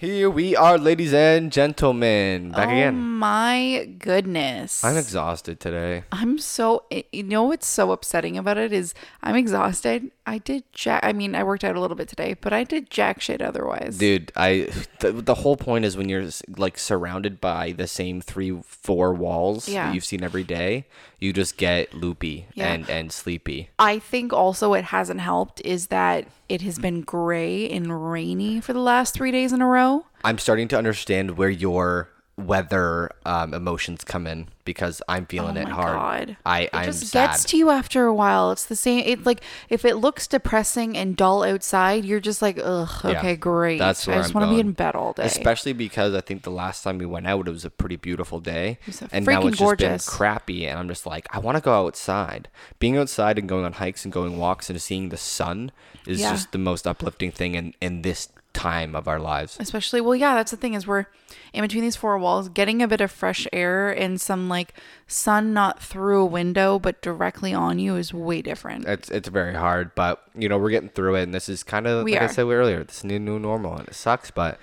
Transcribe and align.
Here 0.00 0.30
we 0.30 0.54
are, 0.54 0.78
ladies 0.78 1.12
and 1.12 1.50
gentlemen. 1.50 2.52
Back 2.52 2.68
oh 2.68 2.70
again. 2.70 3.00
my 3.02 3.90
goodness. 3.98 4.84
I'm 4.84 4.96
exhausted 4.96 5.58
today. 5.58 6.04
I'm 6.12 6.38
so 6.38 6.84
eh, 6.92 7.02
you 7.10 7.24
know 7.24 7.42
what's 7.42 7.66
so 7.66 7.90
upsetting 7.90 8.38
about 8.38 8.58
it 8.58 8.72
is 8.72 8.94
I'm 9.24 9.34
exhausted. 9.34 10.12
I 10.24 10.38
did 10.38 10.62
jack 10.72 11.00
I 11.02 11.12
mean 11.12 11.34
I 11.34 11.42
worked 11.42 11.64
out 11.64 11.74
a 11.74 11.80
little 11.80 11.96
bit 11.96 12.06
today, 12.06 12.34
but 12.40 12.52
I 12.52 12.62
did 12.62 12.90
jack 12.90 13.20
shit 13.20 13.42
otherwise. 13.42 13.98
Dude, 13.98 14.30
I 14.36 14.68
the, 15.00 15.10
the 15.10 15.34
whole 15.34 15.56
point 15.56 15.84
is 15.84 15.96
when 15.96 16.08
you're 16.08 16.28
like 16.56 16.78
surrounded 16.78 17.40
by 17.40 17.72
the 17.72 17.88
same 17.88 18.20
3 18.20 18.60
4 18.64 19.14
walls 19.14 19.68
Yeah. 19.68 19.86
that 19.86 19.94
you've 19.96 20.04
seen 20.04 20.22
every 20.22 20.44
day, 20.44 20.86
you 21.18 21.32
just 21.32 21.56
get 21.56 21.92
loopy 21.92 22.46
Yeah. 22.54 22.72
and 22.72 22.88
and 22.88 23.10
sleepy. 23.10 23.70
I 23.80 23.98
think 23.98 24.32
also 24.32 24.74
it 24.74 24.84
hasn't 24.84 25.18
helped 25.22 25.60
is 25.64 25.88
that 25.88 26.28
it 26.48 26.62
has 26.62 26.78
been 26.78 27.00
gray 27.02 27.68
and 27.68 28.10
rainy 28.12 28.60
for 28.60 28.72
the 28.72 28.78
last 28.92 29.12
3 29.14 29.32
days 29.32 29.52
in 29.52 29.60
a 29.60 29.66
row. 29.66 29.87
I'm 30.24 30.38
starting 30.38 30.68
to 30.68 30.78
understand 30.78 31.36
where 31.38 31.50
your 31.50 32.10
weather 32.36 33.10
um, 33.26 33.52
emotions 33.52 34.04
come 34.04 34.24
in 34.24 34.46
because 34.64 35.02
I'm 35.08 35.26
feeling 35.26 35.56
Oh 35.58 35.60
it 35.60 35.64
my 35.64 35.70
hard. 35.74 35.96
God. 36.28 36.36
I 36.46 36.60
It 36.62 36.70
I'm 36.72 36.84
just 36.84 37.08
sad. 37.08 37.30
gets 37.30 37.44
to 37.46 37.56
you 37.56 37.70
after 37.70 38.06
a 38.06 38.14
while. 38.14 38.52
It's 38.52 38.64
the 38.64 38.76
same. 38.76 39.02
It's 39.04 39.26
like 39.26 39.40
if 39.68 39.84
it 39.84 39.96
looks 39.96 40.28
depressing 40.28 40.96
and 40.96 41.16
dull 41.16 41.42
outside, 41.42 42.04
you're 42.04 42.20
just 42.20 42.40
like, 42.40 42.56
ugh, 42.62 42.88
Yeah. 43.02 43.18
okay, 43.18 43.34
great. 43.34 43.78
That's 43.80 44.06
where 44.06 44.18
I 44.18 44.22
just 44.22 44.34
want 44.34 44.46
to 44.48 44.54
be 44.54 44.60
in 44.60 44.70
bed 44.70 44.94
all 44.94 45.14
day. 45.14 45.24
Especially 45.24 45.72
because 45.72 46.14
I 46.14 46.20
think 46.20 46.42
the 46.44 46.52
last 46.52 46.84
time 46.84 46.98
we 46.98 47.06
went 47.06 47.26
out, 47.26 47.48
it 47.48 47.50
was 47.50 47.64
a 47.64 47.70
pretty 47.70 47.96
beautiful 47.96 48.38
day, 48.38 48.78
was 48.86 49.02
and 49.10 49.26
now 49.26 49.44
it's 49.48 49.58
gorgeous. 49.58 50.04
just 50.04 50.08
been 50.08 50.16
crappy. 50.16 50.66
And 50.66 50.78
I'm 50.78 50.86
just 50.88 51.06
like, 51.06 51.26
I 51.34 51.40
want 51.40 51.56
to 51.56 51.62
go 51.62 51.86
outside. 51.86 52.48
Being 52.78 52.96
outside 52.98 53.36
and 53.38 53.48
going 53.48 53.64
on 53.64 53.72
hikes 53.74 54.04
and 54.04 54.12
going 54.12 54.38
walks 54.38 54.70
and 54.70 54.80
seeing 54.80 55.08
the 55.08 55.16
sun 55.16 55.72
is 56.06 56.20
Yeah. 56.20 56.30
just 56.30 56.52
the 56.52 56.58
most 56.58 56.86
uplifting 56.86 57.32
thing 57.32 57.56
in 57.56 57.74
in 57.80 58.02
this 58.02 58.28
time 58.58 58.96
of 58.96 59.06
our 59.06 59.20
lives. 59.20 59.56
Especially, 59.60 60.00
well, 60.00 60.16
yeah, 60.16 60.34
that's 60.34 60.50
the 60.50 60.56
thing 60.56 60.74
is 60.74 60.84
we're 60.84 61.06
in 61.52 61.62
between 61.62 61.82
these 61.82 61.94
four 61.94 62.18
walls, 62.18 62.48
getting 62.48 62.82
a 62.82 62.88
bit 62.88 63.00
of 63.00 63.10
fresh 63.10 63.46
air 63.52 63.90
and 63.90 64.20
some 64.20 64.48
like 64.48 64.74
sun 65.06 65.54
not 65.54 65.80
through 65.80 66.22
a 66.22 66.26
window 66.26 66.78
but 66.78 67.00
directly 67.00 67.54
on 67.54 67.78
you 67.78 67.94
is 67.94 68.12
way 68.12 68.42
different. 68.42 68.86
It's 68.86 69.10
it's 69.10 69.28
very 69.28 69.54
hard, 69.54 69.94
but 69.94 70.22
you 70.34 70.48
know 70.48 70.58
we're 70.58 70.70
getting 70.70 70.88
through 70.88 71.14
it, 71.14 71.22
and 71.22 71.32
this 71.32 71.48
is 71.48 71.62
kind 71.62 71.86
of 71.86 72.04
like 72.04 72.20
I 72.20 72.26
said 72.26 72.46
earlier, 72.46 72.82
this 72.82 73.04
new 73.04 73.18
new 73.18 73.38
normal, 73.38 73.76
and 73.76 73.88
it 73.88 73.94
sucks, 73.94 74.30
but 74.32 74.58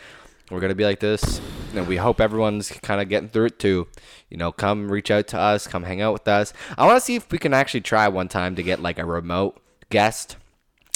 we're 0.51 0.59
gonna 0.59 0.75
be 0.75 0.83
like 0.83 0.99
this, 0.99 1.39
and 1.73 1.87
we 1.87 1.95
hope 1.95 2.19
everyone's 2.19 2.71
kind 2.71 2.99
of 3.01 3.07
getting 3.07 3.29
through 3.29 3.45
it 3.45 3.59
too. 3.59 3.87
You 4.29 4.37
know, 4.37 4.51
come 4.51 4.91
reach 4.91 5.09
out 5.09 5.27
to 5.27 5.39
us, 5.39 5.67
come 5.67 5.83
hang 5.83 6.01
out 6.01 6.13
with 6.13 6.27
us. 6.27 6.51
I 6.77 6.85
want 6.85 6.97
to 6.97 7.01
see 7.01 7.15
if 7.15 7.31
we 7.31 7.37
can 7.37 7.53
actually 7.53 7.81
try 7.81 8.07
one 8.09 8.27
time 8.27 8.55
to 8.55 8.63
get 8.63 8.81
like 8.81 8.99
a 8.99 9.05
remote 9.05 9.61
guest, 9.89 10.35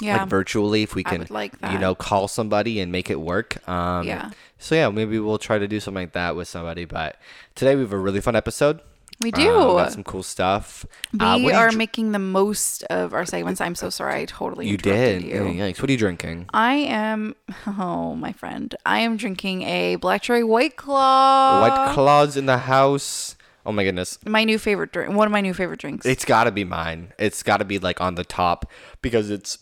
Yeah. 0.02 0.20
like 0.22 0.30
virtually, 0.30 0.84
if 0.84 0.96
we 0.96 1.04
can, 1.04 1.26
like 1.30 1.54
you 1.72 1.78
know, 1.78 1.94
call 1.96 2.28
somebody 2.28 2.80
and 2.80 2.92
make 2.92 3.10
it 3.10 3.20
work. 3.20 3.68
Um, 3.68 4.06
Yeah. 4.08 4.32
So 4.58 4.76
yeah, 4.76 4.90
maybe 4.90 5.20
we'll 5.20 5.38
try 5.38 5.58
to 5.58 5.68
do 5.68 5.80
something 5.80 6.04
like 6.04 6.14
that 6.14 6.36
with 6.36 6.48
somebody. 6.48 6.86
But 6.86 7.18
today 7.56 7.76
we 7.76 7.82
have 7.82 7.94
a 7.94 7.98
really 7.98 8.22
fun 8.22 8.36
episode. 8.36 8.82
we 9.22 9.34
Uh, 9.34 9.36
do. 9.36 9.46
got 9.54 9.92
some 9.92 10.04
cool 10.06 10.24
stuff. 10.24 10.86
we 11.12 11.20
Uh, 11.20 11.36
do 11.36 11.42
you 11.44 11.52
are 11.52 11.68
dr- 11.70 11.78
making 11.78 12.14
the 12.14 12.20
most 12.20 12.84
of 12.84 13.14
our 13.14 13.26
segments. 13.26 13.60
I'm 13.60 13.76
so 13.76 13.90
sorry. 13.90 14.22
I 14.22 14.26
totally 14.26 14.68
You 14.70 14.78
did. 14.78 15.24
You. 15.24 15.40
Oh, 15.40 15.46
yikes. 15.52 15.82
What 15.82 15.90
are 15.90 15.92
you 15.92 15.98
drinking? 15.98 16.46
I 16.54 16.76
am, 16.76 17.36
oh 17.68 18.16
my 18.16 18.32
friend, 18.32 18.74
I 18.86 19.00
am 19.00 19.18
drinking 19.18 19.64
a 19.64 19.98
black 19.98 20.22
cherry 20.22 20.44
white 20.46 20.78
claw. 20.78 21.60
White 21.62 21.94
claws 21.94 22.38
in 22.38 22.46
the 22.46 22.60
house. 22.60 23.36
Oh 23.66 23.74
my 23.74 23.84
goodness. 23.84 24.18
My 24.26 24.46
new 24.46 24.58
favorite 24.58 24.94
drink. 24.94 25.14
One 25.14 25.28
of 25.28 25.32
my 25.34 25.42
new 25.42 25.54
favorite 25.54 25.80
drinks. 25.82 26.06
It's 26.06 26.24
got 26.26 26.46
to 26.46 26.52
be 26.52 26.64
mine. 26.64 27.12
It's 27.20 27.44
got 27.44 27.58
to 27.58 27.66
be 27.66 27.78
like 27.78 28.00
on 28.00 28.16
the 28.16 28.24
top 28.24 28.66
because 29.02 29.30
it's 29.30 29.58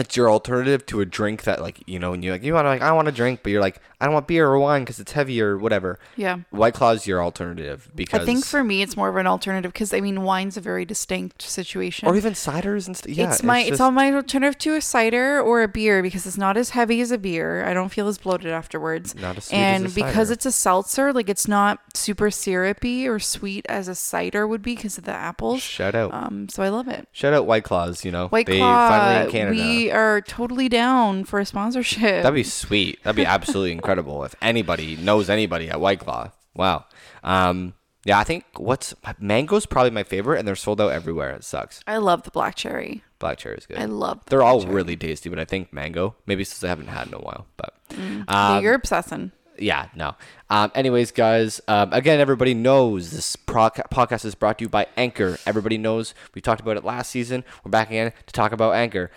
it's 0.00 0.16
your 0.16 0.30
alternative 0.30 0.84
to 0.86 1.00
a 1.00 1.06
drink 1.06 1.44
that 1.44 1.60
like 1.60 1.82
you 1.86 1.98
know 1.98 2.10
when 2.12 2.22
you 2.22 2.32
like 2.32 2.42
you 2.42 2.54
want 2.54 2.64
to 2.64 2.68
like 2.70 2.82
I 2.82 2.92
want 2.92 3.08
a 3.08 3.12
drink 3.12 3.40
but 3.42 3.50
you're 3.52 3.60
like 3.60 3.80
I 4.00 4.06
don't 4.06 4.14
want 4.14 4.26
beer 4.26 4.48
or 4.48 4.58
wine 4.58 4.82
because 4.82 4.98
it's 4.98 5.12
heavy 5.12 5.42
or 5.42 5.58
whatever. 5.58 5.98
yeah. 6.16 6.38
White 6.50 6.72
Claw's 6.72 7.06
your 7.06 7.22
alternative 7.22 7.90
because 7.94 8.22
I 8.22 8.24
think 8.24 8.46
for 8.46 8.64
me, 8.64 8.80
it's 8.80 8.96
more 8.96 9.10
of 9.10 9.16
an 9.16 9.26
alternative 9.26 9.74
because 9.74 9.92
I 9.92 10.00
mean, 10.00 10.22
wine's 10.22 10.56
a 10.56 10.62
very 10.62 10.86
distinct 10.86 11.42
situation. 11.42 12.08
or 12.08 12.16
even 12.16 12.32
ciders 12.32 12.86
and 12.86 12.96
stuff. 12.96 13.10
Yeah, 13.14 13.30
it's 13.30 13.42
my 13.42 13.60
it's, 13.60 13.68
just- 13.70 13.80
all 13.82 13.90
my 13.90 14.10
alternative 14.14 14.56
to 14.60 14.74
a 14.76 14.80
cider 14.80 15.38
or 15.40 15.62
a 15.62 15.68
beer 15.68 16.02
because 16.02 16.26
it's 16.26 16.38
not 16.38 16.56
as 16.56 16.70
heavy 16.70 17.02
as 17.02 17.10
a 17.10 17.18
beer. 17.18 17.62
I 17.66 17.74
don't 17.74 17.90
feel 17.90 18.08
as 18.08 18.16
bloated 18.16 18.50
afterwards. 18.50 19.14
Not 19.14 19.36
as 19.36 19.44
sweet 19.46 19.58
and 19.58 19.84
as 19.84 19.92
a 19.92 19.94
because 19.96 20.14
cider. 20.28 20.32
it's 20.32 20.46
a 20.46 20.52
seltzer, 20.52 21.12
like 21.12 21.28
it's 21.28 21.46
not 21.46 21.80
super 21.94 22.30
syrupy 22.30 23.06
or 23.06 23.18
sweet 23.18 23.66
as 23.68 23.86
a 23.86 23.94
cider 23.94 24.46
would 24.46 24.62
be 24.62 24.76
because 24.76 24.96
of 24.96 25.04
the 25.04 25.12
apples. 25.12 25.60
shout 25.62 25.94
out. 25.94 26.14
Um, 26.14 26.48
so 26.48 26.62
I 26.62 26.70
love 26.70 26.88
it. 26.88 27.06
Shout 27.12 27.34
out 27.34 27.44
White 27.46 27.64
Claws, 27.64 28.02
you 28.02 28.10
know. 28.12 28.28
White 28.28 28.46
they 28.46 28.56
Claw, 28.60 28.88
finally 28.88 29.24
in 29.26 29.30
Canada. 29.30 29.56
we 29.62 29.89
are 29.90 30.20
totally 30.20 30.68
down 30.68 31.24
for 31.24 31.38
a 31.40 31.44
sponsorship. 31.46 32.00
That'd 32.22 32.34
be 32.34 32.42
sweet. 32.42 33.02
That'd 33.02 33.16
be 33.16 33.26
absolutely 33.26 33.72
incredible 33.72 34.24
if 34.24 34.34
anybody 34.42 34.96
knows 34.96 35.28
anybody 35.30 35.68
at 35.70 35.80
White 35.80 36.00
Claw. 36.00 36.30
Wow. 36.54 36.84
Um, 37.22 37.74
yeah, 38.04 38.18
I 38.18 38.24
think 38.24 38.44
what's 38.56 38.94
mango's 39.18 39.66
probably 39.66 39.90
my 39.90 40.02
favorite, 40.04 40.38
and 40.38 40.48
they're 40.48 40.56
sold 40.56 40.80
out 40.80 40.90
everywhere. 40.92 41.30
It 41.30 41.44
sucks. 41.44 41.82
I 41.86 41.98
love 41.98 42.22
the 42.22 42.30
black 42.30 42.54
cherry. 42.54 43.02
Black 43.18 43.36
cherry 43.38 43.56
is 43.58 43.66
good. 43.66 43.78
I 43.78 43.84
love. 43.84 44.24
The 44.24 44.30
They're 44.30 44.42
all 44.42 44.62
cherry. 44.62 44.74
really 44.74 44.96
tasty, 44.96 45.28
but 45.28 45.38
I 45.38 45.44
think 45.44 45.72
mango. 45.72 46.16
Maybe 46.26 46.42
since 46.44 46.64
I 46.64 46.68
haven't 46.68 46.86
had 46.88 47.08
in 47.08 47.14
a 47.14 47.18
while, 47.18 47.46
but 47.58 47.74
Yeah, 47.96 48.24
um, 48.28 48.62
you're 48.64 48.72
obsessing. 48.74 49.32
yeah, 49.58 49.88
no. 49.94 50.14
Um, 50.48 50.72
anyways, 50.74 51.10
guys, 51.12 51.60
um, 51.68 51.92
again, 51.92 52.18
everybody 52.20 52.54
knows 52.54 53.10
this 53.10 53.36
proc- 53.36 53.90
podcast 53.90 54.24
is 54.24 54.34
brought 54.34 54.56
to 54.58 54.64
you 54.64 54.68
by 54.70 54.86
Anchor. 54.96 55.38
Everybody 55.44 55.76
knows 55.76 56.14
we 56.34 56.40
talked 56.40 56.62
about 56.62 56.78
it 56.78 56.84
last 56.84 57.10
season. 57.10 57.44
We're 57.62 57.70
back 57.70 57.88
again 57.90 58.12
to 58.26 58.32
talk 58.32 58.52
about 58.52 58.74
Anchor. 58.74 59.10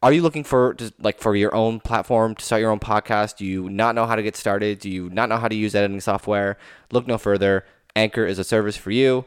Are 0.00 0.12
you 0.12 0.22
looking 0.22 0.44
for 0.44 0.76
like 1.00 1.18
for 1.18 1.34
your 1.34 1.54
own 1.54 1.80
platform 1.80 2.36
to 2.36 2.44
start 2.44 2.62
your 2.62 2.70
own 2.70 2.78
podcast? 2.78 3.36
Do 3.36 3.44
you 3.44 3.68
not 3.68 3.96
know 3.96 4.06
how 4.06 4.14
to 4.14 4.22
get 4.22 4.36
started? 4.36 4.78
Do 4.78 4.88
you 4.88 5.10
not 5.10 5.28
know 5.28 5.38
how 5.38 5.48
to 5.48 5.56
use 5.56 5.74
editing 5.74 6.00
software? 6.00 6.56
Look 6.92 7.08
no 7.08 7.18
further. 7.18 7.64
Anchor 7.96 8.24
is 8.24 8.38
a 8.38 8.44
service 8.44 8.76
for 8.76 8.92
you. 8.92 9.24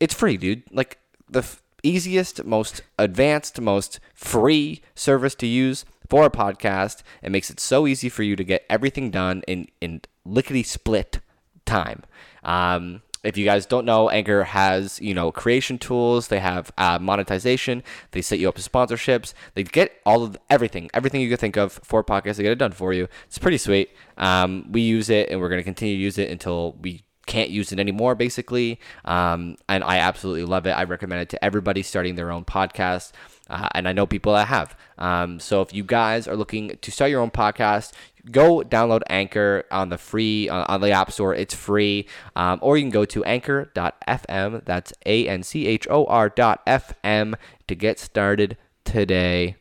It's 0.00 0.14
free, 0.14 0.36
dude. 0.36 0.62
Like 0.70 0.98
the 1.28 1.40
f- 1.40 1.60
easiest, 1.82 2.44
most 2.44 2.82
advanced, 2.98 3.60
most 3.60 3.98
free 4.14 4.80
service 4.94 5.34
to 5.36 5.46
use 5.46 5.84
for 6.08 6.24
a 6.24 6.30
podcast. 6.30 7.02
It 7.20 7.32
makes 7.32 7.50
it 7.50 7.58
so 7.58 7.88
easy 7.88 8.08
for 8.08 8.22
you 8.22 8.36
to 8.36 8.44
get 8.44 8.64
everything 8.70 9.10
done 9.10 9.42
in 9.48 9.66
in 9.80 10.02
lickety 10.24 10.62
split 10.62 11.18
time. 11.64 12.04
Um, 12.44 13.02
if 13.26 13.36
you 13.36 13.44
guys 13.44 13.66
don't 13.66 13.84
know, 13.84 14.08
Anchor 14.08 14.44
has 14.44 15.00
you 15.00 15.14
know 15.14 15.32
creation 15.32 15.78
tools. 15.78 16.28
They 16.28 16.40
have 16.40 16.72
uh, 16.78 16.98
monetization. 16.98 17.82
They 18.12 18.22
set 18.22 18.38
you 18.38 18.48
up 18.48 18.56
with 18.56 18.70
sponsorships. 18.70 19.34
They 19.54 19.64
get 19.64 19.92
all 20.06 20.22
of 20.22 20.38
everything, 20.48 20.90
everything 20.94 21.20
you 21.20 21.28
can 21.28 21.38
think 21.38 21.56
of 21.56 21.72
for 21.82 22.04
podcasts. 22.04 22.36
They 22.36 22.44
get 22.44 22.52
it 22.52 22.58
done 22.58 22.72
for 22.72 22.92
you. 22.92 23.08
It's 23.26 23.38
pretty 23.38 23.58
sweet. 23.58 23.90
Um, 24.16 24.70
we 24.70 24.82
use 24.82 25.10
it, 25.10 25.30
and 25.30 25.40
we're 25.40 25.48
gonna 25.48 25.62
continue 25.62 25.96
to 25.96 26.02
use 26.02 26.18
it 26.18 26.30
until 26.30 26.74
we 26.80 27.02
can't 27.26 27.50
use 27.50 27.72
it 27.72 27.80
anymore 27.80 28.14
basically 28.14 28.78
um, 29.04 29.56
and 29.68 29.82
i 29.82 29.98
absolutely 29.98 30.44
love 30.44 30.64
it 30.64 30.70
i 30.70 30.84
recommend 30.84 31.20
it 31.20 31.28
to 31.28 31.44
everybody 31.44 31.82
starting 31.82 32.14
their 32.14 32.30
own 32.30 32.44
podcast 32.44 33.10
uh, 33.48 33.68
and 33.74 33.88
i 33.88 33.92
know 33.92 34.06
people 34.06 34.32
that 34.32 34.48
have 34.48 34.76
um, 34.98 35.38
so 35.38 35.60
if 35.62 35.72
you 35.74 35.84
guys 35.84 36.26
are 36.26 36.36
looking 36.36 36.76
to 36.80 36.90
start 36.90 37.10
your 37.10 37.20
own 37.20 37.30
podcast 37.30 37.92
go 38.30 38.62
download 38.62 39.02
anchor 39.08 39.64
on 39.70 39.88
the 39.88 39.98
free 39.98 40.48
uh, 40.48 40.64
on 40.68 40.80
the 40.80 40.90
app 40.90 41.12
store 41.12 41.34
it's 41.34 41.54
free 41.54 42.06
um, 42.34 42.58
or 42.62 42.76
you 42.76 42.82
can 42.82 42.90
go 42.90 43.04
to 43.04 43.22
anchor.fm 43.24 44.64
that's 44.64 44.92
a-n-c-h-o-r 45.04 46.28
dot 46.30 46.64
fm 46.66 47.34
to 47.68 47.74
get 47.74 47.98
started 47.98 48.56
today 48.84 49.56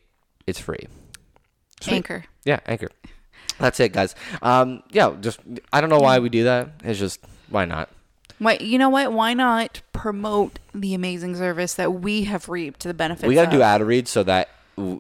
it's 0.48 0.60
free 0.60 0.88
Sweet. 1.82 1.96
Anchor. 1.96 2.26
yeah, 2.46 2.60
Anchor. 2.66 2.90
That's 3.60 3.80
it, 3.80 3.92
guys. 3.92 4.16
Um, 4.42 4.82
yeah, 4.92 5.14
just 5.20 5.40
I 5.72 5.82
don't 5.82 5.90
know 5.90 6.00
why 6.00 6.20
we 6.20 6.30
do 6.30 6.46
that. 6.46 6.70
It's 6.84 6.98
just 6.98 7.20
why 7.50 7.66
not? 7.66 7.90
Why, 8.40 8.58
you 8.60 8.78
know 8.78 8.90
what? 8.90 9.14
Why 9.14 9.34
not 9.34 9.82
promote 9.94 10.60
the 10.74 10.94
amazing 10.94 11.36
service 11.36 11.74
that 11.76 11.94
we 11.94 12.24
have 12.26 12.50
reaped 12.50 12.82
to 12.82 12.88
the 12.88 12.94
benefits? 12.94 13.28
we 13.28 13.36
got 13.36 13.50
to 13.52 13.58
do 13.58 13.62
ad 13.62 13.82
reads 13.82 14.10
so 14.12 14.24
that 14.24 14.50
w- 14.78 15.00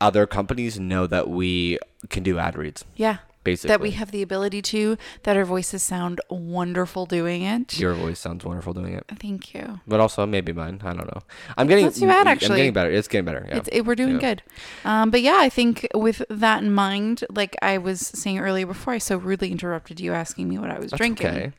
other 0.00 0.26
companies 0.26 0.78
know 0.78 1.06
that 1.06 1.28
we 1.28 1.78
can 2.10 2.22
do 2.22 2.38
ad 2.38 2.56
reads. 2.56 2.84
Yeah. 2.94 3.18
Basically, 3.42 3.68
That 3.68 3.80
we 3.80 3.92
have 3.92 4.10
the 4.10 4.22
ability 4.22 4.60
to, 4.62 4.98
that 5.22 5.36
our 5.36 5.44
voices 5.44 5.80
sound 5.80 6.20
wonderful 6.28 7.06
doing 7.06 7.42
it. 7.42 7.78
Your 7.78 7.94
voice 7.94 8.18
sounds 8.18 8.44
wonderful 8.44 8.72
doing 8.72 8.94
it, 8.94 9.04
Thank 9.20 9.54
you. 9.54 9.78
but 9.86 10.00
also 10.00 10.26
maybe 10.26 10.52
mine. 10.52 10.80
I 10.82 10.92
don't 10.94 11.06
know. 11.06 11.20
I'm 11.56 11.68
getting 11.68 11.84
not 11.84 11.94
too 11.94 12.08
bad, 12.08 12.26
I'm 12.26 12.32
actually. 12.32 12.56
getting 12.56 12.72
better. 12.72 12.90
It's 12.90 13.06
getting 13.06 13.24
better. 13.24 13.46
Yeah. 13.48 13.58
It's, 13.58 13.68
it, 13.70 13.82
we're 13.82 13.94
doing 13.94 14.14
Yeah. 14.14 14.34
good. 14.34 14.42
Um, 14.84 15.10
but 15.12 15.22
yeah, 15.22 15.36
I 15.38 15.48
think 15.48 15.86
with 15.94 16.24
that 16.28 16.64
in 16.64 16.72
mind, 16.74 17.22
like 17.30 17.54
I 17.62 17.78
was 17.78 18.00
saying 18.00 18.40
earlier 18.40 18.66
before 18.66 18.94
I 18.94 18.98
so 18.98 19.16
rudely 19.16 19.52
interrupted 19.52 20.00
you 20.00 20.12
asking 20.12 20.48
me 20.48 20.58
what 20.58 20.72
I 20.72 20.80
was 20.80 20.90
That's 20.90 20.98
drinking. 20.98 21.26
okay. 21.28 21.52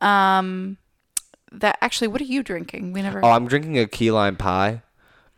Um, 0.00 0.76
that 1.52 1.78
actually, 1.80 2.08
what 2.08 2.20
are 2.20 2.24
you 2.24 2.42
drinking? 2.42 2.92
We 2.92 3.02
never. 3.02 3.24
Oh, 3.24 3.30
I'm 3.30 3.46
drinking 3.48 3.78
a 3.78 3.86
key 3.86 4.10
lime 4.10 4.36
pie. 4.36 4.82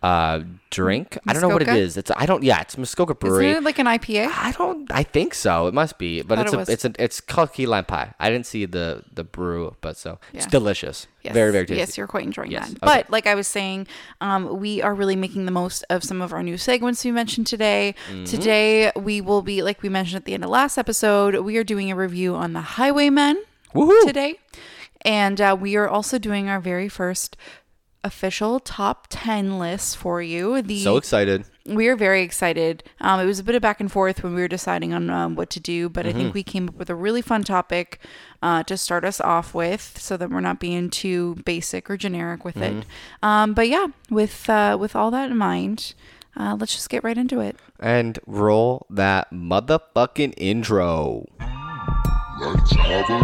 uh, 0.03 0.43
drink. 0.71 1.17
I 1.29 1.33
don't 1.33 1.43
know 1.43 1.49
what 1.49 1.63
it 1.63 1.69
is. 1.69 1.97
It's 1.97 2.11
I 2.17 2.27
don't. 2.27 2.43
Yeah, 2.43 2.61
it's 2.61 2.77
Muskoka 2.77 3.15
Brewery. 3.15 3.51
Isn't 3.51 3.63
it 3.63 3.65
like 3.65 3.79
an 3.79 3.87
IPA? 3.87 4.33
I 4.35 4.51
don't. 4.53 4.91
I 4.91 5.05
think 5.05 5.33
so. 5.33 5.69
It 5.69 5.75
must 5.75 5.97
be, 5.97 6.23
but 6.23 6.41
it's 6.41 6.53
it 6.53 6.57
a, 6.57 6.59
was. 6.59 6.69
it's 6.69 6.85
a, 6.85 6.93
it's 6.99 7.21
called 7.21 7.53
key 7.53 7.67
lime 7.67 7.85
pie. 7.85 8.13
I 8.19 8.29
didn't 8.29 8.47
see 8.47 8.67
the 8.67 9.05
the 9.15 9.23
brew, 9.23 9.77
but 9.81 9.97
so 9.97 10.19
it's 10.33 10.47
delicious. 10.47 11.07
Yes. 11.23 11.35
Very 11.35 11.53
very 11.53 11.67
tasty. 11.67 11.79
Yes, 11.79 11.97
you're 11.97 12.09
quite 12.09 12.25
enjoying 12.25 12.51
Yes, 12.51 12.71
that. 12.71 12.83
okay. 12.83 13.03
But 13.03 13.11
like 13.11 13.27
I 13.29 13.37
was 13.37 13.47
saying, 13.47 13.87
um, 14.21 14.59
we 14.59 14.83
are 14.83 14.93
really 14.93 15.15
making 15.17 15.45
the 15.47 15.53
most 15.53 15.85
of 15.89 16.03
some 16.03 16.21
of 16.21 16.33
our 16.33 16.43
new 16.43 16.59
segments 16.59 17.05
we 17.05 17.13
mentioned 17.13 17.47
today. 17.47 17.95
Mm-hmm. 18.11 18.25
Today 18.25 18.91
we 18.97 19.21
will 19.21 19.43
be, 19.43 19.63
like 19.63 19.83
we 19.83 19.89
mentioned 19.89 20.17
at 20.17 20.25
the 20.25 20.35
end 20.35 20.43
of 20.43 20.51
last 20.51 20.79
episode, 20.79 21.37
we 21.37 21.57
are 21.59 21.65
doing 21.65 21.93
a 21.93 21.97
review 21.97 22.35
on 22.35 22.55
the 22.55 22.61
Highwaymen 22.61 23.41
Woohoo! 23.75 24.07
today, 24.07 24.39
and 25.03 25.41
uh, 25.41 25.57
we 25.59 25.77
are 25.77 25.89
also 25.89 26.19
doing 26.19 26.49
our 26.49 26.61
very 26.61 26.89
first 26.89 27.37
official 28.05 28.59
top 28.59 29.07
10 29.11 29.61
list 29.61 29.97
for 29.97 30.21
you 30.21 30.61
the 30.61 30.81
So 30.83 30.97
excited. 30.97 31.45
we 31.65 31.87
are 31.87 31.95
very 31.95 32.23
excited. 32.23 32.83
Um, 33.01 33.21
it 33.21 33.27
was 33.27 33.39
a 33.39 33.45
bit 33.45 33.55
of 33.55 33.63
back 33.63 33.79
and 33.79 33.91
forth 33.93 34.25
when 34.25 34.35
we 34.35 34.41
were 34.41 34.49
deciding 34.49 34.93
on 34.93 35.09
um, 35.09 35.37
what 35.37 35.51
to 35.51 35.61
do, 35.61 35.89
but 35.89 36.05
I 36.05 36.09
Mm-hmm. 36.09 36.19
think 36.19 36.35
we 36.35 36.43
came 36.43 36.69
up 36.69 36.75
with 36.75 36.91
a 36.91 36.97
really 36.97 37.23
fun 37.23 37.45
topic 37.45 38.01
uh, 38.43 38.65
to 38.65 38.77
start 38.77 39.05
us 39.05 39.21
off 39.21 39.55
with, 39.55 39.97
so 40.01 40.17
that 40.17 40.31
we're 40.31 40.41
not 40.41 40.59
being 40.59 40.91
too 40.91 41.37
basic 41.45 41.89
or 41.89 41.97
generic 41.97 42.45
with 42.45 42.57
it. 42.57 42.73
Mm-hmm. 42.75 43.25
Um, 43.25 43.55
but 43.55 43.69
yeah, 43.69 43.87
with 44.11 44.51
uh, 44.51 44.77
with 44.81 44.97
all 44.97 45.13
that 45.13 45.31
in 45.31 45.37
mind, 45.37 45.95
uh, 46.37 46.57
let's 46.59 46.75
just 46.75 46.91
get 46.91 47.05
right 47.05 47.17
into 47.17 47.39
it. 47.39 47.57
And 47.79 48.19
roll 48.27 48.85
that 48.91 49.31
motherfucking 49.31 50.35
intro. 50.39 51.27
Let's 52.43 52.73
have 52.73 52.91
a 52.91 53.07
drink. 53.07 53.23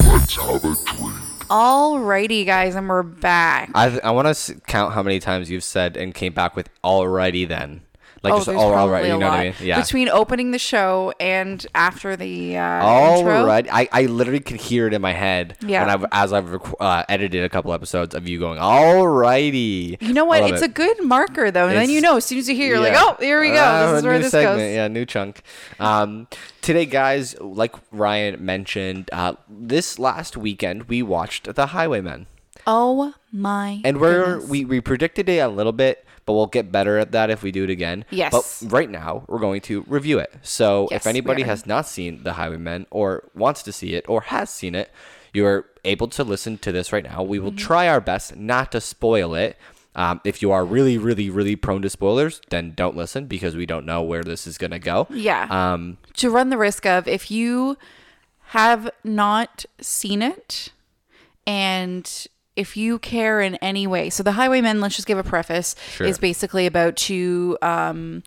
Let's 0.00 0.36
have 0.36 0.64
a 0.64 0.74
drink. 0.86 1.14
Alrighty, 1.50 2.46
guys, 2.46 2.74
and 2.74 2.88
we're 2.88 3.02
back. 3.02 3.70
I 3.74 3.98
I 3.98 4.10
want 4.10 4.34
to 4.34 4.54
count 4.66 4.94
how 4.94 5.02
many 5.02 5.20
times 5.20 5.50
you've 5.50 5.64
said 5.64 5.98
and 5.98 6.14
came 6.14 6.32
back 6.32 6.56
with 6.56 6.70
alrighty 6.82 7.46
then. 7.46 7.83
Like 8.24 8.32
oh, 8.32 8.36
just 8.38 8.48
all 8.48 8.72
probably 8.72 8.94
alright. 8.94 9.04
a 9.04 9.08
You 9.08 9.12
know 9.18 9.26
lot. 9.26 9.32
what 9.32 9.40
I 9.40 9.44
mean? 9.44 9.54
Yeah. 9.60 9.80
Between 9.82 10.08
opening 10.08 10.50
the 10.50 10.58
show 10.58 11.12
and 11.20 11.64
after 11.74 12.16
the 12.16 12.56
uh, 12.56 12.82
All 12.82 13.18
intro, 13.18 13.44
right, 13.44 13.66
I, 13.70 13.88
I 13.92 14.06
literally 14.06 14.40
could 14.40 14.56
hear 14.60 14.86
it 14.86 14.94
in 14.94 15.02
my 15.02 15.12
head 15.12 15.56
Yeah. 15.60 15.80
when 15.84 15.90
I've 15.90 16.06
as 16.10 16.32
I've 16.32 16.50
rec- 16.50 16.80
uh, 16.80 17.04
edited 17.08 17.44
a 17.44 17.48
couple 17.50 17.72
episodes 17.74 18.14
of 18.14 18.26
you 18.26 18.38
going 18.38 18.58
all 18.58 19.06
righty. 19.06 19.98
You 20.00 20.12
know 20.14 20.24
what? 20.24 20.42
It's 20.44 20.62
it. 20.62 20.70
a 20.70 20.72
good 20.72 21.04
marker, 21.04 21.50
though. 21.50 21.68
And 21.68 21.76
then 21.76 21.90
you 21.90 22.00
know, 22.00 22.16
as 22.16 22.24
soon 22.24 22.38
as 22.38 22.48
you 22.48 22.54
hear, 22.54 22.68
you're 22.68 22.80
like, 22.80 22.94
oh, 22.96 23.16
here 23.20 23.40
we 23.40 23.48
go. 23.50 23.56
Ah, 23.60 23.90
this 23.90 23.98
is 23.98 24.04
where 24.04 24.18
this 24.18 24.30
segment. 24.30 24.58
goes. 24.58 24.74
Yeah, 24.74 24.88
new 24.88 25.04
chunk. 25.04 25.42
Um, 25.78 26.26
today, 26.62 26.86
guys, 26.86 27.38
like 27.40 27.74
Ryan 27.92 28.44
mentioned, 28.44 29.10
uh, 29.12 29.34
this 29.48 29.98
last 29.98 30.36
weekend 30.36 30.84
we 30.84 31.02
watched 31.02 31.54
The 31.54 31.66
Highwaymen, 31.66 32.26
Oh 32.66 33.14
my! 33.32 33.80
and 33.84 34.00
we're 34.00 34.24
goodness. 34.24 34.48
we 34.50 34.64
we 34.64 34.80
predicted 34.80 35.28
it 35.28 35.38
a 35.38 35.48
little 35.48 35.72
bit, 35.72 36.04
but 36.26 36.32
we'll 36.34 36.46
get 36.46 36.72
better 36.72 36.98
at 36.98 37.12
that 37.12 37.30
if 37.30 37.42
we 37.42 37.50
do 37.52 37.64
it 37.64 37.70
again. 37.70 38.04
Yes. 38.10 38.62
But 38.62 38.72
right 38.72 38.88
now 38.90 39.24
we're 39.28 39.38
going 39.38 39.60
to 39.62 39.84
review 39.86 40.18
it. 40.18 40.32
So 40.42 40.88
Yes, 40.90 41.02
if 41.02 41.06
anybody 41.06 41.42
has 41.42 41.66
not 41.66 41.86
seen 41.86 42.22
The 42.22 42.34
Highwaymen 42.34 42.86
or 42.90 43.28
wants 43.34 43.62
to 43.64 43.72
see 43.72 43.94
it 43.94 44.08
or 44.08 44.22
has 44.22 44.48
seen 44.50 44.74
it, 44.74 44.90
you 45.32 45.44
are 45.46 45.66
able 45.84 46.08
to 46.08 46.24
listen 46.24 46.56
to 46.58 46.72
this 46.72 46.92
right 46.92 47.04
now. 47.04 47.22
We 47.22 47.38
will 47.38 47.50
Mm-hmm. 47.50 47.58
try 47.58 47.88
our 47.88 48.00
best 48.00 48.36
not 48.36 48.72
to 48.72 48.80
spoil 48.80 49.34
it. 49.34 49.58
Um, 49.96 50.20
if 50.24 50.42
you 50.42 50.50
are 50.50 50.64
really, 50.64 50.98
really, 50.98 51.30
really 51.30 51.54
prone 51.56 51.82
to 51.82 51.90
spoilers, 51.90 52.40
then 52.50 52.72
don't 52.74 52.96
listen 52.96 53.26
because 53.26 53.54
we 53.54 53.64
don't 53.66 53.86
know 53.86 54.02
where 54.02 54.24
this 54.24 54.46
is 54.46 54.58
gonna 54.58 54.80
go. 54.80 55.06
Yeah. 55.10 55.46
Um, 55.50 55.98
to 56.14 56.30
run 56.30 56.48
the 56.50 56.58
risk 56.58 56.84
of 56.86 57.06
if 57.06 57.30
you 57.30 57.76
have 58.48 58.90
not 59.04 59.64
seen 59.80 60.20
it 60.22 60.70
and 61.46 62.26
if 62.56 62.76
you 62.76 62.98
care 62.98 63.40
in 63.40 63.54
any 63.56 63.86
way 63.86 64.10
so 64.10 64.22
the 64.22 64.32
highwaymen 64.32 64.80
let's 64.80 64.96
just 64.96 65.08
give 65.08 65.18
a 65.18 65.24
preface 65.24 65.74
Sure. 65.92 66.06
is 66.06 66.18
basically 66.18 66.66
about 66.66 66.96
two 66.96 67.58
um, 67.62 68.22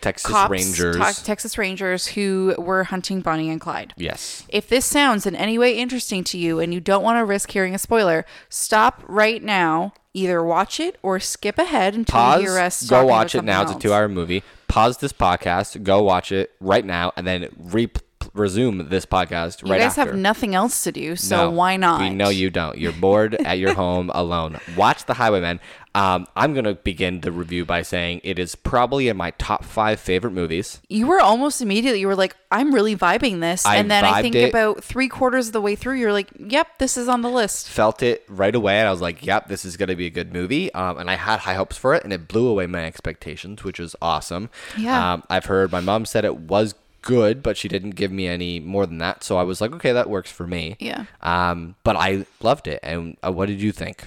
Texas 0.00 0.30
cops 0.30 0.50
Rangers. 0.50 0.96
Te- 0.96 1.24
texas 1.24 1.58
rangers 1.58 2.06
who 2.08 2.54
were 2.58 2.84
hunting 2.84 3.20
bonnie 3.20 3.50
and 3.50 3.60
clyde 3.60 3.92
yes. 3.96 4.44
if 4.48 4.68
this 4.68 4.84
sounds 4.86 5.26
in 5.26 5.34
any 5.36 5.58
way 5.58 5.76
interesting 5.76 6.24
to 6.24 6.38
you 6.38 6.58
and 6.58 6.72
you 6.72 6.80
don't 6.80 7.02
want 7.02 7.18
to 7.18 7.24
risk 7.24 7.50
hearing 7.50 7.74
a 7.74 7.78
spoiler 7.78 8.24
stop 8.48 9.02
right 9.06 9.42
now 9.42 9.92
either 10.12 10.42
watch 10.42 10.80
it 10.80 10.98
or 11.02 11.20
skip 11.20 11.56
ahead 11.58 11.94
until 11.94 12.14
Pause. 12.18 12.42
you 12.42 12.48
hear 12.48 12.58
us 12.58 12.88
Go 12.88 13.06
watch 13.06 13.34
it 13.36 13.44
now. 13.44 13.62
It's 13.62 13.70
a 13.70 13.78
two-hour 13.78 14.08
movie. 14.08 14.42
Pause 14.66 14.98
this 14.98 15.12
podcast. 15.12 15.80
Go 15.84 16.02
watch 16.02 16.32
it 16.32 16.50
right 16.58 16.84
now, 16.84 17.12
and 17.16 17.24
then 17.24 17.48
re- 17.56 17.88
resume 18.34 18.88
this 18.88 19.06
podcast 19.06 19.62
you 19.64 19.70
right 19.72 19.78
guys 19.80 19.98
after. 19.98 20.12
have 20.12 20.18
nothing 20.18 20.54
else 20.54 20.84
to 20.84 20.92
do 20.92 21.16
so 21.16 21.36
No, 21.36 21.50
why 21.50 21.76
not 21.76 22.00
We 22.00 22.10
know 22.10 22.28
you 22.28 22.50
don't. 22.50 22.78
You're 22.78 22.92
bored 22.92 23.34
at 23.34 23.58
your 23.58 23.74
home 23.74 24.10
alone. 24.14 24.58
Watch 24.76 25.04
The 25.06 25.14
Highwaymen. 25.14 25.60
Um, 25.92 26.28
I'm 26.36 26.54
gonna 26.54 26.74
begin 26.74 27.20
the 27.22 27.32
review 27.32 27.64
by 27.64 27.82
saying 27.82 28.20
it 28.22 28.38
is 28.38 28.54
probably 28.54 29.08
in 29.08 29.16
my 29.16 29.32
top 29.32 29.64
five 29.64 29.98
favorite 29.98 30.30
movies. 30.30 30.80
you 30.88 31.08
were 31.08 31.20
almost 31.20 31.60
immediately 31.60 31.98
you 31.98 32.06
were 32.06 32.14
like 32.14 32.36
i'm 32.52 32.72
really 32.72 32.94
vibing 32.94 33.40
this 33.40 33.66
I 33.66 33.76
and 33.76 33.90
then 33.90 34.04
i 34.04 34.22
think 34.22 34.36
it. 34.36 34.50
about 34.50 34.84
three 34.84 35.08
quarters 35.08 35.48
of 35.48 35.52
the 35.52 35.60
way 35.60 35.74
through 35.74 35.96
you're 35.96 36.12
like 36.12 36.28
yep 36.38 36.78
this 36.78 36.96
is 36.96 37.08
on 37.08 37.22
the 37.22 37.28
list 37.28 37.68
Felt 37.68 38.04
it 38.04 38.24
right 38.28 38.54
away, 38.54 38.78
and 38.78 38.86
I 38.86 38.90
was 38.92 39.00
like, 39.00 39.24
"Yep, 39.26 39.48
this 39.48 39.64
is 39.64 39.76
gonna 39.76 39.96
be 39.96 40.06
a 40.06 40.10
good 40.10 40.32
movie." 40.32 40.72
Um, 40.74 40.98
and 40.98 41.10
I 41.10 41.16
had 41.16 41.40
high 41.40 41.54
hopes 41.54 41.76
for 41.76 41.94
it, 41.94 42.04
and 42.04 42.12
it 42.12 42.28
blew 42.28 42.46
away 42.46 42.66
my 42.66 42.84
expectations, 42.84 43.64
which 43.64 43.80
is 43.80 43.96
awesome. 44.00 44.48
Yeah. 44.78 45.14
Um, 45.14 45.22
I've 45.28 45.46
heard 45.46 45.72
my 45.72 45.80
mom 45.80 46.04
said 46.06 46.24
it 46.24 46.36
was 46.36 46.74
good, 47.02 47.42
but 47.42 47.56
she 47.56 47.68
didn't 47.68 47.90
give 47.90 48.12
me 48.12 48.26
any 48.26 48.60
more 48.60 48.86
than 48.86 48.98
that, 48.98 49.24
so 49.24 49.36
I 49.36 49.42
was 49.42 49.60
like, 49.60 49.72
"Okay, 49.72 49.92
that 49.92 50.08
works 50.10 50.30
for 50.30 50.46
me." 50.46 50.76
Yeah. 50.80 51.04
Um, 51.22 51.76
but 51.84 51.96
I 51.96 52.26
loved 52.42 52.66
it, 52.66 52.80
and 52.82 53.16
uh, 53.24 53.32
what 53.32 53.46
did 53.46 53.60
you 53.60 53.72
think? 53.72 54.04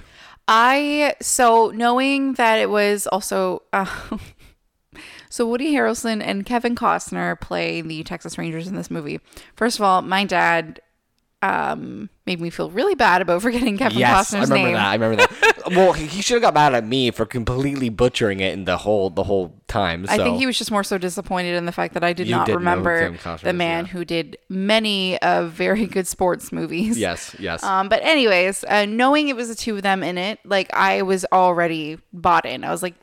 i 0.48 1.16
so 1.22 1.72
knowing 1.74 2.34
that 2.34 2.60
it 2.60 2.70
was 2.70 3.08
also 3.08 3.62
uh, 3.72 4.18
so 5.30 5.48
woody 5.48 5.74
harrelson 5.74 6.22
and 6.22 6.46
kevin 6.46 6.76
costner 6.76 7.40
play 7.40 7.82
the 7.82 8.04
texas 8.04 8.38
rangers 8.38 8.68
in 8.68 8.76
this 8.76 8.92
movie 8.92 9.20
first 9.56 9.80
of 9.80 9.84
all 9.84 10.02
my 10.02 10.26
dad 10.26 10.82
um 11.44 12.10
made 12.26 12.40
me 12.40 12.50
feel 12.50 12.70
really 12.70 12.96
bad 12.96 13.22
about 13.22 13.42
forgetting 13.42 13.78
kevin 13.78 13.98
yes, 13.98 14.32
costner's 14.32 14.50
I 14.50 14.56
remember 14.56 14.56
name 14.56 14.74
that. 14.74 14.86
I 14.86 14.94
remember 14.94 15.16
that. 15.18 15.54
well, 15.72 15.94
he 15.94 16.22
should 16.22 16.36
have 16.36 16.42
got 16.42 16.54
mad 16.54 16.74
at 16.74 16.86
me 16.86 17.12
for 17.12 17.26
completely 17.26 17.90
butchering 17.90 18.40
it 18.40 18.54
in 18.54 18.66
the 18.66 18.78
whole 18.78 19.10
the 19.10 19.24
whole 19.24 19.56
time. 19.68 20.06
So. 20.06 20.14
I 20.14 20.18
think 20.18 20.38
he 20.38 20.46
was 20.46 20.58
just 20.58 20.72
more 20.72 20.84
so 20.84 20.98
disappointed 20.98 21.56
in 21.56 21.66
the 21.66 21.72
fact 21.72 21.94
that 21.94 22.04
I 22.04 22.14
did 22.14 22.28
You 22.28 22.36
not 22.36 22.46
didn't 22.46 22.64
know 22.64 22.72
who 22.72 22.80
remember 22.80 23.38
the 23.44 23.54
man 23.54 23.86
yeah. 23.86 23.92
who 23.92 24.06
did 24.06 24.38
many 24.50 25.22
of 25.22 25.52
very 25.52 25.86
good 25.86 26.08
sports 26.08 26.52
movies. 26.52 26.98
Yes, 26.98 27.36
yes. 27.40 27.64
Um, 27.64 27.90
but 27.90 28.02
anyways, 28.04 28.64
uh, 28.66 28.86
knowing 28.86 29.30
it 29.30 29.36
was 29.36 29.50
the 29.50 29.56
two 29.56 29.76
of 29.76 29.82
them 29.82 30.04
in 30.04 30.18
it, 30.18 30.40
like 30.46 30.74
I 30.74 31.02
was 31.02 31.26
already 31.32 31.98
bought 32.12 32.46
in. 32.46 32.64
I 32.64 32.72
was 32.72 32.84
like, 32.84 32.96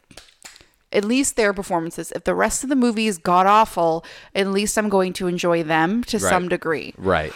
at 0.92 1.04
least 1.04 1.37
their 1.37 1.52
performances. 1.52 2.12
If 2.12 2.25
the 2.25 2.34
rest 2.34 2.62
of 2.62 2.69
the 2.69 2.76
movie 2.76 3.06
is 3.06 3.19
god 3.19 3.46
awful, 3.46 4.04
at 4.34 4.46
least 4.48 4.76
I'm 4.76 4.88
going 4.88 5.12
to 5.14 5.26
enjoy 5.26 5.62
them 5.62 6.04
to 6.04 6.18
some 6.18 6.49
degree. 6.49 6.94
right. 6.97 7.32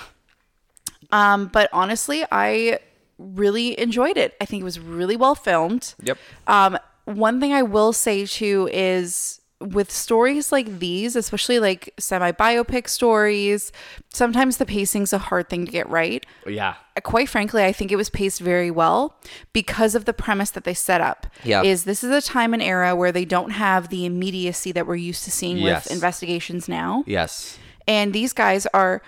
Um, 1.12 1.46
but 1.49 1.68
honestly, 1.73 2.25
I 2.30 2.78
really 3.18 3.78
enjoyed 3.78 4.16
it. 4.16 4.34
I 4.40 4.44
think 4.44 4.61
it 4.61 4.64
was 4.64 4.78
really 4.80 5.16
well 5.16 5.34
filmed. 5.34 5.94
Yep. 6.02 6.18
Um, 6.46 6.78
one 7.04 7.40
thing 7.40 7.52
I 7.52 7.62
will 7.62 7.92
say 7.92 8.26
too 8.26 8.68
is 8.73 9.40
with 9.61 9.90
stories 9.90 10.50
like 10.52 10.78
these, 10.78 11.16
especially 11.16 11.58
like 11.58 11.94
semi 11.99 12.32
biopic 12.32 12.88
stories, 12.88 13.73
sometimes 14.12 14.56
the 14.58 14.66
pacing's 14.66 15.12
a 15.12 15.18
hard 15.18 15.49
thing 15.49 15.64
to 15.64 15.73
get 15.73 15.88
right. 15.88 16.26
Yeah. 16.46 16.75
Quite 17.02 17.28
frankly, 17.28 17.64
I 17.64 17.73
think 17.73 17.90
it 17.92 17.96
was 17.96 18.11
paced 18.11 18.40
very 18.40 18.70
well 18.70 19.16
because 19.52 19.94
of 19.94 20.04
the 20.04 20.12
premise 20.12 20.50
that 20.50 20.64
they 20.64 20.75
set 20.75 21.00
up. 21.00 21.26
Yeah. 21.44 21.62
Is 21.62 21.84
this 21.84 22.02
is 22.04 22.11
a 22.11 22.20
time 22.20 22.52
and 22.52 22.62
era 22.62 22.94
where 22.96 23.12
they 23.12 23.25
don't 23.25 23.50
have 23.50 23.88
the 23.88 24.04
immediacy 24.04 24.73
that 24.73 24.87
we're 24.87 24.96
used 24.96 25.25
to 25.25 25.30
seeing 25.30 25.58
Yes. 25.58 25.84
with 25.84 25.92
investigations 25.92 26.68
now. 26.68 27.04
Yes. 27.06 27.58
And 27.87 28.12
these 28.12 28.32
guys 28.32 28.66
are 28.75 29.02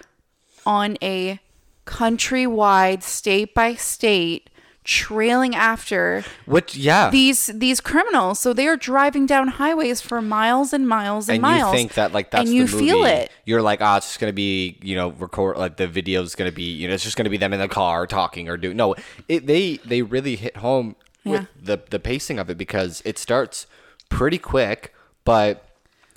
on 0.64 0.96
a 1.02 1.38
countrywide, 1.86 3.02
state 3.02 3.54
by 3.54 3.74
state, 3.74 4.50
trailing 4.84 5.54
after 5.54 6.24
Which 6.44 6.76
yeah. 6.76 7.10
these 7.10 7.46
these 7.46 7.80
criminals. 7.80 8.38
So 8.38 8.52
they 8.52 8.66
are 8.68 8.76
driving 8.76 9.26
down 9.26 9.48
highways 9.48 10.00
for 10.00 10.22
miles 10.22 10.72
and 10.72 10.88
miles 10.88 11.28
and, 11.28 11.36
and 11.36 11.42
miles. 11.42 11.72
you 11.72 11.78
think 11.78 11.94
that 11.94 12.12
like 12.12 12.30
that's 12.30 12.48
and 12.48 12.54
you 12.54 12.62
movie. 12.62 12.78
feel 12.78 13.04
it. 13.04 13.30
You're 13.44 13.62
like, 13.62 13.80
oh, 13.80 13.96
it's 13.96 14.06
just 14.06 14.20
gonna 14.20 14.32
be, 14.32 14.78
you 14.82 14.94
know, 14.94 15.10
record 15.10 15.56
like 15.56 15.76
the 15.76 15.88
video's 15.88 16.34
gonna 16.34 16.52
be, 16.52 16.72
you 16.72 16.88
know, 16.88 16.94
it's 16.94 17.04
just 17.04 17.16
gonna 17.16 17.30
be 17.30 17.36
them 17.36 17.52
in 17.52 17.60
the 17.60 17.68
car 17.68 18.06
talking 18.06 18.48
or 18.48 18.56
doing. 18.56 18.76
No, 18.76 18.94
it 19.28 19.46
they 19.46 19.78
they 19.78 20.02
really 20.02 20.36
hit 20.36 20.58
home 20.58 20.96
with 21.24 21.48
the 21.60 21.80
the 21.90 21.98
pacing 21.98 22.38
of 22.38 22.48
it 22.48 22.56
because 22.56 23.02
it 23.04 23.18
starts 23.18 23.66
pretty 24.08 24.38
quick, 24.38 24.94
but 25.24 25.65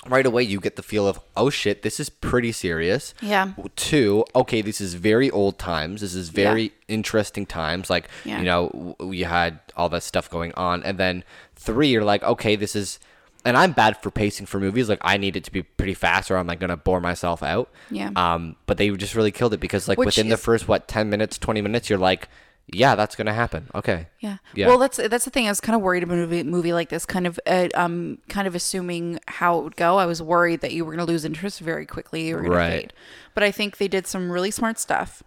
right 0.07 0.25
away 0.25 0.41
you 0.43 0.59
get 0.61 0.75
the 0.77 0.81
feel 0.83 1.07
of 1.07 1.19
oh 1.35 1.49
shit 1.49 1.81
this 1.81 1.99
is 1.99 2.09
pretty 2.09 2.51
serious. 2.51 3.13
Yeah. 3.21 3.51
two 3.75 4.23
okay 4.33 4.61
this 4.61 4.79
is 4.79 4.93
very 4.93 5.29
old 5.29 5.59
times. 5.59 6.01
This 6.01 6.15
is 6.15 6.29
very 6.29 6.71
interesting 6.87 7.45
times. 7.45 7.89
Like 7.89 8.07
Yeah. 8.23 8.39
you 8.39 8.45
know 8.45 8.95
we 8.99 9.21
had 9.21 9.59
all 9.75 9.89
that 9.89 10.03
stuff 10.03 10.29
going 10.29 10.53
on. 10.53 10.83
And 10.83 10.97
then 10.97 11.23
three 11.55 11.89
you're 11.89 12.03
like 12.05 12.23
okay 12.23 12.55
this 12.55 12.75
is 12.75 12.99
and 13.45 13.55
i'm 13.55 13.71
bad 13.71 14.01
for 14.01 14.09
pacing 14.11 14.45
for 14.45 14.59
movies. 14.59 14.87
Like 14.87 14.99
i 15.01 15.17
need 15.17 15.35
it 15.35 15.43
to 15.45 15.51
be 15.51 15.63
pretty 15.63 15.93
fast 15.93 16.31
or 16.31 16.37
i'm 16.37 16.47
like 16.47 16.59
gonna 16.61 16.77
bore 16.77 17.01
myself 17.01 17.43
out. 17.43 17.69
Yeah. 17.91 18.11
um 18.15 18.55
but 18.67 18.77
they 18.77 18.89
just 18.91 19.15
really 19.15 19.31
killed 19.31 19.53
it 19.53 19.59
because 19.59 19.87
like 19.89 19.97
Which 19.97 20.05
within 20.05 20.29
the 20.29 20.37
first 20.37 20.67
what 20.67 20.87
10 20.87 21.09
minutes 21.09 21.37
20 21.37 21.61
minutes 21.61 21.89
you're 21.89 21.99
like 21.99 22.29
yeah 22.73 22.95
that's 22.95 23.15
gonna 23.15 23.33
happen 23.33 23.67
okay 23.73 24.07
Yeah. 24.19 24.37
Yeah. 24.53 24.67
Well, 24.67 24.77
that's 24.77 24.97
that's 24.97 25.25
the 25.25 25.31
thing. 25.31 25.45
I 25.47 25.49
was 25.51 25.61
kind 25.61 25.75
of 25.75 25.81
worried 25.81 26.03
about 26.03 26.15
a 26.15 26.21
movie, 26.21 26.43
movie 26.43 26.73
like 26.73 26.89
this, 26.89 27.05
kind 27.05 27.25
of 27.27 27.39
uh, 27.47 27.69
um 27.75 28.17
kind 28.29 28.47
of 28.47 28.55
assuming 28.55 29.19
how 29.27 29.59
it 29.59 29.63
would 29.63 29.75
go. 29.75 29.97
I 29.97 30.05
was 30.05 30.21
worried 30.21 30.61
that 30.61 30.71
you 30.73 30.83
were 30.85 30.91
going 30.93 31.05
to 31.05 31.11
lose 31.11 31.23
interest 31.25 31.59
very 31.59 31.85
quickly. 31.85 32.27
You 32.27 32.35
were 32.35 32.41
going 32.41 32.51
Right. 32.53 32.81
fade. 32.81 32.93
But 33.33 33.43
I 33.43 33.51
think 33.51 33.77
they 33.77 33.87
did 33.87 34.05
some 34.07 34.31
really 34.31 34.51
smart 34.51 34.77
stuff. 34.79 35.23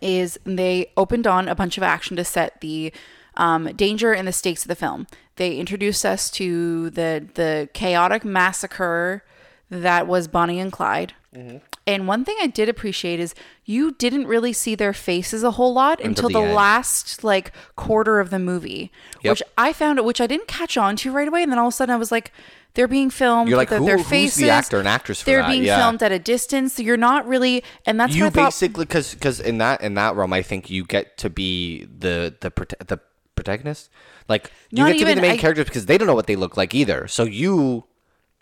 Is 0.00 0.38
they 0.44 0.90
opened 0.96 1.26
on 1.26 1.48
a 1.48 1.54
bunch 1.54 1.76
of 1.76 1.82
action 1.82 2.16
to 2.16 2.24
set 2.24 2.60
the 2.60 2.92
um, 3.36 3.66
danger 3.76 4.12
and 4.12 4.26
the 4.26 4.32
stakes 4.32 4.62
of 4.62 4.68
the 4.68 4.74
film. 4.76 5.06
They 5.36 5.56
introduced 5.58 6.04
us 6.06 6.30
to 6.32 6.90
the 6.90 7.26
the 7.34 7.68
chaotic 7.74 8.24
massacre 8.24 9.24
that 9.70 10.06
was 10.06 10.28
Bonnie 10.28 10.60
and 10.60 10.72
Clyde. 10.72 11.14
Mm-hmm. 11.34 11.58
And 11.86 12.06
one 12.06 12.24
thing 12.24 12.36
I 12.42 12.46
did 12.46 12.68
appreciate 12.68 13.18
is 13.18 13.34
you 13.64 13.92
didn't 13.92 14.26
really 14.26 14.52
see 14.52 14.74
their 14.74 14.92
faces 14.92 15.42
a 15.42 15.52
whole 15.52 15.72
lot 15.72 16.00
until, 16.00 16.28
the 16.28 16.34
the, 16.40 16.52
last 16.52 17.24
like 17.24 17.52
quarter 17.74 18.20
of 18.20 18.30
the 18.30 18.38
movie, 18.38 18.92
Yep. 19.22 19.32
which 19.32 19.42
I 19.56 19.72
found 19.72 20.04
which 20.04 20.20
I 20.20 20.26
didn't 20.26 20.46
catch 20.46 20.76
on 20.76 20.94
to 20.96 21.10
right 21.10 21.26
away. 21.28 21.42
And 21.42 21.50
then 21.50 21.58
all 21.58 21.68
of 21.68 21.72
a 21.74 21.76
sudden 21.76 21.92
I 21.94 21.96
was 21.96 22.12
like, 22.12 22.32
they're 22.74 22.86
being 22.88 23.08
filmed. 23.10 23.48
You're 23.48 23.56
like, 23.58 23.70
the- 23.70 23.78
who- 23.78 23.86
their 23.86 23.98
who's 23.98 24.34
the 24.34 24.50
actor 24.50 24.78
and 24.78 24.86
actress 24.88 25.20
for 25.20 25.26
They're 25.26 25.42
that? 25.42 25.48
being 25.50 25.64
Yeah. 25.64 25.78
filmed 25.78 26.02
at 26.02 26.12
a 26.12 26.18
distance. 26.18 26.74
So 26.74 26.82
you're 26.82 26.96
not 26.98 27.26
really, 27.26 27.64
and 27.86 27.98
that's 27.98 28.14
you 28.14 28.24
what 28.24 28.32
I 28.34 28.36
thought. 28.36 28.46
basically 28.48 28.84
because 28.84 29.14
because 29.14 29.40
in 29.40 29.58
that 29.58 29.80
in 29.80 29.94
that 29.94 30.14
realm 30.14 30.32
i 30.34 30.42
think 30.42 30.68
you 30.70 30.84
get 30.84 31.16
to 31.18 31.30
be 31.30 31.84
the 31.84 32.34
the 32.40 32.50
the 32.86 33.00
protagonist 33.34 33.88
like 34.28 34.50
you 34.70 34.82
Not 34.84 34.92
get 34.92 34.98
to 35.00 35.04
be 35.06 35.14
the 35.14 35.20
main 35.22 35.32
I- 35.32 35.36
characters 35.38 35.64
because 35.64 35.86
they 35.86 35.96
don't 35.98 36.06
know 36.06 36.14
what 36.14 36.26
they 36.26 36.36
look 36.36 36.56
like 36.56 36.74
either 36.74 37.08
so 37.08 37.24
you 37.24 37.84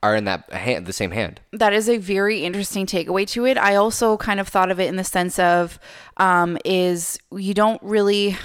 are 0.02 0.16
in 0.16 0.25
that 0.25 0.50
hand 0.52 0.87
the 0.87 0.92
same 0.92 1.11
hand 1.11 1.40
that 1.52 1.73
is 1.73 1.88
a 1.88 1.99
very 1.99 2.42
interesting 2.42 2.87
takeaway 2.87 3.26
to 3.26 3.45
it. 3.45 3.59
I 3.59 3.75
also 3.75 4.16
kind 4.16 4.40
of 4.40 4.49
thought 4.49 4.71
of 4.71 4.80
it 4.80 4.88
in 4.88 4.97
the 4.97 5.04
sense 5.04 5.38
of 5.38 5.78
um, 6.16 6.57
is 6.64 7.19
you 7.33 7.54
don't 7.54 7.83
really 7.83 8.37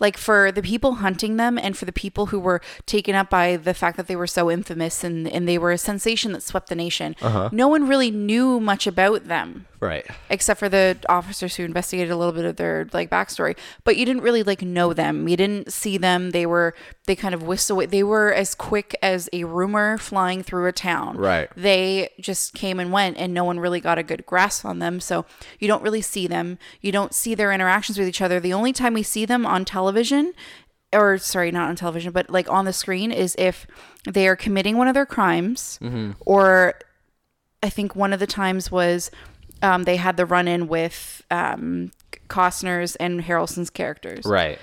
like 0.00 0.16
for 0.16 0.50
the 0.52 0.62
people 0.62 0.96
hunting 0.96 1.36
them 1.36 1.58
and 1.58 1.76
for 1.76 1.84
the 1.84 1.92
people 1.92 2.26
who 2.26 2.38
were 2.38 2.60
taken 2.86 3.14
up 3.14 3.30
by 3.30 3.56
the 3.56 3.74
fact 3.74 3.96
that 3.96 4.06
they 4.06 4.16
were 4.16 4.26
so 4.26 4.50
infamous 4.50 5.04
and, 5.04 5.28
and 5.28 5.48
they 5.48 5.58
were 5.58 5.72
a 5.72 5.78
sensation 5.78 6.32
that 6.32 6.42
swept 6.42 6.68
the 6.68 6.74
nation. 6.74 7.14
Uh-huh. 7.22 7.48
No 7.52 7.68
one 7.68 7.86
really 7.86 8.10
knew 8.10 8.60
much 8.60 8.86
about 8.86 9.24
them. 9.24 9.66
Right. 9.80 10.06
Except 10.30 10.58
for 10.58 10.70
the 10.70 10.96
officers 11.10 11.56
who 11.56 11.64
investigated 11.64 12.10
a 12.10 12.16
little 12.16 12.32
bit 12.32 12.46
of 12.46 12.56
their 12.56 12.88
like 12.94 13.10
backstory. 13.10 13.54
But 13.84 13.98
you 13.98 14.06
didn't 14.06 14.22
really 14.22 14.42
like 14.42 14.62
know 14.62 14.94
them. 14.94 15.28
You 15.28 15.36
didn't 15.36 15.72
see 15.72 15.98
them. 15.98 16.30
They 16.30 16.46
were 16.46 16.74
they 17.06 17.14
kind 17.14 17.34
of 17.34 17.42
away 17.42 17.86
they 17.86 18.02
were 18.02 18.32
as 18.32 18.54
quick 18.54 18.96
as 19.02 19.28
a 19.34 19.44
rumor 19.44 19.98
flying 19.98 20.42
through 20.42 20.66
a 20.66 20.72
town. 20.72 21.18
Right. 21.18 21.50
they 21.54 22.08
just 22.18 22.54
came 22.54 22.80
and 22.80 22.92
went 22.92 23.18
and 23.18 23.34
no 23.34 23.44
one 23.44 23.60
really 23.60 23.80
got 23.80 23.98
a 23.98 24.02
good 24.02 24.24
grasp 24.24 24.64
on 24.64 24.78
them. 24.78 25.00
So 25.00 25.26
you 25.58 25.68
don't 25.68 25.82
really 25.82 26.00
see 26.00 26.26
them. 26.26 26.58
You 26.80 26.90
don't 26.90 27.12
see 27.12 27.34
their 27.34 27.52
interactions 27.52 27.98
with 27.98 28.08
each 28.08 28.22
other. 28.22 28.40
The 28.40 28.54
only 28.54 28.72
time 28.72 28.94
we 28.94 29.02
see 29.02 29.26
them 29.26 29.44
on 29.44 29.66
television 29.66 29.83
or 30.92 31.18
sorry 31.18 31.50
not 31.50 31.68
on 31.68 31.76
television 31.76 32.12
but 32.12 32.30
like 32.30 32.48
on 32.48 32.64
the 32.64 32.72
screen 32.72 33.10
is 33.10 33.34
if 33.38 33.66
they 34.10 34.28
are 34.28 34.36
committing 34.36 34.76
one 34.76 34.86
of 34.88 34.94
their 34.94 35.06
crimes 35.06 35.78
or 36.20 36.74
I 37.62 37.70
think 37.70 37.96
one 37.96 38.12
of 38.12 38.20
the 38.20 38.26
times 38.26 38.70
was 38.70 39.10
um, 39.62 39.84
they 39.84 39.96
had 39.96 40.16
the 40.16 40.26
run 40.26 40.46
in 40.46 40.68
with 40.68 41.22
um, 41.30 41.90
Costner's 42.28 42.94
and 42.96 43.22
Harrelson's 43.22 43.70
characters. 43.70 44.24
right 44.26 44.58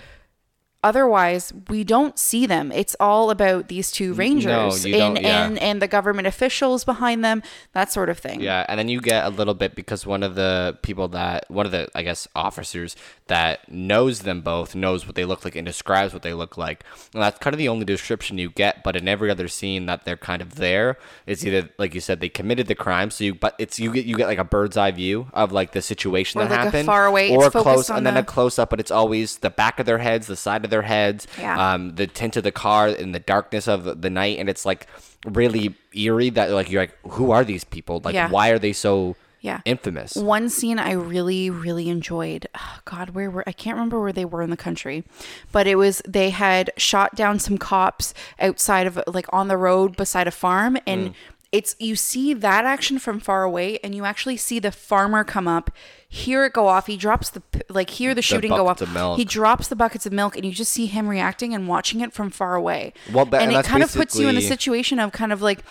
Otherwise, 0.84 1.54
we 1.70 1.84
don't 1.84 2.18
see 2.18 2.46
them. 2.46 2.72
It's 2.72 2.96
all 3.00 3.30
about 3.30 3.68
these 3.68 3.92
two 3.92 4.14
rangers 4.14 4.86
you 4.86 4.96
and, 4.96 5.18
yeah. 5.20 5.46
and 5.46 5.60
and 5.60 5.82
the 5.82 5.88
government 5.88 6.28
officials 6.28 6.84
behind 6.84 7.24
them, 7.24 7.44
that 7.74 7.92
sort 7.92 8.10
of 8.10 8.18
thing. 8.18 8.42
yeah 8.42 8.66
and 8.68 8.80
then 8.80 8.88
you 8.88 9.00
get 9.02 9.26
a 9.26 9.30
little 9.30 9.54
bit 9.54 9.76
because 9.76 10.06
one 10.06 10.24
of 10.24 10.36
the 10.36 10.78
people 10.82 11.08
that 11.10 11.46
one 11.50 11.66
of 11.66 11.72
the 11.72 11.88
i 11.96 12.02
guess 12.02 12.28
officers 12.36 12.96
that 13.28 13.70
knows 13.72 14.22
them 14.22 14.42
both 14.42 14.76
knows 14.76 15.06
what 15.06 15.16
they 15.16 15.26
look 15.26 15.44
like 15.46 15.56
and 15.56 15.66
describes 15.66 16.14
what 16.14 16.22
they 16.24 16.34
look 16.34 16.58
like 16.58 16.84
and 17.14 17.22
that's 17.22 17.38
kind 17.40 17.54
of 17.54 17.58
the 17.58 17.68
only 17.68 17.86
description 17.86 18.38
you 18.38 18.50
get 18.50 18.84
but 18.84 18.96
in 18.96 19.08
every 19.08 19.30
other 19.30 19.48
scene 19.48 19.86
that 19.86 20.04
they're 20.06 20.18
kind 20.18 20.42
of 20.42 20.56
there 20.56 20.98
it's 21.26 21.46
either 21.46 21.70
like 21.78 21.94
you 21.94 22.02
said 22.02 22.20
they 22.20 22.30
committed 22.30 22.68
the 22.68 22.76
crime 22.76 23.10
so 23.12 23.24
you 23.24 23.34
but 23.34 23.56
it's 23.60 23.80
you 23.80 23.92
get 23.92 24.06
you 24.06 24.16
get 24.16 24.28
like 24.28 24.38
a 24.40 24.44
bird's 24.44 24.78
eye 24.78 24.92
view 24.92 25.28
of 25.34 25.52
like 25.52 25.72
the 25.72 25.82
situation 25.82 26.40
Or 26.42 26.46
that 26.46 26.52
like 26.52 26.60
happened 26.66 26.86
far 26.86 27.06
away- 27.06 27.30
or 27.36 27.50
close 27.52 27.90
and 27.90 28.06
then 28.06 28.18
a 28.18 28.24
close 28.24 28.58
up 28.58 28.70
but 28.70 28.80
it's 28.80 28.92
always 28.92 29.38
the 29.38 29.50
back 29.50 29.80
of 29.80 29.86
their 29.86 30.00
heads 30.00 30.28
the 30.28 30.36
side 30.36 30.64
of 30.66 30.71
their 30.72 30.82
heads 30.82 31.28
Yeah. 31.40 31.74
um 31.74 31.96
the 31.96 32.08
tint 32.08 32.36
of 32.38 32.44
the 32.44 32.52
car 32.52 32.88
in 32.90 33.12
the 33.12 33.20
darkness 33.20 33.68
of 33.68 34.02
the 34.02 34.10
night 34.10 34.40
and 34.40 34.50
it's 34.50 34.66
like 34.66 34.88
really 35.26 35.76
eerie 35.94 36.32
that 36.32 36.50
like 36.50 36.72
you're 36.72 36.82
like 36.82 36.98
who 37.16 37.30
are 37.32 37.44
these 37.44 37.64
people 37.64 38.02
like 38.04 38.16
Yeah. 38.16 38.30
why 38.30 38.50
are 38.50 38.58
they 38.60 38.74
so 38.74 39.16
Yeah. 39.42 39.62
infamous 39.66 40.16
One 40.16 40.50
scene 40.50 40.78
I 40.78 40.92
really, 40.94 41.50
really 41.50 41.90
enjoyed. 41.90 42.46
Oh, 42.54 42.78
God, 42.86 43.10
where 43.16 43.30
were 43.32 43.44
I 43.48 43.52
can't 43.54 43.76
remember 43.76 44.00
where 44.00 44.14
they 44.14 44.24
were 44.26 44.44
in 44.44 44.52
the 44.52 44.58
country, 44.68 45.04
but 45.52 45.66
it 45.66 45.78
was 45.78 46.00
they 46.08 46.30
had 46.30 46.70
shot 46.78 47.16
down 47.16 47.40
some 47.40 47.58
cops 47.58 48.14
outside 48.40 48.86
of 48.86 49.02
like 49.08 49.26
on 49.34 49.48
the 49.48 49.58
road 49.58 49.98
beside 49.98 50.28
a 50.28 50.32
farm, 50.46 50.78
and 50.86 51.02
Mm. 51.10 51.14
it's 51.52 51.76
you 51.80 51.96
see 51.96 52.36
that 52.36 52.66
action 52.66 53.00
from 53.00 53.20
far 53.20 53.42
away, 53.44 53.80
and 53.84 53.96
you 53.96 54.06
actually 54.06 54.38
see 54.38 54.60
the 54.60 54.72
farmer 54.72 55.24
come 55.24 55.48
up, 55.48 55.72
hear 56.14 56.44
it 56.44 56.52
go 56.52 56.68
off. 56.68 56.88
He 56.88 56.98
drops 56.98 57.30
the 57.30 57.42
like 57.70 57.90
hear 57.90 58.14
the 58.14 58.22
shooting 58.22 58.52
go 58.52 58.68
off. 58.68 58.82
of. 58.82 58.90
He 59.18 59.24
drops 59.26 59.70
the 59.70 59.78
buckets 59.78 60.06
of 60.06 60.12
milk, 60.12 60.36
and 60.36 60.46
you 60.46 60.52
just 60.52 60.72
see 60.74 60.86
him 60.86 61.08
reacting 61.08 61.56
and 61.56 61.68
watching 61.70 62.02
it 62.02 62.12
from 62.12 62.30
far 62.30 62.54
away. 62.56 62.92
Well, 63.14 63.26
but- 63.26 63.42
and, 63.42 63.52
and 63.52 63.60
it 63.60 63.66
kind 63.66 63.82
of 63.82 63.92
puts 63.94 64.20
you 64.20 64.28
in 64.28 64.36
a 64.36 64.42
situation 64.50 65.00
of 65.00 65.14
kind 65.14 65.32
of 65.32 65.42
like 65.42 65.64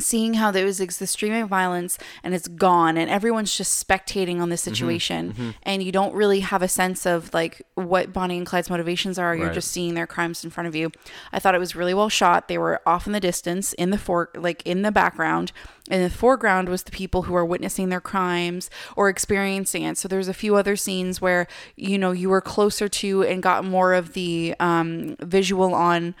seeing 0.00 0.34
how 0.34 0.50
there 0.50 0.64
was 0.64 0.78
the 0.78 1.06
streaming 1.06 1.46
violence 1.46 1.98
and 2.22 2.34
it's 2.34 2.48
gone 2.48 2.96
and 2.96 3.10
everyone's 3.10 3.56
just 3.56 3.86
spectating 3.86 4.40
on 4.40 4.48
this 4.50 4.58
Mm-hmm, 4.62 4.68
situation 4.74 5.54
and 5.62 5.82
you 5.82 5.92
don't 5.92 6.14
really 6.14 6.40
have 6.40 6.62
a 6.62 6.68
sense 6.68 7.06
of 7.06 7.32
like 7.32 7.62
what 7.74 8.12
Bonnie 8.12 8.36
and 8.38 8.46
Clyde's 8.46 8.68
motivations 8.70 9.18
are. 9.18 9.34
You're 9.36 9.46
Right. 9.46 9.54
just 9.54 9.70
seeing 9.70 9.94
their 9.94 10.06
crimes 10.06 10.42
in 10.44 10.50
front 10.50 10.66
of 10.66 10.74
you. 10.74 10.90
I 11.32 11.38
thought 11.38 11.54
it 11.54 11.58
was 11.58 11.76
really 11.76 11.94
well 11.94 12.08
shot. 12.08 12.48
They 12.48 12.58
were 12.58 12.80
off 12.86 13.06
in 13.06 13.12
the 13.12 13.20
distance 13.20 13.72
in 13.74 13.90
the 13.90 13.98
for 13.98 14.30
like 14.34 14.62
in 14.66 14.82
the 14.82 14.90
background. 14.92 15.52
In 15.90 16.02
the 16.02 16.10
foreground 16.10 16.68
was 16.68 16.82
the 16.82 16.90
people 16.90 17.22
who 17.22 17.34
are 17.34 17.44
witnessing 17.44 17.88
their 17.88 18.00
crimes 18.00 18.68
or 18.96 19.08
experiencing 19.08 19.84
it. 19.84 19.96
So 19.96 20.06
there's 20.08 20.28
a 20.28 20.34
few 20.34 20.54
other 20.56 20.76
scenes 20.76 21.20
where 21.20 21.46
you 21.76 21.96
know 21.98 22.10
you 22.10 22.28
were 22.28 22.40
closer 22.42 22.88
to 22.88 23.22
and 23.22 23.42
got 23.42 23.64
more 23.64 23.94
of 23.94 24.12
the 24.12 24.54
um, 24.60 25.16
visual 25.20 25.74
on 25.74 26.14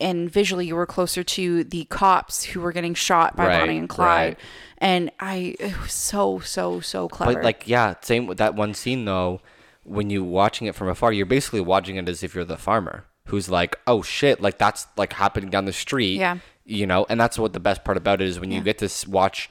and 0.00 0.30
visually 0.30 0.66
you 0.66 0.76
were 0.76 0.86
closer 0.86 1.22
to 1.24 1.64
the 1.64 1.84
cops 1.84 2.44
who 2.44 2.60
were 2.60 2.72
getting 2.72 2.94
shot 2.94 3.36
by 3.36 3.46
Right, 3.46 3.60
Bonnie 3.60 3.78
and 3.78 3.88
Clyde. 3.88 4.06
right. 4.36 4.38
And 4.78 5.10
I 5.20 5.54
it 5.58 5.80
was 5.80 5.92
so 5.92 6.38
so 6.40 6.80
so 6.80 7.08
clever. 7.08 7.34
But 7.34 7.44
like, 7.44 7.66
yeah, 7.66 7.94
same 8.02 8.26
with 8.26 8.38
that 8.38 8.54
one 8.54 8.74
scene 8.74 9.04
though. 9.04 9.40
When 9.84 10.10
you 10.10 10.24
watching 10.24 10.66
it 10.66 10.74
from 10.74 10.88
afar, 10.88 11.12
you're 11.12 11.26
basically 11.26 11.60
watching 11.60 11.96
it 11.96 12.08
as 12.08 12.22
if 12.22 12.34
you're 12.34 12.44
the 12.44 12.56
farmer 12.56 13.04
who's 13.26 13.48
like, 13.48 13.76
"Oh 13.86 14.02
shit!" 14.02 14.40
Like 14.40 14.58
that's 14.58 14.86
like 14.96 15.12
happening 15.12 15.48
down 15.50 15.64
the 15.64 15.72
street. 15.72 16.18
Yeah. 16.18 16.38
You 16.64 16.86
know, 16.86 17.06
and 17.08 17.20
that's 17.20 17.38
what 17.38 17.52
the 17.52 17.60
best 17.60 17.84
part 17.84 17.96
about 17.96 18.20
it 18.20 18.26
is 18.28 18.40
when 18.40 18.50
you 18.50 18.60
get 18.60 18.78
to 18.78 18.90
watch 19.08 19.48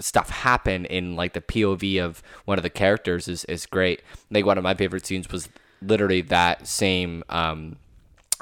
stuff 0.00 0.30
happen 0.30 0.86
in 0.86 1.14
like 1.14 1.34
the 1.34 1.40
POV 1.40 2.02
of 2.02 2.22
one 2.46 2.58
of 2.58 2.62
the 2.62 2.70
characters 2.70 3.28
is 3.28 3.44
is 3.44 3.66
great. 3.66 4.00
Like 4.30 4.46
one 4.46 4.56
of 4.58 4.64
my 4.64 4.74
favorite 4.74 5.04
scenes 5.06 5.30
was 5.30 5.48
literally 5.82 6.22
that 6.22 6.66
same. 6.66 7.22
um 7.28 7.76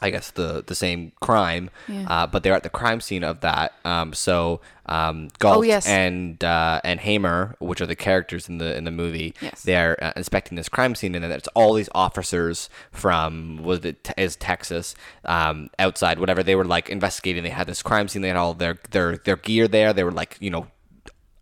I 0.03 0.11
guess 0.11 0.31
the 0.33 0.63
the 0.67 0.75
same 0.75 1.13
crime, 1.21 1.71
Yeah. 1.89 2.05
uh, 2.09 2.27
but 2.27 2.43
they're 2.43 2.55
at 2.55 2.63
the 2.65 2.71
crime 2.71 3.01
scene 3.01 3.25
of 3.25 3.41
that. 3.41 3.73
Um, 3.85 4.13
so 4.13 4.61
um, 4.87 5.29
Gault 5.39 5.59
Oh, 5.59 5.63
yes. 5.63 5.87
and 5.87 6.43
uh, 6.43 6.81
and 6.83 6.99
Hamer, 7.01 7.55
which 7.61 7.81
are 7.81 7.87
the 7.87 7.95
characters 7.97 8.49
in 8.49 8.59
the 8.59 8.77
in 8.77 8.85
the 8.85 8.91
movie, 8.91 9.35
Yes. 9.41 9.63
they're 9.63 9.97
uh, 10.03 10.13
inspecting 10.17 10.57
this 10.57 10.69
crime 10.69 10.95
scene, 10.97 11.15
and 11.15 11.23
then 11.23 11.31
it's 11.31 11.49
all 11.55 11.73
these 11.75 11.89
officers 11.95 12.69
from 12.91 13.59
was 13.63 13.85
it 13.85 14.03
te- 14.05 14.13
is 14.17 14.35
Texas 14.37 14.95
um, 15.25 15.71
outside, 15.79 16.19
whatever. 16.19 16.43
They 16.43 16.55
were 16.57 16.65
like 16.65 16.91
investigating. 16.91 17.43
They 17.45 17.51
had 17.51 17.67
this 17.69 17.83
crime 17.83 18.09
scene. 18.09 18.23
They 18.23 18.29
had 18.29 18.37
all 18.37 18.55
their 18.55 18.79
their 18.91 19.17
their 19.19 19.37
gear 19.37 19.69
there. 19.69 19.93
They 19.93 20.05
were 20.05 20.11
like 20.13 20.37
you 20.41 20.51
know 20.51 20.67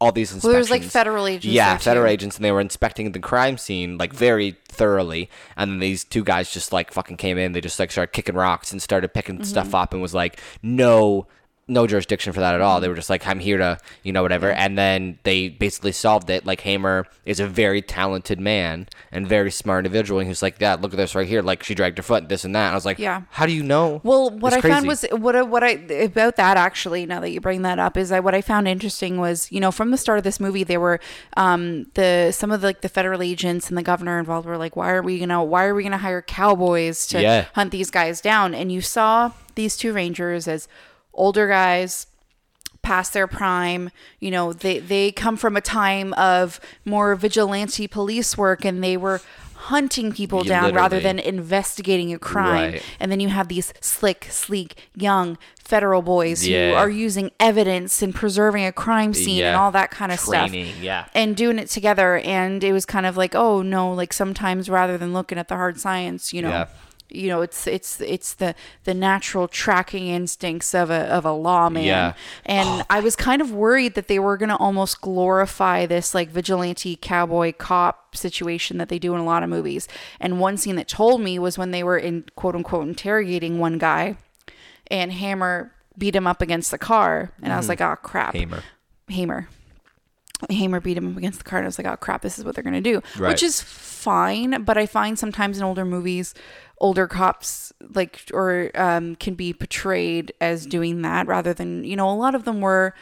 all 0.01 0.13
these 0.13 0.33
inspections. 0.33 0.45
Well, 0.45 0.53
there 0.53 0.61
was, 0.61 0.71
like, 0.71 0.83
federal 0.83 1.27
agents 1.27 1.47
Yeah, 1.55 1.77
federal 1.77 2.07
too. 2.07 2.11
agents, 2.13 2.37
and 2.37 2.45
they 2.45 2.53
were 2.53 2.61
inspecting 2.61 3.13
the 3.13 3.19
crime 3.21 3.59
scene 3.59 3.99
like 3.99 4.13
very 4.13 4.57
thoroughly. 4.67 5.29
And 5.57 5.73
then 5.73 5.79
these 5.79 6.05
two 6.05 6.25
guys 6.25 6.51
just 6.51 6.73
like 6.73 6.93
fucking 6.93 7.17
came 7.19 7.37
in. 7.39 7.53
They 7.53 7.61
just 7.61 7.79
like 7.79 7.91
started 7.93 8.13
kicking 8.13 8.35
rocks 8.35 8.73
and 8.73 8.81
started 8.81 9.13
picking 9.13 9.37
Mm-hmm. 9.37 9.45
stuff 9.45 9.75
up 9.75 9.93
and 9.93 10.01
was 10.03 10.15
like, 10.15 10.41
no. 10.63 11.27
No 11.71 11.87
jurisdiction 11.87 12.33
for 12.33 12.41
that 12.41 12.55
at 12.55 12.61
all. 12.61 12.81
They 12.81 12.89
were 12.89 12.95
just 12.95 13.09
like, 13.09 13.27
I'm 13.27 13.39
here 13.39 13.57
to, 13.59 13.79
you 14.03 14.13
know, 14.13 14.23
whatever. 14.23 14.51
And 14.51 14.77
then 14.77 15.19
they 15.23 15.49
basically 15.49 15.93
solved 15.93 16.29
it. 16.29 16.45
Like 16.45 16.61
Hamer 16.63 17.07
is 17.25 17.41
a 17.41 17.47
very 17.47 17.81
talented 17.81 18.39
man 18.41 18.89
and 19.13 19.27
very 19.27 19.51
smart 19.51 19.87
individual. 19.87 20.21
And 20.21 20.27
he 20.27 20.31
was 20.31 20.43
like, 20.43 20.57
yeah, 20.61 20.75
look 20.75 20.93
at 20.93 20.97
this 20.97 21.15
right 21.15 21.27
here. 21.29 21.41
Like 21.43 21.63
she 21.63 21.75
dragged 21.75 21.97
her 21.99 22.03
foot, 22.03 22.29
this 22.29 22.45
and 22.45 22.55
that. 22.55 22.67
And 22.67 22.73
I 22.73 22.75
was 22.75 22.85
like, 22.85 22.99
Yeah. 22.99 23.23
how 23.31 23.47
do 23.47 23.53
you 23.53 23.63
know? 23.63 24.01
Well, 24.03 24.31
what 24.31 24.53
It's 24.53 24.65
I 24.65 24.69
found 24.69 24.87
was 24.87 25.05
what 25.13 25.37
I- 25.37 25.43
what 25.43 25.63
I 25.65 25.71
about 25.71 26.37
that 26.37 26.57
actually. 26.57 27.07
Now 27.07 27.21
that 27.21 27.31
you 27.31 27.41
bring 27.41 27.63
that 27.63 27.79
up, 27.79 27.97
is 27.97 28.13
I 28.13 28.21
what 28.21 28.35
I 28.35 28.41
found 28.43 28.67
interesting 28.69 29.19
was 29.19 29.51
you 29.53 29.61
know 29.61 29.71
from 29.71 29.91
the 29.91 29.97
start 29.97 30.19
of 30.19 30.25
this 30.25 30.41
movie 30.41 30.65
there 30.65 30.81
were 30.81 31.01
um 31.37 31.87
the 31.95 32.33
some 32.33 32.51
of 32.51 32.61
the, 32.61 32.67
like 32.69 32.81
the 32.81 32.89
federal 32.89 33.23
agents 33.23 33.69
and 33.69 33.79
the 33.79 33.83
governor 33.83 34.19
involved 34.19 34.47
were 34.47 34.57
like 34.59 34.77
why 34.77 34.91
are 34.91 35.03
we 35.03 35.19
gonna 35.19 35.43
why 35.45 35.65
are 35.65 35.75
we 35.75 35.83
gonna 35.83 35.99
hire 35.99 36.23
cowboys 36.23 37.07
to 37.09 37.21
Yeah. 37.23 37.47
hunt 37.55 37.71
these 37.71 37.91
guys 37.91 38.21
down 38.21 38.55
and 38.55 38.73
you 38.73 38.81
saw 38.81 39.33
these 39.55 39.77
two 39.77 39.93
rangers 39.93 40.49
as 40.49 40.69
older 41.15 41.49
guys 41.49 42.07
past 42.83 43.13
their 43.13 43.27
prime 43.27 43.91
you 44.21 44.31
know 44.31 44.53
they 44.55 44.79
they 44.79 45.13
come 45.13 45.37
from 45.37 45.55
a 45.57 45.61
time 45.61 46.15
of 46.15 46.59
more 46.85 47.15
vigilante 47.15 47.87
police 47.87 48.39
work 48.39 48.65
and 48.65 48.83
they 48.83 48.97
were 48.97 49.21
hunting 49.55 50.11
people 50.11 50.47
Yeah, 50.47 50.63
down 50.63 50.75
rather 50.75 50.99
than 51.01 51.19
investigating 51.19 52.15
a 52.15 52.19
crime 52.19 52.73
Right. 52.73 52.83
and 52.99 53.13
then 53.13 53.21
you 53.21 53.29
have 53.29 53.49
these 53.49 53.75
slick 53.83 54.27
sleek 54.31 54.77
young 54.97 55.37
federal 55.59 56.01
boys 56.01 56.47
who 56.47 56.73
are 56.73 56.89
using 56.89 57.31
evidence 57.39 58.01
and 58.01 58.15
preserving 58.15 58.65
a 58.65 58.73
crime 58.73 59.13
scene 59.13 59.45
and 59.45 59.57
all 59.57 59.71
that 59.73 59.91
kind 59.91 60.11
of 60.11 60.19
stuff 60.19 60.51
yeah. 60.55 61.05
and 61.15 61.37
doing 61.37 61.59
it 61.59 61.69
together 61.69 62.17
and 62.21 62.65
it 62.65 62.73
was 62.73 62.87
kind 62.87 63.05
of 63.05 63.19
like 63.19 63.35
oh 63.35 63.61
no 63.61 63.93
like 63.93 64.15
sometimes 64.15 64.71
rather 64.71 64.97
than 64.97 65.13
looking 65.13 65.37
at 65.37 65.49
the 65.49 65.55
hard 65.57 65.79
science 65.79 66.33
you 66.33 66.41
know 66.41 66.49
Yeah. 66.49 66.67
You 67.11 67.29
know 67.29 67.43
it's 67.43 67.67
it's 67.67 68.01
it's 68.01 68.35
the 68.35 68.55
the 68.85 68.95
natural 68.95 69.49
tracking 69.49 70.07
instincts 70.09 70.75
of 70.75 70.91
a 70.91 71.07
of 71.09 71.25
a 71.25 71.33
lawman 71.33 71.85
Yeah. 71.85 72.15
and 72.47 72.85
i 72.89 73.01
was 73.01 73.17
kind 73.17 73.43
of 73.43 73.51
worried 73.53 73.95
that 73.95 74.07
they 74.09 74.19
were 74.19 74.37
going 74.37 74.49
to 74.51 74.57
almost 74.57 75.01
glorify 75.01 75.87
this 75.87 76.15
like 76.15 76.31
vigilante 76.31 76.97
cowboy 77.01 77.53
cop 77.53 78.15
situation 78.17 78.79
that 78.79 78.89
they 78.89 78.99
do 78.99 79.15
in 79.15 79.21
a 79.21 79.25
lot 79.25 79.43
of 79.43 79.49
movies 79.49 79.89
and 80.21 80.39
one 80.41 80.57
scene 80.57 80.77
that 80.77 80.89
told 80.89 81.21
me 81.21 81.39
was 81.39 81.59
when 81.59 81.71
they 81.73 81.83
were 81.83 81.99
in 81.99 82.25
quote 82.37 82.55
unquote 82.55 82.87
interrogating 82.87 83.59
one 83.59 83.79
guy 83.79 84.17
and 84.89 85.13
hamer 85.13 85.73
beat 85.99 86.15
him 86.15 86.27
up 86.27 86.41
against 86.41 86.71
the 86.71 86.79
car 86.79 87.33
and 87.43 87.53
i 87.53 87.57
was 87.57 87.69
like 87.69 87.81
oh 87.81 87.97
crap 88.03 88.35
Mm-hmm. 88.35 88.59
Hamer. 89.13 89.49
Hamer. 90.49 90.59
Hamer 90.61 90.81
beat 90.81 90.97
him 90.97 91.11
up 91.13 91.17
against 91.17 91.39
the 91.39 91.45
car, 91.45 91.59
and 91.59 91.67
I 91.67 91.69
was 91.69 91.79
like, 91.79 91.87
"Oh 91.87 91.97
crap, 91.97 92.23
this 92.23 92.39
is 92.39 92.45
what 92.45 92.55
they're 92.55 92.65
gonna 92.65 92.81
do," 92.81 93.03
Right. 93.19 93.29
which 93.31 93.43
is 93.43 93.61
fine. 93.61 94.63
But 94.65 94.79
I 94.79 94.87
find 94.87 95.19
sometimes 95.19 95.59
in 95.59 95.65
older 95.65 95.85
movies, 95.85 96.35
older 96.79 97.07
cops 97.07 97.73
like 97.95 98.23
or 98.33 98.71
um, 98.75 99.17
can 99.17 99.35
be 99.35 99.53
portrayed 99.53 100.33
as 100.41 100.67
doing 100.67 101.03
that 101.03 101.27
rather 101.27 101.53
than 101.53 101.85
you 101.85 101.97
know 101.97 102.09
a 102.11 102.15
lot 102.15 102.35
of 102.35 102.45
them 102.45 102.61
were 102.61 102.95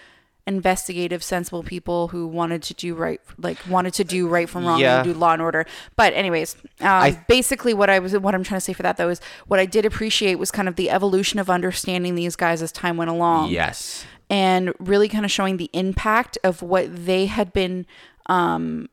investigative, 0.47 1.23
sensible 1.23 1.63
people 1.63 2.09
who 2.09 2.27
wanted 2.27 2.63
to 2.63 2.73
do 2.73 2.95
right, 2.95 3.21
like 3.39 3.59
wanted 3.69 3.93
to 3.93 4.03
do 4.03 4.27
right 4.27 4.49
from 4.49 4.65
wrong 4.65 4.81
Yeah. 4.81 4.97
and 5.03 5.05
do 5.05 5.13
law 5.13 5.35
and 5.35 5.43
order. 5.43 5.67
But 5.95 6.15
anyways, 6.15 6.57
um, 6.81 6.87
I- 6.89 7.23
basically 7.29 7.75
what 7.75 7.91
I 7.91 7.99
was 7.99 8.17
what 8.19 8.35
I'm 8.35 8.43
trying 8.45 8.57
to 8.57 8.65
say 8.65 8.73
for 8.73 8.83
that 8.83 8.97
though 8.97 9.11
is 9.11 9.21
what 9.47 9.61
I 9.61 9.67
did 9.67 9.85
appreciate 9.85 10.37
was 10.37 10.51
kind 10.51 10.67
of 10.67 10.77
the 10.77 10.89
evolution 10.91 11.39
of 11.39 11.51
understanding 11.51 12.15
these 12.15 12.35
guys 12.35 12.63
as 12.63 12.73
time 12.73 12.97
went 12.97 13.11
along 13.11 13.51
Yes. 13.51 14.05
And 14.31 14.73
really 14.79 15.09
kind 15.09 15.25
of 15.25 15.31
showing 15.31 15.57
the 15.57 15.71
impact 15.73 16.37
of 16.45 16.63
what 16.63 17.07
they 17.07 17.27
had 17.27 17.53
been 17.53 17.87
um, 18.27 18.89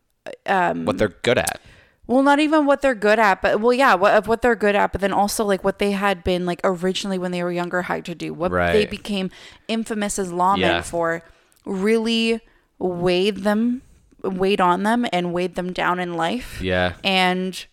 um, 0.46 0.86
what 0.86 0.98
they're 0.98 1.10
good 1.24 1.38
at. 1.38 1.60
well 2.08 2.24
not 2.24 2.40
even 2.40 2.66
what 2.66 2.82
they're 2.82 2.96
good 2.96 3.20
at 3.20 3.42
but 3.42 3.60
well 3.60 3.74
yeah 3.74 3.94
what, 3.96 4.14
of 4.14 4.28
what 4.28 4.42
they're 4.42 4.56
good 4.56 4.76
at 4.76 4.92
but 4.92 5.02
then 5.02 5.12
also 5.12 5.44
like 5.44 5.64
what 5.64 5.78
they 5.80 5.92
had 5.92 6.24
been 6.24 6.46
like 6.46 6.62
originally 6.64 7.18
when 7.18 7.32
they 7.32 7.44
were 7.44 7.52
younger 7.52 7.82
hired 7.84 8.06
to 8.06 8.16
do 8.16 8.34
what 8.34 8.52
they 8.52 8.86
became 8.86 9.30
infamous 9.68 10.18
as 10.18 10.32
lawmen 10.32 10.60
Yeah. 10.60 10.82
for 10.82 11.22
really 11.66 12.40
weighed 12.80 13.38
them 13.38 13.82
weighed 14.24 14.62
on 14.62 14.84
them 14.84 15.06
and 15.14 15.34
weighed 15.34 15.56
them 15.56 15.74
down 15.74 16.00
in 16.00 16.14
life 16.16 16.62
Yeah. 16.62 16.94
and 17.04 17.66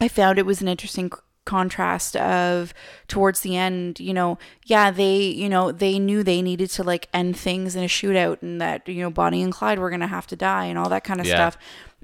I 0.00 0.08
found 0.08 0.38
it 0.38 0.46
was 0.46 0.60
an 0.60 0.68
interesting 0.68 1.10
contrast 1.44 2.16
of 2.16 2.72
towards 3.08 3.40
the 3.40 3.56
end, 3.56 4.00
you 4.00 4.14
know, 4.14 4.38
yeah, 4.64 4.90
they, 4.90 5.16
you 5.18 5.48
know, 5.48 5.70
they 5.72 5.98
knew 5.98 6.22
they 6.22 6.40
needed 6.42 6.70
to 6.70 6.82
like 6.82 7.08
end 7.12 7.36
things 7.36 7.76
in 7.76 7.84
a 7.84 7.88
shootout 7.88 8.42
and 8.42 8.60
that, 8.60 8.88
you 8.88 9.02
know, 9.02 9.10
Bonnie 9.10 9.42
and 9.42 9.52
Clyde 9.52 9.78
were 9.78 9.90
going 9.90 10.00
to 10.00 10.06
have 10.06 10.26
to 10.28 10.36
die 10.36 10.64
and 10.66 10.78
all 10.78 10.88
that 10.88 11.04
kind 11.04 11.20
of 11.20 11.26
Yeah. 11.26 11.34
stuff. 11.36 11.58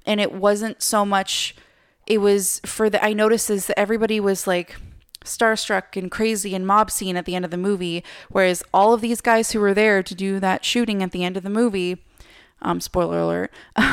And 0.06 0.20
it 0.20 0.32
wasn't 0.32 0.82
so 0.82 1.04
much 1.04 1.54
it 2.06 2.18
was 2.18 2.60
for 2.64 2.90
the 2.90 3.02
I 3.04 3.12
noticed 3.12 3.50
is 3.50 3.66
that 3.66 3.78
everybody 3.78 4.18
was 4.18 4.46
like 4.46 4.74
starstruck 5.24 5.96
and 5.96 6.10
crazy 6.10 6.54
and 6.54 6.66
mob 6.66 6.90
scene 6.90 7.16
at 7.16 7.24
the 7.26 7.34
end 7.36 7.44
of 7.44 7.50
the 7.50 7.56
movie 7.58 8.02
whereas 8.30 8.62
all 8.72 8.94
of 8.94 9.00
these 9.02 9.20
guys 9.20 9.52
who 9.52 9.60
were 9.60 9.74
there 9.74 10.02
to 10.02 10.14
do 10.14 10.40
that 10.40 10.64
shooting 10.64 11.02
at 11.02 11.12
the 11.12 11.22
end 11.22 11.36
of 11.36 11.42
the 11.42 11.50
movie 11.50 12.02
um 12.62 12.80
spoiler 12.80 13.18
alert 13.20 13.52
we 13.78 13.84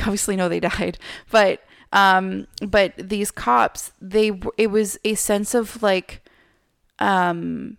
obviously 0.00 0.36
know 0.36 0.48
they 0.48 0.58
died 0.58 0.98
but 1.30 1.62
um 1.92 2.46
but 2.66 2.92
these 2.98 3.30
cops 3.30 3.92
they 4.00 4.30
it 4.56 4.68
was 4.68 4.98
a 5.04 5.14
sense 5.14 5.54
of 5.54 5.82
like 5.82 6.22
um 6.98 7.76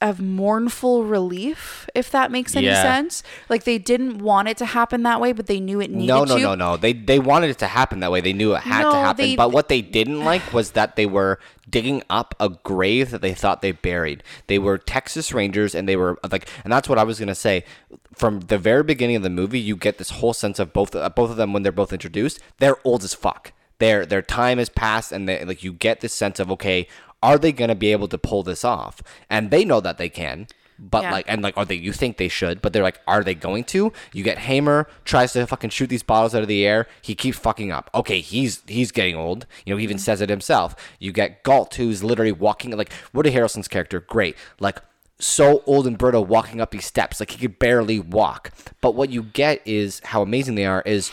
of 0.00 0.20
mournful 0.20 1.04
relief 1.04 1.88
if 1.94 2.10
that 2.10 2.30
makes 2.30 2.56
any 2.56 2.66
Yeah. 2.66 2.82
sense 2.82 3.22
like 3.50 3.64
they 3.64 3.76
didn't 3.76 4.18
want 4.18 4.48
it 4.48 4.56
to 4.56 4.64
happen 4.64 5.02
that 5.02 5.20
way 5.20 5.32
but 5.32 5.46
they 5.46 5.60
knew 5.60 5.80
it 5.80 5.90
needed 5.90 6.06
to 6.06 6.18
No, 6.20 6.24
no, 6.24 6.36
to 6.36 6.42
no, 6.42 6.54
no. 6.54 6.76
They 6.78 6.92
they 6.94 7.18
wanted 7.18 7.50
it 7.50 7.58
to 7.58 7.66
happen 7.66 8.00
that 8.00 8.10
way. 8.10 8.20
They 8.22 8.32
knew 8.32 8.54
it 8.54 8.62
had 8.62 8.82
No, 8.82 8.92
to 8.92 8.96
happen. 8.96 9.24
they- 9.26 9.36
but 9.36 9.52
what 9.52 9.68
they 9.68 9.82
didn't 9.98 10.24
like 10.24 10.52
was 10.54 10.70
that 10.72 10.96
they 10.96 11.06
were 11.06 11.38
digging 11.68 12.02
up 12.10 12.34
a 12.40 12.48
grave 12.48 13.10
that 13.10 13.20
they 13.22 13.34
thought 13.34 13.60
they 13.62 13.72
buried. 13.72 14.24
They 14.48 14.58
were 14.58 14.76
Texas 14.76 15.32
Rangers, 15.32 15.72
and 15.74 15.88
they 15.88 15.94
were 15.96 16.18
like, 16.32 16.48
and 16.64 16.72
that's 16.72 16.88
what 16.88 16.98
I 16.98 17.04
was 17.04 17.20
gonna 17.20 17.34
say. 17.34 17.64
From 18.14 18.40
the 18.40 18.58
very 18.58 18.82
beginning 18.82 19.16
of 19.16 19.22
the 19.22 19.30
movie, 19.30 19.60
you 19.60 19.76
get 19.76 19.98
this 19.98 20.10
whole 20.10 20.32
sense 20.32 20.58
of 20.58 20.72
both 20.72 20.94
uh, 20.96 21.08
both 21.10 21.30
of 21.30 21.36
them 21.36 21.52
when 21.52 21.62
they're 21.62 21.70
both 21.72 21.92
introduced. 21.92 22.40
They're 22.58 22.76
old 22.84 23.04
as 23.04 23.14
fuck. 23.14 23.52
Their 23.78 24.04
their 24.04 24.20
time 24.22 24.58
has 24.58 24.68
passed, 24.68 25.12
and 25.12 25.28
they, 25.28 25.44
like 25.44 25.62
you 25.62 25.72
get 25.72 26.00
this 26.00 26.12
sense 26.12 26.40
of 26.40 26.50
okay, 26.50 26.88
are 27.22 27.38
they 27.38 27.52
gonna 27.52 27.74
be 27.74 27.92
able 27.92 28.08
to 28.08 28.18
pull 28.18 28.42
this 28.42 28.64
off? 28.64 29.02
And 29.28 29.50
they 29.50 29.64
know 29.64 29.80
that 29.80 29.98
they 29.98 30.08
can. 30.08 30.46
But 30.80 31.02
Yeah. 31.02 31.12
like 31.12 31.24
and 31.28 31.42
like 31.42 31.56
are 31.58 31.66
they 31.66 31.74
you 31.74 31.92
think 31.92 32.16
they 32.16 32.28
should 32.28 32.62
but 32.62 32.72
they're 32.72 32.82
like 32.82 33.00
are 33.06 33.22
they 33.22 33.34
going 33.34 33.64
to? 33.64 33.92
You 34.14 34.24
get 34.24 34.38
hamer 34.38 34.88
tries 35.04 35.34
to 35.34 35.46
fucking 35.46 35.70
shoot 35.70 35.88
these 35.88 36.02
bottles 36.02 36.34
out 36.34 36.40
of 36.42 36.48
the 36.48 36.66
air. 36.66 36.86
He 37.02 37.14
keeps 37.14 37.38
fucking 37.38 37.70
up. 37.70 37.90
Okay 37.94 38.20
he's 38.20 38.62
he's 38.66 38.90
getting 38.90 39.14
old. 39.14 39.46
You 39.66 39.74
know 39.74 39.76
he 39.76 39.84
even 39.84 39.98
mm-hmm. 39.98 40.04
says 40.04 40.22
it 40.22 40.30
himself. 40.30 40.74
You 40.98 41.12
get 41.12 41.42
gault 41.42 41.74
who's 41.74 42.02
literally 42.02 42.32
walking 42.32 42.74
like 42.76 42.90
woody 43.12 43.30
harrelson's 43.30 43.68
character 43.68 44.00
great. 44.00 44.36
Like 44.58 44.78
so 45.18 45.62
old 45.66 45.86
and 45.86 45.98
brittle 45.98 46.24
walking 46.24 46.62
up 46.62 46.70
these 46.70 46.86
steps. 46.86 47.20
Like 47.20 47.32
he 47.32 47.38
could 47.38 47.58
barely 47.58 48.00
walk. 48.00 48.50
But 48.80 48.94
what 48.94 49.10
you 49.10 49.22
get 49.22 49.60
is 49.66 50.00
how 50.04 50.22
amazing 50.22 50.54
they 50.54 50.64
are 50.64 50.82
is 50.86 51.12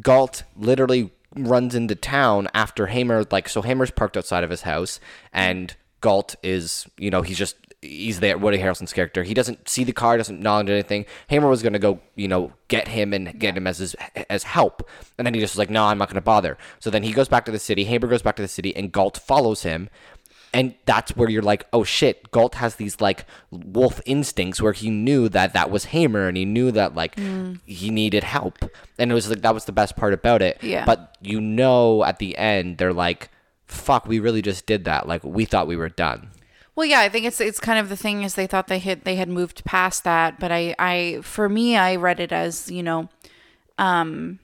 gault 0.00 0.44
literally 0.56 1.10
runs 1.36 1.74
into 1.74 1.94
town 1.94 2.48
after 2.54 2.86
hamer 2.86 3.24
like 3.30 3.48
so 3.48 3.62
hamer's 3.62 3.90
parked 3.90 4.16
outside 4.16 4.44
of 4.44 4.50
his 4.50 4.62
house 4.62 4.98
and 5.32 5.76
gault 6.00 6.34
is 6.42 6.86
you 6.96 7.10
know 7.10 7.22
he's 7.22 7.38
just 7.38 7.56
he's 7.80 8.20
there 8.20 8.36
woody 8.38 8.58
harrelson's 8.58 8.92
character. 8.92 9.22
He 9.22 9.34
doesn't 9.34 9.68
see 9.68 9.84
the 9.84 9.92
car 9.92 10.16
doesn't 10.16 10.36
acknowledge 10.36 10.68
anything. 10.68 11.06
Hamer 11.28 11.48
was 11.48 11.62
going 11.62 11.74
to 11.74 11.78
go 11.78 12.00
you 12.16 12.28
know 12.28 12.52
get 12.68 12.88
him 12.88 13.12
and 13.12 13.38
get 13.38 13.56
him 13.56 13.66
as 13.66 13.78
his, 13.78 13.94
as 14.28 14.42
help. 14.42 14.88
And 15.16 15.26
then 15.26 15.34
he 15.34 15.40
just 15.40 15.54
was 15.54 15.58
like 15.58 15.70
no 15.70 15.84
i'm 15.84 15.98
not 15.98 16.08
going 16.08 16.16
to 16.16 16.20
bother. 16.20 16.58
So 16.80 16.90
then 16.90 17.02
he 17.02 17.12
goes 17.12 17.28
back 17.28 17.44
to 17.44 17.52
the 17.52 17.58
city 17.58 17.84
hamer 17.84 18.08
goes 18.08 18.22
back 18.22 18.36
to 18.36 18.42
the 18.42 18.48
city 18.48 18.74
and 18.74 18.92
gault 18.92 19.18
follows 19.18 19.62
him 19.62 19.90
and 20.52 20.74
that's 20.86 21.16
where 21.16 21.28
you're 21.28 21.42
like, 21.42 21.66
oh 21.72 21.84
shit, 21.84 22.30
Gault 22.30 22.56
has 22.56 22.76
these 22.76 23.00
like 23.00 23.26
wolf 23.50 24.00
instincts 24.06 24.60
where 24.60 24.72
he 24.72 24.90
knew 24.90 25.28
that 25.28 25.52
that 25.52 25.70
was 25.70 25.86
Hamer 25.86 26.28
and 26.28 26.36
he 26.36 26.44
knew 26.44 26.70
that 26.72 26.94
like 26.94 27.18
he 27.66 27.90
needed 27.90 28.24
help. 28.24 28.58
And 28.98 29.10
it 29.10 29.14
was 29.14 29.28
like 29.28 29.42
that 29.42 29.54
was 29.54 29.66
the 29.66 29.72
best 29.72 29.96
part 29.96 30.14
about 30.14 30.42
it. 30.42 30.58
Yeah. 30.62 30.84
But 30.84 31.16
you 31.20 31.40
know 31.40 32.04
at 32.04 32.18
the 32.18 32.36
end 32.38 32.78
they're 32.78 32.92
like, 32.92 33.30
fuck, 33.66 34.06
we 34.06 34.18
really 34.18 34.42
just 34.42 34.66
did 34.66 34.84
that. 34.84 35.06
Like 35.06 35.22
we 35.22 35.44
thought 35.44 35.66
we 35.66 35.76
were 35.76 35.90
done. 35.90 36.30
Well, 36.74 36.86
yeah, 36.86 37.00
I 37.00 37.08
think 37.08 37.26
it's 37.26 37.40
it's 37.40 37.58
kind 37.58 37.78
of 37.78 37.88
the 37.88 37.96
thing 37.96 38.22
is 38.22 38.34
they 38.34 38.46
thought 38.46 38.68
they 38.68 38.78
had 38.78 39.02
they 39.02 39.16
had 39.16 39.28
moved 39.28 39.64
past 39.64 40.04
that, 40.04 40.38
but 40.38 40.52
I 40.52 40.76
I 40.78 41.18
for 41.22 41.48
me 41.48 41.76
I 41.76 41.96
read 41.96 42.20
it 42.20 42.30
as 42.30 42.70
you 42.70 42.84
know, 42.84 43.08
um, 43.78 44.38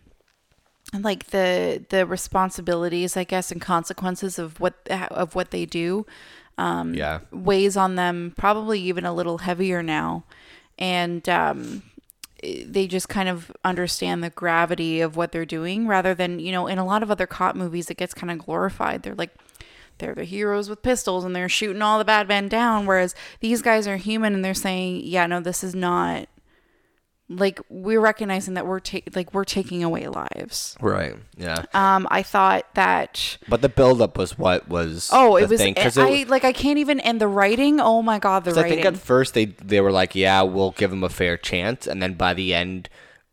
like 1.02 1.26
the 1.26 1.84
the 1.88 2.06
responsibilities 2.06 3.16
I 3.16 3.24
guess 3.24 3.50
and 3.50 3.60
consequences 3.60 4.38
of 4.38 4.60
what 4.60 4.74
of 4.90 5.34
what 5.34 5.50
they 5.50 5.66
do 5.66 6.06
yeah. 6.94 7.20
weighs 7.30 7.76
on 7.76 7.96
them 7.96 8.34
probably 8.36 8.80
even 8.80 9.04
a 9.04 9.12
little 9.12 9.38
heavier 9.38 9.82
now, 9.82 10.24
and 10.78 11.28
um, 11.28 11.82
they 12.42 12.86
just 12.86 13.08
kind 13.08 13.28
of 13.28 13.50
understand 13.64 14.22
the 14.22 14.30
gravity 14.30 15.00
of 15.00 15.16
what 15.16 15.32
they're 15.32 15.46
doing 15.46 15.86
rather 15.86 16.14
than 16.14 16.38
you 16.38 16.52
know 16.52 16.66
in 16.66 16.78
a 16.78 16.84
lot 16.84 17.02
of 17.02 17.10
other 17.10 17.26
cop 17.26 17.56
movies 17.56 17.90
it 17.90 17.96
gets 17.96 18.14
kind 18.14 18.30
of 18.30 18.38
glorified. 18.38 19.02
They're 19.02 19.14
like 19.14 19.34
they're 19.98 20.14
the 20.14 20.24
heroes 20.24 20.68
with 20.68 20.82
pistols 20.82 21.24
and 21.24 21.34
they're 21.34 21.48
shooting 21.48 21.82
all 21.82 21.98
the 21.98 22.04
bad 22.04 22.28
men 22.28 22.48
down, 22.48 22.86
whereas 22.86 23.14
these 23.40 23.62
guys 23.62 23.86
are 23.86 23.96
human 23.96 24.34
and 24.34 24.44
they're 24.44 24.52
saying, 24.52 25.02
yeah, 25.04 25.26
no, 25.26 25.40
this 25.40 25.62
is 25.62 25.74
not 25.74 26.28
like 27.28 27.58
we're 27.70 28.00
recognizing 28.00 28.54
that 28.54 28.66
we're 28.66 28.80
ta- 28.80 28.98
like 29.14 29.32
we're 29.32 29.44
taking 29.44 29.82
away 29.82 30.06
lives. 30.08 30.76
Right. 30.80 31.14
Yeah. 31.36 31.64
Um, 31.72 32.06
I 32.10 32.22
thought 32.22 32.66
that 32.74 33.38
But 33.48 33.62
the 33.62 33.68
buildup 33.70 34.18
was 34.18 34.36
what 34.38 34.68
was. 34.68 35.08
oh, 35.12 35.36
it 35.36 35.48
was 35.48 35.58
thing, 35.58 35.74
'cause 35.74 35.96
I 35.96 36.08
it- 36.08 36.28
like 36.28 36.44
I 36.44 36.52
can't 36.52 36.78
even 36.78 37.00
and 37.00 37.20
the 37.20 37.28
writing. 37.28 37.80
Oh 37.80 38.02
my 38.02 38.18
god, 38.18 38.44
the 38.44 38.50
'cause 38.50 38.58
I 38.58 38.68
think 38.68 38.84
at 38.84 38.96
first 38.98 39.32
they 39.34 39.46
they 39.46 39.80
were 39.80 39.92
like, 39.92 40.14
yeah, 40.14 40.42
we'll 40.42 40.72
give 40.72 40.92
him 40.92 41.02
a 41.02 41.08
fair 41.08 41.36
chance, 41.38 41.86
and 41.86 42.02
then 42.02 42.12
by 42.14 42.34
the 42.34 42.52
end, 42.54 42.88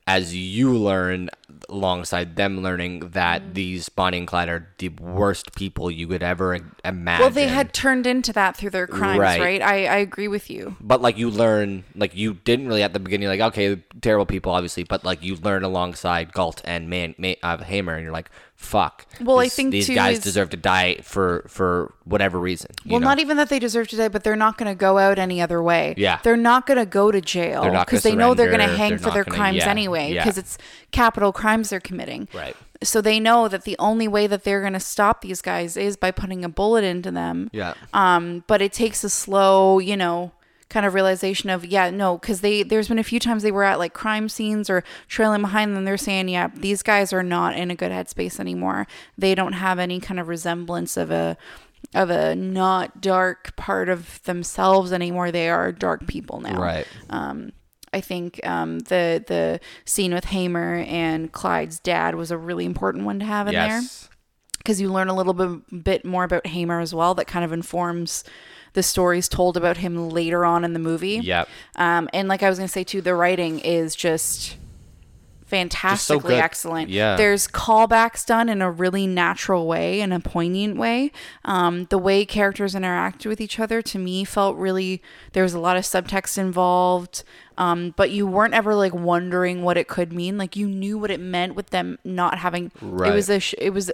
as 0.08 0.36
you 0.36 0.74
learn 0.74 1.30
alongside 1.72 2.36
them 2.36 2.62
learning 2.62 3.12
that 3.12 3.42
Mm. 3.42 3.54
these 3.54 3.90
Bonnie 3.90 4.18
and 4.20 4.28
Clyde 4.28 4.50
are 4.50 4.68
the 4.78 4.90
worst 4.90 5.56
people 5.56 5.90
you 5.90 6.08
could 6.08 6.22
ever 6.22 6.60
imagine. 6.84 7.22
well, 7.24 7.30
they 7.30 7.48
had 7.48 7.74
turned 7.74 8.06
into 8.06 8.34
that 8.34 8.58
through 8.58 8.70
their 8.72 8.88
crimes, 8.88 9.20
Right. 9.20 9.40
right? 9.40 9.62
I, 9.62 9.86
I 9.86 9.98
agree 9.98 10.28
with 10.28 10.50
you. 10.50 10.76
but 10.82 11.02
like 11.02 11.18
you 11.18 11.30
learn 11.30 11.84
like 11.96 12.16
you 12.16 12.34
didn't 12.44 12.68
really 12.68 12.84
at 12.84 12.94
the 12.94 13.00
beginning 13.00 13.28
like 13.30 13.40
okay 13.42 13.78
terrible 14.02 14.26
people 14.26 14.52
obviously 14.52 14.84
but 14.84 15.04
like 15.06 15.24
you 15.24 15.36
learn 15.38 15.64
alongside 15.64 16.34
Gault 16.34 16.62
and 16.66 16.90
man, 16.90 17.16
man 17.18 17.36
uh, 17.44 17.58
Hamer 17.58 17.94
and 17.96 18.04
you're 18.04 18.12
like 18.14 18.30
fuck 18.62 19.06
Well, 19.20 19.40
I 19.40 19.50
think, 19.50 19.72
these 19.72 19.90
guys 19.90 20.20
is- 20.20 20.24
deserve 20.24 20.52
to 20.52 20.58
die 20.58 20.98
for 21.02 21.44
for 21.48 21.94
whatever 22.06 22.40
reason 22.40 22.70
Well, 22.86 23.00
know? 23.00 23.08
not 23.10 23.20
even 23.20 23.38
that 23.38 23.50
they 23.50 23.60
deserve 23.60 23.88
to 23.90 23.98
die, 23.98 24.08
but 24.08 24.24
they're 24.24 24.36
not 24.36 24.58
going 24.58 24.72
to 24.72 24.76
go 24.78 24.98
out 24.98 25.18
any 25.20 25.42
other 25.42 25.62
way. 25.64 25.96
Yeah. 25.98 26.20
They're 26.24 26.38
not 26.38 26.68
going 26.68 26.78
to 26.78 26.86
go 26.86 27.12
to 27.12 27.20
jail 27.22 27.64
They're 27.64 27.72
not 27.72 27.88
gonna 27.88 27.98
because 27.98 28.04
they 28.04 28.16
know 28.16 28.34
they're 28.34 28.48
going 28.56 28.68
to 28.70 28.78
hang 28.78 28.98
for 28.98 29.10
their 29.12 29.24
gonna- 29.24 29.36
crimes 29.38 29.58
yeah, 29.58 29.70
anyway 29.70 30.14
yeah. 30.14 30.24
because 30.24 30.38
it's 30.38 30.58
capital 30.92 31.32
crimes 31.32 31.70
they're 31.72 31.80
committing. 31.80 32.28
Right. 32.34 32.56
So 32.84 33.02
they 33.02 33.20
know 33.20 33.48
that 33.48 33.64
the 33.64 33.76
only 33.80 34.08
way 34.08 34.26
that 34.28 34.44
they're 34.44 34.62
going 34.62 34.74
to 34.74 34.80
stop 34.80 35.22
these 35.22 35.42
guys 35.42 35.76
is 35.78 35.98
by 35.98 36.12
putting 36.12 36.44
a 36.46 36.50
bullet 36.50 36.84
into 36.84 37.12
them. 37.12 37.50
yeah 37.52 37.74
Um, 37.94 38.44
but 38.48 38.62
it 38.62 38.74
takes 38.74 39.04
a 39.04 39.10
slow, 39.10 39.80
you 39.80 39.98
know, 39.98 40.32
kind 40.72 40.86
of 40.86 40.94
realization 40.94 41.50
of 41.50 41.66
yeah, 41.66 41.90
no, 41.90 42.18
because 42.18 42.42
they 42.42 42.64
there's 42.64 42.88
been 42.88 42.98
a 42.98 43.04
few 43.04 43.20
times 43.20 43.44
they 43.44 43.52
were 43.52 43.64
at 43.64 43.78
like 43.78 43.94
crime 43.94 44.30
scenes 44.30 44.70
or 44.70 44.84
trailing 45.08 45.42
behind 45.42 45.76
them. 45.76 45.86
They're 45.86 45.98
saying, 45.98 46.30
yeah, 46.30 46.50
these 46.56 46.82
guys 46.82 47.14
are 47.14 47.22
not 47.22 47.56
in 47.56 47.70
a 47.70 47.76
good 47.76 47.92
headspace 47.92 48.40
anymore. 48.40 48.88
They 49.18 49.36
don't 49.36 49.54
have 49.54 49.78
any 49.78 50.00
kind 50.00 50.20
of 50.20 50.30
resemblance 50.30 50.98
of 50.98 51.12
a 51.12 51.38
of 51.94 52.10
a 52.10 52.36
not 52.36 53.02
dark 53.02 53.56
part 53.58 53.90
of 53.90 54.24
themselves 54.24 54.94
anymore. 54.94 55.30
They 55.30 55.50
are 55.50 55.72
dark 55.72 56.08
people 56.08 56.40
now. 56.40 56.60
right 56.60 56.88
Um, 57.10 57.52
I 57.94 58.00
think 58.00 58.40
um, 58.48 58.80
the 58.80 59.24
the 59.28 59.60
scene 59.84 60.14
with 60.14 60.26
Hamer 60.26 60.86
and 60.88 61.32
Clyde's 61.32 61.80
dad 61.80 62.16
was 62.16 62.32
a 62.32 62.38
really 62.38 62.66
important 62.66 63.04
one 63.04 63.20
to 63.20 63.26
have 63.26 63.48
in 63.48 63.54
there 63.70 63.82
because 64.58 64.80
you 64.80 64.90
learn 64.90 65.10
a 65.10 65.16
little 65.16 65.34
bit 65.34 65.84
bit 65.84 66.06
more 66.06 66.24
about 66.24 66.48
Hamer 66.48 66.80
as 66.80 66.96
well. 66.96 67.14
That 67.14 67.28
kind 67.28 67.44
of 67.44 67.52
informs 67.52 68.24
the 68.74 68.84
stories 68.84 69.28
told 69.28 69.58
about 69.58 69.78
him 69.78 70.10
later 70.10 70.46
on 70.46 70.64
in 70.64 70.74
the 70.74 70.80
movie. 70.80 71.20
yep 71.24 71.48
Um, 71.76 72.10
and 72.14 72.28
like 72.28 72.42
I 72.44 72.50
was 72.50 72.58
gonna 72.58 72.68
say 72.68 72.84
too, 72.84 73.02
the 73.02 73.16
writing 73.16 73.60
is 73.60 73.96
just 73.96 74.58
fantastically 75.46 76.36
good. 76.36 76.40
excellent. 76.42 76.90
Yeah. 76.90 77.18
There's 77.18 77.46
callbacks 77.48 78.26
done 78.26 78.48
in 78.48 78.62
a 78.62 78.72
really 78.72 79.06
natural 79.06 79.68
way 79.68 80.00
and 80.00 80.14
a 80.14 80.20
poignant 80.22 80.78
way. 80.78 81.12
Um, 81.44 81.88
the 81.90 81.98
way 81.98 82.24
characters 82.26 82.74
interact 82.74 83.26
with 83.26 83.42
each 83.42 83.60
other 83.60 83.82
to 83.82 84.00
me 84.00 84.24
felt 84.24 84.56
really 84.56 85.02
there 85.34 85.44
was 85.44 85.54
a 85.54 85.60
lot 85.60 85.76
of 85.76 85.84
subtext 85.84 86.38
involved. 86.38 87.24
Um, 87.62 87.94
but 87.96 88.10
you 88.10 88.26
weren't 88.26 88.56
ever 88.56 88.74
like 88.74 88.94
wondering 88.94 89.62
what 89.62 89.78
it 89.78 89.88
could 89.88 90.12
mean. 90.12 90.38
Like 90.38 90.56
you 90.56 90.68
knew 90.68 90.98
what 90.98 91.12
it 91.12 91.20
meant 91.20 91.54
with 91.54 91.70
them 91.70 92.00
not 92.04 92.40
having. 92.40 92.72
Right. 92.82 93.12
It 93.12 93.16
was 93.16 93.30
a 93.30 93.40
sh- 93.40 93.54
it 93.60 93.70
was 93.70 93.92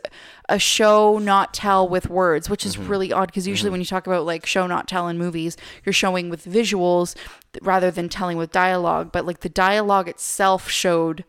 a 0.47 0.57
show 0.57 1.17
not 1.19 1.53
tell 1.53 1.87
with 1.87 2.09
words, 2.09 2.49
which 2.49 2.65
is 2.65 2.75
Mm-hmm. 2.77 2.87
really 2.87 3.11
odd 3.11 3.27
because 3.27 3.45
usually 3.47 3.69
when 3.69 3.81
you 3.81 3.85
talk 3.85 4.07
about 4.07 4.25
like 4.25 4.45
show 4.45 4.67
not 4.67 4.87
tell 4.87 5.09
in 5.09 5.17
movies, 5.17 5.57
you're 5.83 5.91
showing 5.93 6.29
with 6.29 6.45
visuals 6.45 7.15
rather 7.61 7.91
than 7.91 8.07
telling 8.07 8.37
with 8.37 8.51
dialogue. 8.51 9.11
But 9.11 9.25
like 9.25 9.41
the 9.41 9.49
dialogue 9.49 10.07
itself 10.07 10.69
showed 10.69 11.25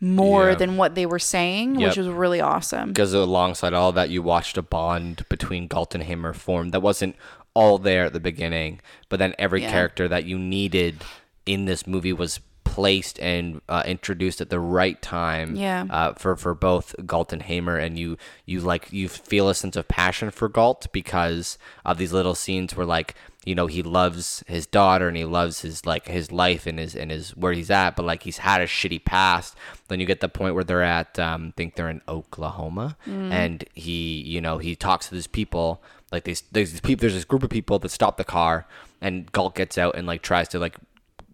more 0.00 0.50
Yeah. 0.50 0.54
than 0.56 0.76
what 0.76 0.94
they 0.94 1.06
were 1.06 1.18
saying, 1.18 1.80
Yep. 1.80 1.88
which 1.88 1.96
was 1.96 2.08
really 2.08 2.40
awesome. 2.40 2.90
because 2.90 3.14
alongside 3.14 3.72
all 3.72 3.92
that 3.92 4.10
you 4.10 4.22
watched 4.22 4.56
a 4.58 4.62
bond 4.62 5.24
between 5.28 5.66
Gault 5.68 5.94
and 5.94 6.04
Hamer 6.04 6.32
form 6.34 6.70
that 6.70 6.80
wasn't 6.80 7.16
all 7.54 7.78
there 7.78 8.04
at 8.04 8.12
the 8.12 8.20
beginning 8.20 8.80
but 9.08 9.18
then 9.18 9.34
every 9.38 9.62
Yeah. 9.62 9.70
character 9.70 10.06
that 10.08 10.24
you 10.26 10.38
needed 10.38 11.02
in 11.46 11.64
this 11.64 11.86
movie 11.86 12.12
was 12.12 12.40
placed 12.64 13.18
and 13.20 13.62
uh, 13.70 13.82
introduced 13.86 14.40
at 14.40 14.50
the 14.50 14.60
right 14.60 15.00
time 15.00 15.54
Yeah. 15.56 15.86
uh, 15.88 16.12
for 16.14 16.36
for 16.36 16.52
both 16.54 16.94
Gault 17.06 17.32
and 17.32 17.40
Hamer 17.42 17.78
and 17.78 17.98
you 17.98 18.18
you 18.44 18.60
like 18.60 18.92
you 18.92 19.08
feel 19.08 19.48
a 19.48 19.54
sense 19.54 19.76
of 19.76 19.88
passion 19.88 20.30
for 20.30 20.48
Gault 20.48 20.86
because 20.92 21.56
of 21.86 21.96
these 21.96 22.12
little 22.12 22.34
scenes 22.34 22.76
where 22.76 22.84
like 22.84 23.14
you 23.46 23.54
know 23.54 23.66
he 23.68 23.82
loves 23.82 24.42
his 24.48 24.66
daughter 24.66 25.06
and 25.08 25.16
he 25.16 25.24
loves 25.24 25.60
his 25.62 25.86
like 25.86 26.08
his 26.08 26.30
life 26.32 26.66
and 26.66 26.78
his 26.78 26.94
and 26.96 27.10
his 27.12 27.30
where 27.36 27.52
he's 27.54 27.70
at 27.70 27.94
but 27.96 28.04
like 28.04 28.24
he's 28.24 28.38
had 28.38 28.60
a 28.60 28.66
shitty 28.66 29.02
past 29.04 29.54
then 29.88 29.98
you 30.00 30.04
get 30.04 30.20
the 30.20 30.28
point 30.28 30.54
where 30.56 30.64
they're 30.64 30.82
at 30.82 31.16
um 31.18 31.52
I 31.54 31.56
think 31.56 31.76
they're 31.76 31.88
in 31.88 32.02
Oklahoma 32.08 32.96
and 33.06 33.64
he 33.74 34.20
you 34.22 34.40
know 34.40 34.58
he 34.58 34.74
talks 34.76 35.08
to 35.08 35.14
these 35.14 35.28
people 35.28 35.82
like 36.12 36.24
these 36.24 36.42
there's 36.52 36.72
these 36.72 36.80
people 36.80 37.00
there's 37.02 37.14
this 37.14 37.24
group 37.24 37.44
of 37.44 37.48
people 37.50 37.78
that 37.78 37.88
stop 37.90 38.16
the 38.18 38.24
car 38.24 38.66
and 39.00 39.30
Gault 39.32 39.54
gets 39.54 39.78
out 39.78 39.94
and 39.96 40.06
like 40.06 40.20
tries 40.22 40.48
to 40.48 40.58
like 40.58 40.76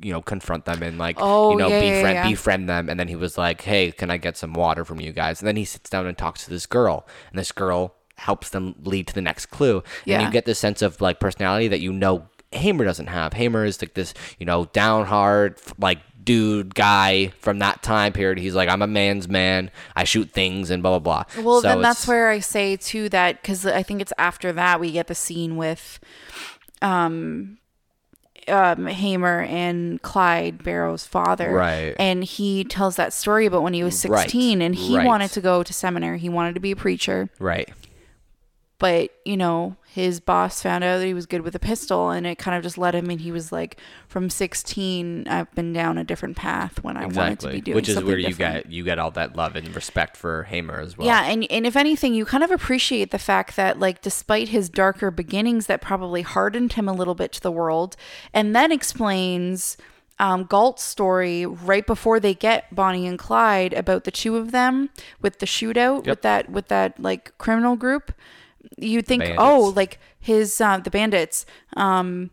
you 0.03 0.13
know 0.13 0.21
confront 0.23 0.65
them 0.65 0.83
and 0.83 0.99
like 0.99 1.17
Oh, 1.21 1.53
you 1.53 1.57
know 1.59 1.69
yeah, 1.69 1.81
yeah, 1.81 1.95
befriend 1.97 2.15
yeah. 2.17 2.29
befriend 2.29 2.69
them. 2.69 2.89
And 2.89 2.99
then 3.01 3.09
he 3.09 3.17
was 3.17 3.39
like 3.39 3.61
hey 3.63 3.93
can 3.93 4.11
i 4.11 4.17
get 4.17 4.37
some 4.37 4.53
water 4.53 4.85
from 4.85 5.01
you 5.01 5.13
guys? 5.13 5.41
And 5.41 5.47
then 5.49 5.57
he 5.57 5.65
sits 5.65 5.89
down 5.91 6.07
and 6.07 6.17
talks 6.19 6.45
to 6.45 6.51
this 6.51 6.67
girl. 6.67 7.07
And 7.31 7.39
this 7.39 7.53
girl 7.53 7.95
helps 8.17 8.51
them 8.51 8.75
lead 8.83 9.07
to 9.09 9.15
the 9.15 9.23
next 9.23 9.47
clue. 9.47 9.77
And 9.79 9.85
Yeah. 10.07 10.27
you 10.27 10.31
get 10.31 10.45
this 10.45 10.59
sense 10.59 10.83
of 10.83 11.01
like 11.01 11.21
personality 11.21 11.69
that 11.69 11.81
you 11.81 11.93
know 11.93 12.29
hamer 12.53 12.85
doesn't 12.85 13.07
have. 13.07 13.33
Hamer 13.33 13.65
is 13.65 13.81
like 13.81 13.95
this 13.95 14.13
you 14.39 14.47
know 14.47 14.67
down 14.67 15.07
hard 15.07 15.59
like 15.79 15.99
dude 16.25 16.73
guy 16.75 17.29
from 17.41 17.59
that 17.59 17.83
time 17.83 18.13
period. 18.13 18.39
He's 18.39 18.55
like 18.55 18.69
i'm 18.69 18.83
a 18.83 18.87
man's 18.87 19.29
man. 19.29 19.71
I 19.97 20.05
shoot 20.05 20.31
things 20.31 20.71
and 20.71 20.83
blah 20.83 20.99
blah 20.99 21.25
blah. 21.35 21.43
Well, 21.45 21.61
So 21.63 21.69
then 21.69 21.81
that's 21.83 22.07
where 22.07 22.29
I 22.29 22.39
say 22.41 22.77
too 22.77 23.09
that 23.09 23.41
because 23.43 23.67
I 23.67 23.83
think 23.83 24.01
it's 24.01 24.13
after 24.19 24.53
that 24.53 24.79
we 24.79 24.93
get 24.93 25.07
the 25.09 25.15
scene 25.17 25.57
with, 25.57 25.99
um, 26.81 27.59
um, 28.49 28.87
Hamer 28.87 29.43
and 29.43 30.01
Clyde 30.03 30.63
Barrow's 30.63 31.07
father, 31.07 31.53
Right. 31.53 31.95
And 31.99 32.25
he 32.25 32.65
tells 32.65 32.97
that 32.97 33.13
story 33.13 33.47
about 33.47 33.63
when 33.63 33.75
he 33.75 33.85
was 33.85 34.05
Right, 34.07 34.21
sixteen 34.21 34.63
and 34.63 34.75
he 34.75 34.97
right. 34.97 35.07
wanted 35.07 35.31
to 35.33 35.41
go 35.41 35.63
to 35.63 35.73
seminary. 35.73 36.19
He 36.19 36.29
wanted 36.29 36.55
to 36.55 36.61
be 36.61 36.73
a 36.73 36.77
preacher, 36.77 37.31
right 37.39 37.69
but 38.83 39.13
you 39.25 39.37
know 39.37 39.77
his 39.95 40.21
boss 40.21 40.63
found 40.63 40.83
out 40.83 41.01
that 41.01 41.07
he 41.07 41.13
was 41.13 41.27
good 41.27 41.43
with 41.43 41.55
a 41.55 41.59
pistol, 41.59 42.09
and 42.09 42.27
it 42.27 42.39
kind 42.39 42.57
of 42.57 42.63
just 42.63 42.79
led 42.79 42.95
him. 42.95 43.11
And 43.11 43.21
he 43.21 43.31
was 43.31 43.53
like, 43.53 43.77
from 44.09 44.31
sixteen, 44.31 45.29
I've 45.29 45.55
been 45.55 45.75
down 45.75 45.99
a 45.99 46.05
different 46.05 46.35
path 46.35 46.83
when 46.83 46.97
I 46.97 47.05
wanted 47.05 47.41
to 47.41 47.49
be 47.49 47.61
doing 47.61 47.63
something. 47.63 47.75
which 47.75 47.89
is 47.91 48.03
where 48.03 48.17
you 48.17 48.29
different. 48.29 48.65
get 48.65 48.73
you 48.73 48.85
get 48.85 48.99
all 48.99 49.11
that 49.11 49.37
love 49.37 49.55
and 49.55 49.75
respect 49.75 50.17
for 50.17 50.45
hamer 50.45 50.81
as 50.81 50.97
well 50.97 51.07
Yeah, 51.07 51.25
and 51.25 51.47
and 51.51 51.67
if 51.67 51.77
anything, 51.77 52.15
you 52.15 52.25
kind 52.25 52.43
of 52.43 52.51
appreciate 52.51 53.11
the 53.11 53.19
fact 53.19 53.55
that 53.57 53.79
like 53.79 54.01
despite 54.01 54.49
his 54.49 54.71
darker 54.71 55.11
beginnings 55.11 55.67
that 55.67 55.83
probably 55.83 56.23
hardened 56.23 56.73
him 56.73 56.89
a 56.89 56.95
little 56.95 57.15
bit 57.15 57.31
to 57.33 57.41
the 57.43 57.53
world, 57.53 57.95
and 58.33 58.57
then 58.57 58.73
explains 58.73 59.77
um, 60.19 60.45
Gault's 60.45 60.83
story 60.83 61.45
right 61.45 61.87
before 61.87 62.19
they 62.19 62.33
get 62.33 62.75
Bonnie 62.75 63.07
and 63.07 63.19
Clyde 63.19 63.75
about 63.75 64.05
the 64.05 64.11
two 64.11 64.37
of 64.37 64.53
them 64.53 64.89
with 65.21 65.39
the 65.39 65.47
shootout 65.47 66.07
with 66.07 66.23
that 66.23 66.49
with 66.51 66.69
that 66.69 66.99
like 66.99 67.37
criminal 67.37 67.77
group. 67.77 68.13
You 68.79 69.03
think, 69.03 69.21
Bandits. 69.23 69.41
oh, 69.43 69.73
like 69.77 69.99
his 70.21 70.61
uh, 70.61 70.79
the 70.79 70.91
bandits. 70.91 71.45
Um, 71.77 72.31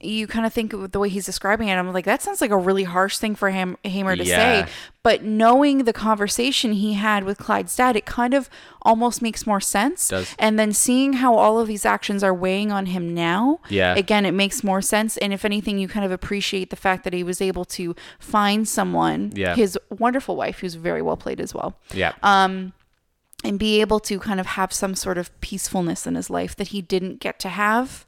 you 0.00 0.28
kind 0.28 0.46
of 0.46 0.52
think 0.52 0.72
the 0.92 0.98
way 1.00 1.08
he's 1.08 1.26
describing 1.26 1.66
it. 1.66 1.74
I'm 1.74 1.92
like, 1.92 2.04
that 2.04 2.22
sounds 2.22 2.40
like 2.40 2.52
a 2.52 2.56
really 2.56 2.84
harsh 2.84 3.18
thing 3.18 3.34
for 3.34 3.50
him, 3.50 3.76
Hamer 3.82 4.14
to 4.14 4.22
Yeah. 4.24 4.36
say. 4.66 4.70
But 5.02 5.24
knowing 5.24 5.78
the 5.86 5.92
conversation 5.92 6.70
he 6.74 6.92
had 6.92 7.24
with 7.24 7.36
Clyde's 7.38 7.74
dad, 7.74 7.96
it 7.96 8.06
kind 8.06 8.32
of 8.32 8.48
almost 8.82 9.22
makes 9.22 9.44
more 9.44 9.60
sense. 9.60 10.06
Does. 10.06 10.36
And 10.38 10.56
then 10.56 10.72
seeing 10.72 11.14
how 11.14 11.34
all 11.34 11.58
of 11.58 11.66
these 11.66 11.84
actions 11.84 12.22
are 12.22 12.32
weighing 12.32 12.70
on 12.70 12.86
him 12.86 13.12
now, 13.12 13.58
Yeah. 13.70 13.96
again, 13.96 14.24
it 14.24 14.34
makes 14.34 14.62
more 14.62 14.80
sense. 14.80 15.16
And 15.16 15.32
if 15.32 15.44
anything, 15.44 15.80
you 15.80 15.88
kind 15.88 16.06
of 16.06 16.12
appreciate 16.12 16.70
the 16.70 16.76
fact 16.76 17.02
that 17.02 17.12
he 17.12 17.24
was 17.24 17.40
able 17.40 17.64
to 17.64 17.96
find 18.20 18.68
someone, 18.68 19.32
Yeah. 19.34 19.56
his 19.56 19.76
wonderful 19.90 20.36
wife, 20.36 20.60
who's 20.60 20.74
very 20.76 21.02
well 21.02 21.16
played 21.16 21.40
as 21.40 21.52
well, 21.52 21.74
yeah 21.92 22.12
um, 22.22 22.72
and 23.44 23.58
be 23.58 23.80
able 23.80 24.00
to 24.00 24.18
kind 24.18 24.40
of 24.40 24.46
have 24.46 24.72
some 24.72 24.94
sort 24.94 25.18
of 25.18 25.38
peacefulness 25.40 26.06
in 26.06 26.14
his 26.14 26.28
life 26.28 26.56
that 26.56 26.68
he 26.68 26.82
didn't 26.82 27.20
get 27.20 27.38
to 27.40 27.48
have 27.48 28.04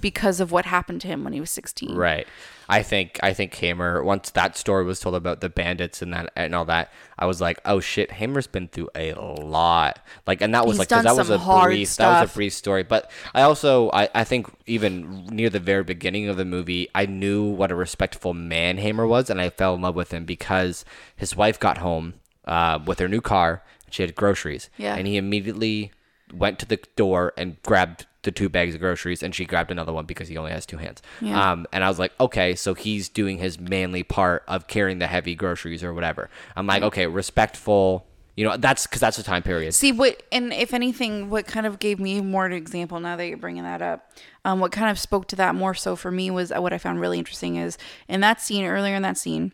because 0.00 0.40
of 0.40 0.50
what 0.50 0.64
happened 0.64 1.00
to 1.00 1.06
him 1.06 1.22
when 1.22 1.32
he 1.32 1.38
was 1.38 1.50
16. 1.50 1.90
Mm-hmm. 1.90 1.98
Right. 1.98 2.26
I 2.68 2.82
think 2.82 3.20
I 3.22 3.32
think 3.32 3.54
Hamer 3.54 4.02
once 4.02 4.30
that 4.30 4.56
story 4.56 4.84
was 4.84 4.98
told 4.98 5.14
about 5.14 5.40
the 5.40 5.48
bandits 5.48 6.02
and 6.02 6.12
that 6.12 6.32
and 6.34 6.56
all 6.56 6.64
that, 6.64 6.92
I 7.16 7.26
was 7.26 7.40
like, 7.40 7.60
oh 7.64 7.78
shit, 7.78 8.10
Hamer's 8.10 8.48
been 8.48 8.66
through 8.66 8.88
a 8.96 9.12
lot. 9.14 10.04
Like, 10.26 10.40
and 10.40 10.52
that 10.54 10.66
was 10.66 10.74
He's 10.74 10.78
like 10.80 10.88
'cause 10.88 11.04
that 11.04 11.16
was 11.16 11.30
a 11.30 11.38
brief 11.38 11.94
that 11.96 12.20
was 12.20 12.30
a 12.30 12.34
brief 12.34 12.52
story. 12.52 12.82
But 12.82 13.12
I 13.32 13.42
also 13.42 13.90
I 13.92 14.08
I 14.12 14.24
think 14.24 14.48
even 14.66 15.26
near 15.26 15.50
the 15.50 15.60
very 15.60 15.84
beginning 15.84 16.28
of 16.28 16.36
the 16.36 16.44
movie, 16.44 16.88
I 16.92 17.06
knew 17.06 17.44
what 17.44 17.70
a 17.70 17.76
respectful 17.76 18.34
man 18.34 18.78
Hamer 18.78 19.06
was, 19.06 19.30
and 19.30 19.40
I 19.40 19.50
fell 19.50 19.76
in 19.76 19.82
love 19.82 19.94
with 19.94 20.12
him 20.12 20.24
because 20.24 20.84
his 21.14 21.36
wife 21.36 21.60
got 21.60 21.78
home 21.78 22.14
uh, 22.44 22.80
with 22.84 22.98
her 22.98 23.08
new 23.08 23.20
car. 23.20 23.62
She 23.90 24.02
had 24.02 24.14
groceries, 24.14 24.70
Yeah. 24.78 24.94
and 24.96 25.06
he 25.06 25.16
immediately 25.16 25.92
went 26.32 26.58
to 26.60 26.66
the 26.66 26.78
door 26.96 27.32
and 27.36 27.60
grabbed 27.62 28.06
the 28.22 28.30
two 28.30 28.48
bags 28.48 28.74
of 28.74 28.80
groceries 28.80 29.22
and 29.22 29.34
she 29.34 29.44
grabbed 29.46 29.70
another 29.70 29.92
one 29.94 30.04
because 30.04 30.28
he 30.28 30.36
only 30.36 30.52
has 30.52 30.66
two 30.66 30.76
hands. 30.76 31.00
Yeah. 31.22 31.52
Um, 31.52 31.66
and 31.72 31.82
I 31.82 31.88
was 31.88 31.98
like, 31.98 32.12
okay, 32.20 32.54
so 32.54 32.74
he's 32.74 33.08
doing 33.08 33.38
his 33.38 33.58
manly 33.58 34.02
part 34.02 34.44
of 34.46 34.66
carrying 34.66 34.98
the 34.98 35.06
heavy 35.06 35.34
groceries 35.34 35.82
or 35.82 35.94
whatever. 35.94 36.28
I'm 36.54 36.66
like, 36.66 36.82
okay, 36.82 37.06
respectful. 37.06 38.06
You 38.36 38.44
know, 38.44 38.56
that's 38.58 38.86
because 38.86 39.00
that's 39.00 39.16
the 39.16 39.22
time 39.22 39.42
period. 39.42 39.72
See 39.74 39.90
what, 39.90 40.22
and 40.30 40.52
if 40.52 40.72
anything, 40.74 41.30
what 41.30 41.46
kind 41.46 41.66
of 41.66 41.78
gave 41.78 41.98
me 41.98 42.20
more 42.20 42.44
an 42.46 42.52
example 42.52 43.00
now 43.00 43.16
that 43.16 43.26
you're 43.26 43.36
bringing 43.38 43.64
that 43.64 43.82
up, 43.82 44.10
um, 44.44 44.60
what 44.60 44.70
kind 44.70 44.90
of 44.90 44.98
spoke 44.98 45.26
to 45.28 45.36
that 45.36 45.54
more 45.54 45.74
so 45.74 45.96
for 45.96 46.10
me 46.10 46.30
was 46.30 46.52
uh, 46.52 46.60
what 46.60 46.72
I 46.72 46.78
found 46.78 47.00
really 47.00 47.18
interesting 47.18 47.56
is 47.56 47.76
in 48.08 48.20
that 48.20 48.40
scene 48.40 48.64
earlier 48.66 48.94
in 48.94 49.02
that 49.02 49.16
scene, 49.18 49.52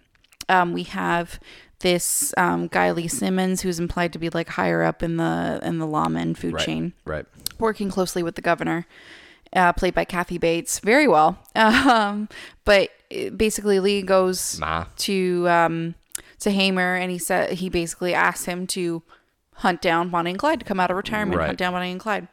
um, 0.49 0.73
we 0.73 0.83
have 0.85 1.41
this 1.81 2.33
um, 2.37 2.69
guy 2.69 2.91
Lee 2.91 3.09
Simmons 3.09 3.61
who's 3.63 3.79
implied 3.79 4.13
to 4.15 4.19
be 4.19 4.31
like 4.31 4.49
higher 4.49 4.83
up 4.83 5.03
in 5.03 5.17
the 5.19 5.61
in 5.63 5.79
the 5.79 5.87
lawman 5.87 6.35
food 6.35 6.55
Right. 6.55 6.65
chain, 6.65 6.93
Right. 7.05 7.27
working 7.59 7.91
closely 7.91 8.23
with 8.23 8.35
the 8.35 8.43
governor, 8.43 8.87
uh, 9.53 9.73
played 9.75 9.95
by 9.95 10.05
Kathy 10.05 10.39
Bates, 10.39 10.79
very 10.81 11.07
well. 11.09 11.39
Um, 11.57 12.29
but 12.65 12.91
uh, 13.15 13.31
basically, 13.31 13.79
Lee 13.81 14.03
goes 14.03 14.59
Ma. 14.59 14.87
to 14.99 15.49
um, 15.49 15.95
to 16.41 16.51
Hamer, 16.51 16.95
and 16.97 17.11
he 17.11 17.19
said 17.19 17.53
he 17.53 17.69
basically 17.69 18.15
asks 18.15 18.45
him 18.47 18.67
to 18.69 19.03
hunt 19.57 19.81
down 19.81 20.09
Bonnie 20.11 20.31
and 20.31 20.39
Clyde 20.39 20.59
to 20.61 20.65
come 20.67 20.81
out 20.81 20.91
of 20.91 20.97
retirement, 20.97 21.39
Right. 21.39 21.47
hunt 21.47 21.59
down 21.59 21.73
Bonnie 21.73 21.91
and 21.93 22.01
Clyde. 22.01 22.29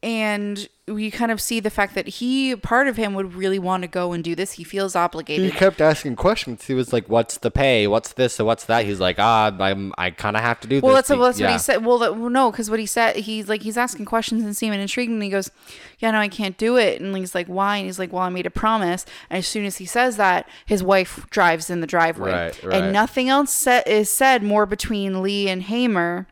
And 0.00 0.68
we 0.86 1.10
kind 1.10 1.32
of 1.32 1.40
see 1.40 1.58
the 1.58 1.70
fact 1.70 1.96
that 1.96 2.06
he, 2.06 2.54
part 2.54 2.86
of 2.86 2.96
him, 2.96 3.14
would 3.14 3.34
really 3.34 3.58
want 3.58 3.82
to 3.82 3.88
go 3.88 4.12
and 4.12 4.22
do 4.22 4.36
this. 4.36 4.52
He 4.52 4.62
feels 4.62 4.94
obligated. 4.94 5.44
He 5.44 5.50
kept 5.50 5.80
asking 5.80 6.14
questions. 6.14 6.64
He 6.66 6.72
was 6.74 6.92
like, 6.92 7.08
"What's 7.08 7.38
the 7.38 7.50
pay? 7.50 7.88
What's 7.88 8.12
this? 8.12 8.38
And 8.38 8.46
what's 8.46 8.64
that?" 8.66 8.84
He's 8.84 9.00
like, 9.00 9.16
"Ah, 9.18 9.50
I'm, 9.58 9.92
I 9.98 10.10
kind 10.10 10.36
of 10.36 10.42
have 10.44 10.60
to 10.60 10.68
do 10.68 10.80
Well, 10.80 10.94
this." 10.94 11.08
that's, 11.08 11.18
well, 11.18 11.26
that's 11.26 11.40
what 11.40 11.50
he 11.50 11.58
said. 11.58 11.84
Well, 11.84 11.98
that, 11.98 12.16
well, 12.16 12.30
no, 12.30 12.52
because 12.52 12.70
what 12.70 12.78
he 12.78 12.86
said, 12.86 13.16
he's 13.16 13.48
like, 13.48 13.62
he's 13.62 13.76
asking 13.76 14.04
questions 14.04 14.44
and 14.44 14.56
seeming 14.56 14.80
intrigued, 14.80 15.10
and 15.10 15.20
he 15.20 15.30
goes, 15.30 15.50
"Yeah, 15.98 16.12
no, 16.12 16.18
I 16.20 16.28
can't 16.28 16.56
do 16.56 16.76
it." 16.76 17.00
And 17.00 17.16
he's 17.16 17.34
like, 17.34 17.48
"Why?" 17.48 17.78
And 17.78 17.86
he's 17.86 17.98
like, 17.98 18.12
"Well, 18.12 18.22
I 18.22 18.28
made 18.28 18.46
a 18.46 18.50
promise." 18.50 19.04
And 19.28 19.38
as 19.38 19.48
soon 19.48 19.64
as 19.64 19.78
he 19.78 19.84
says 19.84 20.16
that, 20.16 20.48
his 20.64 20.80
wife 20.80 21.26
drives 21.30 21.70
in 21.70 21.80
the 21.80 21.88
driveway, 21.88 22.30
Right, 22.30 22.62
right. 22.62 22.82
and 22.84 22.92
nothing 22.92 23.28
else 23.28 23.66
is 23.66 24.10
said 24.12 24.44
more 24.44 24.64
between 24.64 25.22
Lee 25.22 25.48
and 25.48 25.64
Hamer. 25.64 26.28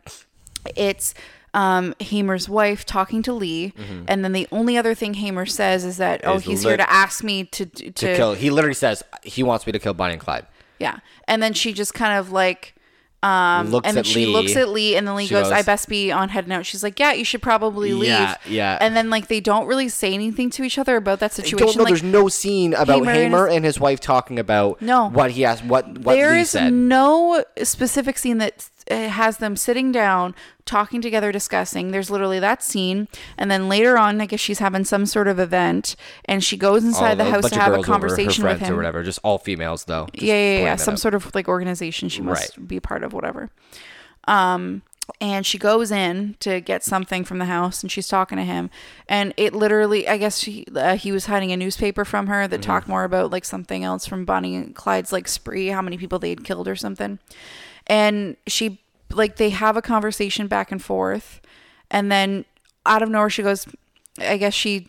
It's 0.77 1.15
um, 1.57 1.95
Hamer's 2.01 2.49
wife 2.49 2.85
talking 2.85 3.23
to 3.23 3.33
Lee, 3.33 3.73
and 4.07 4.23
then 4.25 4.33
the 4.33 4.47
only 4.53 4.77
other 4.77 4.95
thing 4.95 5.15
Hamer 5.15 5.47
says 5.47 5.85
is 5.85 5.97
that, 5.97 6.21
"Oh, 6.23 6.33
Mm-hmm. 6.37 6.39
Is 6.39 6.45
he's 6.45 6.63
here 6.63 6.77
to 6.77 6.89
ask 6.91 7.25
me 7.25 7.45
to 7.45 7.65
to, 7.67 7.91
to 7.91 8.15
kill. 8.17 8.35
He 8.35 8.51
literally 8.51 8.75
says 8.75 9.03
he 9.23 9.43
wants 9.43 9.67
me 9.67 9.73
to 9.73 9.79
kill 9.79 9.95
Bonnie 9.95 10.13
and 10.13 10.21
Clyde. 10.23 10.47
yeah." 10.79 10.99
And 11.27 11.43
then 11.43 11.55
she 11.55 11.73
just 11.73 11.95
kind 11.95 12.19
of 12.19 12.31
like. 12.31 12.75
Um, 13.23 13.71
Looks 13.71 13.89
and 13.89 13.97
then 13.97 14.05
she 14.05 14.27
Lee. 14.27 14.33
looks 14.33 14.55
at 14.55 14.69
Lee, 14.69 14.95
and 14.95 15.09
then 15.09 15.17
Lee 15.17 15.27
She 15.27 15.35
goes, 15.35 15.51
"I 15.51 15.63
best 15.63 15.89
be 15.89 16.13
on 16.13 16.29
heading 16.29 16.53
out." 16.53 16.65
She's 16.67 16.83
like, 16.85 17.01
"Yeah, 17.01 17.13
you 17.13 17.25
should 17.25 17.43
probably 17.43 17.93
leave." 17.95 18.09
Yeah, 18.11 18.37
yeah. 18.47 18.79
And 18.81 18.95
then 18.95 19.09
like 19.11 19.27
they 19.29 19.41
don't 19.41 19.67
really 19.67 19.89
say 19.89 20.13
anything 20.13 20.51
to 20.51 20.63
each 20.63 20.79
other 20.79 20.97
about 20.97 21.19
that 21.21 21.33
situation. 21.33 21.67
don't 21.67 21.77
know. 21.77 21.83
like, 21.85 21.91
there's 21.91 22.03
no 22.05 22.29
scene 22.29 22.75
about 22.75 22.99
Hamer 23.01 23.13
Hamer, 23.13 23.47
and 23.47 23.57
and, 23.57 23.65
his, 23.65 23.81
wife 23.81 23.99
talking 24.01 24.39
about 24.39 24.81
No. 24.83 25.09
what 25.09 25.31
he 25.33 25.45
asked, 25.45 25.65
what 25.65 25.89
what 25.99 26.15
there 26.15 26.33
Lee 26.35 26.41
is 26.43 26.51
said. 26.51 26.73
no 26.73 27.43
specific 27.65 28.19
scene 28.19 28.39
that 28.39 28.69
has 28.91 29.39
them 29.39 29.57
sitting 29.57 29.91
down, 29.93 30.35
talking 30.65 31.01
together, 31.01 31.33
discussing. 31.33 31.91
There's 31.91 32.11
literally 32.11 32.39
that 32.41 32.63
scene, 32.63 33.09
and 33.37 33.51
then 33.51 33.69
later 33.69 33.99
on, 33.99 34.21
I 34.21 34.27
guess 34.27 34.41
she's 34.41 34.59
having 34.61 34.85
some 34.85 35.07
sort 35.07 35.29
of 35.29 35.39
event, 35.39 35.97
and 36.27 36.43
she 36.45 36.57
goes 36.57 36.85
inside 36.85 37.11
All- 37.21 37.27
the 37.27 37.31
house 37.31 37.51
to 37.51 37.59
have 37.61 37.73
a 37.73 37.77
girls 37.77 37.79
over, 37.79 37.87
her 37.87 37.93
conversation 37.93 38.45
with 38.45 38.61
him. 38.61 38.73
or 38.75 38.77
whatever. 38.77 39.03
Just 39.03 39.19
all 39.23 39.39
females 39.39 39.85
though. 39.85 40.07
Just 40.13 40.23
yeah, 40.23 40.35
yeah, 40.35 40.59
yeah. 40.61 40.77
Some 40.77 40.93
out. 40.95 41.01
sort 41.01 41.15
of 41.15 41.35
like 41.35 41.49
organization 41.49 42.09
she 42.09 42.23
must 42.23 42.57
Right. 42.59 42.69
be 42.69 42.81
part 42.81 43.03
of, 43.05 43.13
whatever. 43.13 43.51
Um, 44.29 44.83
and 45.21 45.47
she 45.47 45.57
goes 45.57 45.93
in 45.93 46.35
to 46.41 46.61
get 46.61 46.83
something 46.83 47.23
from 47.25 47.39
the 47.39 47.45
house, 47.45 47.83
and 47.83 47.93
she's 47.93 48.09
talking 48.09 48.39
to 48.39 48.45
him, 48.45 48.71
and 49.09 49.33
it 49.37 49.55
literally, 49.55 50.09
I 50.09 50.17
guess 50.19 50.39
she, 50.41 50.67
uh, 50.75 50.97
he 50.97 51.13
was 51.13 51.27
hiding 51.27 51.53
a 51.53 51.57
newspaper 51.57 52.05
from 52.05 52.27
her 52.27 52.43
Mm-hmm. 52.43 52.51
that 52.51 52.63
talked 52.63 52.89
more 52.89 53.05
about 53.05 53.31
like 53.31 53.45
something 53.45 53.85
else 53.85 54.05
from 54.05 54.25
Bonnie 54.25 54.57
and 54.57 54.75
Clyde's 54.75 55.13
like 55.13 55.29
spree, 55.29 55.69
how 55.69 55.81
many 55.81 55.97
people 55.97 56.19
they 56.19 56.31
had 56.31 56.43
killed 56.45 56.67
or 56.67 56.75
something, 56.75 57.21
and 57.87 58.37
she 58.47 58.79
like 59.13 59.37
they 59.37 59.51
have 59.51 59.77
a 59.77 59.83
conversation 59.83 60.47
back 60.47 60.73
and 60.73 60.83
forth, 60.83 61.41
and 61.91 62.11
then 62.11 62.45
out 62.85 63.03
of 63.03 63.09
nowhere 63.09 63.31
she 63.31 63.43
goes. 63.43 63.67
I 64.19 64.39
guess 64.39 64.55
she, 64.55 64.89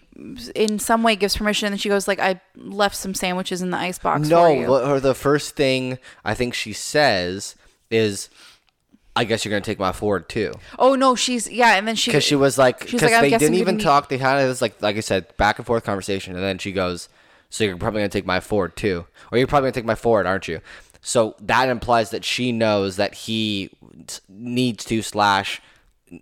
in 0.56 0.80
some 0.80 1.04
way, 1.04 1.18
gives 1.18 1.36
permission, 1.36 1.66
and 1.66 1.74
then 1.74 1.80
she 1.80 1.90
goes 1.90 2.08
like, 2.08 2.18
"I 2.18 2.40
left 2.56 2.96
some 2.96 3.14
sandwiches 3.14 3.62
in 3.62 3.72
the 3.72 3.78
ice 3.78 4.00
box 4.00 4.22
for 4.30 4.34
No, 4.34 4.48
you." 4.48 4.68
what- 4.68 5.02
the 5.04 5.14
first 5.14 5.58
thing 5.58 5.98
I 6.24 6.34
think 6.34 6.54
she 6.54 6.72
says 6.72 7.56
is, 7.92 8.30
"I 9.18 9.26
guess 9.26 9.44
you're 9.44 9.50
gonna 9.50 9.60
take 9.60 9.80
my 9.80 9.92
Ford 9.92 10.30
too," 10.30 10.54
Oh 10.80 10.96
no, 10.96 11.16
she's 11.16 11.50
yeah, 11.50 11.76
and 11.76 11.86
then 11.86 11.96
she 11.98 12.10
because 12.12 12.24
she 12.24 12.36
was 12.38 12.58
like, 12.58 12.80
because 12.80 13.02
like, 13.02 13.20
they 13.20 13.38
didn't 13.38 13.56
even 13.56 13.80
talk. 13.80 14.08
They 14.08 14.18
had 14.18 14.40
this 14.48 14.62
like, 14.62 14.82
like 14.82 14.96
I 14.96 15.02
said, 15.02 15.36
back 15.36 15.58
and 15.60 15.66
forth 15.66 15.84
conversation, 15.84 16.34
and 16.34 16.42
then 16.44 16.58
she 16.58 16.72
goes, 16.72 17.10
"So 17.50 17.66
you're 17.66 17.76
probably 17.76 18.00
gonna 18.00 18.08
take 18.08 18.26
my 18.26 18.40
Ford 18.40 18.78
too, 18.78 19.08
or 19.30 19.38
you're 19.38 19.48
probably 19.48 19.66
gonna 19.68 19.74
take 19.74 19.84
my 19.86 19.96
Ford, 19.96 20.26
aren't 20.26 20.48
you?" 20.48 20.62
So 21.02 21.36
that 21.40 21.70
implies 21.70 22.10
that 22.12 22.26
she 22.26 22.52
knows 22.52 22.96
that 22.98 23.14
he 23.14 23.70
needs 24.30 24.86
to 24.86 25.02
slash 25.02 25.62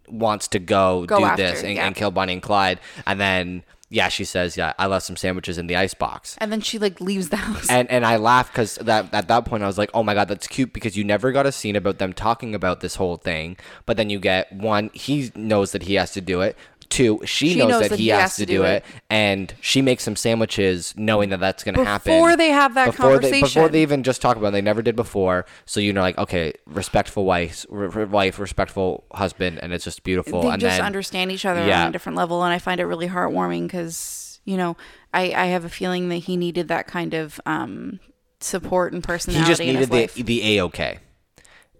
wants 0.07 0.47
to 0.49 0.59
go, 0.59 1.05
Go 1.05 1.19
do 1.19 1.25
after, 1.25 1.43
this 1.43 1.63
and, 1.63 1.75
yeah. 1.75 1.85
and 1.85 1.95
kill 1.95 2.11
Bonnie 2.11 2.33
and 2.33 2.41
Clyde, 2.41 2.79
and 3.05 3.19
then 3.19 3.63
yeah, 3.89 4.09
she 4.09 4.25
says, 4.25 4.57
"Yeah, 4.57 4.73
I 4.79 4.88
left 4.88 5.05
some 5.05 5.15
sandwiches 5.15 5.57
in 5.57 5.67
the 5.67 5.75
ice 5.75 5.93
box." 5.93 6.35
and 6.39 6.51
then 6.51 6.59
she 6.59 6.79
like 6.79 6.99
leaves 6.99 7.29
the 7.29 7.38
house. 7.38 7.69
and 7.69 7.89
and 7.91 8.05
I 8.05 8.17
laugh 8.17 8.51
because 8.51 8.75
that 8.75 9.13
at 9.13 9.27
that 9.27 9.45
point 9.45 9.63
I 9.63 9.67
was 9.67 9.77
like, 9.77 9.91
oh 9.93 10.03
my 10.03 10.13
god, 10.13 10.27
that's 10.27 10.47
cute 10.47 10.73
because 10.73 10.97
you 10.97 11.03
never 11.03 11.31
got 11.31 11.45
a 11.45 11.51
scene 11.51 11.75
about 11.75 11.99
them 11.99 12.11
talking 12.11 12.55
about 12.55 12.81
this 12.81 12.95
whole 12.95 13.17
thing, 13.17 13.57
but 13.85 13.95
then 13.95 14.09
you 14.09 14.19
get 14.19 14.51
one, 14.51 14.89
he 14.93 15.31
knows 15.35 15.71
that 15.71 15.83
he 15.83 15.95
has 15.95 16.11
to 16.13 16.21
do 16.21 16.41
it. 16.41 16.57
Two, 16.95 17.19
she, 17.25 17.55
knows, 17.55 17.89
that, 17.89 17.99
he 17.99 18.08
has, 18.08 18.38
to 18.38 18.45
do 18.45 18.63
it, 18.63 18.86
and 19.10 19.53
she 19.60 19.81
makes 19.81 20.03
some 20.03 20.15
sandwiches 20.15 20.93
knowing 20.95 21.29
that 21.29 21.41
that's 21.41 21.62
going 21.63 21.75
to 21.75 21.84
happen 21.84 22.13
Before 22.13 22.38
they 22.38 22.49
have 22.49 22.73
that 22.75 22.86
before 22.86 23.19
They, 23.19 23.41
before 23.41 23.67
they 23.67 23.81
even 23.81 24.03
just 24.03 24.21
talk 24.21 24.38
about 24.38 24.47
it, 24.47 24.51
they 24.51 24.62
never 24.62 24.81
did 24.81 24.95
before. 24.95 25.45
So 25.65 25.81
you 25.81 25.91
know, 25.91 25.99
like 25.99 26.17
okay, 26.17 26.53
respectful 26.65 27.25
wife, 27.25 27.65
wife, 27.69 28.39
respectful 28.39 29.03
husband, 29.12 29.60
and 29.62 29.73
it's 29.73 29.84
just 29.84 30.03
beautiful. 30.03 30.41
they 30.41 30.49
and 30.49 30.62
just 30.62 30.77
then, 30.77 30.86
understand 30.86 31.34
each 31.34 31.45
other 31.45 31.65
yeah. 31.67 31.84
on 31.84 31.89
a 31.89 31.91
different 31.91 32.17
level, 32.17 32.43
and 32.43 32.53
I 32.53 32.60
find 32.60 32.79
it 32.79 32.86
really 32.86 33.10
heartwarming 33.10 33.63
because 33.63 34.39
you 34.45 34.55
know 34.55 34.77
I 35.13 35.34
I 35.34 35.45
have 35.47 35.65
a 35.65 35.69
feeling 35.69 36.08
that 36.10 36.17
he 36.17 36.38
needed 36.38 36.69
that 36.69 36.88
kind 36.88 37.13
of 37.13 37.41
um 37.45 37.99
support 38.39 38.93
and 38.93 39.03
personality, 39.03 39.43
he 39.43 39.51
personality 39.51 39.51
just 39.51 39.62
in 39.62 39.67
his 39.67 39.89
needed 39.89 40.15
the 40.15 40.21
life. 40.21 40.25
the 40.27 40.58
a 40.58 40.63
okay. 40.63 40.99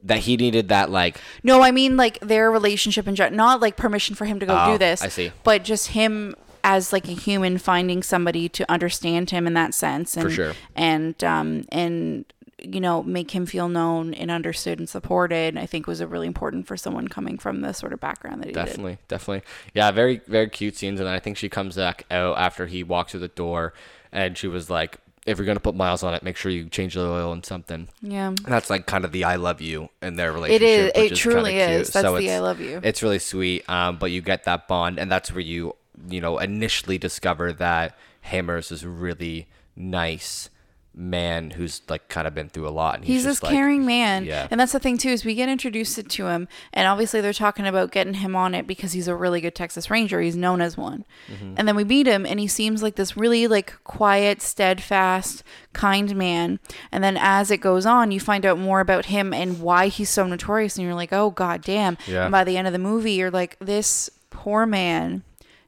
That 0.06 0.20
he 0.20 0.38
needed 0.38 0.70
that 0.70 0.92
like 0.92 1.20
No, 1.44 1.62
I 1.64 1.72
mean 1.72 1.98
like 1.98 2.20
their 2.20 2.52
relationship 2.52 3.08
in 3.08 3.16
general, 3.16 3.36
not 3.36 3.60
like 3.60 3.76
permission 3.76 4.16
for 4.16 4.26
him 4.26 4.40
to 4.40 4.46
go 4.46 4.56
Oh, 4.58 4.74
do 4.74 4.78
this. 4.78 5.02
I 5.02 5.10
see. 5.10 5.32
But 5.44 5.64
just 5.64 5.90
him 5.90 6.36
as 6.64 6.92
like 6.92 7.08
a 7.08 7.12
human 7.12 7.58
finding 7.58 8.02
somebody 8.04 8.50
to 8.50 8.70
understand 8.72 9.30
him 9.30 9.46
in 9.48 9.54
that 9.54 9.74
sense, 9.74 10.18
and, 10.18 10.32
sure. 10.32 10.54
and 10.76 11.24
um 11.24 11.66
and 11.70 12.26
you 12.60 12.80
know 12.80 13.04
make 13.04 13.32
him 13.32 13.46
feel 13.46 13.70
known 13.70 14.14
and 14.14 14.32
understood 14.32 14.80
and 14.80 14.90
supported. 14.90 15.58
I 15.58 15.66
think 15.66 15.88
was 15.88 16.02
a 16.02 16.08
really 16.08 16.28
important 16.28 16.68
for 16.68 16.78
someone 16.78 17.08
coming 17.08 17.38
from 17.38 17.62
the 17.62 17.74
sort 17.74 17.94
of 17.94 18.00
background 18.00 18.42
that 18.42 18.48
he 18.48 18.54
did. 18.54 18.66
Definitely, 18.66 18.98
definitely. 19.08 19.48
Yeah, 19.74 19.92
very, 19.92 20.22
very 20.28 20.50
cute 20.50 20.76
scenes. 20.76 21.00
And 21.00 21.08
then 21.08 21.14
I 21.16 21.20
think 21.20 21.38
she 21.38 21.50
comes 21.50 21.76
back 21.76 22.06
out 22.10 22.38
after 22.38 22.66
he 22.66 22.84
walks 22.84 23.12
through 23.12 23.22
the 23.22 23.28
door, 23.28 23.74
and 24.12 24.38
she 24.38 24.48
was 24.48 24.70
like, 24.70 25.00
"If 25.26 25.38
you're 25.38 25.46
gonna 25.46 25.60
put 25.60 25.76
miles 25.76 26.04
on 26.04 26.14
it, 26.14 26.24
make 26.24 26.38
sure 26.38 26.52
you 26.52 26.70
change 26.70 26.94
the 26.94 27.02
oil 27.02 27.32
and 27.32 27.46
something." 27.46 27.88
Yeah. 28.02 28.28
And 28.28 28.38
that's 28.38 28.70
like 28.70 28.86
kind 28.86 29.06
of 29.06 29.12
the 29.12 29.24
"I 29.24 29.36
love 29.36 29.62
you" 29.62 29.90
in 30.02 30.16
their 30.16 30.32
relationship. 30.32 30.62
It 30.62 30.98
is. 30.98 31.12
It 31.12 31.16
truly 31.16 31.58
is. 31.58 31.90
cute. 31.90 31.94
That's 31.94 32.18
the 32.18 32.32
I 32.32 32.40
love 32.40 32.60
you. 32.60 32.80
It's 32.84 33.02
really 33.04 33.20
sweet. 33.20 33.68
Um, 33.70 33.98
but 33.98 34.12
you 34.12 34.22
get 34.22 34.44
that 34.46 34.68
bond, 34.68 35.00
and 35.00 35.12
that's 35.12 35.32
where 35.32 35.42
you, 35.42 35.76
you 36.10 36.22
know, 36.22 36.40
initially 36.40 36.98
discover 36.98 37.54
that 37.54 37.98
Hamers 38.32 38.72
is 38.72 38.86
really 38.86 39.48
nice 39.76 40.50
man 40.98 41.52
who's 41.52 41.82
like 41.90 42.08
kind 42.08 42.26
of 42.26 42.34
been 42.34 42.48
through 42.48 42.68
a 42.68 42.70
lot. 42.70 42.96
And 42.96 43.04
he's, 43.06 43.18
He's 43.18 43.24
this 43.26 43.44
like, 43.44 43.52
caring 43.52 43.86
man. 43.86 44.24
yeah. 44.26 44.48
And 44.50 44.60
that's 44.60 44.72
the 44.72 44.80
thing 44.80 44.98
too, 44.98 45.10
is 45.10 45.26
we 45.26 45.36
get 45.36 45.50
introduced 45.50 45.98
to 46.10 46.28
him 46.28 46.48
and 46.74 46.88
obviously 46.88 47.22
they're 47.22 47.34
talking 47.34 47.68
about 47.68 47.92
getting 47.92 48.16
him 48.16 48.36
on 48.36 48.56
it 48.56 48.66
because 48.66 48.94
he's 48.94 49.08
a 49.08 49.16
really 49.16 49.42
good 49.42 49.56
Texas 49.56 49.90
Ranger. 49.90 50.22
He's 50.22 50.36
known 50.36 50.62
as 50.62 50.78
one. 50.78 51.06
Mm-hmm. 51.28 51.56
And 51.58 51.68
then 51.68 51.76
we 51.76 51.84
meet 51.84 52.08
him 52.08 52.26
and 52.26 52.40
he 52.40 52.48
seems 52.48 52.82
like 52.82 52.96
this 52.96 53.18
really 53.18 53.48
like 53.48 53.74
quiet, 53.84 54.42
steadfast, 54.42 55.44
kind 55.74 56.16
man. 56.16 56.60
And 56.92 57.04
then 57.04 57.18
as 57.20 57.52
it 57.52 57.58
goes 57.58 57.86
on, 57.86 58.12
you 58.12 58.20
find 58.20 58.46
out 58.46 58.58
more 58.58 58.80
about 58.80 59.06
him 59.06 59.34
and 59.34 59.60
why 59.60 59.88
he's 59.88 60.10
so 60.10 60.26
notorious 60.26 60.78
and 60.78 60.86
you're 60.86 60.96
like, 60.96 61.12
Oh 61.14 61.30
god 61.32 61.62
damn. 61.62 61.98
Yeah. 62.08 62.24
And 62.24 62.32
by 62.32 62.44
the 62.44 62.58
end 62.58 62.68
of 62.68 62.74
the 62.74 62.80
movie, 62.80 63.14
you're 63.14 63.32
like, 63.32 63.58
This 63.60 64.10
poor 64.30 64.66
man 64.66 65.24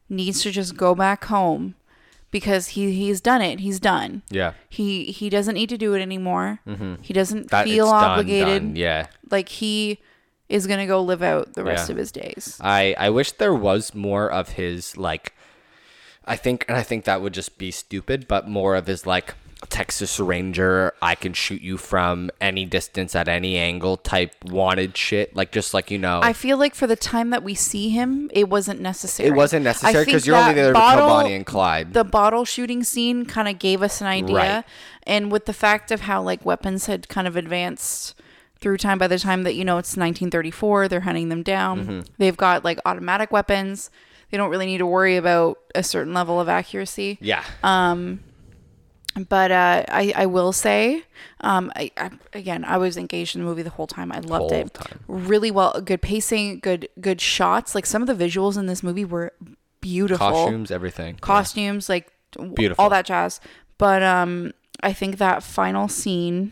needs 0.10 0.42
to 0.44 0.52
just 0.52 0.78
go 0.78 0.96
back 0.96 1.26
home 1.26 1.76
because 2.38 2.68
he 2.76 2.92
he's 2.94 3.20
done 3.22 3.42
it. 3.42 3.60
He's 3.60 3.80
done. 3.80 4.22
Yeah. 4.30 4.54
He 4.70 5.06
he 5.20 5.30
doesn't 5.30 5.56
need 5.56 5.70
to 5.70 5.78
do 5.78 5.94
it 5.96 6.02
anymore. 6.02 6.60
He 7.02 7.14
doesn't 7.14 7.40
Mm-hmm. 7.48 7.56
That 7.56 7.66
feel 7.66 7.86
it's 7.86 7.92
done, 7.92 8.04
obligated. 8.12 8.62
done. 8.64 8.76
Yeah. 8.76 9.08
Like 9.30 9.50
he 9.50 10.00
is 10.50 10.68
gonna 10.68 10.88
go 10.88 11.02
live 11.02 11.22
out 11.24 11.54
the 11.56 11.64
rest 11.64 11.90
Yeah. 11.90 11.94
of 11.94 11.98
his 11.98 12.12
days. 12.12 12.58
I 12.62 12.96
I 12.98 13.10
wish 13.10 13.32
there 13.34 13.54
was 13.56 13.94
more 13.96 14.30
of 14.32 14.50
his 14.62 14.98
like 14.98 15.34
I 16.26 16.36
think 16.36 16.66
and 16.68 16.78
I 16.78 16.84
think 16.84 17.06
that 17.06 17.22
would 17.22 17.34
just 17.34 17.58
be 17.58 17.72
stupid, 17.72 18.28
but 18.28 18.48
more 18.48 18.76
of 18.76 18.88
his 18.88 19.06
like 19.06 19.34
Texas 19.70 20.20
Ranger, 20.20 20.94
I 21.02 21.16
can 21.16 21.34
shoot 21.34 21.62
you 21.62 21.78
from 21.78 22.30
any 22.40 22.66
distance 22.66 23.16
at 23.16 23.28
any 23.28 23.58
angle 23.58 23.98
type 23.98 24.34
wanted 24.46 24.96
shit. 24.96 25.36
Like 25.36 25.52
just 25.52 25.74
like 25.74 25.90
you 25.92 25.98
know, 25.98 26.20
I 26.24 26.34
feel 26.34 26.58
like 26.58 26.76
for 26.76 26.86
the 26.88 26.96
time 26.96 27.32
that 27.32 27.44
we 27.44 27.56
see 27.56 27.90
him, 27.90 28.30
it 28.34 28.50
wasn't 28.50 28.80
necessary. 28.82 29.30
it 29.30 29.34
wasn't 29.34 29.64
necessary 29.64 30.06
because 30.06 30.28
you're 30.28 30.36
only 30.36 30.54
there 30.54 30.74
to 30.74 30.74
kill 30.74 30.82
bottle- 30.82 31.08
Bonnie 31.08 31.34
and 31.34 31.46
Clyde. 31.46 31.94
The 31.94 32.04
bottle 32.04 32.46
shooting 32.46 32.84
scene 32.84 33.26
kind 33.26 33.48
of 33.48 33.58
gave 33.60 33.82
us 33.82 34.00
an 34.00 34.08
idea, 34.08 34.36
Right. 34.36 34.64
and 35.04 35.32
with 35.32 35.46
the 35.46 35.54
fact 35.54 35.92
of 35.92 36.02
how 36.02 36.22
like 36.22 36.46
weapons 36.46 36.86
had 36.86 37.10
kind 37.10 37.28
of 37.28 37.36
advanced 37.36 38.14
through 38.60 38.78
time. 38.78 38.98
By 38.98 39.08
the 39.08 39.20
time 39.20 39.44
that 39.44 39.56
you 39.56 39.66
know 39.66 39.78
it's 39.78 39.98
1934, 39.98 40.88
they're 40.88 41.02
hunting 41.02 41.30
them 41.30 41.44
down. 41.44 41.80
Mm-hmm. 41.82 42.00
They've 42.18 42.38
got 42.38 42.64
like 42.64 42.80
automatic 42.86 43.32
weapons. 43.32 43.90
They 44.30 44.38
don't 44.38 44.50
really 44.50 44.66
need 44.66 44.80
to 44.80 44.86
worry 44.86 45.16
about 45.16 45.58
a 45.74 45.84
certain 45.84 46.14
level 46.14 46.40
of 46.42 46.50
accuracy. 46.50 47.18
yeah, 47.22 47.44
But 49.30 49.52
uh, 49.52 49.84
I, 49.90 50.14
I 50.16 50.26
will 50.28 50.52
say, 50.54 51.04
um, 51.42 51.72
I, 51.76 51.92
I, 51.98 52.12
again, 52.34 52.64
I 52.66 52.78
was 52.78 52.98
engaged 52.98 53.36
in 53.36 53.42
the 53.42 53.48
movie 53.48 53.64
the 53.64 53.70
whole 53.72 53.88
time. 53.88 54.12
I 54.12 54.20
loved 54.20 54.52
it. 54.52 54.74
time. 54.74 55.00
Really 55.08 55.50
well, 55.52 55.80
good 55.84 56.02
pacing, 56.02 56.60
good 56.60 56.88
good 57.02 57.20
shots. 57.22 57.74
Like 57.76 57.86
some 57.86 58.02
of 58.02 58.08
the 58.08 58.26
visuals 58.26 58.58
in 58.58 58.66
this 58.68 58.84
movie 58.84 59.06
were 59.06 59.34
beautiful. 59.82 60.30
costumes, 60.30 60.72
everything. 60.72 61.16
costumes, 61.22 61.90
like 61.90 62.12
Beautiful. 62.56 62.84
all 62.84 62.90
that 62.90 63.06
jazz. 63.06 63.40
But 63.78 64.04
um, 64.04 64.54
I 64.84 64.94
think 64.94 65.18
that 65.18 65.42
final 65.44 65.88
scene 65.88 66.52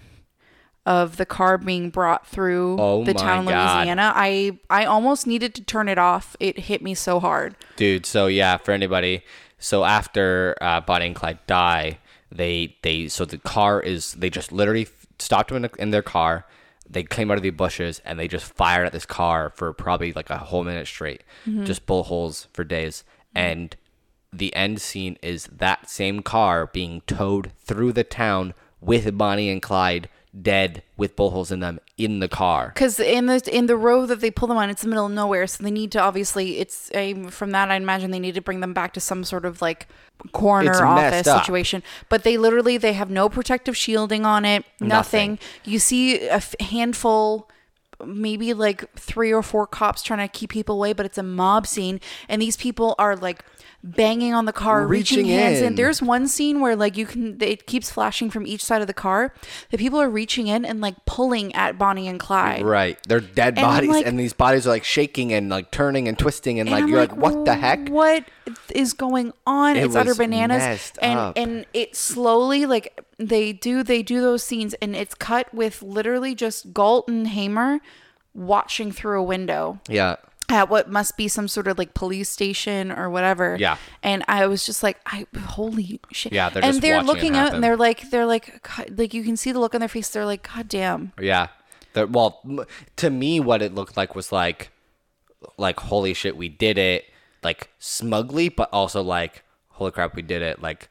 of 0.86 1.18
the 1.18 1.26
car 1.26 1.58
being 1.58 1.90
brought 1.90 2.28
through 2.28 2.78
Oh 2.80 3.04
the 3.04 3.14
town 3.14 3.46
God. 3.46 3.78
Louisiana, 3.80 4.14
I 4.16 4.58
I 4.70 4.86
almost 4.86 5.26
needed 5.28 5.56
to 5.56 5.64
turn 5.64 5.88
it 5.90 5.98
off. 5.98 6.36
It 6.40 6.60
hit 6.60 6.82
me 6.82 6.94
so 6.94 7.20
hard. 7.20 7.56
dude 7.76 8.06
so 8.06 8.28
yeah 8.28 8.58
for 8.58 8.72
anybody 8.72 9.24
so 9.58 9.84
after 9.84 10.56
uh, 10.62 10.80
bonnie 10.82 11.08
and 11.08 11.16
clyde 11.16 11.40
die 11.48 11.98
they 12.36 12.78
they 12.82 13.08
so 13.08 13.26
the 13.26 13.38
car 13.38 13.82
is 13.82 14.14
they 14.14 14.30
just 14.30 14.52
literally 14.52 14.88
stopped 15.20 15.50
them 15.50 15.58
in, 15.58 15.62
the, 15.64 15.72
in 15.80 15.92
their 15.92 16.02
car. 16.02 16.46
They 16.88 17.04
came 17.04 17.32
out 17.32 17.38
of 17.38 17.44
the 17.44 17.50
bushes 17.50 18.02
and 18.06 18.20
they 18.20 18.28
just 18.28 18.46
fired 18.46 18.86
at 18.86 18.92
this 18.92 19.06
car 19.06 19.52
for 19.56 19.74
probably 19.74 20.12
like 20.12 20.30
a 20.30 20.38
whole 20.38 20.64
minute 20.64 20.88
straight. 20.88 21.24
Mm-hmm. 21.48 21.66
Just 21.66 21.86
bullet 21.86 22.04
holes 22.04 22.48
for 22.54 22.64
days. 22.64 23.04
Mm-hmm. 23.36 23.38
And 23.38 23.76
the 24.32 24.56
end 24.56 24.82
scene 24.82 25.18
is 25.24 25.48
that 25.52 25.90
same 25.90 26.22
car 26.22 26.68
being 26.68 27.02
towed 27.08 27.52
through 27.58 27.94
the 27.94 28.04
town 28.04 28.54
with 28.82 29.18
bonnie 29.18 29.50
and 29.50 29.62
clyde 29.62 30.10
dead 30.42 30.84
with 30.98 31.16
bullet 31.16 31.32
holes 31.32 31.52
in 31.52 31.60
them 31.62 31.80
in 31.98 32.20
the 32.20 32.28
car 32.28 32.72
Because 32.74 33.00
in 33.00 33.28
the 33.28 33.42
in 33.52 33.68
the 33.68 33.78
road 33.78 34.08
that 34.08 34.20
they 34.20 34.30
pull 34.32 34.48
them 34.48 34.58
on, 34.58 34.70
it's 34.70 34.82
the 34.82 34.88
middle 34.90 35.06
of 35.06 35.12
nowhere, 35.12 35.48
so 35.48 35.64
they 35.64 35.72
need 35.72 35.92
to 35.94 36.00
obviously. 36.00 36.60
It's 36.60 36.92
a, 36.94 37.14
from 37.30 37.52
that 37.52 37.72
I 37.72 37.76
imagine 37.76 38.12
they 38.12 38.20
need 38.20 38.36
to 38.36 38.42
bring 38.42 38.60
them 38.60 38.74
back 38.74 38.94
to 38.94 39.00
some 39.00 39.24
sort 39.24 39.46
of 39.46 39.62
like 39.62 39.88
corner 40.32 40.86
office 40.86 41.28
up. 41.28 41.42
situation. 41.44 41.84
But 42.10 42.24
they 42.24 42.38
literally 42.38 42.78
they 42.78 42.94
have 42.94 43.10
no 43.10 43.30
protective 43.30 43.78
shielding 43.78 44.26
on 44.26 44.44
it. 44.46 44.66
Nothing. 44.80 45.32
Nothing. 45.32 45.40
You 45.64 45.80
see 45.80 46.28
a 46.28 46.34
f- 46.36 46.56
handful. 46.60 47.50
Maybe 48.06 48.54
like 48.54 48.94
three 49.00 49.32
or 49.32 49.42
four 49.42 49.66
cops 49.66 50.04
trying 50.04 50.20
to 50.20 50.28
keep 50.28 50.50
people 50.50 50.76
away, 50.76 50.92
but 50.92 51.06
it's 51.06 51.18
a 51.18 51.24
mob 51.24 51.66
scene, 51.66 52.02
and 52.28 52.42
these 52.42 52.58
people 52.58 52.94
are 53.00 53.16
like 53.16 53.46
banging 53.86 54.34
on 54.34 54.46
the 54.46 54.52
car, 54.54 54.88
reaching, 54.88 55.20
Reaching 55.20 55.32
hands 55.32 55.60
in. 55.60 55.66
in. 55.68 55.76
There's 55.76 56.02
one 56.02 56.28
scene 56.28 56.60
where 56.60 56.76
like 56.76 56.98
you 56.98 57.06
can, 57.06 57.38
it 57.42 57.68
keeps 57.68 57.92
flashing 57.92 58.32
from 58.32 58.48
each 58.48 58.64
side 58.64 58.82
of 58.82 58.88
the 58.88 58.94
car. 58.94 59.34
The 59.70 59.78
people 59.78 60.02
are 60.02 60.10
reaching 60.10 60.48
in 60.48 60.66
and 60.66 60.82
like 60.82 60.96
pulling 61.06 61.54
at 61.54 61.78
Bonnie 61.78 62.08
and 62.08 62.20
Clyde. 62.20 62.64
Right. 62.64 62.98
They're 63.08 63.20
dead 63.20 63.58
And 63.58 63.66
bodies, 63.66 63.90
like- 63.92 64.06
and 64.08 64.18
these 64.20 64.34
bodies 64.34 64.66
are 64.66 64.72
like 64.72 64.84
shaking 64.84 65.32
and 65.32 65.50
like 65.50 65.70
turning 65.72 66.08
and 66.08 66.18
twisting, 66.18 66.60
and, 66.60 66.68
And 66.68 66.74
like 66.74 66.84
I'm 66.84 66.90
you're 66.90 67.00
like, 67.00 67.16
what 67.16 67.46
the 67.46 67.54
heck? 67.54 67.88
What 67.90 68.26
is 68.74 68.94
going 68.94 69.34
on? 69.46 69.76
It 69.78 69.86
it's 69.86 69.96
utter 69.96 70.16
bananas. 70.16 70.92
and 71.02 71.20
up. 71.20 71.34
and 71.38 71.66
it 71.74 71.96
slowly 71.96 72.66
like 72.66 73.00
they 73.20 73.54
do 73.54 73.84
they 73.84 74.02
do 74.04 74.20
those 74.20 74.44
scenes 74.44 74.74
and 74.76 74.96
it's 74.96 75.14
cut 75.16 75.54
with 75.54 75.82
literally 75.84 76.34
just 76.36 76.74
Gault 76.74 77.08
and 77.08 77.28
Hamer 77.28 77.80
watching 78.34 78.92
through 78.92 79.20
a 79.20 79.24
window 79.24 79.80
Yeah. 79.88 80.16
At 80.50 80.70
what 80.70 80.90
must 80.90 81.18
be 81.18 81.28
some 81.28 81.48
sort 81.48 81.68
of 81.68 81.78
like 81.78 81.94
police 81.94 82.30
station 82.30 82.92
or 82.92 83.10
whatever. 83.10 83.58
Yeah. 83.60 83.78
And 84.04 84.24
I 84.28 84.48
was 84.48 84.66
just 84.66 84.84
like, 84.84 85.00
I 85.06 85.26
holy 85.40 86.00
shit. 86.12 86.34
Yeah, 86.34 86.50
they're 86.50 86.64
and 86.64 86.82
they're 86.82 87.02
looking 87.02 87.36
out 87.36 87.54
and 87.54 87.64
they're 87.64 87.78
like 87.78 88.10
they're 88.12 88.26
like 88.26 88.62
God, 88.64 88.98
like 88.98 89.14
you 89.14 89.24
can 89.24 89.38
see 89.38 89.52
the 89.52 89.60
look 89.60 89.74
on 89.74 89.80
their 89.80 89.90
face. 89.90 90.10
They're 90.10 90.26
like, 90.26 90.48
God 90.54 90.68
damn. 90.68 91.14
Yeah. 91.20 91.48
The, 91.94 92.08
well, 92.08 92.42
to 92.98 93.10
me, 93.10 93.40
what 93.40 93.62
it 93.62 93.74
looked 93.74 93.98
like 93.98 94.16
was 94.16 94.32
like, 94.32 94.70
like 95.58 95.80
holy 95.80 96.14
shit, 96.14 96.36
we 96.36 96.50
did 96.50 96.78
it, 96.78 97.06
like 97.44 97.70
smugly, 97.80 98.50
but 98.50 98.70
also 98.72 99.02
like, 99.02 99.44
holy 99.70 99.92
crap, 99.92 100.16
we 100.16 100.22
did 100.22 100.42
it. 100.42 100.62
Like, 100.62 100.90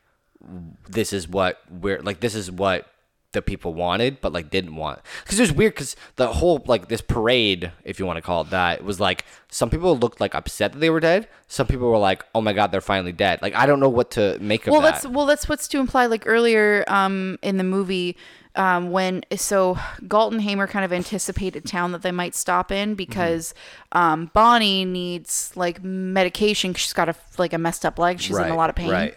this 0.88 1.12
is 1.12 1.28
what 1.28 1.60
we're 1.70 2.00
like. 2.02 2.20
This 2.20 2.34
is 2.34 2.50
what 2.50 2.86
the 3.34 3.42
people 3.42 3.74
wanted, 3.74 4.20
but 4.22 4.32
like 4.32 4.48
didn't 4.48 4.74
want. 4.76 5.00
Because 5.22 5.38
it 5.38 5.42
was 5.42 5.52
weird. 5.52 5.74
Because 5.74 5.94
the 6.16 6.28
whole 6.28 6.62
like 6.66 6.88
this 6.88 7.02
parade, 7.02 7.70
if 7.84 7.98
you 7.98 8.06
want 8.06 8.16
to 8.16 8.22
call 8.22 8.40
it 8.40 8.50
that, 8.50 8.82
was 8.82 8.98
like 8.98 9.26
some 9.50 9.68
people 9.68 9.96
looked 9.98 10.20
like 10.20 10.34
upset 10.34 10.72
that 10.72 10.78
they 10.78 10.88
were 10.90 11.00
dead. 11.00 11.28
Some 11.46 11.66
people 11.66 11.90
were 11.90 11.98
like, 11.98 12.24
oh 12.34 12.40
my 12.40 12.52
god, 12.54 12.72
they're 12.72 12.80
finally 12.80 13.12
dead. 13.12 13.42
Like 13.42 13.54
I 13.54 13.66
don't 13.66 13.80
know 13.80 13.90
what 13.90 14.10
to 14.12 14.38
make 14.40 14.62
of 14.62 14.64
that. 14.66 14.70
well 14.72 14.80
that. 14.80 14.92
that's 15.02 15.06
well 15.06 15.26
that's 15.26 15.48
what's 15.48 15.68
to 15.68 15.78
imply 15.78 16.06
like 16.06 16.22
earlier 16.26 16.84
um 16.88 17.38
in 17.42 17.58
the 17.58 17.64
movie 17.64 18.16
um 18.56 18.92
when 18.92 19.22
so 19.36 19.76
Gault 20.06 20.32
and 20.32 20.40
Hamer 20.40 20.68
kind 20.68 20.84
of 20.84 20.92
anticipated 20.92 21.64
town 21.66 21.90
that 21.92 22.02
they 22.02 22.12
might 22.12 22.36
stop 22.36 22.70
in 22.70 22.94
because 22.94 23.52
um 23.92 24.30
Bonnie 24.32 24.84
needs 24.84 25.52
like 25.56 25.82
medication 25.82 26.72
'cause 26.72 26.80
she's 26.82 26.92
got 26.92 27.08
a 27.08 27.16
like 27.36 27.52
a 27.52 27.58
messed 27.58 27.84
up 27.84 27.98
leg 27.98 28.20
she's 28.20 28.36
in 28.38 28.52
a 28.52 28.56
lot 28.56 28.70
of 28.70 28.76
pain 28.76 28.90
Right. 28.90 29.16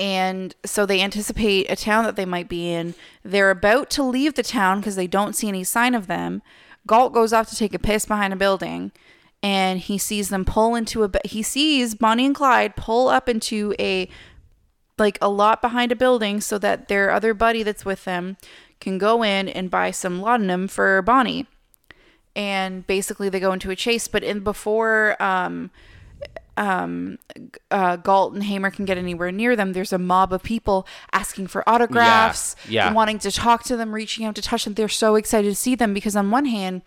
And 0.00 0.54
so 0.64 0.86
they 0.86 1.02
anticipate 1.02 1.70
a 1.70 1.76
town 1.76 2.04
that 2.04 2.16
they 2.16 2.24
might 2.24 2.48
be 2.48 2.72
in. 2.72 2.94
They're 3.22 3.50
about 3.50 3.90
to 3.90 4.02
leave 4.02 4.32
the 4.32 4.42
town 4.42 4.80
because 4.80 4.96
they 4.96 5.06
don't 5.06 5.36
see 5.36 5.46
any 5.46 5.62
sign 5.62 5.94
of 5.94 6.06
them. 6.06 6.40
Gault 6.86 7.12
goes 7.12 7.34
off 7.34 7.50
to 7.50 7.56
take 7.56 7.74
a 7.74 7.78
piss 7.78 8.06
behind 8.06 8.32
a 8.32 8.36
building, 8.36 8.92
and 9.42 9.78
he 9.78 9.98
sees 9.98 10.30
them 10.30 10.46
pull 10.46 10.74
into 10.74 11.04
a. 11.04 11.10
He 11.26 11.42
sees 11.42 11.94
Bonnie 11.94 12.24
and 12.24 12.34
Clyde 12.34 12.76
pull 12.76 13.08
up 13.08 13.28
into 13.28 13.74
a 13.78 14.08
like 14.98 15.18
a 15.20 15.28
lot 15.28 15.60
behind 15.60 15.92
a 15.92 15.96
building 15.96 16.40
so 16.40 16.56
that 16.56 16.88
their 16.88 17.10
other 17.10 17.34
buddy 17.34 17.62
that's 17.62 17.84
with 17.84 18.06
them 18.06 18.38
can 18.80 18.96
go 18.96 19.22
in 19.22 19.50
and 19.50 19.70
buy 19.70 19.90
some 19.90 20.22
laudanum 20.22 20.66
for 20.66 21.02
Bonnie. 21.02 21.46
And 22.34 22.86
basically 22.86 23.28
they 23.28 23.40
go 23.40 23.52
into 23.52 23.70
a 23.70 23.76
chase, 23.76 24.08
but 24.08 24.24
in 24.24 24.40
before 24.40 25.22
um 25.22 25.70
um 26.60 27.18
uh 27.70 27.96
Gault 27.96 28.34
and 28.34 28.44
Hamer 28.44 28.70
can 28.70 28.84
get 28.84 28.98
anywhere 28.98 29.32
near 29.32 29.56
them, 29.56 29.72
there's 29.72 29.92
a 29.92 29.98
mob 29.98 30.32
of 30.32 30.42
people 30.42 30.86
asking 31.12 31.46
for 31.48 31.60
autographs, 31.68 32.54
yeah. 32.68 32.92
wanting 32.92 33.18
to 33.20 33.30
talk 33.32 33.64
to 33.64 33.76
them, 33.76 33.94
reaching 33.94 34.26
out 34.26 34.34
to 34.36 34.42
touch 34.42 34.64
them. 34.64 34.74
They're 34.74 34.88
so 35.04 35.16
excited 35.16 35.48
to 35.48 35.54
see 35.54 35.74
them 35.74 35.94
because 35.94 36.14
on 36.16 36.30
one 36.30 36.44
hand, 36.44 36.82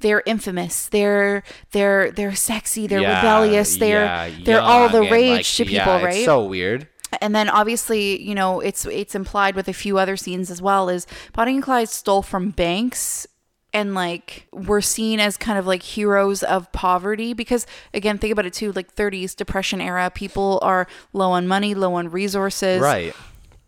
they're 0.00 0.22
infamous. 0.24 0.88
They're 0.88 1.42
they're 1.72 2.10
they're 2.12 2.34
sexy, 2.34 2.86
they're 2.86 3.00
Yeah, 3.00 3.16
rebellious, 3.16 3.76
they're 3.76 4.04
yeah, 4.04 4.30
they're 4.44 4.60
all 4.60 4.88
the 4.88 5.02
rage 5.02 5.30
like, 5.30 5.46
to 5.46 5.64
people, 5.64 5.98
yeah, 5.98 6.04
right? 6.04 6.16
It's 6.16 6.24
so 6.24 6.44
weird. 6.44 6.86
and 7.20 7.34
then 7.34 7.48
obviously 7.48 8.22
you 8.22 8.34
know 8.34 8.60
it's 8.60 8.84
it's 8.86 9.14
implied 9.14 9.54
with 9.56 9.66
a 9.66 9.72
few 9.72 9.96
other 9.98 10.16
scenes 10.16 10.50
as 10.50 10.60
well 10.60 10.88
is 10.90 11.06
Bonnie 11.32 11.54
and 11.54 11.62
Clyde 11.62 11.88
stole 11.88 12.22
from 12.22 12.50
banks 12.50 13.26
and 13.72 13.94
like 13.94 14.46
were 14.52 14.80
seen 14.80 15.20
as 15.20 15.36
kind 15.36 15.58
of 15.58 15.66
like 15.66 15.82
heroes 15.82 16.42
of 16.42 16.70
poverty 16.72 17.34
because 17.34 17.66
again 17.92 18.16
think 18.18 18.32
about 18.32 18.46
it 18.46 18.52
too 18.54 18.72
like 18.72 18.94
30s 18.94 19.36
depression 19.36 19.80
era 19.80 20.10
people 20.10 20.58
are 20.62 20.86
low 21.12 21.30
on 21.32 21.46
money 21.46 21.74
low 21.74 21.94
on 21.94 22.10
resources. 22.10 22.80
Right. 22.80 23.14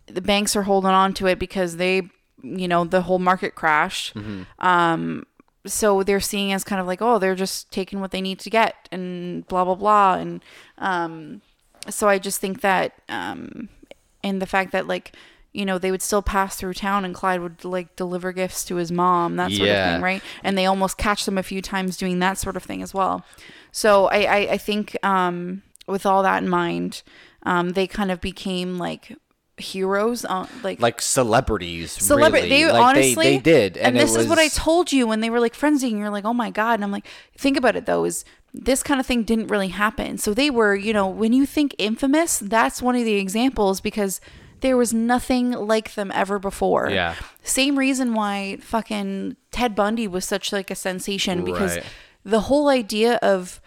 the 0.07 0.21
banks 0.21 0.55
are 0.55 0.63
holding 0.63 0.91
on 0.91 1.13
to 1.13 1.27
it 1.27 1.37
because 1.39 1.77
they 1.77 2.09
you 2.43 2.67
know 2.67 2.83
the 2.83 3.03
whole 3.03 3.19
market 3.19 3.53
crashed. 3.55 4.15
Um 4.59 5.25
so 5.67 6.01
they're 6.01 6.19
seeing 6.19 6.51
as 6.51 6.63
kind 6.63 6.81
of 6.81 6.87
like 6.87 7.01
oh 7.01 7.19
they're 7.19 7.35
just 7.35 7.71
taking 7.71 7.99
what 7.99 8.09
they 8.09 8.21
need 8.21 8.39
to 8.39 8.49
get 8.49 8.89
and 8.91 9.47
blah 9.47 9.63
blah 9.63 9.75
blah. 9.75 10.15
And 10.15 10.43
um 10.79 11.41
so 11.89 12.07
i 12.07 12.19
just 12.19 12.39
think 12.39 12.61
that 12.61 12.93
um 13.09 13.67
and 14.23 14.39
the 14.41 14.45
fact 14.45 14.71
that 14.71 14.87
like 14.87 15.13
you 15.53 15.65
know 15.65 15.77
they 15.77 15.91
would 15.91 16.01
still 16.01 16.21
pass 16.21 16.55
through 16.55 16.73
town 16.73 17.03
and 17.03 17.13
clyde 17.13 17.41
would 17.41 17.63
like 17.65 17.95
deliver 17.95 18.31
gifts 18.31 18.63
to 18.65 18.75
his 18.75 18.91
mom 18.91 19.35
that 19.35 19.51
sort 19.51 19.69
of 19.69 19.93
thing 19.93 20.01
right 20.01 20.23
and 20.43 20.57
they 20.57 20.65
almost 20.65 20.97
catch 20.97 21.25
them 21.25 21.37
a 21.37 21.43
few 21.43 21.61
times 21.61 21.97
doing 21.97 22.19
that 22.19 22.37
sort 22.37 22.55
of 22.55 22.63
thing 22.63 22.81
as 22.81 22.93
well 22.93 23.25
so 23.71 24.05
i 24.07 24.23
i, 24.23 24.37
I 24.51 24.57
think 24.57 24.97
um 25.03 25.61
with 25.87 26.05
all 26.05 26.23
that 26.23 26.41
in 26.41 26.49
mind 26.49 27.03
um 27.43 27.71
they 27.71 27.87
kind 27.87 28.11
of 28.11 28.21
became 28.21 28.77
like 28.77 29.15
heroes 29.57 30.25
on 30.25 30.47
like 30.63 30.79
Like 30.79 31.01
celebrities. 31.01 31.91
celebrity. 31.91 32.49
Really. 32.49 32.63
They 32.63 32.71
like, 32.71 32.81
honestly 32.81 33.15
they, 33.15 33.37
they 33.37 33.41
did, 33.41 33.77
and, 33.77 33.87
and, 33.87 33.97
this 33.97 34.15
is 34.15 34.27
what 34.27 34.39
I 34.39 34.47
told 34.47 34.91
you 34.91 35.07
when 35.07 35.21
they 35.21 35.29
were 35.29 35.39
like 35.39 35.53
friends, 35.53 35.83
and 35.83 35.97
you're 35.97 36.09
like, 36.09 36.25
oh 36.25 36.33
my 36.33 36.49
god. 36.49 36.75
And 36.75 36.83
I'm 36.83 36.91
like, 36.91 37.07
think 37.37 37.57
about 37.57 37.75
it 37.75 37.85
though, 37.85 38.03
is 38.03 38.25
this 38.53 38.83
kind 38.83 38.99
of 38.99 39.05
thing 39.05 39.23
didn't 39.23 39.47
really 39.47 39.69
happen. 39.69 40.17
So 40.17 40.33
they 40.33 40.49
were, 40.49 40.75
you 40.75 40.93
know, 40.93 41.07
when 41.07 41.31
you 41.31 41.45
think 41.45 41.75
infamous, 41.77 42.39
that's 42.39 42.81
one 42.81 42.95
of 42.95 43.05
the 43.05 43.13
examples 43.13 43.79
because 43.79 44.19
there 44.61 44.77
was 44.77 44.93
nothing 44.93 45.51
like 45.51 45.93
them 45.95 46.11
ever 46.13 46.39
before. 46.39 46.89
Yeah. 46.89 47.15
Same 47.43 47.77
reason 47.77 48.13
why 48.13 48.57
fucking 48.61 49.35
Ted 49.51 49.75
Bundy 49.75 50.07
was 50.07 50.25
such 50.25 50.53
like 50.53 50.71
a 50.71 50.75
sensation 50.75 51.43
because 51.43 51.75
Right. 51.75 51.85
the 52.23 52.41
whole 52.41 52.69
idea 52.69 53.15
of 53.21 53.59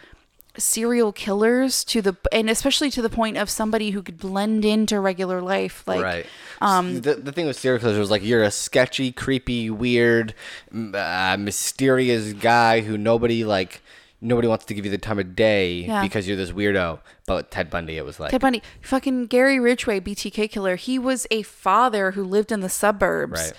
serial 0.57 1.11
killers 1.11 1.83
to 1.83 2.01
the 2.01 2.17
and 2.31 2.49
especially 2.49 2.89
to 2.89 3.03
the 3.03 3.11
point 3.11 3.37
of 3.37 3.51
somebody 3.51 3.91
who 3.91 4.01
could 4.01 4.19
blend 4.19 4.65
into 4.65 5.01
regular 5.01 5.43
life 5.43 5.83
like 5.89 6.01
right. 6.01 6.27
Um, 6.61 7.01
the, 7.01 7.17
the 7.17 7.33
thing 7.33 7.47
with 7.47 7.59
serial 7.59 7.81
killers 7.81 7.99
was 7.99 8.09
like 8.09 8.23
you're 8.23 8.45
a 8.45 8.53
sketchy, 8.53 9.11
creepy, 9.11 9.69
weird, 9.69 10.33
uh, 10.73 11.37
mysterious 11.41 12.33
guy 12.35 12.83
who 12.83 12.97
nobody 12.97 13.45
like 13.45 13.83
nobody 14.25 14.49
wants 14.49 14.65
to 14.65 14.75
give 14.75 14.85
you 14.85 14.91
the 14.91 14.99
time 14.99 15.19
of 15.19 15.37
day 15.37 15.85
Yeah. 15.87 16.03
because 16.03 16.27
you're 16.27 16.37
this 16.37 16.51
weirdo. 16.51 16.99
But 17.27 17.51
Ted 17.51 17.71
Bundy, 17.71 17.97
it 17.97 18.05
was 18.05 18.19
like 18.19 18.31
Ted 18.31 18.41
Bundy, 18.41 18.63
fucking 18.81 19.27
Gary 19.27 19.61
Ridgway, 19.61 20.01
BTK 20.01 20.51
killer. 20.51 20.77
He 20.77 20.99
was 20.99 21.27
a 21.31 21.43
father 21.43 22.13
who 22.13 22.25
lived 22.25 22.51
in 22.51 22.61
the 22.61 22.69
suburbs. 22.69 23.41
Right. 23.41 23.53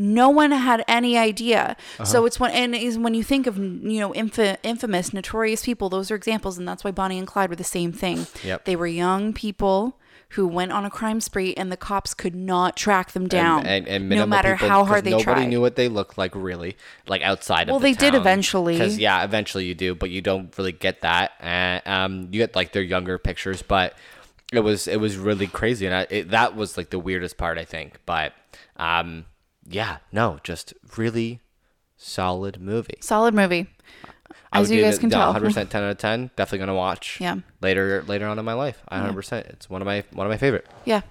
No 0.00 0.30
one 0.30 0.52
had 0.52 0.84
any 0.86 1.18
idea. 1.18 1.76
Uh-huh. 1.94 2.04
So 2.04 2.24
it's 2.24 2.38
when 2.38 2.52
and 2.52 2.74
is 2.74 2.96
when 2.96 3.14
you 3.14 3.24
think 3.24 3.46
of 3.48 3.58
you 3.58 3.98
know 4.00 4.12
infa- 4.12 4.56
infamous, 4.62 5.12
notorious 5.12 5.64
people. 5.64 5.88
Those 5.88 6.10
are 6.10 6.14
examples, 6.14 6.56
and 6.56 6.68
that's 6.68 6.84
why 6.84 6.92
Bonnie 6.92 7.18
and 7.18 7.26
Clyde 7.26 7.50
were 7.50 7.56
the 7.56 7.64
same 7.64 7.92
thing. 7.92 8.26
Yep. 8.44 8.64
They 8.64 8.76
were 8.76 8.86
young 8.86 9.32
people 9.32 9.98
who 10.32 10.46
went 10.46 10.72
on 10.72 10.84
a 10.84 10.90
crime 10.90 11.20
spree, 11.20 11.54
and 11.54 11.72
the 11.72 11.76
cops 11.76 12.12
could 12.12 12.34
not 12.34 12.76
track 12.76 13.12
them 13.12 13.26
down. 13.26 13.66
and, 13.66 13.88
and 13.88 14.08
no 14.08 14.26
matter 14.26 14.54
people, 14.54 14.68
how 14.68 14.84
hard 14.84 15.04
they 15.04 15.10
nobody 15.10 15.24
tried. 15.24 15.34
Nobody 15.34 15.48
knew 15.48 15.60
what 15.60 15.76
they 15.76 15.88
looked 15.88 16.18
like 16.18 16.34
really, 16.34 16.76
like 17.06 17.22
outside 17.22 17.68
Well, 17.68 17.76
of 17.76 17.82
the 17.82 17.92
they 17.92 17.98
did 17.98 18.14
eventually. 18.14 18.74
Because 18.74 18.98
yeah, 18.98 19.24
eventually 19.24 19.64
you 19.64 19.74
do, 19.74 19.94
but 19.94 20.10
you 20.10 20.20
don't 20.20 20.56
really 20.58 20.72
get 20.72 21.00
that. 21.00 21.32
And 21.40 21.82
um, 21.86 22.22
you 22.30 22.40
get 22.40 22.54
like 22.54 22.72
their 22.72 22.82
younger 22.82 23.16
pictures, 23.16 23.62
but 23.62 23.96
it 24.52 24.60
was 24.60 24.86
it 24.86 25.00
was 25.00 25.16
really 25.16 25.46
crazy, 25.46 25.86
and 25.86 25.94
I, 25.94 26.06
it, 26.10 26.30
that 26.30 26.54
was 26.56 26.76
like 26.76 26.90
the 26.90 26.98
weirdest 26.98 27.36
part, 27.36 27.58
I 27.58 27.64
think. 27.64 27.98
But 28.04 28.34
um, 28.76 29.24
yeah, 29.66 29.98
no, 30.12 30.40
just 30.42 30.74
really 30.96 31.40
solid 31.96 32.60
movie. 32.60 32.98
Solid 33.00 33.34
movie, 33.34 33.68
I 34.52 34.60
as 34.60 34.68
would 34.68 34.74
you 34.74 34.80
give 34.80 34.86
guys 34.86 34.96
it, 34.98 35.00
can 35.00 35.10
tell. 35.10 35.34
100% 35.34 35.68
10 35.68 35.82
out 35.82 35.90
of 35.90 35.98
10. 35.98 36.30
Definitely 36.36 36.58
gonna 36.58 36.74
watch. 36.74 37.18
Yeah. 37.20 37.36
Later 37.60 38.02
later 38.06 38.26
on 38.26 38.38
in 38.38 38.44
my 38.44 38.54
life, 38.54 38.82
100%. 38.90 39.32
It's 39.50 39.68
one 39.68 39.82
of 39.82 39.86
my 39.86 40.04
one 40.12 40.26
of 40.26 40.30
my 40.30 40.38
favorite. 40.38 40.66
Yeah. 40.84 41.02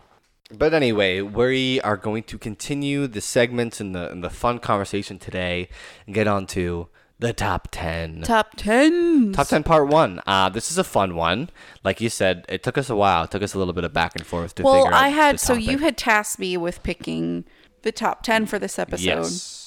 But 0.49 0.73
anyway, 0.73 1.21
we 1.21 1.81
are 1.81 1.97
going 1.97 2.23
to 2.23 2.37
continue 2.37 3.05
the 3.07 3.19
segments 3.21 3.81
and 3.81 3.93
the 3.93 4.09
and 4.09 4.23
the 4.23 4.29
fun 4.29 4.59
conversation 4.59 5.19
today 5.19 5.67
and 6.05 6.15
get 6.15 6.25
on 6.27 6.47
to 6.47 6.87
the 7.19 7.33
top 7.33 7.67
10. 7.71 8.21
Top 8.21 8.51
ten. 8.55 9.33
Top 9.33 9.47
10 9.47 9.63
part 9.63 9.87
1. 9.87 10.21
Uh, 10.27 10.49
this 10.49 10.69
is 10.71 10.77
a 10.77 10.83
fun 10.83 11.15
one. 11.15 11.49
Like 11.83 11.99
you 11.99 12.09
said, 12.09 12.45
it 12.47 12.61
took 12.63 12.77
us 12.77 12.89
a 12.89 12.95
while. 12.95 13.23
It 13.23 13.31
took 13.31 13.41
us 13.41 13.53
a 13.55 13.57
little 13.57 13.73
bit 13.73 13.83
of 13.83 13.91
back 13.91 14.13
and 14.15 14.25
forth 14.25 14.53
to 14.55 14.63
Well, 14.63 14.73
figure 14.75 14.87
out 14.87 14.93
Well, 14.93 15.03
I 15.03 15.09
had 15.09 15.39
so 15.39 15.53
you 15.55 15.79
had 15.79 15.97
tasked 15.97 16.39
me 16.39 16.55
with 16.57 16.83
picking 16.83 17.43
the 17.81 17.91
top 17.91 18.23
ten 18.23 18.45
for 18.45 18.59
this 18.59 18.77
episode. 18.79 19.03
Yes. 19.03 19.66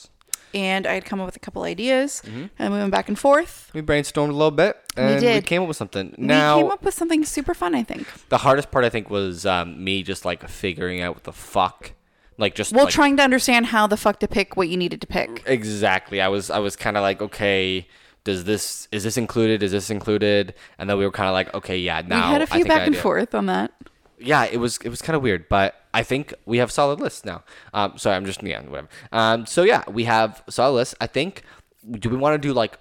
And 0.55 0.86
I 0.86 0.94
had 0.94 1.05
come 1.05 1.20
up 1.20 1.26
with 1.26 1.36
a 1.36 1.40
couple 1.40 1.62
ideas, 1.62 2.22
and 2.59 2.72
we 2.72 2.78
went 2.78 2.90
back 2.90 3.09
and 3.09 3.18
forth. 3.18 3.70
We 3.74 3.82
brainstormed 3.82 4.30
a 4.30 4.32
little 4.32 4.51
bit 4.51 4.76
and 4.96 5.14
we, 5.14 5.20
did. 5.20 5.46
came 5.46 5.62
up 5.62 5.68
with 5.68 5.76
something. 5.76 6.14
we 6.18 6.26
came 6.26 6.70
up 6.70 6.82
with 6.82 6.94
something 6.94 7.24
super 7.24 7.55
fun, 7.55 7.74
I 7.74 7.82
think. 7.82 8.07
the 8.28 8.38
hardest 8.38 8.70
part 8.70 8.84
I 8.84 8.90
think 8.90 9.11
was 9.11 9.46
um, 9.46 9.82
me 9.82 10.03
just 10.03 10.24
like 10.24 10.48
figuring 10.48 11.01
out 11.01 11.14
what 11.14 11.24
the 11.24 11.32
fuck 11.32 11.92
like 12.40 12.55
just 12.55 12.72
Well, 12.72 12.86
like, 12.86 12.94
trying 12.94 13.16
to 13.18 13.22
understand 13.22 13.66
how 13.66 13.86
the 13.86 13.96
fuck 13.96 14.18
to 14.20 14.28
pick 14.28 14.57
what 14.57 14.68
you 14.68 14.76
needed 14.76 15.01
to 15.03 15.07
pick. 15.07 15.42
Exactly. 15.46 16.20
I 16.20 16.28
was 16.28 16.51
I 16.51 16.59
was 16.59 16.74
kind 16.74 16.96
of 16.96 17.03
like, 17.03 17.20
okay, 17.20 17.86
does 18.24 18.44
this 18.44 18.88
is 18.90 19.05
this 19.05 19.16
included? 19.16 19.62
Is 19.62 19.72
this 19.72 19.90
included? 19.90 20.55
And 20.78 20.88
then 20.88 20.98
we 20.98 21.05
were 21.05 21.12
kind 21.12 21.28
of 21.28 21.34
like, 21.34 21.55
okay, 21.55 21.78
yeah. 21.78 22.03
Now 22.05 22.28
we 22.28 22.32
had 22.32 22.42
a 22.42 22.46
few 22.46 22.64
back 22.64 22.86
and 22.86 22.96
forth 22.96 23.34
on 23.34 23.46
that. 23.46 23.72
Yeah, 24.18 24.44
it 24.44 24.57
was 24.57 24.78
it 24.78 24.88
was 24.88 25.03
kind 25.03 25.16
of 25.16 25.22
weird, 25.22 25.48
but 25.48 25.79
I 25.93 26.03
think 26.03 26.34
we 26.47 26.59
have 26.59 26.70
solid 26.70 27.01
lists 27.01 27.24
now. 27.24 27.43
Um, 27.74 27.99
sorry, 27.99 28.16
I'm 28.16 28.24
just 28.24 28.43
yeah, 28.43 28.61
whatever. 28.62 28.88
Um, 29.12 29.47
so 29.47 29.62
yeah, 29.62 29.82
we 29.88 30.05
have 30.05 30.43
solid 30.49 30.74
lists. 30.74 30.95
I 31.01 31.07
think. 31.07 31.43
Do 31.91 32.11
we 32.11 32.16
want 32.16 32.41
to 32.41 32.49
do 32.49 32.53
like 32.53 32.78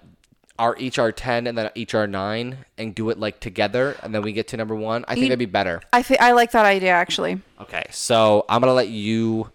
our 0.58 0.76
our 0.98 1.10
ten 1.10 1.46
and 1.46 1.56
then 1.56 1.70
our 1.94 2.06
nine 2.06 2.58
and 2.76 2.94
do 2.94 3.08
it 3.08 3.18
like 3.18 3.40
together 3.40 3.96
and 4.02 4.14
then 4.14 4.22
we 4.22 4.32
get 4.32 4.48
to 4.48 4.56
number 4.56 4.74
one? 4.74 5.04
I 5.08 5.14
think 5.14 5.26
that'd 5.26 5.38
be 5.38 5.46
better. 5.46 5.80
I 5.92 6.02
think 6.02 6.20
I 6.20 6.32
like 6.32 6.52
that 6.52 6.66
idea 6.66 6.90
actually. 6.90 7.40
Okay, 7.60 7.86
so 7.90 8.44
I'm 8.48 8.60
gonna 8.60 8.74
let 8.74 8.88
you 8.88 9.50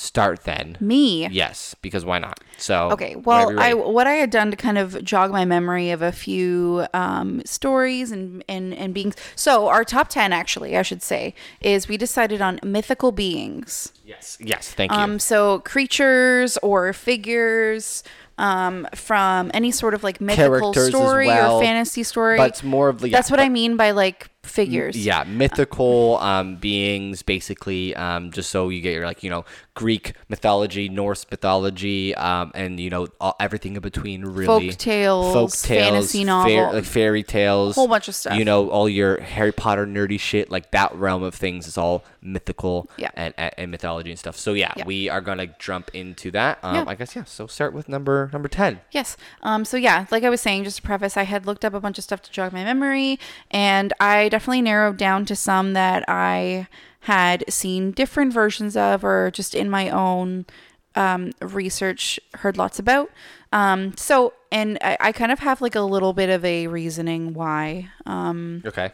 start 0.00 0.44
then. 0.44 0.78
Me. 0.80 1.28
Yes, 1.28 1.76
because 1.82 2.06
why 2.06 2.18
not? 2.18 2.40
So 2.56 2.90
Okay. 2.92 3.16
Well, 3.16 3.58
I 3.60 3.74
what 3.74 4.06
I 4.06 4.12
had 4.14 4.30
done 4.30 4.50
to 4.50 4.56
kind 4.56 4.78
of 4.78 5.04
jog 5.04 5.30
my 5.30 5.44
memory 5.44 5.90
of 5.90 6.00
a 6.00 6.10
few 6.10 6.86
um, 6.94 7.42
stories 7.44 8.10
and 8.10 8.42
and 8.48 8.72
and 8.74 8.94
beings. 8.94 9.14
So 9.36 9.68
our 9.68 9.84
top 9.84 10.08
ten, 10.08 10.32
actually, 10.32 10.76
I 10.76 10.82
should 10.82 11.02
say, 11.02 11.34
is 11.60 11.86
we 11.88 11.96
decided 11.98 12.40
on 12.40 12.60
mythical 12.62 13.12
beings. 13.12 13.92
yes 14.04 14.38
yes 14.40 14.72
thank 14.72 14.90
you. 14.92 14.98
Um, 14.98 15.18
so 15.18 15.60
creatures 15.60 16.56
or 16.62 16.92
figures 16.92 18.02
um, 18.38 18.88
from 18.94 19.50
any 19.52 19.70
sort 19.70 19.92
of 19.92 20.02
like 20.02 20.18
mythical 20.20 20.72
Characters 20.72 20.88
story 20.88 21.26
well, 21.26 21.58
or 21.58 21.62
fantasy 21.62 22.02
story. 22.02 22.38
but 22.38 22.48
it's 22.48 22.62
more 22.64 22.88
of 22.88 23.00
the- 23.00 23.10
That's 23.10 23.28
yeah, 23.28 23.34
what 23.34 23.38
but- 23.38 23.44
I 23.44 23.50
mean 23.50 23.76
by 23.76 23.90
like 23.90 24.30
figures. 24.42 24.96
Yeah, 24.96 25.24
mythical 25.24 26.16
um, 26.18 26.56
beings, 26.56 27.22
basically, 27.22 27.94
um, 27.94 28.30
just 28.32 28.48
so 28.50 28.70
you 28.70 28.80
get 28.80 28.94
your 28.94 29.04
like 29.04 29.22
you 29.22 29.28
know 29.28 29.44
Greek 29.80 30.12
mythology, 30.28 30.90
Norse 30.90 31.24
mythology, 31.30 32.14
um, 32.14 32.52
and 32.54 32.78
you 32.78 32.90
know 32.90 33.08
all, 33.18 33.34
everything 33.40 33.76
in 33.76 33.80
between. 33.80 34.26
Really, 34.26 34.68
Folk 34.72 34.78
tales, 34.78 35.32
folk 35.32 35.50
tales, 35.52 35.90
fantasy 35.92 36.18
fair- 36.18 36.26
novel. 36.26 36.72
like 36.74 36.84
fairy 36.84 37.22
tales, 37.22 37.76
Whole 37.76 37.88
bunch 37.88 38.06
of 38.06 38.14
stuff. 38.14 38.36
You 38.36 38.44
know, 38.44 38.68
all 38.68 38.90
your 38.90 39.18
Harry 39.22 39.52
Potter 39.52 39.86
nerdy 39.86 40.20
shit, 40.20 40.50
like 40.50 40.70
that 40.72 40.94
realm 40.94 41.22
of 41.22 41.34
things 41.34 41.66
is 41.66 41.78
all 41.78 42.04
mythical 42.20 42.90
Yeah. 42.98 43.08
and, 43.14 43.32
and, 43.38 43.54
and 43.56 43.70
mythology 43.70 44.10
and 44.10 44.18
stuff. 44.18 44.36
So 44.36 44.52
yeah, 44.52 44.72
Yeah. 44.76 44.84
we 44.84 45.08
are 45.08 45.22
gonna 45.22 45.46
jump 45.58 45.90
into 45.94 46.30
that. 46.32 46.58
Um, 46.62 46.74
Yeah. 46.74 46.84
I 46.86 46.94
guess 46.94 47.16
yeah. 47.16 47.24
So 47.24 47.46
start 47.46 47.72
with 47.72 47.88
number 47.88 48.28
number 48.34 48.48
ten. 48.48 48.80
Yes. 48.90 49.16
Um, 49.42 49.64
so 49.64 49.78
yeah, 49.78 50.04
like 50.10 50.24
I 50.24 50.28
was 50.28 50.42
saying, 50.42 50.64
just 50.64 50.76
to 50.76 50.82
preface, 50.82 51.16
I 51.16 51.22
had 51.22 51.46
looked 51.46 51.64
up 51.64 51.72
a 51.72 51.80
bunch 51.80 51.96
of 51.96 52.04
stuff 52.04 52.20
to 52.22 52.30
jog 52.30 52.52
my 52.52 52.64
memory, 52.64 53.18
and 53.50 53.94
I 53.98 54.28
definitely 54.28 54.60
narrowed 54.60 54.98
down 54.98 55.24
to 55.24 55.34
some 55.34 55.72
that 55.72 56.04
I 56.06 56.66
had 57.00 57.44
seen 57.48 57.92
different 57.92 58.32
versions 58.32 58.76
of, 58.76 59.04
or 59.04 59.30
just 59.30 59.54
in 59.54 59.70
my 59.70 59.88
own 59.90 60.46
um, 60.94 61.32
research 61.40 62.20
heard 62.34 62.56
lots 62.56 62.78
about. 62.78 63.10
Um, 63.52 63.96
so, 63.96 64.34
and 64.52 64.78
I, 64.82 64.96
I 65.00 65.12
kind 65.12 65.32
of 65.32 65.40
have 65.40 65.60
like 65.60 65.74
a 65.74 65.80
little 65.80 66.12
bit 66.12 66.28
of 66.28 66.44
a 66.44 66.66
reasoning 66.66 67.34
why 67.34 67.88
um, 68.06 68.62
Okay, 68.66 68.90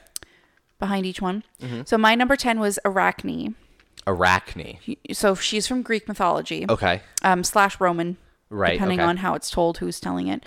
behind 0.79 1.05
each 1.07 1.21
one. 1.21 1.43
Mm-hmm. 1.61 1.83
So 1.85 1.99
my 1.99 2.15
number 2.15 2.37
ten 2.37 2.61
was 2.61 2.79
Arachne. 2.85 3.55
Arachne. 4.07 4.79
So 5.13 5.35
she's 5.35 5.67
from 5.67 5.83
Greek 5.83 6.07
mythology, 6.07 6.65
Okay, 6.69 7.03
um, 7.23 7.43
slash 7.43 7.81
Roman, 7.81 8.17
right. 8.51 8.75
depending 8.75 9.01
okay. 9.01 9.09
on 9.09 9.17
how 9.19 9.35
it's 9.35 9.51
told, 9.51 9.79
who's 9.79 9.99
telling 9.99 10.29
it. 10.29 10.45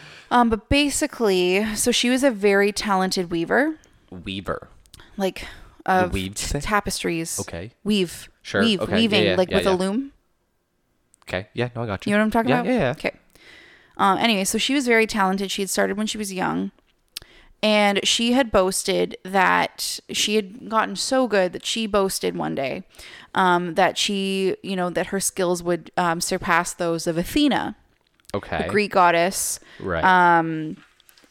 um, 0.30 0.48
but 0.48 0.68
basically, 0.68 1.74
so 1.74 1.90
she 1.90 2.08
was 2.08 2.22
a 2.22 2.30
very 2.30 2.70
talented 2.72 3.30
weaver, 3.32 3.78
Weaver. 4.10 4.68
like 5.16 5.46
of 5.86 6.12
weaved 6.12 6.38
tapestries. 6.62 7.40
Okay. 7.40 7.72
weave, 7.84 8.28
Sure, 8.42 8.62
weave, 8.62 8.80
okay, 8.80 8.92
yeah, 8.92 8.96
weaving, 8.96 9.24
yeah, 9.24 9.34
like 9.36 9.50
yeah, 9.50 9.56
with 9.56 9.66
yeah. 9.66 9.72
a 9.72 9.76
loom. 9.76 10.12
Okay. 11.22 11.48
Yeah. 11.54 11.68
No, 11.74 11.82
I 11.82 11.86
got 11.86 12.04
you. 12.06 12.10
You 12.10 12.16
know 12.16 12.22
what 12.22 12.24
I'm 12.26 12.30
talking 12.30 12.50
yeah, 12.50 12.60
about? 12.60 12.72
Yeah. 12.72 12.78
Yeah. 12.78 12.90
Okay. 12.90 13.16
Um, 13.96 14.18
anyway, 14.18 14.44
so 14.44 14.58
she 14.58 14.74
was 14.74 14.86
very 14.86 15.06
talented. 15.06 15.50
She 15.50 15.62
had 15.62 15.70
started 15.70 15.96
when 15.96 16.06
she 16.06 16.18
was 16.18 16.32
young. 16.32 16.72
And 17.64 18.04
she 18.04 18.32
had 18.32 18.50
boasted 18.50 19.16
that 19.24 20.00
she 20.10 20.34
had 20.34 20.68
gotten 20.68 20.96
so 20.96 21.28
good 21.28 21.52
that 21.52 21.64
she 21.64 21.86
boasted 21.86 22.36
one 22.36 22.56
day 22.56 22.82
um, 23.36 23.74
that 23.74 23.96
she, 23.96 24.56
you 24.64 24.74
know, 24.74 24.90
that 24.90 25.06
her 25.08 25.20
skills 25.20 25.62
would 25.62 25.92
um, 25.96 26.20
surpass 26.20 26.74
those 26.74 27.06
of 27.06 27.16
Athena, 27.16 27.76
Okay. 28.34 28.64
the 28.64 28.68
Greek 28.68 28.90
goddess. 28.92 29.60
Right. 29.78 30.02
Um, 30.02 30.76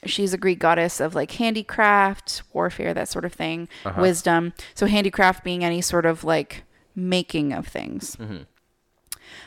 she's 0.06 0.34
a 0.34 0.38
Greek 0.38 0.60
goddess 0.60 0.99
of 0.99 1.14
like 1.16 1.32
handicraft, 1.32 2.43
warfare, 2.54 2.93
that 2.93 3.08
sort 3.10 3.26
of 3.26 3.34
thing, 3.34 3.68
Uh-huh. 3.86 4.02
wisdom. 4.02 4.54
So 4.74 4.86
handicraft 4.88 5.43
being 5.43 5.64
any 5.64 5.82
sort 5.82 6.06
of 6.06 6.24
like 6.24 6.64
making 6.95 7.54
of 7.54 7.68
things. 7.68 8.16
Mm-hmm. 8.16 8.43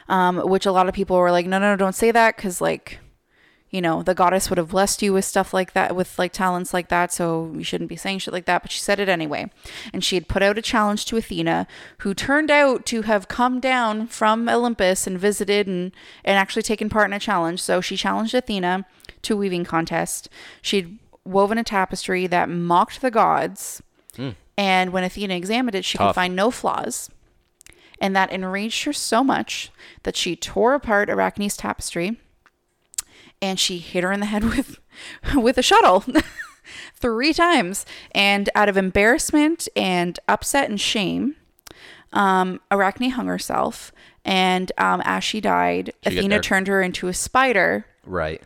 Um, 0.09 0.37
which 0.49 0.67
a 0.67 0.73
lot 0.73 0.89
of 0.89 0.95
people 0.95 1.17
were 1.17 1.31
like, 1.31 1.47
no, 1.47 1.59
no, 1.59 1.71
no, 1.73 1.77
don't 1.77 1.95
say 1.95 2.11
that 2.11 2.37
because 2.37 2.61
like, 2.61 2.99
you 3.71 3.81
know, 3.81 4.03
the 4.03 4.15
goddess 4.15 4.49
would 4.49 4.59
have 4.59 4.69
blessed 4.69 5.03
you 5.03 5.13
with 5.13 5.25
stuff 5.25 5.53
like 5.53 5.73
that, 5.73 5.97
with 5.97 6.17
like 6.19 6.33
talents 6.33 6.73
like 6.73 6.89
that. 6.91 7.13
So 7.13 7.53
you 7.57 7.65
shouldn't 7.65 7.89
be 7.91 7.97
saying 7.97 8.21
shit 8.21 8.33
like 8.33 8.45
that. 8.45 8.63
But 8.63 8.71
she 8.71 8.79
said 8.79 9.01
it 9.01 9.09
anyway. 9.09 9.51
And 9.93 10.05
she 10.05 10.15
had 10.15 10.29
put 10.29 10.43
out 10.43 10.57
a 10.59 10.63
challenge 10.63 11.07
to 11.07 11.17
Athena, 11.17 11.67
who 11.99 12.15
turned 12.15 12.51
out 12.51 12.87
to 12.87 13.03
have 13.03 13.27
come 13.29 13.59
down 13.61 14.07
from 14.07 14.49
Olympus 14.49 15.07
and 15.09 15.19
visited 15.19 15.67
and, 15.67 15.91
and 16.25 16.39
actually 16.39 16.63
taken 16.63 16.89
part 16.89 17.09
in 17.09 17.13
a 17.15 17.19
challenge. 17.19 17.61
So 17.61 17.81
she 17.81 17.97
challenged 17.97 18.33
Athena 18.35 18.87
to 19.25 19.37
weaving 19.37 19.65
contest. 19.65 20.29
She'd 20.63 20.99
woven 21.25 21.59
a 21.59 21.65
tapestry 21.65 22.27
that 22.27 22.49
mocked 22.49 23.01
the 23.01 23.11
gods. 23.11 23.83
And 24.57 24.93
when 24.93 25.03
Athena 25.05 25.35
examined 25.35 25.75
it, 25.75 25.85
she 25.85 25.99
could 25.99 26.15
find 26.15 26.37
no 26.37 26.51
flaws. 26.51 27.11
And 28.01 28.15
that 28.15 28.31
enraged 28.31 28.85
her 28.85 28.93
so 28.93 29.25
much 29.25 29.71
that 30.05 30.17
she 30.17 30.37
tore 30.37 30.75
apart 30.75 31.11
Arachne's 31.11 31.57
tapestry 31.57 32.19
and 33.43 33.59
she 33.61 33.79
hit 33.79 34.05
her 34.05 34.13
in 34.13 34.21
the 34.21 34.27
head 34.27 34.45
with 34.57 34.79
with 35.35 35.59
a 35.59 35.63
shuttle 35.63 36.05
three 36.95 37.33
times. 37.33 37.85
And 38.13 38.49
out 38.55 38.69
of 38.69 38.77
embarrassment 38.77 39.69
and 39.77 40.19
upset 40.29 40.69
and 40.71 40.81
shame, 40.81 41.37
um, 42.13 42.61
Arachne 42.71 43.11
hung 43.11 43.27
herself. 43.27 43.93
And 44.25 44.73
um, 44.79 45.03
as 45.05 45.23
she 45.23 45.41
died, 45.41 45.93
She 46.09 46.19
Athena 46.19 46.41
turned 46.41 46.67
her 46.69 46.81
into 46.81 47.09
a 47.09 47.15
spider, 47.15 47.85
right. 48.07 48.43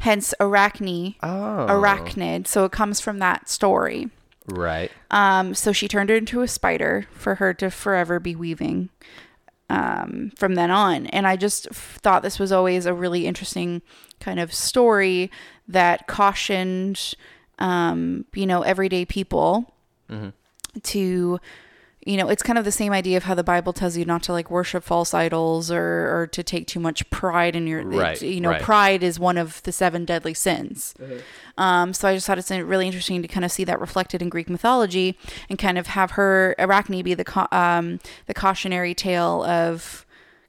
Hence 0.00 0.34
Arachne, 0.40 1.14
Oh. 1.22 1.66
arachnid. 1.68 2.46
So 2.46 2.64
it 2.64 2.72
comes 2.72 3.00
from 3.00 3.18
that 3.18 3.48
story. 3.48 4.10
Right. 4.46 4.90
Um, 5.10 5.54
so 5.54 5.72
she 5.72 5.88
turned 5.88 6.10
her 6.10 6.16
into 6.16 6.42
a 6.42 6.48
spider 6.48 7.06
for 7.12 7.36
her 7.36 7.54
to 7.54 7.70
forever 7.70 8.20
be 8.20 8.36
weaving 8.36 8.90
um, 9.70 10.32
from 10.36 10.54
then 10.54 10.70
on. 10.70 11.06
And 11.06 11.26
I 11.26 11.36
just 11.36 11.66
f- 11.70 11.98
thought 12.02 12.22
this 12.22 12.38
was 12.38 12.52
always 12.52 12.84
a 12.84 12.92
really 12.92 13.26
interesting 13.26 13.80
kind 14.20 14.38
of 14.38 14.52
story 14.52 15.30
that 15.66 16.06
cautioned, 16.06 17.14
um, 17.58 18.26
you 18.34 18.44
know, 18.46 18.60
everyday 18.62 19.06
people 19.06 19.72
to, 20.82 21.40
you 22.06 22.18
know, 22.18 22.28
it's 22.28 22.42
kind 22.42 22.58
of 22.58 22.66
the 22.66 22.72
same 22.72 22.92
idea 22.92 23.16
of 23.16 23.22
how 23.24 23.34
the 23.34 23.42
Bible 23.42 23.72
tells 23.72 23.96
you 23.96 24.04
not 24.04 24.22
to 24.24 24.32
like 24.32 24.50
worship 24.50 24.84
false 24.84 25.14
idols 25.14 25.70
or, 25.70 25.80
or 26.20 26.26
to 26.32 26.42
take 26.42 26.66
too 26.66 26.78
much 26.78 27.08
pride 27.08 27.56
in 27.56 27.66
your, 27.66 27.82
Right, 27.82 28.20
you 28.20 28.40
know, 28.42 28.50
right. 28.50 28.60
pride 28.62 29.02
is 29.02 29.18
one 29.18 29.38
of 29.38 29.62
the 29.62 29.72
seven 29.72 30.04
deadly 30.04 30.34
sins. 30.34 30.94
Um, 31.56 31.94
so 31.94 32.06
I 32.08 32.14
just 32.14 32.26
thought 32.26 32.36
it's 32.36 32.50
really 32.50 32.86
interesting 32.86 33.22
to 33.22 33.28
kind 33.28 33.44
of 33.44 33.50
see 33.50 33.64
that 33.64 33.80
reflected 33.80 34.20
in 34.20 34.28
Greek 34.28 34.50
mythology 34.50 35.16
and 35.48 35.58
kind 35.58 35.78
of 35.78 35.86
have 35.88 36.12
her 36.12 36.54
Arachne 36.58 37.02
be 37.02 37.14
the 37.14 37.24
ca- 37.24 37.48
um, 37.52 38.00
the 38.26 38.34
cautionary 38.34 38.92
tale 38.94 39.42
of 39.44 40.04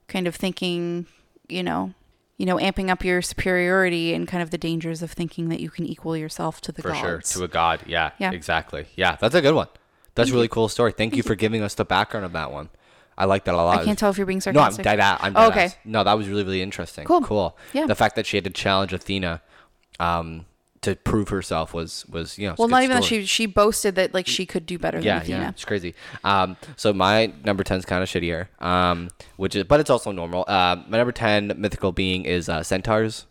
kind 0.08 0.28
of 0.28 0.36
thinking, 0.36 1.06
you 1.48 1.64
know, 1.64 1.94
you 2.38 2.46
know, 2.46 2.58
amping 2.58 2.90
up 2.90 3.06
your 3.06 3.22
superiority 3.22 4.14
and 4.14 4.28
kind 4.28 4.44
of 4.44 4.50
the 4.50 4.58
dangers 4.58 5.02
of 5.02 5.10
thinking 5.12 5.48
that 5.48 5.62
you 5.62 5.70
can 5.70 5.86
equal 5.86 6.18
yourself 6.18 6.60
to 6.62 6.74
the 6.74 6.82
For 6.82 6.90
gods. 6.90 7.00
sure. 7.00 7.22
To 7.40 7.44
a 7.46 7.48
god. 7.48 7.80
Yeah, 7.88 8.12
Yeah. 8.20 8.32
Exactly. 8.32 8.88
Yeah. 8.98 9.16
That's 9.22 9.36
a 9.36 9.42
good 9.42 9.56
one. 9.56 9.68
That's 10.16 10.30
a 10.30 10.34
really 10.34 10.48
cool 10.48 10.68
story. 10.70 10.92
Thank 10.92 11.16
you 11.16 11.24
for 11.24 11.36
giving 11.36 11.62
us 11.62 11.74
the 11.76 11.86
background 11.86 12.26
of 12.26 12.32
that 12.34 12.52
one. 12.52 12.70
I 13.18 13.26
like 13.26 13.46
that 13.46 13.54
a 13.54 13.58
lot. 13.58 13.80
I 13.80 13.86
can't 13.86 13.98
tell 13.98 14.10
if 14.10 14.18
you're 14.18 14.26
being 14.26 14.42
sarcastic. 14.42 14.56
No, 14.62 14.66
I'm 14.66 14.72
sarcastic. 14.72 14.84
dead 14.84 15.00
at. 15.00 15.24
I'm 15.24 15.38
Oh, 15.38 15.50
dead 15.50 15.52
okay. 15.52 15.64
ass. 15.66 15.78
No, 15.86 16.04
that 16.04 16.14
was 16.18 16.28
really 16.28 16.44
really 16.44 16.62
interesting. 16.62 17.06
Cool. 17.06 17.22
Cool. 17.22 17.58
Yeah. 17.74 17.86
The 17.86 17.96
fact 17.96 18.16
that 18.18 18.26
she 18.26 18.36
had 18.38 18.44
to 18.44 18.50
challenge 18.50 18.92
Athena, 18.94 19.42
um, 20.00 20.46
to 20.82 20.96
prove 20.96 21.30
herself 21.30 21.74
was 21.74 22.06
was 22.08 22.38
you 22.38 22.46
know. 22.46 22.52
it's 22.52 22.60
a 22.60 22.62
Well, 22.62 22.68
good 22.68 22.72
not 22.74 22.84
even 22.84 22.98
that 22.98 23.04
story. 23.06 23.22
she 23.22 23.26
she 23.28 23.46
boasted 23.48 23.96
that 23.96 24.14
like 24.14 24.28
she 24.28 24.46
could 24.46 24.66
do 24.66 24.78
better 24.78 25.00
Yeah, 25.00 25.14
than 25.16 25.22
Athena. 25.24 25.40
yeah, 25.40 25.50
it's 25.50 25.66
crazy. 25.66 25.96
Um, 26.24 26.58
so 26.76 26.94
my 26.94 27.34
number 27.44 27.64
ten 27.64 27.78
is 27.78 27.86
kind 27.86 28.04
of 28.04 28.10
shittier. 28.10 28.48
Um, 28.62 29.10
which 29.38 29.56
is, 29.56 29.64
but 29.64 29.80
it's 29.80 29.90
also 29.90 30.12
normal. 30.12 30.44
Uh, 30.48 30.78
my 30.88 30.98
number 30.98 31.12
ten 31.14 31.54
mythical 31.58 31.92
being 31.92 32.26
is 32.26 32.50
uh, 32.50 32.62
centaurs, 32.64 33.26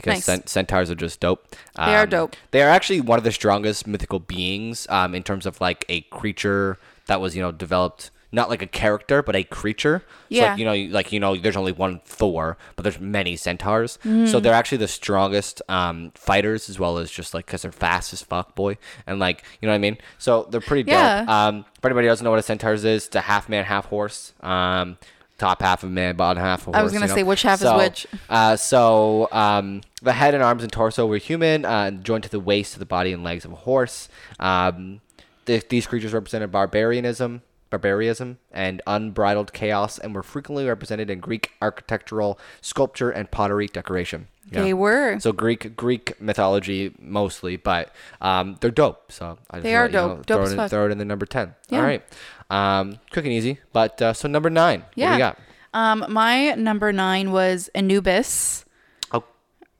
because 0.00 0.14
Nice. 0.16 0.24
cent- 0.24 0.48
centaurs 0.48 0.90
are 0.90 0.94
just 0.94 1.20
dope. 1.20 1.46
They 1.76 1.94
are 1.96 2.02
Um, 2.04 2.08
dope. 2.08 2.36
They 2.50 2.62
are 2.62 2.68
actually 2.70 3.00
one 3.00 3.18
of 3.18 3.24
the 3.24 3.32
strongest 3.32 3.86
mythical 3.86 4.18
beings. 4.18 4.86
Um, 4.90 5.14
in 5.14 5.22
terms 5.22 5.46
of 5.46 5.60
like 5.60 5.84
a 5.88 6.02
creature 6.02 6.78
that 7.06 7.20
was 7.20 7.34
you 7.36 7.42
know 7.42 7.52
developed. 7.52 8.10
Not 8.32 8.48
like 8.48 8.62
a 8.62 8.68
character, 8.68 9.24
but 9.24 9.34
a 9.34 9.42
creature. 9.42 10.04
So 10.06 10.14
Yeah. 10.28 10.50
like, 10.50 10.58
you 10.60 10.64
know, 10.64 10.74
like 10.94 11.10
you 11.10 11.18
know, 11.18 11.34
there's 11.34 11.56
only 11.56 11.72
one 11.72 12.00
Thor, 12.04 12.56
but 12.76 12.84
there's 12.84 13.00
many 13.00 13.34
centaurs. 13.34 13.98
Mm-hmm. 14.04 14.26
So 14.26 14.38
they're 14.38 14.54
actually 14.54 14.78
the 14.78 14.86
strongest 14.86 15.60
um, 15.68 16.12
fighters, 16.14 16.70
as 16.70 16.78
well 16.78 16.98
as 16.98 17.10
just 17.10 17.34
like 17.34 17.46
because 17.46 17.62
they're 17.62 17.72
fast 17.72 18.12
as 18.12 18.22
fuck, 18.22 18.54
boy, 18.54 18.78
and 19.04 19.18
like 19.18 19.42
you 19.60 19.66
know 19.66 19.72
what 19.72 19.74
I 19.74 19.78
mean. 19.78 19.98
So 20.18 20.46
they're 20.48 20.60
pretty 20.60 20.84
dope. 20.84 20.92
Yeah. 20.92 21.24
Um, 21.26 21.64
for 21.82 21.88
anybody 21.88 22.06
who 22.06 22.12
doesn't 22.12 22.22
know 22.24 22.30
what 22.30 22.38
a 22.38 22.44
centaur 22.44 22.72
is, 22.72 22.84
it's 22.84 23.16
a 23.16 23.20
half 23.22 23.48
man, 23.48 23.64
half 23.64 23.86
horse. 23.86 24.32
Um, 24.44 24.98
top 25.40 25.62
half 25.62 25.82
of 25.82 25.90
man, 25.90 26.16
bottom 26.16 26.42
half 26.42 26.60
of 26.60 26.66
horse. 26.66 26.76
I 26.76 26.82
was 26.82 26.92
gonna 26.92 27.06
you 27.06 27.08
know? 27.08 27.14
say, 27.16 27.22
which 27.22 27.42
half 27.42 27.62
is 27.62 27.72
which? 27.72 28.06
Uh, 28.28 28.56
so 28.56 29.28
um, 29.32 29.80
the 30.02 30.12
head 30.12 30.34
and 30.34 30.42
arms 30.42 30.62
and 30.62 30.70
torso 30.70 31.06
were 31.06 31.16
human, 31.16 31.64
uh, 31.64 31.90
joined 31.90 32.24
to 32.24 32.30
the 32.30 32.40
waist 32.40 32.74
of 32.74 32.78
the 32.78 32.86
body 32.86 33.12
and 33.12 33.24
legs 33.24 33.44
of 33.44 33.52
a 33.52 33.56
horse. 33.56 34.08
Um, 34.38 35.00
th- 35.46 35.68
these 35.68 35.86
creatures 35.86 36.12
represented 36.12 36.52
barbarianism, 36.52 37.42
barbarism, 37.70 38.38
and 38.52 38.82
unbridled 38.86 39.52
chaos, 39.52 39.98
and 39.98 40.14
were 40.14 40.22
frequently 40.22 40.66
represented 40.66 41.08
in 41.08 41.20
Greek 41.20 41.52
architectural 41.62 42.38
sculpture 42.60 43.10
and 43.10 43.30
pottery 43.30 43.68
decoration. 43.68 44.26
Yeah. 44.50 44.62
They 44.62 44.74
were. 44.74 45.20
So 45.20 45.32
Greek 45.32 45.76
Greek 45.76 46.20
mythology 46.20 46.92
mostly, 46.98 47.56
but 47.56 47.94
um, 48.20 48.56
they're 48.60 48.70
dope. 48.70 49.12
So 49.12 49.38
I 49.50 49.56
just 49.56 49.62
They 49.62 49.76
are 49.76 49.86
you 49.86 49.92
know, 49.92 50.08
dope. 50.16 50.26
Dope 50.26 50.48
throw, 50.48 50.58
it 50.58 50.62
in, 50.64 50.68
throw 50.68 50.86
it 50.86 50.92
in 50.92 50.98
the 50.98 51.04
number 51.04 51.26
ten. 51.26 51.54
Yeah. 51.68 51.78
All 51.78 51.84
right, 51.84 52.02
um, 52.50 52.98
quick 53.12 53.24
and 53.24 53.32
easy. 53.32 53.60
But 53.72 54.02
uh, 54.02 54.12
so 54.12 54.28
number 54.28 54.50
nine. 54.50 54.80
What 54.80 54.94
do 54.94 55.00
yeah. 55.02 55.12
you 55.12 55.18
got? 55.18 55.38
Um, 55.72 56.04
my 56.08 56.54
number 56.54 56.92
nine 56.92 57.30
was 57.30 57.70
Anubis. 57.76 58.64
Oh, 59.12 59.22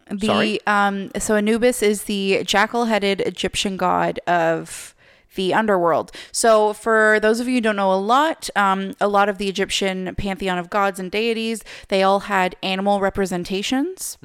The 0.09 0.27
Sorry? 0.27 0.61
um 0.67 1.11
so 1.19 1.35
Anubis 1.35 1.83
is 1.83 2.05
the 2.05 2.45
jackal-headed 2.45 3.23
Egyptian 3.23 3.77
god 3.77 4.21
of 4.29 4.95
the 5.35 5.55
underworld. 5.55 6.13
So 6.33 6.73
for 6.73 7.19
those 7.21 7.41
of 7.41 7.47
you 7.49 7.55
who 7.55 7.61
don't 7.61 7.77
know 7.77 7.93
a 7.93 7.97
lot, 7.97 8.51
um, 8.57 8.95
a 9.01 9.09
lot 9.09 9.29
of 9.29 9.39
the 9.39 9.49
Egyptian 9.49 10.15
pantheon 10.17 10.59
of 10.59 10.71
gods 10.71 10.99
and 10.99 11.11
deities, 11.11 11.63
they 11.89 12.03
all 12.03 12.21
had 12.21 12.57
animal 12.63 13.01
representations. 13.01 14.19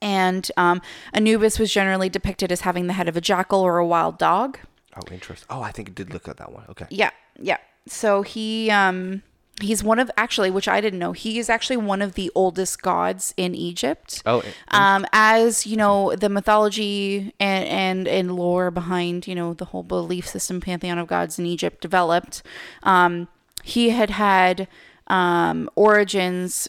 And 0.00 0.50
um, 0.56 0.80
Anubis 1.12 1.58
was 1.58 1.72
generally 1.72 2.08
depicted 2.08 2.52
as 2.52 2.60
having 2.60 2.86
the 2.86 2.92
head 2.92 3.08
of 3.08 3.16
a 3.16 3.20
jackal 3.20 3.60
or 3.60 3.78
a 3.78 3.86
wild 3.86 4.18
dog. 4.18 4.58
oh, 4.96 5.12
interesting. 5.12 5.46
Oh, 5.50 5.60
I 5.62 5.72
think 5.72 5.88
it 5.88 5.94
did 5.94 6.12
look 6.12 6.28
at 6.28 6.36
that 6.36 6.52
one. 6.52 6.64
Okay. 6.70 6.86
Yeah, 6.90 7.10
yeah. 7.40 7.58
So 7.86 8.22
he 8.22 8.70
um 8.70 9.22
he's 9.60 9.82
one 9.82 9.98
of 9.98 10.10
actually, 10.16 10.50
which 10.50 10.68
I 10.68 10.80
didn't 10.80 10.98
know, 10.98 11.12
he 11.12 11.38
is 11.38 11.48
actually 11.50 11.76
one 11.76 12.02
of 12.02 12.14
the 12.14 12.30
oldest 12.34 12.82
gods 12.82 13.34
in 13.36 13.54
Egypt. 13.54 14.22
Oh, 14.26 14.42
Um, 14.68 15.06
as 15.12 15.66
you 15.66 15.76
know, 15.76 16.14
the 16.14 16.28
mythology 16.28 17.32
and, 17.40 17.64
and 17.68 18.08
and 18.08 18.36
lore 18.36 18.70
behind 18.70 19.26
you 19.26 19.34
know 19.34 19.54
the 19.54 19.66
whole 19.66 19.82
belief 19.82 20.26
system 20.28 20.60
pantheon 20.60 20.98
of 20.98 21.06
gods 21.06 21.38
in 21.38 21.46
Egypt 21.46 21.80
developed, 21.80 22.42
um, 22.82 23.28
he 23.62 23.90
had 23.90 24.10
had 24.10 24.68
um, 25.08 25.68
origins 25.74 26.68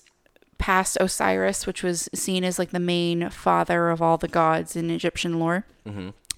past 0.58 0.98
Osiris, 1.00 1.66
which 1.66 1.84
was 1.84 2.10
seen 2.14 2.44
as 2.44 2.60
like 2.60 2.72
the 2.72 2.80
main 2.80 3.30
father 3.30 3.90
of 3.90 4.02
all 4.02 4.18
the 4.18 4.28
gods 4.28 4.76
in 4.76 4.90
Egyptian 4.90 5.40
lore. 5.40 5.66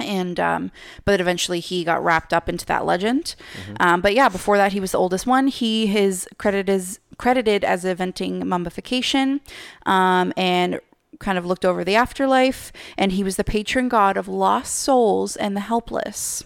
And 0.02 0.40
um, 0.40 0.72
but 1.06 1.22
eventually 1.22 1.60
he 1.60 1.84
got 1.84 2.04
wrapped 2.04 2.34
up 2.34 2.50
into 2.50 2.66
that 2.66 2.86
legend. 2.86 3.36
Um, 3.80 4.02
but 4.02 4.14
yeah, 4.14 4.30
before 4.30 4.58
that 4.58 4.74
he 4.74 4.80
was 4.80 4.92
the 4.92 4.98
oldest 4.98 5.26
one. 5.26 5.48
He 5.48 5.98
is 5.98 6.28
credited 6.38 6.70
as 6.70 7.00
credited 7.18 7.64
as 7.64 7.86
inventing 7.86 8.48
mummification, 8.48 9.42
um, 9.86 10.34
and 10.36 10.80
kind 11.20 11.38
of 11.38 11.46
looked 11.46 11.66
over 11.66 11.84
the 11.84 11.96
afterlife. 11.96 12.72
And 12.98 13.12
he 13.12 13.24
was 13.24 13.36
the 13.36 13.44
patron 13.44 13.90
god 13.90 14.18
of 14.18 14.28
lost 14.28 14.76
souls 14.76 15.36
and 15.36 15.56
the 15.56 15.62
helpless. 15.62 16.44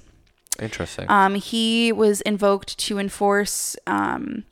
interesting. 0.59 1.05
Um, 1.09 1.35
he 1.35 1.91
was 1.91 2.21
invoked 2.21 2.77
to 2.79 2.99
enforce 2.99 3.75
um, 3.87 4.43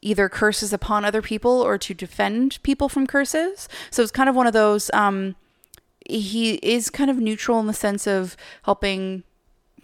either 0.00 0.28
curses 0.28 0.72
upon 0.72 1.04
other 1.04 1.22
people 1.22 1.60
or 1.60 1.78
to 1.78 1.94
defend 1.94 2.58
people 2.62 2.88
from 2.88 3.06
curses. 3.06 3.68
So 3.90 4.02
it's 4.02 4.12
kind 4.12 4.28
of 4.28 4.34
one 4.34 4.46
of 4.46 4.52
those. 4.52 4.90
Um, 4.92 5.34
he 6.08 6.54
is 6.54 6.90
kind 6.90 7.10
of 7.10 7.18
neutral 7.18 7.60
in 7.60 7.66
the 7.66 7.74
sense 7.74 8.06
of 8.06 8.36
helping 8.64 9.22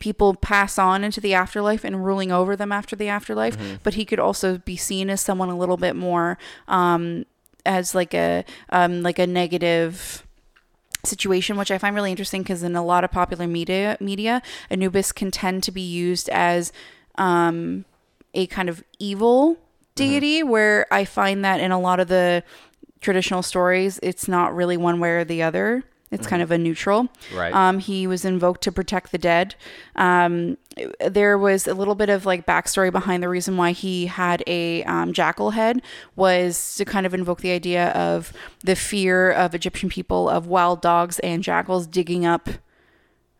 people 0.00 0.34
pass 0.34 0.78
on 0.78 1.04
into 1.04 1.20
the 1.20 1.34
afterlife 1.34 1.84
and 1.84 2.04
ruling 2.04 2.32
over 2.32 2.56
them 2.56 2.72
after 2.72 2.96
the 2.96 3.08
afterlife. 3.08 3.56
But 3.82 3.94
he 3.94 4.04
could 4.04 4.18
also 4.18 4.58
be 4.58 4.76
seen 4.76 5.08
as 5.10 5.20
someone 5.20 5.48
a 5.50 5.56
little 5.56 5.76
bit 5.76 5.94
more 5.94 6.38
um, 6.66 7.24
as 7.64 7.94
like 7.94 8.14
a 8.14 8.44
um, 8.70 9.02
like 9.02 9.18
a 9.18 9.26
negative 9.26 10.26
situation, 11.04 11.56
which 11.56 11.70
I 11.70 11.78
find 11.78 11.94
really 11.94 12.10
interesting 12.10 12.42
because 12.42 12.62
in 12.62 12.76
a 12.76 12.84
lot 12.84 13.04
of 13.04 13.10
popular 13.10 13.46
media, 13.46 13.96
media, 14.00 14.42
Anubis 14.70 15.12
can 15.12 15.30
tend 15.30 15.62
to 15.64 15.72
be 15.72 15.82
used 15.82 16.28
as 16.30 16.72
um, 17.16 17.84
a 18.32 18.46
kind 18.46 18.68
of 18.68 18.82
evil 18.98 19.58
deity, 19.94 20.42
where 20.42 20.86
I 20.92 21.04
find 21.04 21.44
that 21.44 21.60
in 21.60 21.70
a 21.70 21.80
lot 21.80 22.00
of 22.00 22.08
the 22.08 22.42
traditional 23.00 23.42
stories, 23.42 24.00
it's 24.02 24.26
not 24.26 24.54
really 24.54 24.76
one 24.76 24.98
way 24.98 25.10
or 25.10 25.24
the 25.24 25.42
other. 25.42 25.84
It's 26.14 26.26
kind 26.26 26.42
of 26.42 26.50
a 26.50 26.58
neutral. 26.58 27.08
Right. 27.34 27.52
Um, 27.52 27.78
he 27.78 28.06
was 28.06 28.24
invoked 28.24 28.62
to 28.62 28.72
protect 28.72 29.12
the 29.12 29.18
dead. 29.18 29.54
Um, 29.96 30.56
there 31.00 31.36
was 31.38 31.66
a 31.66 31.74
little 31.74 31.94
bit 31.94 32.08
of 32.08 32.26
like 32.26 32.46
backstory 32.46 32.90
behind 32.90 33.22
the 33.22 33.28
reason 33.28 33.56
why 33.56 33.72
he 33.72 34.06
had 34.06 34.42
a 34.46 34.82
um, 34.84 35.12
jackal 35.12 35.50
head 35.50 35.82
was 36.16 36.76
to 36.76 36.84
kind 36.84 37.06
of 37.06 37.14
invoke 37.14 37.40
the 37.40 37.50
idea 37.52 37.88
of 37.90 38.32
the 38.62 38.74
fear 38.74 39.30
of 39.30 39.54
Egyptian 39.54 39.88
people 39.88 40.28
of 40.28 40.46
wild 40.46 40.80
dogs 40.80 41.18
and 41.20 41.42
jackals 41.42 41.86
digging 41.86 42.24
up 42.24 42.48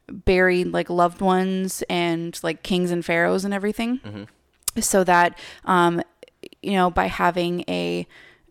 buried 0.07 0.71
like 0.73 0.91
loved 0.91 1.21
ones 1.21 1.83
and 1.89 2.39
like 2.43 2.63
kings 2.63 2.91
and 2.91 3.05
pharaohs 3.05 3.45
and 3.45 3.55
everything. 3.55 4.01
So 4.81 5.03
that 5.05 5.39
um, 5.65 6.03
you 6.63 6.73
know 6.73 6.91
by 6.91 7.07
having 7.07 7.65
a 7.69 8.07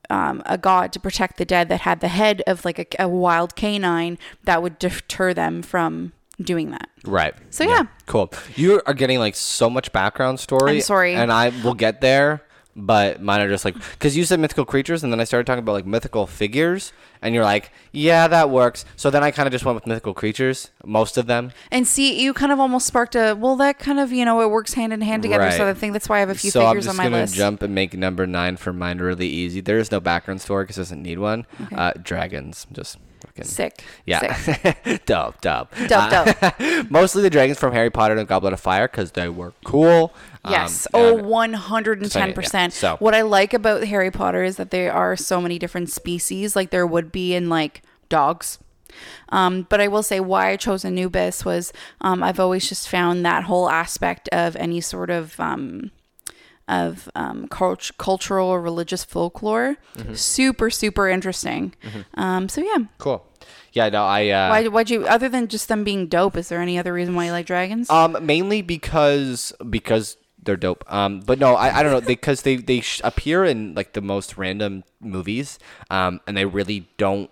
um, 0.09 0.41
a 0.45 0.57
god 0.57 0.91
to 0.93 0.99
protect 0.99 1.37
the 1.37 1.45
dead 1.45 1.69
that 1.69 1.81
had 1.81 1.99
the 2.01 2.07
head 2.07 2.41
of 2.47 2.65
like 2.65 2.79
a, 2.79 3.03
a 3.03 3.07
wild 3.07 3.55
canine 3.55 4.17
that 4.43 4.61
would 4.61 4.79
deter 4.79 5.33
them 5.33 5.61
from 5.61 6.13
doing 6.41 6.71
that. 6.71 6.89
right. 7.05 7.35
So, 7.51 7.63
yeah. 7.63 7.85
Cool. 8.05 8.31
You 8.55 8.81
are 8.85 8.93
getting 8.93 9.19
like 9.19 9.35
so 9.35 9.69
much 9.69 9.91
background 9.93 10.39
story. 10.39 10.71
I'm 10.71 10.81
sorry. 10.81 11.13
And 11.13 11.31
I 11.31 11.49
will 11.63 11.75
get 11.75 12.01
there, 12.01 12.41
but 12.75 13.21
mine 13.21 13.41
are 13.41 13.49
just 13.49 13.65
like 13.65 13.75
because 13.75 14.17
you 14.17 14.23
said 14.25 14.39
mythical 14.39 14.65
creatures, 14.65 15.03
and 15.03 15.11
then 15.13 15.19
I 15.19 15.23
started 15.25 15.45
talking 15.45 15.59
about 15.63 15.73
like 15.73 15.85
mythical 15.85 16.25
figures, 16.27 16.91
and 17.21 17.35
you're 17.35 17.43
like, 17.43 17.71
yeah, 17.91 18.27
that 18.27 18.49
works. 18.49 18.83
So 18.95 19.09
then 19.09 19.23
I 19.23 19.31
kind 19.31 19.45
of 19.47 19.51
just 19.51 19.63
went 19.65 19.75
with 19.75 19.85
mythical 19.87 20.13
creatures, 20.13 20.71
most 20.85 21.17
of 21.17 21.27
them. 21.27 21.51
And 21.71 21.87
see, 21.87 22.21
you 22.21 22.33
kind 22.33 22.51
of 22.51 22.59
almost 22.59 22.87
sparked 22.87 23.15
a 23.15 23.33
well. 23.35 23.55
That 23.55 23.79
kind 23.79 23.99
of 23.99 24.11
you 24.11 24.25
know 24.25 24.41
it 24.41 24.49
works 24.49 24.73
hand 24.73 24.91
in 24.93 25.01
hand 25.01 25.21
together. 25.23 25.51
So 25.51 25.65
Right. 25.65 25.69
I 25.69 25.73
think 25.73 25.93
that's 25.93 26.09
why 26.09 26.17
I 26.17 26.19
have 26.21 26.29
a 26.29 26.35
few 26.35 26.49
so 26.51 26.61
I'm 26.65 26.69
figures 26.71 26.85
just 26.85 26.93
on 26.93 26.97
my 26.97 27.03
gonna 27.09 27.21
list. 27.23 27.35
jump 27.35 27.61
and 27.61 27.75
make 27.75 27.93
number 27.95 28.25
nine 28.25 28.57
for 28.57 28.73
mine 28.73 28.97
really 28.99 29.27
easy. 29.27 29.61
There 29.61 29.77
is 29.77 29.91
no 29.91 29.99
background 29.99 30.41
story 30.41 30.63
because 30.63 30.77
it 30.77 30.81
doesn't 30.81 31.03
need 31.03 31.19
one. 31.19 31.45
Uh, 31.75 31.93
dragons, 32.01 32.65
just 32.71 32.97
Sick. 33.41 33.83
Yeah, 34.05 34.35
Sick. 34.37 35.05
dope, 35.05 35.41
dope, 35.41 35.73
Dope, 35.87 36.43
Uh, 36.43 36.83
mostly 36.89 37.23
the 37.23 37.29
dragons 37.31 37.57
from 37.57 37.73
Harry 37.73 37.89
Potter 37.89 38.15
and 38.15 38.27
Goblet 38.27 38.53
of 38.53 38.59
Fire 38.59 38.87
because 38.87 39.11
they 39.13 39.27
were 39.27 39.53
cool. 39.65 40.13
Um, 40.45 40.51
Yes. 40.51 40.85
and- 40.93 41.03
oh, 41.03 41.15
110%. 41.23 42.53
Yeah, 42.53 42.67
so- 42.69 42.97
What 42.99 43.15
I 43.15 43.21
like 43.21 43.53
about 43.53 43.85
Harry 43.85 44.11
Potter 44.11 44.43
is 44.43 44.57
that 44.57 44.69
there 44.71 44.93
are 44.93 45.15
so 45.15 45.41
many 45.41 45.57
different 45.57 45.89
species, 45.89 46.55
like 46.55 46.69
there 46.69 46.85
would 46.85 47.11
be 47.11 47.33
in 47.33 47.49
like 47.49 47.81
dogs. 48.09 48.59
Um, 49.29 49.65
but 49.69 49.81
I 49.81 49.87
will 49.87 50.03
say 50.03 50.19
why 50.19 50.49
I 50.51 50.55
chose 50.55 50.85
Anubis 50.85 51.43
was 51.43 51.73
um, 52.01 52.21
I've 52.21 52.39
always 52.39 52.69
just 52.69 52.87
found 52.87 53.25
that 53.25 53.45
whole 53.45 53.67
aspect 53.67 54.29
of 54.31 54.55
any 54.57 54.81
sort 54.81 55.09
of 55.09 55.39
um, 55.39 55.89
of 56.81 57.09
um, 57.15 57.47
cult- 57.47 57.91
cultural 57.97 58.47
or 58.49 58.61
religious 58.61 59.03
folklore 59.03 59.77
Mm-hmm. 59.97 60.13
super 60.15 60.69
super 60.69 61.07
interesting. 61.09 61.73
Um, 62.15 62.49
so 62.49 62.61
yeah, 62.61 62.85
cool. 62.97 63.19
Yeah, 63.73 63.89
no, 63.89 64.03
I. 64.05 64.29
Uh, 64.29 64.49
why 64.49 64.67
why'd 64.67 64.89
you 64.89 65.05
other 65.07 65.29
than 65.29 65.47
just 65.47 65.67
them 65.67 65.83
being 65.83 66.07
dope? 66.07 66.37
Is 66.37 66.49
there 66.49 66.61
any 66.61 66.77
other 66.77 66.93
reason 66.93 67.15
why 67.15 67.25
you 67.25 67.31
like 67.31 67.45
dragons? 67.45 67.89
Um, 67.89 68.17
mainly 68.21 68.61
because 68.61 69.53
because 69.69 70.17
they're 70.41 70.57
dope. 70.57 70.83
Um, 70.91 71.21
but 71.21 71.39
no, 71.39 71.55
I, 71.55 71.79
I 71.79 71.83
don't 71.83 71.91
know 71.91 72.01
because 72.01 72.41
they 72.43 72.55
they 72.57 72.81
sh- 72.81 73.01
appear 73.03 73.43
in 73.45 73.73
like 73.75 73.93
the 73.93 74.01
most 74.01 74.37
random 74.37 74.83
movies. 74.99 75.57
Um, 75.89 76.19
and 76.27 76.35
they 76.37 76.45
really 76.45 76.87
don't 76.97 77.29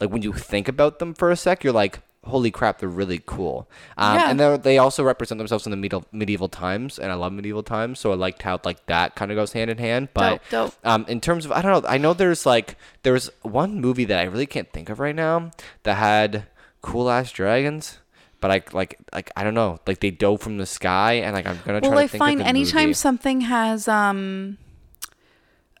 like 0.00 0.10
when 0.10 0.22
you 0.22 0.32
think 0.32 0.68
about 0.68 0.98
them 0.98 1.12
for 1.14 1.30
a 1.30 1.36
sec, 1.36 1.62
you're 1.64 1.72
like, 1.72 2.00
holy 2.24 2.50
crap, 2.50 2.78
they're 2.78 2.88
really 2.88 3.20
cool. 3.26 3.68
Um, 3.96 4.14
Yeah. 4.16 4.30
and 4.30 4.38
they 4.40 4.56
they 4.56 4.78
also 4.78 5.02
represent 5.02 5.38
themselves 5.38 5.66
in 5.66 5.70
the 5.70 5.76
medieval 5.76 6.04
medieval 6.12 6.48
times, 6.48 6.98
and 6.98 7.10
I 7.10 7.14
love 7.14 7.32
medieval 7.32 7.62
times, 7.62 7.98
so 7.98 8.12
I 8.12 8.14
liked 8.14 8.42
how 8.42 8.60
like 8.64 8.86
that 8.86 9.14
kind 9.16 9.30
of 9.30 9.36
goes 9.36 9.52
hand 9.52 9.70
in 9.70 9.78
hand. 9.78 10.08
But 10.14 10.40
Dope, 10.50 10.70
dope. 10.72 10.74
um, 10.84 11.04
in 11.08 11.20
terms 11.20 11.44
of 11.44 11.52
I 11.52 11.62
don't 11.62 11.82
know, 11.82 11.88
I 11.88 11.98
know 11.98 12.14
there's 12.14 12.46
like 12.46 12.76
there's 13.02 13.30
one 13.42 13.80
movie 13.80 14.04
that 14.06 14.18
I 14.20 14.24
really 14.24 14.46
can't 14.46 14.70
think 14.72 14.88
of 14.88 15.00
right 15.00 15.16
now 15.16 15.50
that 15.82 15.94
had 15.96 16.44
cool 16.80 17.10
ass 17.10 17.32
dragons. 17.32 17.98
But 18.40 18.50
I 18.50 18.62
like 18.72 19.04
like 19.14 19.30
I 19.36 19.44
don't 19.44 19.54
know, 19.54 19.78
like 19.86 20.00
they 20.00 20.10
dove 20.10 20.40
from 20.40 20.58
the 20.58 20.66
sky, 20.66 21.14
and 21.14 21.32
like 21.34 21.46
I'm 21.46 21.60
gonna 21.64 21.80
try 21.80 21.88
well, 21.90 21.98
to 21.98 22.04
I 22.04 22.18
find 22.18 22.42
anytime 22.42 22.86
movie. 22.88 22.94
something 22.94 23.40
has 23.42 23.86
um, 23.86 24.58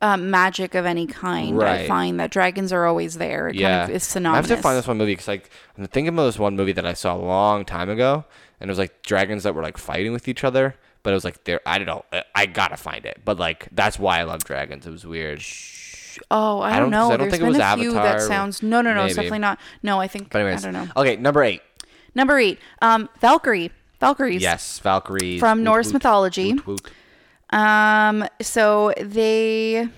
uh, 0.02 0.16
magic 0.18 0.74
of 0.74 0.84
any 0.84 1.06
kind, 1.06 1.54
I 1.56 1.64
Right. 1.64 1.88
find 1.88 2.20
that 2.20 2.30
dragons 2.30 2.72
are 2.72 2.84
always 2.86 3.16
there. 3.16 3.48
It 3.48 3.54
yeah, 3.54 3.80
kind 3.86 3.90
of 3.90 3.96
is 3.96 4.16
I 4.16 4.34
have 4.34 4.46
to 4.48 4.56
find 4.58 4.76
this 4.76 4.86
one 4.86 4.98
movie 4.98 5.12
because 5.12 5.28
like 5.28 5.48
I'm 5.78 5.86
thinking 5.86 6.12
about 6.12 6.24
this 6.24 6.38
one 6.38 6.56
movie 6.56 6.72
that 6.72 6.84
I 6.84 6.92
saw 6.92 7.14
a 7.14 7.16
long 7.16 7.64
time 7.64 7.88
ago, 7.88 8.24
and 8.60 8.68
it 8.68 8.72
was 8.72 8.78
like 8.78 9.02
dragons 9.02 9.44
that 9.44 9.54
were 9.54 9.62
like 9.62 9.78
fighting 9.78 10.12
with 10.12 10.28
each 10.28 10.44
other. 10.44 10.74
But 11.04 11.10
it 11.10 11.14
was 11.14 11.24
like 11.24 11.42
there, 11.44 11.60
I 11.66 11.78
don't 11.78 11.86
know. 11.86 12.04
I- 12.12 12.24
I 12.34 12.46
gotta 12.46 12.76
find 12.76 13.04
it. 13.06 13.22
But 13.24 13.38
like 13.38 13.68
that's 13.72 13.98
why 13.98 14.20
I 14.20 14.22
love 14.24 14.44
dragons. 14.44 14.86
It 14.86 14.90
was 14.90 15.06
weird. 15.06 15.42
Oh, 16.30 16.60
I 16.60 16.76
I 16.76 16.78
don't, 16.78 16.90
know. 16.90 17.06
I 17.06 17.16
don't 17.16 17.20
There's 17.20 17.30
think 17.32 17.42
it 17.42 17.44
been 17.46 17.54
was 17.54 17.58
a 17.58 17.76
few 17.76 17.92
that 17.94 18.20
sounds. 18.22 18.62
No, 18.62 18.82
no, 18.82 18.92
no. 18.94 19.04
It's 19.06 19.14
definitely 19.14 19.38
not. 19.38 19.58
No, 19.82 19.98
I 20.00 20.08
think. 20.08 20.30
But 20.30 20.42
anyways, 20.42 20.64
I 20.64 20.70
don't 20.70 20.84
know. 20.86 20.92
Okay, 20.96 21.16
number 21.16 21.42
eight. 21.42 21.62
Number 22.14 22.38
eight, 22.38 22.58
um, 22.82 23.08
Valkyrie. 23.20 23.70
Valkyries. 23.98 24.42
Yes, 24.42 24.78
Valkyries 24.80 25.40
From 25.40 25.58
Woot, 25.58 25.64
Norse 25.64 25.86
woot, 25.86 25.94
mythology. 25.94 26.52
woot. 26.66 26.80
Um, 27.52 28.26
so 28.40 28.92
they, 29.00 29.88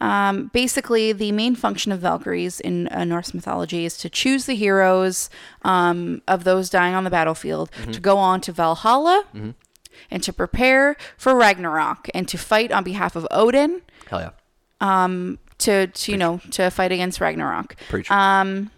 um, 0.00 0.50
basically 0.52 1.12
the 1.12 1.30
main 1.32 1.54
function 1.54 1.92
of 1.92 2.00
Valkyries 2.00 2.58
in 2.60 2.88
uh, 2.88 3.04
Norse 3.04 3.32
mythology 3.32 3.84
is 3.84 3.96
to 3.98 4.10
choose 4.10 4.46
the 4.46 4.54
heroes, 4.56 5.30
um, 5.62 6.20
of 6.26 6.42
those 6.44 6.68
dying 6.68 6.94
on 6.94 7.04
the 7.04 7.10
battlefield 7.10 7.70
Mm-hmm. 7.72 7.92
to 7.92 8.00
go 8.00 8.18
on 8.18 8.40
to 8.42 8.52
Valhalla 8.52 9.24
and 10.10 10.22
to 10.24 10.32
prepare 10.32 10.96
for 11.16 11.34
Ragnarok 11.36 12.08
and 12.14 12.26
to 12.28 12.36
fight 12.36 12.72
on 12.72 12.82
behalf 12.84 13.14
of 13.14 13.26
Odin 13.30 13.82
Hell 14.08 14.20
yeah. 14.80 15.06
to, 15.58 15.86
to 15.86 16.12
you 16.12 16.18
know, 16.18 16.40
to 16.50 16.70
fight 16.70 16.90
against 16.90 17.20
Ragnarok. 17.20 17.76
Preach. 17.88 18.10
Um, 18.10 18.70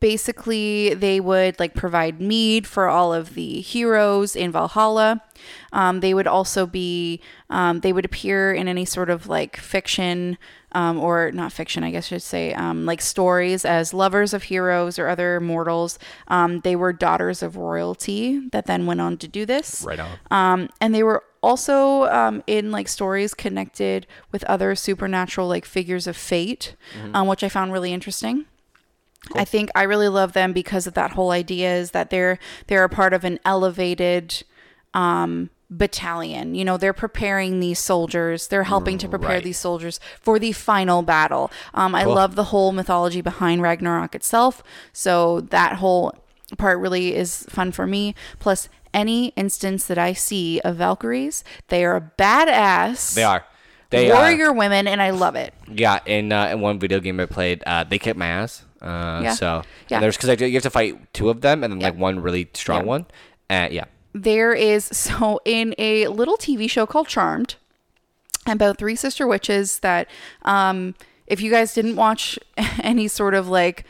basically 0.00 0.94
they 0.94 1.20
would 1.20 1.58
like 1.58 1.74
provide 1.74 2.20
mead 2.20 2.66
for 2.66 2.88
all 2.88 3.14
of 3.14 3.34
the 3.34 3.60
heroes 3.60 4.36
in 4.36 4.52
Valhalla. 4.52 5.22
Um, 5.72 6.00
they 6.00 6.12
would 6.12 6.26
also 6.26 6.66
be 6.66 7.20
um, 7.50 7.80
they 7.80 7.92
would 7.92 8.04
appear 8.04 8.52
in 8.52 8.68
any 8.68 8.84
sort 8.84 9.10
of 9.10 9.26
like 9.26 9.56
fiction 9.56 10.36
um, 10.72 10.98
or 10.98 11.30
not 11.32 11.52
fiction, 11.52 11.82
I 11.82 11.90
guess 11.90 12.06
I 12.06 12.08
should 12.16 12.22
say, 12.22 12.52
um, 12.52 12.84
like 12.84 13.00
stories 13.00 13.64
as 13.64 13.94
lovers 13.94 14.34
of 14.34 14.44
heroes 14.44 14.98
or 14.98 15.08
other 15.08 15.40
mortals. 15.40 15.98
Um, 16.28 16.60
they 16.60 16.76
were 16.76 16.92
daughters 16.92 17.42
of 17.42 17.56
royalty 17.56 18.46
that 18.50 18.66
then 18.66 18.84
went 18.84 19.00
on 19.00 19.16
to 19.18 19.28
do 19.28 19.46
this. 19.46 19.82
right 19.86 20.00
on. 20.00 20.18
Um, 20.30 20.68
and 20.80 20.94
they 20.94 21.02
were 21.02 21.24
also 21.42 22.04
um, 22.04 22.42
in 22.46 22.72
like 22.72 22.88
stories 22.88 23.32
connected 23.32 24.06
with 24.32 24.44
other 24.44 24.74
supernatural 24.74 25.48
like 25.48 25.64
figures 25.64 26.06
of 26.06 26.16
fate, 26.16 26.74
um, 27.14 27.26
which 27.28 27.42
I 27.42 27.48
found 27.48 27.72
really 27.72 27.92
interesting. 27.92 28.44
I 29.34 29.44
think 29.44 29.70
I 29.74 29.82
really 29.82 30.08
love 30.08 30.32
them 30.32 30.52
because 30.52 30.86
of 30.86 30.94
that 30.94 31.12
whole 31.12 31.30
idea 31.30 31.74
is 31.74 31.90
that 31.90 32.10
they're 32.10 32.38
they're 32.68 32.84
a 32.84 32.88
part 32.88 33.12
of 33.12 33.24
an 33.24 33.38
elevated 33.44 34.42
um, 34.94 35.50
battalion. 35.68 36.54
You 36.54 36.64
know, 36.64 36.76
they're 36.76 36.92
preparing 36.92 37.60
these 37.60 37.78
soldiers. 37.78 38.48
They're 38.48 38.64
helping 38.64 38.98
to 38.98 39.08
prepare 39.08 39.30
Right. 39.36 39.42
these 39.44 39.58
soldiers 39.58 39.98
for 40.20 40.38
the 40.38 40.52
final 40.52 41.02
battle. 41.02 41.50
Um, 41.74 41.94
I 41.94 42.04
Cool. 42.04 42.14
love 42.14 42.34
the 42.36 42.44
whole 42.44 42.72
mythology 42.72 43.20
behind 43.20 43.62
Ragnarok 43.62 44.14
itself. 44.14 44.62
So 44.92 45.40
that 45.40 45.74
whole 45.74 46.14
part 46.56 46.78
really 46.78 47.14
is 47.14 47.44
fun 47.48 47.72
for 47.72 47.86
me. 47.86 48.14
Plus, 48.38 48.68
any 48.94 49.28
instance 49.36 49.86
that 49.86 49.98
I 49.98 50.12
see 50.12 50.60
of 50.60 50.76
Valkyries, 50.76 51.42
they 51.68 51.84
are 51.84 52.12
badass. 52.16 53.14
They 53.14 53.24
are. 53.24 53.44
They 53.90 54.10
warrior 54.10 54.52
women, 54.52 54.88
and 54.88 55.00
I 55.02 55.10
love 55.10 55.36
it. 55.36 55.52
Yeah, 55.68 56.00
in 56.06 56.32
uh, 56.32 56.46
in 56.48 56.60
one 56.60 56.78
video 56.78 56.98
game 57.00 57.20
I 57.20 57.26
played, 57.26 57.62
uh, 57.66 57.84
they 57.84 57.98
kicked 57.98 58.18
my 58.18 58.26
ass. 58.26 58.64
Uh, 58.82 59.20
Yeah. 59.22 59.32
So 59.34 59.62
Yeah. 59.88 59.96
and 59.96 60.02
there's 60.04 60.16
because 60.16 60.40
you 60.40 60.52
have 60.54 60.62
to 60.62 60.70
fight 60.70 61.12
two 61.12 61.30
of 61.30 61.40
them 61.40 61.62
and 61.64 61.72
then 61.72 61.80
like 61.80 61.96
one 61.96 62.20
really 62.20 62.48
strong 62.54 62.82
Yeah. 62.82 62.86
one. 62.86 63.06
Uh, 63.48 63.68
yeah. 63.70 63.84
there 64.12 64.52
is 64.52 64.84
so 64.92 65.40
in 65.44 65.74
a 65.78 66.06
little 66.08 66.36
TV 66.36 66.68
show 66.70 66.86
called 66.86 67.08
Charmed 67.08 67.56
about 68.46 68.78
three 68.78 68.96
sister 68.96 69.26
witches 69.26 69.80
that 69.80 70.08
um 70.42 70.94
if 71.26 71.40
you 71.40 71.50
guys 71.50 71.74
didn't 71.74 71.96
watch 71.96 72.38
any 72.82 73.08
sort 73.08 73.34
of 73.34 73.48
like 73.48 73.84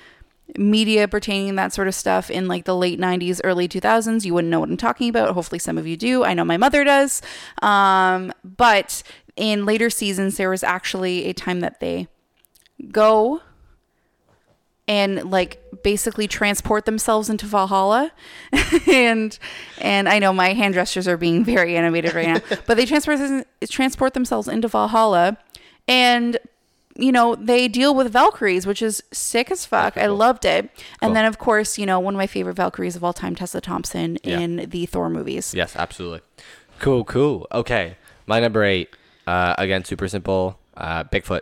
media 0.57 1.07
pertaining 1.09 1.57
that 1.57 1.73
sort 1.73 1.87
of 1.89 1.95
stuff 1.95 2.31
in 2.31 2.49
like 2.49 2.65
the 2.65 2.75
late 2.75 2.99
90s 2.99 3.41
early 3.45 3.69
2000s 3.69 4.25
you 4.25 4.33
wouldn't 4.33 4.51
know 4.51 4.61
what 4.61 4.69
i'm 4.71 4.77
talking 4.77 5.09
about 5.11 5.35
hopefully 5.35 5.59
some 5.59 5.77
of 5.77 5.87
you 5.87 5.97
do 5.97 6.25
i 6.25 6.33
know 6.33 6.45
my 6.45 6.57
mother 6.57 6.85
does 6.85 7.21
um, 7.63 8.33
but 8.45 9.03
in 9.37 9.67
later 9.67 9.91
seasons 9.91 10.37
there 10.39 10.49
was 10.49 10.63
actually 10.65 11.27
a 11.27 11.33
time 11.35 11.61
that 11.61 11.81
they 11.81 12.07
go 12.91 13.43
and 14.89 15.31
like 15.31 15.63
basically 15.83 16.29
transport 16.29 16.85
themselves 16.85 17.29
into 17.29 17.47
Valhalla. 17.47 18.13
and 18.93 19.39
and 19.81 20.09
I 20.09 20.19
know 20.19 20.33
my 20.33 20.53
hand 20.53 20.75
gestures 20.75 21.09
are 21.09 21.17
being 21.17 21.45
very 21.45 21.77
animated 21.77 22.15
right 22.15 22.29
now, 22.29 22.57
but 22.67 22.77
they 22.77 22.87
transport 22.87 23.19
transport 23.69 24.15
themselves 24.15 24.49
into 24.49 24.69
Valhalla 24.69 25.37
and 25.89 26.39
you 26.99 27.13
know, 27.13 27.35
they 27.35 27.69
deal 27.69 27.95
with 27.95 28.11
Valkyries, 28.11 28.67
which 28.67 28.81
is 28.81 29.03
sick 29.13 29.51
as 29.51 29.67
fuck. 29.67 29.99
I 29.99 30.07
loved 30.07 30.47
it. 30.47 30.71
And 31.03 31.15
then 31.15 31.27
of 31.27 31.37
course, 31.39 31.77
you 31.79 31.85
know, 31.85 32.01
one 32.01 32.15
of 32.15 32.19
my 32.19 32.27
favorite 32.27 32.55
Valkyries 32.55 32.97
of 32.97 33.05
all 33.05 33.13
time, 33.13 33.35
Tessa 33.35 33.61
Thompson 33.61 34.17
Yeah. 34.25 34.39
in 34.41 34.57
the 34.71 34.87
Thor 34.87 35.11
movies. 35.11 35.55
Yes, 35.55 35.77
absolutely. 35.77 36.21
Cool, 36.79 37.05
cool. 37.05 37.47
Okay, 37.53 37.97
my 38.27 38.41
number 38.41 38.65
eight. 38.65 38.89
Uh, 39.27 39.55
again, 39.59 39.85
super 39.85 40.09
simple. 40.09 40.59
Uh, 40.77 41.05
Bigfoot. 41.05 41.41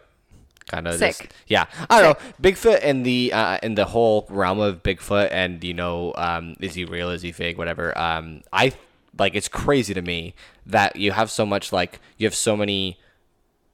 Kind 0.67 0.89
of 0.89 0.95
Sick. 0.95 1.31
yeah, 1.47 1.67
I 1.91 2.01
don't 2.01 2.19
know. 2.19 2.27
Bigfoot 2.43 2.81
and 2.83 3.05
the 3.05 3.33
uh, 3.35 3.59
in 3.63 3.75
the 3.75 3.85
whole 3.85 4.27
realm 4.31 4.61
of 4.61 4.83
Bigfoot 4.83 5.29
and 5.31 5.63
you 5.63 5.75
know, 5.75 6.15
um, 6.17 6.57
is 6.59 6.75
he 6.75 6.85
real? 6.87 7.11
Is 7.11 7.21
he 7.23 7.33
fake? 7.33 7.59
Whatever. 7.59 7.97
Um, 7.99 8.41
I 8.53 8.73
like 9.19 9.35
it's 9.35 9.47
crazy 9.49 9.93
to 9.93 10.01
me 10.03 10.35
that 10.67 10.97
you 10.97 11.13
have 11.13 11.31
so 11.31 11.45
much 11.45 11.71
like 11.73 12.01
you 12.17 12.27
have 12.27 12.35
so 12.35 12.57
many. 12.57 12.99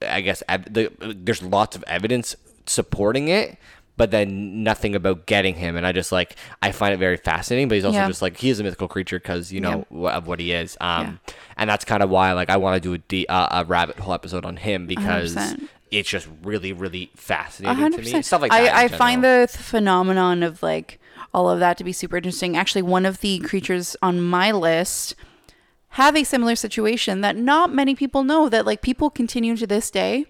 I 0.03 0.21
guess 0.21 0.43
ev- 0.49 0.73
the, 0.73 0.91
there's 1.15 1.43
lots 1.43 1.77
of 1.77 1.85
evidence 1.87 2.35
supporting 2.67 3.29
it, 3.29 3.57
but 3.97 4.11
then 4.11 4.63
nothing 4.65 4.95
about 4.95 5.27
getting 5.27 5.55
him. 5.57 5.77
And 5.77 5.87
I 5.87 5.93
just 5.93 6.11
like 6.11 6.35
I 6.63 6.73
find 6.73 6.93
it 6.95 6.97
very 6.97 7.19
fascinating. 7.19 7.69
But 7.69 7.77
he's 7.77 7.85
also 7.85 7.99
Yeah. 7.99 8.09
just 8.09 8.23
like 8.23 8.37
he 8.39 8.51
is 8.51 8.59
a 8.61 8.65
mythical 8.65 8.89
creature 8.89 9.19
because 9.21 9.53
you 9.53 9.61
know 9.61 9.87
wh- 9.93 10.11
of 10.13 10.27
what 10.27 10.41
he 10.41 10.53
is. 10.53 10.77
Um, 10.81 11.21
Yeah. 11.29 11.35
and 11.59 11.71
that's 11.71 11.85
kind 11.85 12.03
of 12.03 12.11
why 12.11 12.33
like 12.33 12.51
I 12.51 12.57
want 12.57 12.83
to 12.83 12.89
do 12.89 12.95
a, 12.95 12.99
de- 12.99 13.27
uh, 13.29 13.63
a 13.63 13.65
rabbit 13.65 13.99
hole 14.01 14.15
episode 14.15 14.45
on 14.45 14.57
him 14.57 14.87
because 14.87 15.37
100%. 15.37 15.69
It's 15.91 16.09
just 16.09 16.29
really 16.43 16.73
really 16.73 17.11
fascinating 17.15 17.77
hundred 17.79 18.05
to 18.05 18.15
me. 18.15 18.23
Stuff 18.23 18.43
like 18.43 18.51
that. 18.51 18.75
I, 18.75 18.85
I 18.85 18.89
find 18.89 19.23
the 19.25 19.49
th- 19.51 19.63
phenomenon 19.63 20.43
of 20.43 20.63
like 20.63 21.01
all 21.33 21.49
of 21.49 21.61
that 21.61 21.79
to 21.79 21.85
be 21.85 21.93
super 21.93 22.17
interesting. 22.17 22.57
Actually, 22.57 22.83
one 22.83 23.07
of 23.07 23.21
the 23.21 23.39
creatures 23.41 23.97
on 24.03 24.21
my 24.21 24.53
list 24.53 25.15
have 25.95 26.17
a 26.17 26.25
similar 26.25 26.55
situation 26.55 27.21
that 27.21 27.37
not 27.37 27.73
many 27.73 27.95
people 27.95 28.25
know. 28.25 28.49
That 28.49 28.67
like 28.67 28.83
people 28.83 29.11
continue 29.11 29.57
to 29.57 29.67
this 29.67 29.91
day 29.91 30.27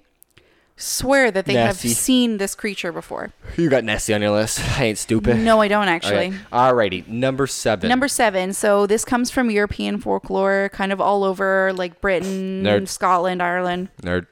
swear 0.80 1.30
that 1.30 1.46
they 1.46 1.54
Nessie. 1.54 1.88
have 1.88 1.96
seen 1.96 2.38
this 2.38 2.54
creature 2.54 2.92
before. 2.92 3.32
you 3.56 3.68
got 3.68 3.84
Nessie 3.84 4.14
on 4.14 4.22
your 4.22 4.30
list. 4.30 4.60
I 4.78 4.84
ain't 4.84 4.98
stupid. 4.98 5.38
No, 5.38 5.60
I 5.60 5.68
don't 5.68 5.88
actually. 5.88 6.28
Okay. 6.28 6.36
Alrighty, 6.52 7.06
number 7.06 7.46
seven. 7.46 7.88
Number 7.88 8.08
seven. 8.08 8.52
So 8.52 8.86
this 8.86 9.04
comes 9.04 9.30
from 9.30 9.50
European 9.50 9.98
folklore, 10.00 10.70
kind 10.72 10.92
of 10.92 11.00
all 11.00 11.24
over 11.24 11.72
like 11.74 12.00
Britain, 12.00 12.64
Nerd. 12.64 12.88
Scotland, 12.88 13.42
Ireland. 13.42 13.90
nerd. 14.02 14.26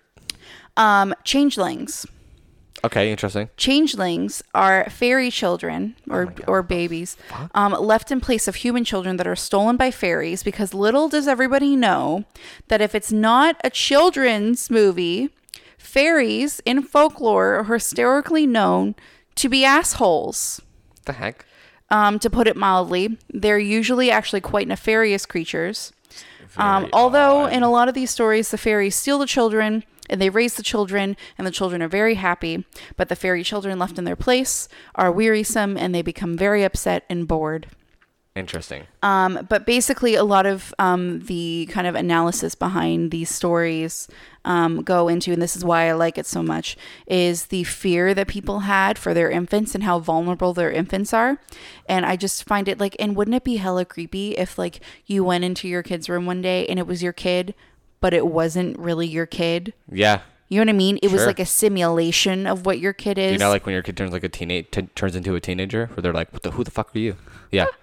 Um, 0.78 1.14
changelings. 1.24 2.06
Okay, 2.84 3.10
interesting. 3.10 3.50
Changelings 3.56 4.42
are 4.54 4.88
fairy 4.88 5.30
children 5.30 5.96
Oh 6.08 6.14
or 6.14 6.34
or 6.46 6.62
babies 6.62 7.16
um, 7.52 7.72
left 7.72 8.12
in 8.12 8.20
place 8.20 8.46
of 8.46 8.54
human 8.56 8.84
children 8.84 9.16
that 9.16 9.26
are 9.26 9.34
stolen 9.34 9.76
by 9.76 9.90
fairies 9.90 10.44
because 10.44 10.72
little 10.72 11.08
does 11.08 11.26
everybody 11.26 11.74
know 11.74 12.24
that 12.68 12.80
if 12.80 12.94
it's 12.94 13.10
not 13.10 13.56
a 13.64 13.70
children's 13.70 14.70
movie, 14.70 15.30
fairies 15.76 16.60
in 16.64 16.82
folklore 16.82 17.56
are 17.56 17.64
historically 17.64 18.46
known 18.46 18.94
to 19.34 19.48
be 19.48 19.64
assholes. 19.64 20.60
The 21.04 21.14
heck? 21.14 21.44
Um, 21.90 22.18
to 22.20 22.30
put 22.30 22.46
it 22.46 22.56
mildly, 22.56 23.18
they're 23.28 23.58
usually 23.58 24.10
actually 24.10 24.42
quite 24.42 24.68
nefarious 24.68 25.26
creatures. 25.26 25.92
Um, 26.56 26.88
although 26.92 27.46
in 27.46 27.62
a 27.62 27.70
lot 27.70 27.88
of 27.88 27.94
these 27.94 28.10
stories, 28.10 28.50
the 28.50 28.58
fairies 28.58 28.94
steal 28.94 29.18
the 29.18 29.26
children 29.26 29.84
and 30.08 30.20
they 30.20 30.30
raise 30.30 30.54
the 30.54 30.62
children, 30.62 31.16
and 31.36 31.46
the 31.46 31.52
children 31.52 31.82
are 31.82 31.88
very 31.88 32.14
happy. 32.14 32.64
But 32.96 33.08
the 33.08 33.16
fairy 33.16 33.42
children 33.42 33.78
left 33.78 33.98
in 33.98 34.04
their 34.04 34.16
place 34.16 34.68
are 34.94 35.12
wearisome 35.12 35.76
and 35.76 35.94
they 35.94 36.02
become 36.02 36.36
very 36.36 36.64
upset 36.64 37.04
and 37.08 37.26
bored. 37.28 37.68
Interesting. 38.38 38.86
Um, 39.02 39.46
but 39.48 39.66
basically, 39.66 40.14
a 40.14 40.22
lot 40.22 40.46
of 40.46 40.72
um, 40.78 41.20
the 41.20 41.68
kind 41.72 41.88
of 41.88 41.96
analysis 41.96 42.54
behind 42.54 43.10
these 43.10 43.30
stories 43.30 44.06
um, 44.44 44.82
go 44.82 45.08
into, 45.08 45.32
and 45.32 45.42
this 45.42 45.56
is 45.56 45.64
why 45.64 45.88
I 45.88 45.92
like 45.92 46.18
it 46.18 46.26
so 46.26 46.40
much, 46.40 46.76
is 47.08 47.46
the 47.46 47.64
fear 47.64 48.14
that 48.14 48.28
people 48.28 48.60
had 48.60 48.96
for 48.96 49.12
their 49.12 49.28
infants 49.28 49.74
and 49.74 49.82
how 49.82 49.98
vulnerable 49.98 50.54
their 50.54 50.70
infants 50.70 51.12
are. 51.12 51.40
And 51.88 52.06
I 52.06 52.14
just 52.14 52.44
find 52.44 52.68
it 52.68 52.78
like, 52.78 52.94
and 53.00 53.16
wouldn't 53.16 53.34
it 53.34 53.44
be 53.44 53.56
hella 53.56 53.84
creepy 53.84 54.36
if 54.36 54.56
like 54.56 54.80
you 55.04 55.24
went 55.24 55.42
into 55.42 55.66
your 55.66 55.82
kid's 55.82 56.08
room 56.08 56.24
one 56.24 56.40
day 56.40 56.64
and 56.68 56.78
it 56.78 56.86
was 56.86 57.02
your 57.02 57.12
kid, 57.12 57.56
but 58.00 58.14
it 58.14 58.26
wasn't 58.26 58.78
really 58.78 59.06
your 59.06 59.26
kid? 59.26 59.72
Yeah. 59.90 60.20
You 60.48 60.58
know 60.58 60.70
what 60.70 60.74
I 60.74 60.78
mean? 60.78 60.98
It 61.02 61.12
was 61.12 61.26
like 61.26 61.38
a 61.40 61.44
simulation 61.46 62.46
of 62.46 62.64
what 62.64 62.78
your 62.78 62.94
kid 62.94 63.18
is. 63.18 63.32
You 63.32 63.38
know, 63.38 63.50
like 63.50 63.66
when 63.66 63.74
your 63.74 63.82
kid 63.82 63.96
turns 63.98 64.12
like 64.12 64.24
a 64.24 64.30
teenage 64.30 64.70
t- 64.70 64.88
turns 64.94 65.14
into 65.14 65.34
a 65.34 65.40
teenager, 65.40 65.86
where 65.92 66.00
they're 66.02 66.14
like, 66.14 66.32
"What 66.32 66.42
the? 66.42 66.52
Who 66.52 66.64
the 66.64 66.70
fuck 66.70 66.94
are 66.94 66.98
you?" 66.98 67.16
Yeah. 67.50 67.66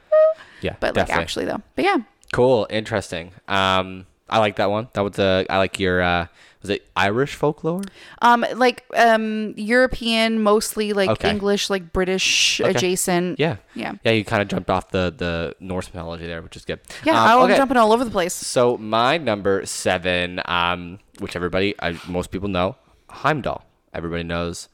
Yeah. 0.62 0.78
but 0.80 0.96
like 0.96 1.12
actually 1.12 1.46
though. 1.46 1.62
But 1.76 1.86
yeah. 1.86 1.98
Cool. 2.32 2.66
Interesting. 2.72 3.34
Um, 3.48 4.08
I 4.28 4.40
like 4.40 4.56
that 4.56 4.72
one. 4.72 4.88
That 4.94 5.02
was 5.02 5.14
the. 5.14 5.46
I 5.48 5.58
like 5.60 5.80
your. 5.80 6.02
uh 6.02 6.28
Was 6.66 6.72
it 6.72 6.88
Irish 6.96 7.36
folklore? 7.36 7.84
Um, 8.24 8.44
like 8.56 8.84
um, 8.96 9.54
European, 9.56 10.42
mostly 10.42 10.94
like 10.94 11.12
Okay. 11.12 11.30
English, 11.30 11.70
like 11.70 11.94
British 11.94 12.60
Okay. 12.60 12.72
adjacent. 12.72 13.40
Yeah. 13.40 13.58
Yeah. 13.76 13.94
Yeah. 14.04 14.14
You 14.14 14.26
kind 14.26 14.42
of 14.42 14.48
jumped 14.48 14.72
off 14.72 14.90
the 14.90 15.14
the 15.16 15.54
Norse 15.60 15.94
mythology 15.94 16.26
there, 16.26 16.42
which 16.42 16.56
is 16.56 16.66
good. 16.66 16.80
Yeah, 17.04 17.22
Um, 17.22 17.30
I'm 17.30 17.42
okay. 17.44 17.58
jumping 17.58 17.78
all 17.78 17.94
over 17.94 18.04
the 18.04 18.10
place. 18.10 18.34
So 18.34 18.78
my 18.78 19.20
number 19.20 19.64
seven, 19.68 20.42
um, 20.46 20.98
which 21.20 21.36
everybody, 21.36 21.76
I, 21.80 22.00
most 22.08 22.32
people 22.32 22.50
know, 22.50 22.78
Heimdall. 23.12 23.64
Everybody 23.94 24.24
knows 24.24 24.68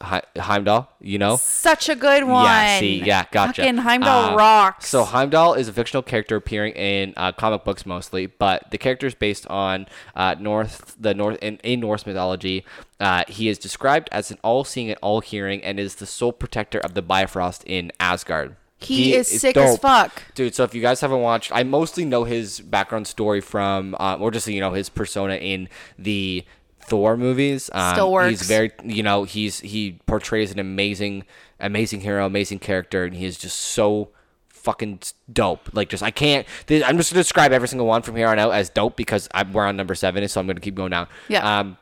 Heimdall. 0.00 0.88
You 1.00 1.18
know. 1.18 1.36
Such 1.36 1.88
a 1.88 1.94
good 1.94 2.24
one. 2.24 2.44
Yeah, 2.44 2.78
see, 2.78 3.02
yeah, 3.02 3.24
gotcha. 3.30 3.62
Fucking 3.62 3.78
Heimdall 3.78 4.34
Uh, 4.34 4.36
rocks. 4.36 4.88
So 4.88 5.04
Heimdall 5.04 5.54
is 5.54 5.68
a 5.68 5.72
fictional 5.72 6.02
character 6.02 6.36
appearing 6.36 6.72
in 6.74 7.14
uh, 7.16 7.32
comic 7.32 7.64
books 7.64 7.86
mostly, 7.86 8.26
but 8.26 8.70
the 8.70 8.78
character 8.78 9.06
is 9.06 9.14
based 9.14 9.46
on 9.48 9.86
uh, 10.14 10.34
North, 10.38 10.96
the 10.98 11.14
North 11.14 11.38
in, 11.42 11.58
in 11.58 11.80
Norse 11.80 12.06
mythology. 12.06 12.64
Uh, 13.00 13.24
he 13.28 13.48
is 13.48 13.58
described 13.58 14.08
as 14.12 14.30
an 14.30 14.38
all-seeing 14.42 14.88
and 14.90 14.98
all-hearing, 15.02 15.62
and 15.62 15.78
is 15.78 15.96
the 15.96 16.06
sole 16.06 16.32
protector 16.32 16.78
of 16.78 16.94
the 16.94 17.02
Bifrost 17.02 17.62
in 17.64 17.92
Asgard. 18.00 18.56
he, 18.78 19.14
is 19.14 19.28
sick 19.28 19.56
as 19.56 19.78
fuck. 19.78 20.22
Dude, 20.34 20.54
so 20.54 20.64
if 20.64 20.74
you 20.74 20.82
guys 20.82 21.00
haven't 21.00 21.20
watched, 21.20 21.50
I 21.54 21.62
mostly 21.64 22.04
know 22.04 22.24
his 22.24 22.60
background 22.60 23.06
story 23.06 23.40
from, 23.40 23.94
um, 23.98 24.22
or 24.22 24.30
just 24.30 24.46
you 24.46 24.60
know 24.60 24.72
his 24.72 24.88
persona 24.88 25.36
in 25.36 25.68
the 25.98 26.44
Thor 26.86 27.16
movies. 27.16 27.70
Um, 27.72 27.94
Still 27.94 28.12
works. 28.12 28.30
He's 28.30 28.42
very, 28.42 28.72
you 28.84 29.02
know, 29.02 29.24
he's 29.24 29.60
he 29.60 30.00
portrays 30.06 30.52
an 30.52 30.58
amazing, 30.58 31.24
amazing 31.60 32.00
hero, 32.00 32.26
amazing 32.26 32.58
character, 32.58 33.04
and 33.04 33.14
he 33.14 33.24
is 33.24 33.38
just 33.38 33.58
so 33.58 34.10
fucking 34.48 35.00
dope. 35.32 35.68
Like, 35.72 35.88
just 35.88 36.02
I 36.02 36.10
can't. 36.10 36.46
I'm 36.70 36.96
just 36.96 37.12
gonna 37.12 37.22
describe 37.22 37.52
every 37.52 37.68
single 37.68 37.86
one 37.86 38.02
from 38.02 38.16
here 38.16 38.28
on 38.28 38.38
out 38.38 38.52
as 38.52 38.70
dope 38.70 38.96
because 38.96 39.28
I'm, 39.34 39.52
we're 39.52 39.66
on 39.66 39.76
number 39.76 39.94
seven, 39.94 40.26
so 40.28 40.40
I'm 40.40 40.46
gonna 40.46 40.60
keep 40.60 40.74
going 40.74 40.90
down. 40.90 41.06
Yeah. 41.28 41.60
Um, 41.60 41.76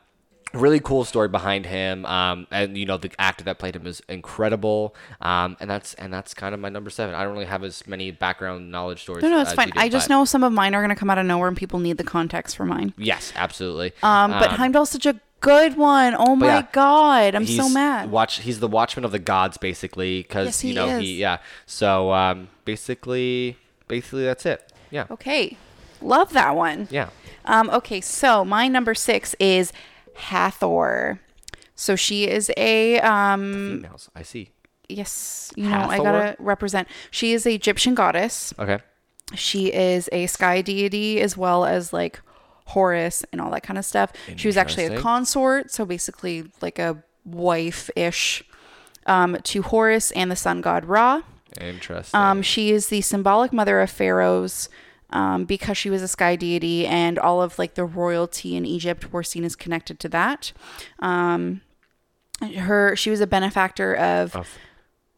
really 0.53 0.79
cool 0.79 1.03
story 1.03 1.27
behind 1.27 1.65
him 1.65 2.05
um 2.05 2.45
and 2.51 2.77
you 2.77 2.85
know 2.85 2.95
the 2.97 3.11
actor 3.17 3.43
that 3.43 3.57
played 3.57 3.75
him 3.75 3.87
is 3.87 4.03
incredible 4.07 4.93
um 5.21 5.57
and 5.59 5.67
that's 5.69 5.93
and 5.95 6.13
that's 6.13 6.33
kind 6.35 6.53
of 6.53 6.59
my 6.61 6.69
number 6.69 6.89
seven 6.91 7.15
i 7.15 7.23
don't 7.23 7.33
really 7.33 7.45
have 7.45 7.63
as 7.63 7.87
many 7.87 8.11
background 8.11 8.69
knowledge 8.71 9.01
stories 9.01 9.23
No, 9.23 9.29
no, 9.29 9.41
it's 9.41 9.53
fine. 9.53 9.69
do, 9.69 9.79
I 9.79 9.89
just 9.89 10.09
know 10.09 10.25
some 10.25 10.43
of 10.43 10.53
mine 10.53 10.75
are 10.75 10.81
gonna 10.81 10.95
come 10.95 11.09
out 11.09 11.17
of 11.17 11.25
nowhere, 11.25 11.47
and 11.47 11.57
people 11.57 11.79
need 11.79 11.97
the 11.97 12.03
context 12.03 12.55
for 12.55 12.65
mine. 12.65 12.93
yes 12.97 13.33
absolutely 13.35 13.93
Um, 14.03 14.31
but 14.31 14.51
Heimdall's 14.51 14.91
such 14.91 15.05
a 15.07 15.19
good 15.41 15.75
one. 15.75 16.15
Oh 16.17 16.35
my 16.37 16.45
yeah, 16.45 16.67
god, 16.71 17.35
I'm 17.35 17.45
so 17.47 17.67
mad. 17.67 18.09
watch 18.11 18.39
he's 18.39 18.59
the 18.59 18.67
watchman 18.67 19.03
of 19.05 19.11
the 19.11 19.19
gods 19.19 19.57
basically 19.57 20.21
because 20.21 20.45
Yes, 20.47 20.63
you 20.63 20.73
know 20.75 20.87
is. 20.87 21.01
he 21.01 21.15
yeah 21.17 21.39
so 21.65 22.13
um 22.13 22.47
basically 22.63 23.57
basically 23.87 24.23
that's 24.23 24.45
it 24.45 24.71
yeah 24.91 25.05
Okay, 25.09 25.57
love 26.01 26.31
that 26.33 26.55
one. 26.55 26.87
yeah 26.91 27.09
Um, 27.45 27.69
okay, 27.71 27.99
so 28.01 28.45
my 28.45 28.67
number 28.69 28.93
six 28.95 29.35
is 29.39 29.73
Hathor. 30.15 31.19
So 31.75 31.95
she 31.95 32.27
is 32.27 32.51
a 32.55 32.99
um 32.99 33.81
females 33.81 34.09
i 34.15 34.21
see 34.21 34.51
yes, 34.89 35.51
you 35.55 35.69
know, 35.69 35.77
I 35.77 35.97
gotta 35.97 36.35
represent. 36.39 36.87
She 37.11 37.33
is 37.33 37.45
a 37.45 37.53
Egyptian 37.53 37.95
goddess. 37.95 38.53
okay 38.59 38.79
She 39.33 39.73
is 39.73 40.09
a 40.11 40.27
sky 40.27 40.61
deity 40.61 41.21
as 41.21 41.35
well 41.37 41.65
as 41.65 41.93
like 41.93 42.21
Horus 42.65 43.25
and 43.31 43.41
all 43.41 43.51
that 43.51 43.63
kind 43.63 43.77
of 43.77 43.85
stuff. 43.85 44.13
She 44.35 44.47
was 44.47 44.57
actually 44.57 44.85
a 44.85 44.99
consort, 44.99 45.71
so 45.71 45.85
basically 45.85 46.45
like 46.61 46.79
a 46.79 47.03
wife 47.25 47.89
ish 47.95 48.43
um, 49.05 49.37
to 49.43 49.61
Horus 49.63 50.11
and 50.11 50.31
the 50.31 50.35
sun 50.35 50.61
god 50.61 50.85
Ra. 50.85 51.21
interesting 51.59 52.19
Um, 52.19 52.41
she 52.41 52.71
is 52.71 52.87
the 52.87 53.01
symbolic 53.01 53.51
mother 53.51 53.81
of 53.81 53.89
pharaohs 53.89 54.69
um, 55.13 55.45
because 55.45 55.77
she 55.77 55.89
was 55.89 56.01
a 56.01 56.07
sky 56.09 56.35
deity, 56.35 56.85
and 56.85 57.17
all 57.17 57.41
of 57.41 57.57
like 57.57 57.75
the 57.75 57.85
royalty 57.85 58.55
in 58.57 58.65
Egypt 58.65 59.13
were 59.13 59.23
seen 59.23 59.43
as 59.45 59.55
connected 59.55 59.99
to 60.01 60.09
that. 60.09 60.51
Um, 60.99 61.61
her 62.57 62.95
she 62.95 63.09
was 63.09 63.21
a 63.21 63.27
benefactor 63.27 63.93
of 63.95 64.35
Of- 64.35 64.57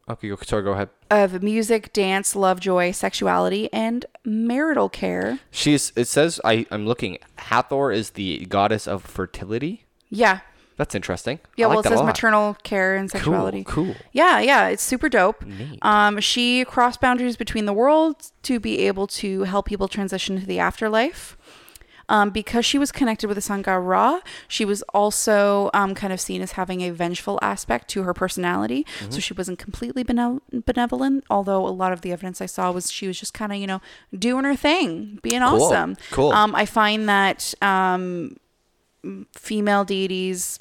okay 0.08 0.28
go- 0.28 0.36
sorry 0.42 0.62
go 0.62 0.72
ahead 0.72 0.90
of 1.10 1.42
music, 1.42 1.92
dance, 1.92 2.36
love, 2.36 2.60
joy, 2.60 2.92
sexuality, 2.92 3.68
and 3.72 4.04
marital 4.24 4.88
care. 4.88 5.38
she's 5.50 5.92
it 5.96 6.06
says 6.06 6.40
i 6.44 6.66
i'm 6.70 6.86
looking 6.86 7.18
hathor 7.38 7.90
is 7.90 8.10
the 8.10 8.46
goddess 8.46 8.86
of 8.86 9.02
fertility 9.02 9.84
Yeah. 10.10 10.40
That's 10.76 10.94
interesting 10.94 11.40
Yeah, 11.56 11.66
I 11.66 11.68
well, 11.68 11.78
like 11.78 11.86
it 11.86 11.88
says 11.90 12.02
maternal 12.02 12.54
care 12.62 12.94
and 12.96 13.10
sexuality. 13.10 13.64
cool 13.66 13.94
Yeah, 14.12 14.40
yeah, 14.40 14.68
it's 14.68 14.82
super 14.82 15.08
dope. 15.08 15.42
Neat. 15.44 15.78
Um, 15.82 16.20
she 16.20 16.64
crossed 16.64 17.00
boundaries 17.00 17.36
between 17.36 17.64
the 17.66 17.72
worlds 17.72 18.32
to 18.42 18.60
be 18.60 18.80
able 18.86 19.06
to 19.08 19.42
help 19.44 19.66
people 19.66 19.88
transition 19.88 20.38
to 20.40 20.46
the 20.46 20.58
afterlife. 20.58 21.36
Um, 22.08 22.30
because 22.30 22.64
she 22.64 22.78
was 22.78 22.92
connected 22.92 23.26
with 23.26 23.34
the 23.34 23.40
sun 23.40 23.62
god 23.62 23.78
Ra, 23.78 24.20
she 24.46 24.64
was 24.64 24.80
also 24.94 25.70
um, 25.74 25.92
kind 25.92 26.12
of 26.12 26.20
seen 26.20 26.40
as 26.40 26.52
having 26.52 26.80
a 26.82 26.90
vengeful 26.90 27.36
aspect 27.42 27.88
to 27.88 28.04
her 28.04 28.14
personality. 28.14 28.86
Mm-hmm. 29.00 29.10
So 29.10 29.18
she 29.18 29.34
wasn't 29.34 29.58
completely 29.58 30.04
benev- 30.04 30.40
benevolent, 30.64 31.24
although 31.28 31.66
a 31.66 31.74
lot 31.74 31.92
of 31.92 32.02
the 32.02 32.12
evidence 32.12 32.40
I 32.40 32.46
saw 32.46 32.70
was 32.70 32.92
she 32.92 33.08
was 33.08 33.18
just 33.18 33.34
kind 33.34 33.50
of, 33.50 33.58
you 33.58 33.66
know, 33.66 33.80
doing 34.16 34.44
her 34.44 34.54
thing, 34.54 35.18
being 35.20 35.40
Cool. 35.42 35.62
awesome. 35.64 35.96
Cool. 36.12 36.30
Um, 36.30 36.54
I 36.54 36.64
find 36.64 37.08
that 37.08 37.52
um, 37.60 38.36
female 39.34 39.84
deities 39.84 40.60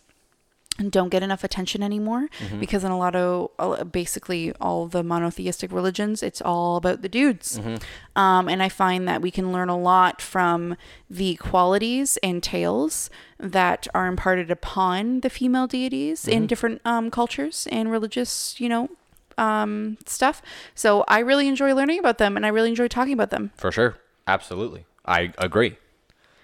don't 0.90 1.10
get 1.10 1.24
enough 1.24 1.44
attention 1.44 1.82
anymore 1.82 2.28
Mm-hmm. 2.40 2.60
because 2.60 2.84
in 2.84 2.92
a 2.92 2.98
lot 2.98 3.16
of 3.16 3.50
uh, 3.60 3.84
basically 3.86 4.52
all 4.60 4.88
the 4.88 5.04
monotheistic 5.04 5.72
religions 5.72 6.22
it's 6.22 6.42
all 6.42 6.76
about 6.76 7.02
the 7.02 7.08
dudes 7.10 7.60
Mm-hmm. 7.60 8.20
um, 8.22 8.50
and 8.50 8.62
i 8.62 8.68
find 8.70 9.08
that 9.08 9.22
we 9.22 9.32
can 9.32 9.52
learn 9.54 9.70
a 9.70 9.78
lot 9.78 10.22
from 10.22 10.76
the 11.10 11.36
qualities 11.36 12.18
and 12.22 12.44
tales 12.44 13.10
that 13.40 13.88
are 13.94 14.08
imparted 14.08 14.52
upon 14.52 15.22
the 15.22 15.30
female 15.30 15.68
deities 15.68 16.24
Mm-hmm. 16.24 16.32
in 16.38 16.48
different 16.48 16.82
um, 16.86 17.10
cultures 17.10 17.68
and 17.72 17.90
religious 17.90 18.60
you 18.60 18.68
know 18.70 18.90
um, 19.38 19.98
stuff 20.06 20.42
so 20.76 21.04
i 21.08 21.20
really 21.20 21.48
enjoy 21.48 21.74
learning 21.74 22.00
about 22.00 22.18
them 22.18 22.36
and 22.36 22.46
i 22.46 22.50
really 22.50 22.70
enjoy 22.70 22.88
talking 22.88 23.14
about 23.14 23.30
them 23.32 23.52
For 23.58 23.72
sure. 23.72 23.96
Absolutely. 24.28 24.86
I 25.06 25.32
agree. 25.38 25.78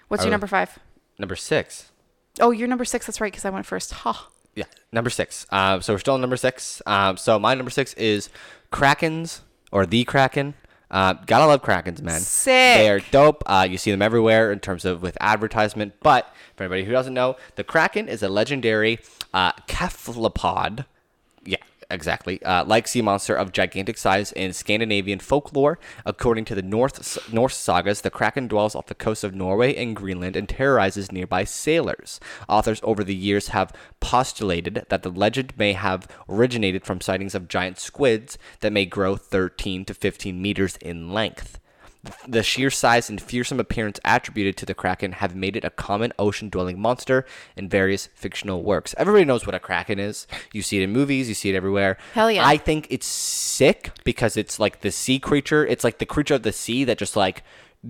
what's 0.08 0.22
I 0.22 0.24
your 0.24 0.28
really- 0.28 0.32
number 0.32 0.46
five? 0.46 0.78
Number 1.18 1.36
six. 1.36 1.91
Oh, 2.42 2.50
you're 2.50 2.68
number 2.68 2.84
six 2.84 3.06
that's 3.06 3.20
right 3.20 3.32
because 3.32 3.44
i 3.46 3.50
went 3.50 3.64
first 3.64 3.92
ha 3.92 4.28
Yeah. 4.54 4.64
Number 4.90 5.08
six. 5.08 5.46
Um, 5.50 5.80
so 5.80 5.94
we're 5.94 5.98
still 5.98 6.14
on 6.14 6.20
number 6.20 6.36
six. 6.36 6.82
Um, 6.84 7.16
so 7.16 7.38
my 7.38 7.54
number 7.54 7.70
six 7.70 7.94
is 7.94 8.28
Krakens 8.70 9.40
or 9.70 9.86
the 9.86 10.04
Kraken. 10.04 10.52
Uh, 10.90 11.14
gotta 11.24 11.46
love 11.46 11.62
Krakens, 11.62 12.02
man. 12.02 12.20
Sick. 12.20 12.76
They 12.76 12.90
are 12.90 13.00
dope. 13.10 13.42
Uh, 13.46 13.66
you 13.70 13.78
see 13.78 13.90
them 13.90 14.02
everywhere 14.02 14.52
in 14.52 14.58
terms 14.60 14.84
of 14.84 15.00
with 15.00 15.16
advertisement. 15.20 15.94
But 16.02 16.30
for 16.56 16.64
anybody 16.64 16.84
who 16.84 16.92
doesn't 16.92 17.14
know, 17.14 17.36
the 17.56 17.64
Kraken 17.64 18.08
is 18.08 18.22
a 18.22 18.28
legendary 18.28 18.98
uh, 19.32 19.52
cephalopod. 19.66 20.84
Exactly. 21.92 22.42
Uh, 22.42 22.64
like 22.64 22.88
sea 22.88 23.02
monster 23.02 23.34
of 23.34 23.52
gigantic 23.52 23.98
size 23.98 24.32
in 24.32 24.54
Scandinavian 24.54 25.18
folklore, 25.18 25.78
according 26.06 26.46
to 26.46 26.54
the 26.54 26.62
North 26.62 27.30
Norse 27.30 27.56
sagas, 27.56 28.00
the 28.00 28.10
kraken 28.10 28.48
dwells 28.48 28.74
off 28.74 28.86
the 28.86 28.94
coast 28.94 29.22
of 29.22 29.34
Norway 29.34 29.74
and 29.76 29.94
Greenland 29.94 30.34
and 30.34 30.48
terrorizes 30.48 31.12
nearby 31.12 31.44
sailors. 31.44 32.18
Authors 32.48 32.80
over 32.82 33.04
the 33.04 33.14
years 33.14 33.48
have 33.48 33.74
postulated 34.00 34.86
that 34.88 35.02
the 35.02 35.10
legend 35.10 35.52
may 35.58 35.74
have 35.74 36.08
originated 36.30 36.86
from 36.86 37.02
sightings 37.02 37.34
of 37.34 37.46
giant 37.46 37.78
squids 37.78 38.38
that 38.60 38.72
may 38.72 38.86
grow 38.86 39.14
13 39.16 39.84
to 39.84 39.92
15 39.92 40.40
meters 40.40 40.78
in 40.78 41.12
length. 41.12 41.58
The 42.26 42.42
sheer 42.42 42.68
size 42.70 43.08
and 43.08 43.22
fearsome 43.22 43.60
appearance 43.60 44.00
attributed 44.04 44.56
to 44.56 44.66
the 44.66 44.74
kraken 44.74 45.12
have 45.12 45.36
made 45.36 45.54
it 45.56 45.64
a 45.64 45.70
common 45.70 46.12
ocean 46.18 46.48
dwelling 46.48 46.80
monster 46.80 47.24
in 47.56 47.68
various 47.68 48.08
fictional 48.16 48.64
works. 48.64 48.92
Everybody 48.98 49.24
knows 49.24 49.46
what 49.46 49.54
a 49.54 49.60
kraken 49.60 50.00
is. 50.00 50.26
You 50.52 50.62
see 50.62 50.78
it 50.80 50.82
in 50.82 50.90
movies, 50.90 51.28
you 51.28 51.34
see 51.34 51.50
it 51.50 51.54
everywhere. 51.54 51.98
Hell 52.12 52.28
yeah. 52.28 52.44
I 52.44 52.56
think 52.56 52.88
it's 52.90 53.06
sick 53.06 53.92
because 54.02 54.36
it's 54.36 54.58
like 54.58 54.80
the 54.80 54.90
sea 54.90 55.20
creature. 55.20 55.64
It's 55.64 55.84
like 55.84 55.98
the 55.98 56.06
creature 56.06 56.34
of 56.34 56.42
the 56.42 56.52
sea 56.52 56.82
that 56.84 56.98
just 56.98 57.14
like 57.14 57.44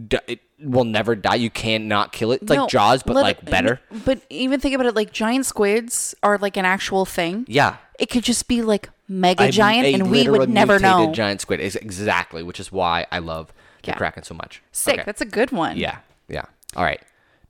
d- 0.08 0.18
it 0.26 0.40
will 0.60 0.84
never 0.84 1.16
die. 1.16 1.36
You 1.36 1.48
cannot 1.48 2.12
kill 2.12 2.32
it. 2.32 2.42
It's 2.42 2.50
No, 2.52 2.62
like 2.64 2.70
Jaws, 2.70 3.02
but 3.02 3.14
let- 3.16 3.22
like 3.22 3.44
better. 3.46 3.80
But 4.04 4.20
even 4.28 4.60
think 4.60 4.74
about 4.74 4.86
it, 4.86 4.94
like 4.94 5.10
giant 5.12 5.46
squids 5.46 6.14
are 6.22 6.36
like 6.36 6.58
an 6.58 6.66
actual 6.66 7.06
thing. 7.06 7.46
Yeah. 7.48 7.76
It 7.98 8.10
could 8.10 8.24
just 8.24 8.46
be 8.46 8.60
like 8.60 8.90
mega 9.08 9.44
A- 9.44 9.50
giant, 9.50 9.86
a 9.86 9.94
and 9.94 10.10
we 10.10 10.18
literal 10.18 10.40
would 10.40 10.50
never 10.50 10.78
mutated 10.78 11.08
know. 11.08 11.14
Giant 11.14 11.40
squid 11.40 11.60
is 11.60 11.76
exactly, 11.76 12.42
which 12.42 12.60
is 12.60 12.70
why 12.70 13.06
I 13.10 13.18
love 13.18 13.52
Yeah. 13.84 13.96
kraken 13.96 14.22
so 14.22 14.34
much. 14.34 14.62
Sick. 14.72 14.94
Okay. 14.94 15.02
That's 15.04 15.20
a 15.20 15.26
good 15.26 15.50
one. 15.50 15.76
yeah, 15.76 15.98
yeah. 16.28 16.44
All 16.76 16.84
right, 16.84 17.00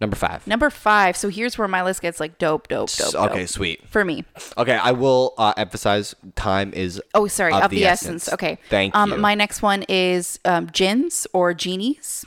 number 0.00 0.16
five. 0.16 0.46
Number 0.46 0.70
five. 0.70 1.16
So 1.16 1.28
here's 1.28 1.58
where 1.58 1.68
my 1.68 1.82
list 1.82 2.02
gets 2.02 2.20
like 2.20 2.38
dope, 2.38 2.68
dope, 2.68 2.90
dope. 2.90 3.14
okay, 3.14 3.40
dope. 3.40 3.48
sweet. 3.48 3.88
For 3.88 4.04
me. 4.04 4.24
Okay, 4.56 4.74
I 4.74 4.92
will 4.92 5.34
uh, 5.38 5.54
emphasize 5.56 6.14
time 6.34 6.72
is. 6.72 7.00
Oh, 7.14 7.26
sorry, 7.26 7.52
of, 7.52 7.70
the, 7.70 7.84
essence. 7.84 8.32
Okay. 8.32 8.58
Thank 8.68 8.94
um, 8.94 9.12
you. 9.12 9.16
My 9.18 9.34
next 9.34 9.62
one 9.62 9.84
is 9.88 10.38
um, 10.44 10.70
jinns 10.70 11.26
or 11.32 11.54
genies. 11.54 12.24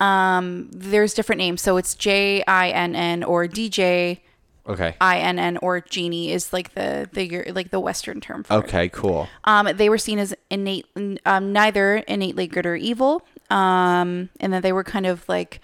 Um, 0.00 0.68
there's 0.72 1.14
different 1.14 1.38
names. 1.38 1.62
So 1.62 1.76
it's 1.76 1.94
J 1.94 2.42
I 2.46 2.70
N 2.70 2.94
N 2.94 3.24
or 3.24 3.46
DJ 3.46 4.20
Okay. 4.68 4.96
I 5.00 5.18
N 5.18 5.38
N 5.38 5.58
or 5.62 5.80
genie 5.80 6.32
is 6.32 6.52
like 6.52 6.74
the 6.74 7.08
the 7.12 7.52
like 7.52 7.70
the 7.70 7.80
Western 7.80 8.20
term 8.20 8.42
for 8.44 8.54
it. 8.54 8.56
Okay, 8.64 8.88
cool. 8.88 9.28
Um, 9.44 9.68
they 9.76 9.88
were 9.88 9.98
seen 9.98 10.18
as 10.18 10.34
innate, 10.50 10.86
um, 11.24 11.52
neither 11.52 11.96
innately 11.98 12.46
good 12.46 12.66
or 12.66 12.74
evil. 12.76 13.22
Um, 13.50 14.28
and 14.40 14.52
then 14.52 14.62
they 14.62 14.72
were 14.72 14.82
kind 14.84 15.06
of 15.06 15.28
like 15.28 15.60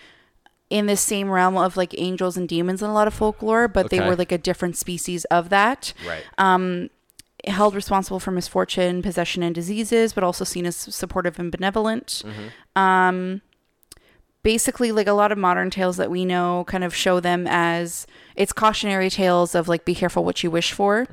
in 0.71 0.87
the 0.87 0.97
same 0.97 1.29
realm 1.31 1.57
of 1.57 1.77
like 1.77 1.95
angels 1.99 2.37
and 2.37 2.49
demons 2.49 2.81
in 2.81 2.89
a 2.89 2.95
lot 2.95 3.07
of 3.09 3.13
folklore, 3.15 3.67
but 3.69 3.91
they 3.91 3.99
Okay. 3.99 4.07
were 4.09 4.17
like 4.17 4.33
a 4.33 4.39
different 4.39 4.77
species 4.77 5.25
of 5.27 5.49
that. 5.51 5.93
Right. 6.07 6.25
Um, 6.39 6.91
Held 7.45 7.75
responsible 7.75 8.21
for 8.21 8.31
misfortune, 8.31 9.03
possession, 9.03 9.43
and 9.43 9.53
diseases, 9.53 10.13
but 10.13 10.23
also 10.23 10.45
seen 10.45 10.65
as 10.65 10.77
supportive 10.77 11.41
and 11.41 11.51
benevolent. 11.51 12.23
Um, 12.77 13.43
basically, 14.43 14.93
like 14.93 15.07
a 15.07 15.13
lot 15.13 15.33
of 15.33 15.39
modern 15.39 15.71
tales 15.71 15.97
that 15.99 16.11
we 16.11 16.25
know 16.25 16.65
kind 16.67 16.85
of 16.85 16.95
show 16.95 17.21
them 17.21 17.47
as 17.49 18.07
it's 18.37 18.53
cautionary 18.53 19.11
tales 19.11 19.55
of 19.55 19.69
like 19.69 19.85
be 19.85 19.95
careful 19.95 20.25
what 20.25 20.43
you 20.43 20.51
wish 20.51 20.73
for. 20.73 21.07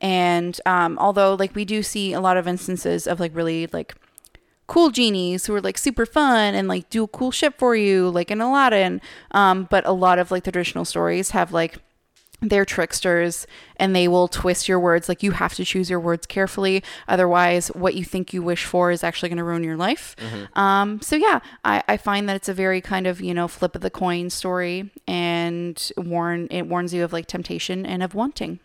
And 0.00 0.60
um, 0.66 0.98
although 0.98 1.34
like 1.34 1.54
we 1.54 1.64
do 1.64 1.82
see 1.82 2.12
a 2.12 2.20
lot 2.20 2.36
of 2.36 2.46
instances 2.46 3.06
of 3.06 3.18
like 3.20 3.34
really 3.34 3.66
like 3.72 3.94
cool 4.68 4.90
genies 4.90 5.46
who 5.46 5.54
are 5.54 5.60
like 5.60 5.78
super 5.78 6.04
fun 6.04 6.54
and 6.54 6.66
like 6.68 6.90
do 6.90 7.06
cool 7.06 7.30
shit 7.30 7.56
for 7.58 7.76
you, 7.76 8.10
like 8.10 8.30
in 8.30 8.40
Aladdin. 8.40 9.00
Um, 9.30 9.66
but 9.70 9.86
a 9.86 9.92
lot 9.92 10.18
of 10.18 10.30
like 10.30 10.44
the 10.44 10.52
traditional 10.52 10.84
stories 10.84 11.30
have 11.30 11.52
like 11.52 11.78
they're 12.40 12.64
tricksters 12.64 13.46
and 13.76 13.94
they 13.96 14.08
will 14.08 14.28
twist 14.28 14.68
your 14.68 14.78
words. 14.78 15.08
Like 15.08 15.22
you 15.22 15.32
have 15.32 15.54
to 15.54 15.64
choose 15.64 15.88
your 15.88 16.00
words 16.00 16.26
carefully. 16.26 16.82
Otherwise, 17.08 17.68
what 17.68 17.94
you 17.94 18.04
think 18.04 18.32
you 18.32 18.42
wish 18.42 18.64
for 18.64 18.90
is 18.90 19.02
actually 19.02 19.28
going 19.30 19.38
to 19.38 19.44
ruin 19.44 19.64
your 19.64 19.76
life. 19.76 20.14
Um, 20.54 21.00
so 21.00 21.16
yeah, 21.16 21.40
I, 21.64 21.82
I 21.88 21.96
find 21.96 22.28
that 22.28 22.36
it's 22.36 22.48
a 22.48 22.54
very 22.54 22.80
kind 22.80 23.06
of, 23.06 23.20
you 23.20 23.34
know, 23.34 23.48
flip 23.48 23.74
of 23.74 23.82
the 23.82 23.90
coin 23.90 24.30
story 24.30 24.90
and 25.06 25.90
warn, 25.96 26.48
it 26.50 26.62
warns 26.62 26.92
you 26.92 27.04
of 27.04 27.12
like 27.12 27.26
temptation 27.26 27.86
and 27.86 28.02
of 28.02 28.14
wanting. 28.14 28.60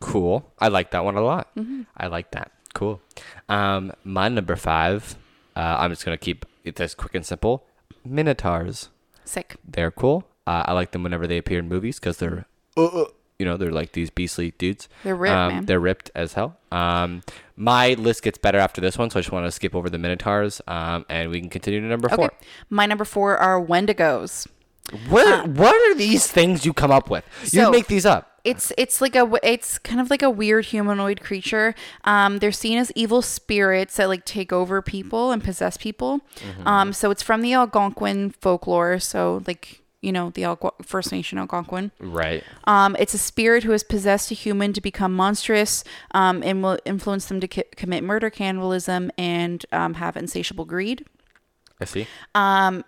Cool. 0.00 0.48
I 0.58 0.68
like 0.68 0.92
that 0.92 1.04
one 1.04 1.16
a 1.16 1.22
lot. 1.22 1.54
Mm-hmm. 1.56 1.82
I 1.96 2.06
like 2.06 2.30
that. 2.30 2.52
Cool. 2.74 3.00
Um, 3.48 3.92
my 4.04 4.28
number 4.28 4.56
five. 4.56 5.16
Uh, 5.54 5.76
I'm 5.80 5.90
just 5.90 6.04
gonna 6.04 6.16
keep 6.16 6.46
it 6.64 6.80
as 6.80 6.94
quick 6.94 7.14
and 7.14 7.26
simple. 7.26 7.66
Minotaurs. 8.04 8.88
Sick. 9.24 9.56
They're 9.68 9.90
cool. 9.90 10.24
Uh, 10.46 10.64
I 10.66 10.72
like 10.72 10.92
them 10.92 11.02
whenever 11.02 11.26
they 11.26 11.38
appear 11.38 11.58
in 11.58 11.68
movies 11.68 12.00
because 12.00 12.16
they're, 12.16 12.46
uh, 12.76 13.04
you 13.38 13.46
know, 13.46 13.56
they're 13.56 13.72
like 13.72 13.92
these 13.92 14.10
beastly 14.10 14.52
dudes. 14.58 14.88
They're 15.04 15.16
ripped, 15.16 15.34
um, 15.34 15.52
man. 15.52 15.66
They're 15.66 15.80
ripped 15.80 16.10
as 16.14 16.34
hell. 16.34 16.58
Um, 16.70 17.22
my 17.56 17.94
list 17.94 18.22
gets 18.22 18.38
better 18.38 18.58
after 18.58 18.80
this 18.80 18.96
one, 18.96 19.10
so 19.10 19.18
I 19.18 19.22
just 19.22 19.32
want 19.32 19.46
to 19.46 19.50
skip 19.52 19.74
over 19.74 19.90
the 19.90 19.98
Minotaurs, 19.98 20.60
um, 20.68 21.04
and 21.08 21.30
we 21.30 21.40
can 21.40 21.50
continue 21.50 21.80
to 21.80 21.86
number 21.86 22.06
Okay. 22.06 22.16
four. 22.16 22.30
My 22.70 22.86
number 22.86 23.04
four 23.04 23.36
are 23.38 23.60
Wendigos. 23.60 24.46
What 25.08 25.48
What 25.48 25.74
are 25.74 25.94
these 25.94 26.26
things 26.26 26.64
you 26.66 26.72
come 26.72 26.90
up 26.90 27.08
with? 27.10 27.24
you 27.44 27.62
So- 27.62 27.70
make 27.70 27.86
these 27.86 28.04
up. 28.06 28.28
It's 28.44 28.72
it's 28.76 29.00
like 29.00 29.14
a 29.14 29.30
it's 29.44 29.78
kind 29.78 30.00
of 30.00 30.10
like 30.10 30.20
a 30.22 30.28
weird 30.28 30.64
humanoid 30.66 31.20
creature. 31.20 31.76
Um, 32.04 32.40
they're 32.40 32.50
seen 32.50 32.76
as 32.76 32.90
evil 32.96 33.22
spirits 33.22 33.96
that 33.98 34.08
like 34.08 34.24
take 34.24 34.52
over 34.52 34.82
people 34.82 35.30
and 35.30 35.44
possess 35.44 35.76
people. 35.76 36.22
Um, 36.66 36.92
so 36.92 37.12
it's 37.12 37.22
from 37.22 37.42
the 37.42 37.52
Algonquin 37.52 38.30
folklore. 38.40 38.98
So 38.98 39.42
like 39.46 39.81
you 40.02 40.12
know 40.12 40.30
the 40.30 40.42
Algo- 40.42 40.84
First 40.84 41.12
Nation 41.12 41.38
Algonquin. 41.38 41.90
Right. 41.98 42.44
Um, 42.64 42.96
it's 42.98 43.14
a 43.14 43.18
spirit 43.18 43.62
who 43.62 43.72
has 43.72 43.82
possessed 43.82 44.30
a 44.30 44.34
human 44.34 44.72
to 44.74 44.80
become 44.80 45.14
monstrous 45.14 45.84
um, 46.10 46.42
and 46.42 46.62
will 46.62 46.78
influence 46.84 47.26
them 47.26 47.40
to 47.40 47.48
ki- 47.48 47.64
commit 47.76 48.04
murder, 48.04 48.28
cannibalism, 48.28 49.10
and 49.16 49.64
um, 49.72 49.94
have 49.94 50.16
insatiable 50.16 50.64
greed 50.64 51.06
I 51.80 51.84
see. 51.84 52.06
Um, 52.34 52.84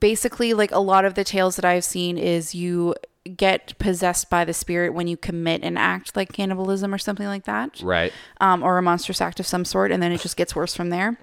basically 0.00 0.54
like 0.54 0.70
a 0.70 0.78
lot 0.78 1.04
of 1.04 1.14
the 1.14 1.24
tales 1.24 1.56
that 1.56 1.64
I've 1.64 1.84
seen 1.84 2.18
is 2.18 2.54
you 2.54 2.94
get 3.36 3.78
possessed 3.78 4.28
by 4.28 4.44
the 4.44 4.52
spirit 4.52 4.92
when 4.92 5.06
you 5.06 5.16
commit 5.16 5.62
an 5.62 5.76
act 5.76 6.16
like 6.16 6.32
cannibalism 6.32 6.92
or 6.92 6.98
something 6.98 7.26
like 7.26 7.44
that 7.44 7.80
right. 7.80 8.12
um, 8.40 8.62
or 8.64 8.78
a 8.78 8.82
monstrous 8.82 9.20
act 9.20 9.38
of 9.38 9.46
some 9.46 9.64
sort, 9.64 9.92
and 9.92 10.02
then 10.02 10.10
it 10.10 10.20
just 10.20 10.36
gets 10.36 10.56
worse 10.56 10.74
from 10.74 10.90
there. 10.90 11.16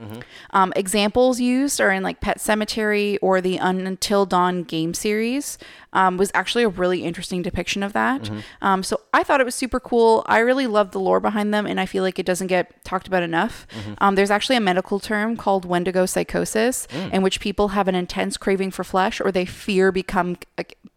Um, 0.52 0.72
examples 0.76 1.40
used 1.42 1.82
are 1.82 1.92
in 1.92 2.02
like 2.04 2.22
Pet 2.22 2.38
Sematary 2.38 3.18
or 3.22 3.42
the 3.42 3.58
Until 3.58 4.26
Dawn 4.26 4.64
game 4.64 4.94
series. 4.94 5.58
Um, 5.92 6.18
was 6.18 6.30
actually 6.36 6.64
a 6.64 6.70
really 6.70 7.04
interesting 7.04 7.42
depiction 7.42 7.82
of 7.82 7.94
that. 7.94 8.30
Um, 8.62 8.84
so 8.84 9.02
I 9.12 9.24
thought 9.24 9.42
it 9.42 9.44
was 9.44 9.56
super 9.56 9.80
cool. 9.80 10.24
I 10.28 10.38
really 10.38 10.68
love 10.68 10.92
the 10.92 11.00
lore 11.00 11.20
behind 11.20 11.52
them, 11.52 11.66
and 11.66 11.80
I 11.80 11.88
feel 11.88 12.04
like 12.04 12.20
it 12.20 12.28
doesn't 12.28 12.46
get 12.46 12.86
talked 12.86 13.08
about 13.08 13.24
enough. 13.24 13.66
Um, 13.98 14.14
there's 14.14 14.30
actually 14.30 14.56
a 14.56 14.62
medical 14.62 15.00
term 15.00 15.36
called 15.36 15.66
Wendigo 15.66 16.06
psychosis, 16.06 16.88
in 17.12 17.24
which 17.24 17.40
people 17.40 17.70
have 17.70 17.88
an 17.88 17.96
intense 17.96 18.38
craving 18.38 18.70
for 18.70 18.84
flesh 18.84 19.20
or 19.20 19.32
they 19.32 19.46
fear 19.46 19.92
become 19.92 20.38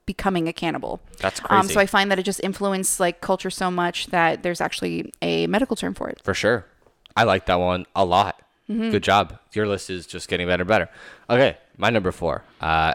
becoming 0.07 0.49
a 0.49 0.53
cannibal. 0.53 1.01
That's 1.19 1.41
Um, 1.49 1.69
so 1.69 1.81
I 1.81 1.87
find 1.87 2.11
that 2.11 2.19
it 2.19 2.25
just 2.25 2.41
influenced 2.43 2.99
like 3.01 3.21
culture 3.21 3.51
so 3.51 3.71
much 3.71 4.09
that 4.09 4.43
there's 4.43 4.61
actually 4.61 5.13
a 5.23 5.47
medical 5.47 5.77
term 5.77 5.95
for 5.95 6.09
it. 6.09 6.21
For 6.23 6.35
sure. 6.35 6.67
I 7.17 7.25
like 7.25 7.47
that 7.47 7.57
one 7.61 7.87
a 7.95 8.05
lot. 8.05 8.41
Mm-hmm. 8.69 8.91
Good 8.91 9.03
job. 9.03 9.39
Your 9.53 9.67
list 9.67 9.91
is 9.91 10.07
just 10.07 10.29
getting 10.29 10.47
better 10.47 10.63
and 10.63 10.69
better. 10.69 10.89
Okay, 11.29 11.59
my 11.77 11.91
number 11.91 12.11
four. 12.13 12.43
Uh, 12.61 12.95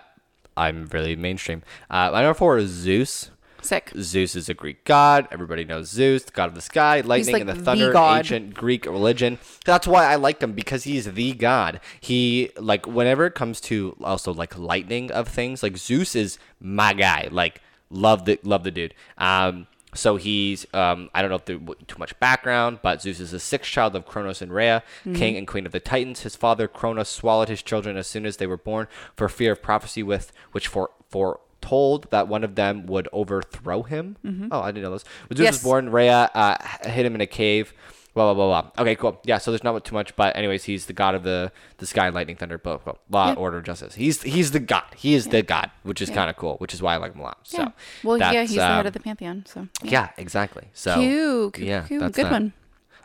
I'm 0.56 0.88
really 0.88 1.16
mainstream. 1.16 1.62
Uh, 1.90 2.10
my 2.12 2.24
number 2.24 2.34
four 2.34 2.58
is 2.58 2.70
Zeus. 2.72 3.30
Sick. 3.68 3.92
Zeus 4.00 4.36
is 4.36 4.50
a 4.50 4.54
Greek 4.54 4.84
god. 4.86 5.28
Everybody 5.32 5.66
knows 5.66 5.90
Zeus, 5.90 6.24
the 6.24 6.32
god 6.32 6.50
of 6.50 6.56
the 6.56 6.62
sky, 6.62 7.02
lightning, 7.02 7.34
like 7.34 7.42
and 7.42 7.50
the 7.50 7.54
the 7.54 7.64
thunder. 7.64 7.92
god. 7.92 8.20
Ancient 8.20 8.54
Greek 8.54 8.86
religion. 8.86 9.40
That's 9.66 9.86
why 9.86 10.06
I 10.06 10.16
like 10.16 10.42
him 10.42 10.54
because 10.54 10.86
he's 10.86 11.06
the 11.12 11.34
god. 11.34 11.82
He 12.00 12.52
like 12.58 12.88
whenever 12.88 13.26
it 13.26 13.36
comes 13.36 13.60
to 13.62 13.96
also 14.02 14.34
like 14.34 14.58
lightning 14.58 15.12
of 15.12 15.28
things, 15.28 15.62
like 15.62 15.78
Zeus 15.78 16.16
is 16.16 16.40
my 16.60 16.94
guy. 16.94 17.28
Like 17.32 17.62
love 17.90 18.26
the 18.26 18.40
love 18.44 18.64
the 18.64 18.72
dude. 18.72 18.94
Um, 19.18 19.68
so 19.94 20.16
he's 20.16 20.66
um, 20.74 21.10
I 21.14 21.22
don't 21.22 21.30
know 21.30 21.38
if 21.38 21.46
there's 21.46 21.60
too 21.88 21.98
much 21.98 22.18
background, 22.20 22.80
but 22.82 23.02
Zeus 23.02 23.20
is 23.20 23.32
the 23.32 23.40
sixth 23.40 23.72
child 23.72 23.96
of 23.96 24.06
Kronos 24.06 24.42
and 24.42 24.54
Rhea, 24.54 24.84
king 25.14 25.36
and 25.38 25.48
queen 25.48 25.66
of 25.66 25.72
the 25.72 25.80
Titans. 25.80 26.22
His 26.22 26.36
father 26.36 26.68
Kronos 26.68 27.10
swallowed 27.10 27.50
his 27.50 27.64
children 27.64 27.98
as 27.98 28.08
soon 28.08 28.26
as 28.26 28.38
they 28.38 28.48
were 28.48 28.58
born 28.58 28.88
for 29.16 29.28
fear 29.28 29.54
of 29.54 29.62
prophecy 29.62 30.04
with 30.04 30.32
which 30.52 30.68
for 30.68 30.92
for 31.10 31.40
foretold 31.62 32.10
that 32.12 32.28
one 32.28 32.44
of 32.44 32.56
them 32.56 32.86
would 32.88 33.08
overthrow 33.14 33.84
him. 33.84 34.18
Oh, 34.52 34.62
I 34.62 34.72
didn't 34.72 34.84
know 34.84 34.92
this. 34.92 35.04
When 35.30 35.38
Zeus 35.38 35.44
Yes. 35.46 35.54
was 35.56 35.64
born, 35.64 35.90
Rhea 35.92 36.30
uh, 36.34 36.58
hid 36.88 37.06
him 37.06 37.16
in 37.16 37.22
a 37.22 37.28
cave. 37.28 37.74
Blah 38.14 38.34
blah 38.34 38.48
blah 38.48 38.62
blah. 38.62 38.82
Okay, 38.82 38.96
cool. 38.96 39.20
Yeah, 39.26 39.38
so 39.38 39.52
there's 39.52 39.64
not 39.64 39.86
too 39.86 39.94
much, 39.94 40.16
but 40.16 40.36
anyways, 40.36 40.64
he's 40.64 40.88
the 40.88 40.94
god 40.94 41.14
of 41.14 41.22
the 41.22 41.52
the 41.78 41.86
sky, 41.86 42.10
lightning, 42.10 42.36
thunder, 42.36 42.58
blah 42.58 42.78
blah, 42.78 42.94
law, 43.12 43.28
Yeah. 43.28 43.34
order, 43.36 43.62
justice. 43.62 43.94
He's 43.94 44.24
he's 44.24 44.52
the 44.52 44.60
god. 44.60 44.86
He 44.96 45.14
is 45.14 45.28
the 45.28 45.44
god, 45.44 45.70
which 45.84 46.02
is 46.02 46.10
kind 46.10 46.28
of 46.28 46.36
cool, 46.36 46.56
which 46.58 46.74
is 46.74 46.82
why 46.82 46.96
I 46.96 46.98
like 46.98 47.14
him 47.14 47.20
a 47.20 47.24
lot. 47.26 47.38
So 47.44 47.60
Yeah. 47.60 47.68
well, 48.04 48.18
yeah, 48.18 48.42
he's 48.42 48.56
the 48.56 48.62
head 48.66 48.80
um, 48.80 48.88
of 48.88 48.94
the 48.94 49.00
pantheon. 49.00 49.46
So 49.46 49.68
yeah, 49.84 50.10
exactly. 50.18 50.64
So 50.74 50.96
Cute, 51.00 51.54
cute, 51.54 51.68
yeah, 51.68 51.84
cute. 51.86 52.02
Good 52.02 52.26
that. 52.26 52.32
one. 52.32 52.54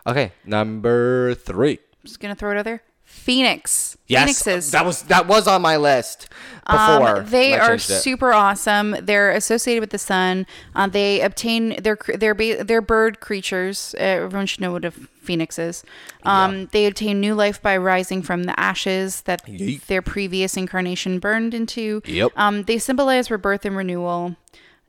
Okay, 0.07 0.32
number 0.46 1.34
three. 1.34 1.78
Just 2.05 2.18
gonna 2.18 2.34
throw 2.34 2.53
it 2.53 2.57
out 2.59 2.64
there. 2.64 2.82
Phoenix. 3.12 3.96
Yes, 4.08 4.42
Phoenixes. 4.42 4.72
that 4.72 4.84
was 4.84 5.02
that 5.04 5.26
was 5.28 5.46
on 5.46 5.62
my 5.62 5.76
list 5.76 6.28
before. 6.66 7.18
Um, 7.18 7.26
they 7.26 7.54
are 7.54 7.78
super 7.78 8.32
awesome. 8.32 8.96
They're 9.00 9.30
associated 9.30 9.80
with 9.80 9.90
the 9.90 9.98
sun. 9.98 10.46
Uh, 10.74 10.86
they 10.88 11.20
obtain 11.20 11.80
their 11.82 11.96
their 12.14 12.34
they're 12.34 12.80
bird 12.82 13.20
creatures. 13.20 13.94
Uh, 13.98 14.02
everyone 14.02 14.46
should 14.46 14.60
know 14.60 14.72
what 14.72 14.84
a 14.84 14.90
phoenix 14.90 15.58
is. 15.58 15.84
Um, 16.24 16.68
They 16.72 16.86
obtain 16.86 17.20
new 17.20 17.34
life 17.34 17.62
by 17.62 17.76
rising 17.76 18.22
from 18.22 18.44
the 18.44 18.58
ashes 18.58 19.20
that 19.22 19.46
Yeet. 19.46 19.86
their 19.86 20.02
previous 20.02 20.56
incarnation 20.56 21.18
burned 21.20 21.54
into. 21.54 22.02
Yep. 22.06 22.32
Um, 22.36 22.62
they 22.64 22.78
symbolize 22.78 23.30
rebirth 23.30 23.64
and 23.64 23.76
renewal. 23.76 24.36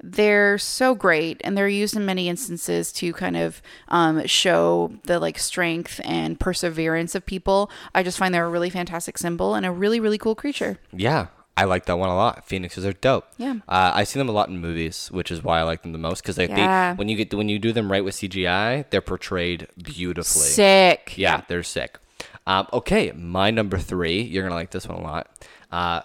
They're 0.05 0.57
so 0.57 0.95
great, 0.95 1.39
and 1.45 1.57
they're 1.57 1.69
used 1.69 1.95
in 1.95 2.05
many 2.05 2.27
instances 2.27 2.91
to 2.93 3.13
kind 3.13 3.37
of 3.37 3.61
um, 3.87 4.27
show 4.27 4.91
the 5.05 5.17
like 5.17 5.39
strength 5.39 6.01
and 6.03 6.37
perseverance 6.37 7.15
of 7.15 7.25
people. 7.25 7.71
I 7.95 8.03
just 8.03 8.17
find 8.17 8.33
they're 8.33 8.45
a 8.45 8.49
really 8.49 8.69
fantastic 8.69 9.17
symbol 9.17 9.55
and 9.55 9.65
a 9.65 9.71
really 9.71 10.01
really 10.01 10.17
cool 10.17 10.35
creature. 10.35 10.77
Yeah, 10.91 11.27
I 11.55 11.63
like 11.63 11.85
that 11.85 11.97
one 11.97 12.09
a 12.09 12.15
lot. 12.17 12.45
Phoenixes 12.45 12.85
are 12.85 12.91
dope. 12.91 13.27
Yeah. 13.37 13.53
uh, 13.69 13.91
I 13.93 14.03
see 14.03 14.19
them 14.19 14.27
a 14.27 14.33
lot 14.33 14.49
in 14.49 14.59
movies, 14.59 15.07
which 15.09 15.31
is 15.31 15.41
why 15.41 15.59
I 15.59 15.63
like 15.63 15.83
them 15.83 15.93
the 15.93 15.97
most 15.99 16.21
because 16.21 16.37
Yeah. 16.37 16.91
they 16.93 16.97
when 16.97 17.07
you 17.07 17.15
get 17.15 17.33
when 17.33 17.47
you 17.47 17.57
do 17.57 17.71
them 17.71 17.89
right 17.89 18.03
with 18.03 18.15
CGI, 18.15 18.83
they're 18.89 18.99
portrayed 18.99 19.69
beautifully. 19.81 20.41
Sick. 20.47 21.13
Yeah, 21.15 21.43
they're 21.47 21.63
sick. 21.63 21.97
Um, 22.45 22.67
okay, 22.73 23.13
my 23.15 23.51
number 23.51 23.77
three. 23.77 24.21
You're 24.21 24.43
gonna 24.43 24.55
like 24.55 24.71
this 24.71 24.85
one 24.85 24.97
a 24.99 25.01
lot. 25.01 25.29
Uh, 25.71 26.01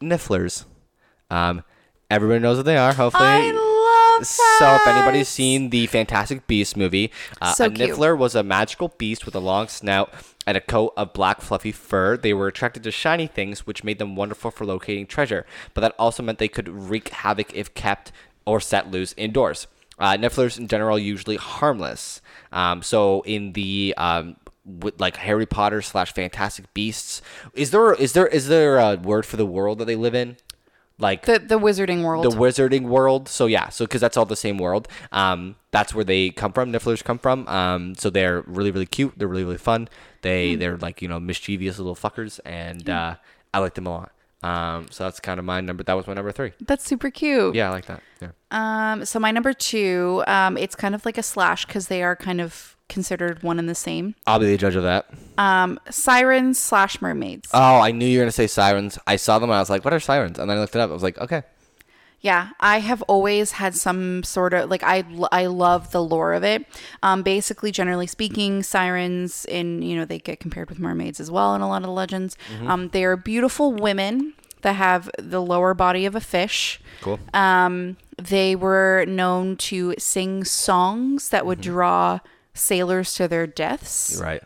Nifflers. 0.00 0.64
Um, 1.28 1.64
everybody 2.12 2.40
knows 2.40 2.58
what 2.58 2.66
they 2.66 2.76
are. 2.76 2.92
Hopefully, 2.92 3.24
I 3.26 3.50
love 3.50 4.26
so 4.26 4.74
if 4.76 4.86
anybody's 4.86 5.28
seen 5.28 5.70
the 5.70 5.86
Fantastic 5.86 6.46
Beasts 6.46 6.76
movie, 6.76 7.10
uh, 7.40 7.52
So 7.52 7.64
a 7.66 7.70
cute. 7.70 7.90
Niffler 7.90 8.16
was 8.16 8.34
a 8.34 8.42
magical 8.42 8.88
beast 8.98 9.26
with 9.26 9.34
a 9.34 9.40
long 9.40 9.68
snout 9.68 10.12
and 10.46 10.56
a 10.56 10.60
coat 10.60 10.92
of 10.96 11.12
black 11.12 11.40
fluffy 11.40 11.72
fur. 11.72 12.16
They 12.16 12.34
were 12.34 12.46
attracted 12.46 12.82
to 12.84 12.90
shiny 12.90 13.26
things, 13.26 13.66
which 13.66 13.82
made 13.82 13.98
them 13.98 14.14
wonderful 14.14 14.50
for 14.50 14.64
locating 14.64 15.06
treasure. 15.06 15.46
But 15.74 15.80
that 15.80 15.94
also 15.98 16.22
meant 16.22 16.38
they 16.38 16.48
could 16.48 16.68
wreak 16.68 17.08
havoc 17.08 17.54
if 17.54 17.74
kept 17.74 18.12
or 18.44 18.60
set 18.60 18.90
loose 18.90 19.14
indoors. 19.16 19.66
Uh, 19.98 20.16
Nifflers 20.16 20.58
in 20.58 20.68
general 20.68 20.96
are 20.96 21.00
usually 21.00 21.36
harmless. 21.36 22.20
Um, 22.52 22.82
so 22.82 23.22
in 23.22 23.52
the 23.52 23.94
um, 23.96 24.36
with 24.64 25.00
like 25.00 25.16
Harry 25.16 25.46
Potter 25.46 25.82
slash 25.82 26.12
Fantastic 26.12 26.72
Beasts, 26.74 27.22
is 27.54 27.70
there 27.70 27.94
is 27.94 28.12
there 28.12 28.26
is 28.26 28.48
there 28.48 28.78
a 28.78 28.96
word 28.96 29.26
for 29.26 29.36
the 29.36 29.46
world 29.46 29.78
that 29.78 29.86
they 29.86 29.96
live 29.96 30.14
in? 30.14 30.36
Like 31.02 31.26
the 31.26 31.40
the 31.40 31.58
wizarding 31.58 32.04
world. 32.04 32.24
the 32.24 32.30
wizarding 32.30 32.84
world. 32.86 33.28
So 33.28 33.46
yeah, 33.46 33.68
so 33.68 33.84
because 33.84 34.00
that's 34.00 34.16
all 34.16 34.24
the 34.24 34.36
same 34.36 34.56
world. 34.56 34.86
Um, 35.10 35.56
that's 35.72 35.94
where 35.94 36.04
they 36.04 36.30
come 36.30 36.52
from. 36.52 36.72
Nifflers 36.72 37.02
come 37.02 37.18
from. 37.18 37.48
Um, 37.48 37.94
so 37.96 38.08
they're 38.08 38.42
really 38.42 38.70
really 38.70 38.86
cute. 38.86 39.12
They're 39.16 39.28
really 39.28 39.44
really 39.44 39.58
fun. 39.58 39.88
They 40.22 40.54
they're 40.54 40.76
like 40.76 41.02
you 41.02 41.08
know 41.08 41.18
mischievous 41.18 41.78
little 41.78 41.96
fuckers, 41.96 42.38
and 42.46 42.88
uh, 42.88 43.16
I 43.52 43.58
like 43.58 43.74
them 43.74 43.86
a 43.86 43.90
lot. 43.90 44.12
Um, 44.44 44.86
so 44.90 45.04
that's 45.04 45.20
kind 45.20 45.38
of 45.38 45.44
my 45.44 45.60
number. 45.60 45.82
That 45.84 45.94
was 45.94 46.06
my 46.06 46.14
number 46.14 46.32
three. 46.32 46.52
That's 46.60 46.84
super 46.84 47.10
cute. 47.10 47.54
Yeah, 47.54 47.68
I 47.68 47.72
like 47.72 47.86
that. 47.86 48.02
Yeah. 48.20 48.30
Um. 48.50 49.04
So 49.04 49.18
my 49.18 49.32
number 49.32 49.52
two. 49.52 50.22
Um. 50.26 50.56
It's 50.56 50.76
kind 50.76 50.94
of 50.94 51.04
like 51.04 51.18
a 51.18 51.22
slash 51.22 51.66
because 51.66 51.88
they 51.88 52.02
are 52.02 52.14
kind 52.16 52.40
of 52.40 52.76
considered 52.88 53.42
one 53.42 53.58
and 53.58 53.68
the 53.68 53.74
same. 53.74 54.14
I'll 54.26 54.38
be 54.38 54.46
the 54.46 54.56
judge 54.58 54.76
of 54.76 54.82
that. 54.82 55.06
Um. 55.38 55.78
Sirens 55.90 56.58
slash 56.58 57.00
mermaids. 57.00 57.48
Oh, 57.52 57.80
I 57.80 57.90
knew 57.90 58.06
you 58.06 58.18
were 58.18 58.24
gonna 58.24 58.32
say 58.32 58.46
sirens. 58.46 58.98
I 59.06 59.16
saw 59.16 59.38
them. 59.38 59.50
and 59.50 59.56
I 59.56 59.60
was 59.60 59.70
like, 59.70 59.84
"What 59.84 59.94
are 59.94 60.00
sirens?" 60.00 60.38
And 60.38 60.48
then 60.50 60.56
I 60.58 60.60
looked 60.60 60.74
it 60.74 60.80
up. 60.80 60.90
I 60.90 60.92
was 60.92 61.02
like, 61.02 61.18
"Okay." 61.18 61.42
Yeah, 62.20 62.50
I 62.60 62.78
have 62.78 63.02
always 63.02 63.52
had 63.52 63.74
some 63.74 64.22
sort 64.22 64.54
of 64.54 64.70
like 64.70 64.84
I 64.84 65.04
I 65.32 65.46
love 65.46 65.90
the 65.90 66.02
lore 66.02 66.34
of 66.34 66.44
it. 66.44 66.64
Um, 67.02 67.22
basically, 67.22 67.72
generally 67.72 68.06
speaking, 68.06 68.62
sirens 68.62 69.44
in 69.46 69.82
you 69.82 69.96
know 69.96 70.04
they 70.04 70.18
get 70.20 70.38
compared 70.38 70.68
with 70.68 70.78
mermaids 70.78 71.18
as 71.18 71.32
well 71.32 71.54
in 71.56 71.62
a 71.62 71.68
lot 71.68 71.78
of 71.78 71.88
the 71.88 71.92
legends. 71.92 72.36
Um, 72.64 72.90
they 72.90 73.04
are 73.04 73.16
beautiful 73.16 73.72
women 73.72 74.34
that 74.60 74.74
have 74.74 75.10
the 75.18 75.42
lower 75.42 75.74
body 75.74 76.06
of 76.06 76.14
a 76.14 76.20
fish. 76.20 76.80
Cool. 77.00 77.18
Um, 77.34 77.96
they 78.16 78.54
were 78.54 79.04
known 79.08 79.56
to 79.56 79.94
sing 79.98 80.44
songs 80.44 81.30
that 81.30 81.44
would 81.44 81.60
draw 81.60 82.20
sailors 82.54 83.14
to 83.14 83.28
their 83.28 83.46
deaths 83.46 84.18
right. 84.22 84.42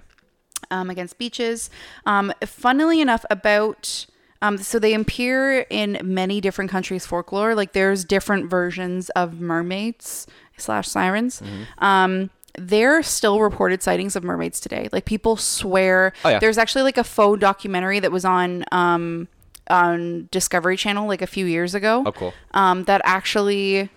um, 0.71 0.91
against 0.91 1.19
beaches. 1.19 1.71
Um, 2.05 2.33
funnily 2.45 3.01
enough, 3.01 3.25
about 3.31 4.07
um, 4.43 4.59
so 4.59 4.79
they 4.79 4.95
appear 4.95 5.67
in 5.71 5.99
many 6.03 6.41
different 6.41 6.71
countries' 6.71 7.07
folklore. 7.07 7.55
Like 7.55 7.73
there's 7.73 8.05
different 8.05 8.51
versions 8.51 9.09
of 9.11 9.41
mermaids 9.41 10.27
slash 10.57 10.89
sirens. 10.89 11.43
Um, 11.79 12.31
there 12.59 12.97
are 12.97 13.03
still 13.03 13.41
reported 13.41 13.83
sightings 13.83 14.17
of 14.17 14.25
mermaids 14.25 14.61
today. 14.61 14.89
Like 14.93 15.05
people 15.05 15.37
swear. 15.37 16.13
Oh, 16.25 16.31
yeah. 16.31 16.39
There's 16.39 16.59
actually 16.59 16.83
like 16.83 16.99
a 16.99 17.05
faux 17.05 17.41
documentary 17.41 18.01
that 18.01 18.13
was 18.13 18.25
on 18.25 18.65
um, 18.73 19.29
on 19.69 20.29
Discovery 20.31 20.77
Channel 20.77 21.07
like 21.07 21.23
a 21.23 21.27
few 21.27 21.47
years 21.47 21.75
ago. 21.75 22.03
Oh, 22.07 22.13
cool. 22.13 22.35
Um, 22.53 22.85
that 22.85 23.01
actually 23.05 23.91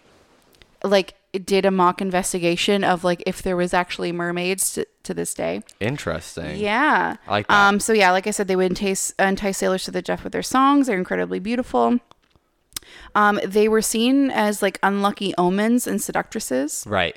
like 0.84 1.16
did 1.34 1.66
a 1.66 1.72
mock 1.72 2.02
investigation 2.02 2.84
of 2.84 3.04
like 3.04 3.22
if 3.26 3.42
there 3.42 3.56
was 3.56 3.74
actually 3.74 4.12
mermaids 4.12 4.74
to, 4.74 4.86
to 5.04 5.14
this 5.14 5.34
day. 5.34 5.62
Interesting. 5.80 6.58
Yeah. 6.58 7.18
I 7.28 7.32
like 7.32 7.48
that. 7.48 7.68
Um, 7.68 7.80
so 7.80 7.94
yeah, 7.94 8.12
like 8.12 8.26
I 8.28 8.32
said, 8.32 8.48
they 8.48 8.56
would 8.56 8.72
entice, 8.72 9.12
entice 9.20 9.58
sailors 9.58 9.84
to 9.84 9.92
the 9.92 10.02
death 10.02 10.24
with 10.24 10.34
their 10.34 10.44
songs. 10.44 10.88
They're 10.88 10.98
incredibly 10.98 11.40
beautiful. 11.40 12.00
Um, 13.14 13.40
they 13.46 13.68
were 13.68 13.82
seen 13.82 14.32
as 14.32 14.62
like 14.62 14.80
unlucky 14.82 15.34
omens 15.38 15.86
and 15.86 16.02
seductresses. 16.02 16.84
Right. 16.88 17.16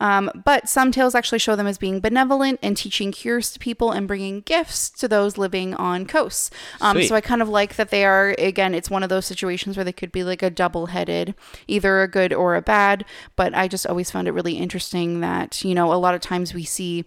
Um, 0.00 0.30
but 0.44 0.68
some 0.68 0.92
tales 0.92 1.14
actually 1.14 1.40
show 1.40 1.56
them 1.56 1.66
as 1.66 1.76
being 1.78 2.00
benevolent 2.00 2.60
and 2.62 2.76
teaching 2.76 3.10
cures 3.10 3.50
to 3.52 3.58
people 3.58 3.90
and 3.90 4.06
bringing 4.06 4.42
gifts 4.42 4.90
to 4.90 5.08
those 5.08 5.36
living 5.38 5.74
on 5.74 6.06
coasts. 6.06 6.50
Um, 6.80 7.02
so 7.02 7.14
I 7.14 7.20
kind 7.20 7.42
of 7.42 7.48
like 7.48 7.76
that 7.76 7.90
they 7.90 8.04
are, 8.04 8.34
again, 8.38 8.74
it's 8.74 8.90
one 8.90 9.02
of 9.02 9.08
those 9.08 9.26
situations 9.26 9.76
where 9.76 9.84
they 9.84 9.92
could 9.92 10.12
be 10.12 10.22
like 10.22 10.42
a 10.42 10.50
double 10.50 10.86
headed, 10.86 11.34
either 11.66 12.00
a 12.02 12.08
good 12.08 12.32
or 12.32 12.54
a 12.54 12.62
bad. 12.62 13.04
But 13.34 13.54
I 13.54 13.66
just 13.66 13.86
always 13.86 14.10
found 14.10 14.28
it 14.28 14.32
really 14.32 14.56
interesting 14.56 15.20
that, 15.20 15.64
you 15.64 15.74
know, 15.74 15.92
a 15.92 15.96
lot 15.96 16.14
of 16.14 16.20
times 16.20 16.54
we 16.54 16.64
see 16.64 17.04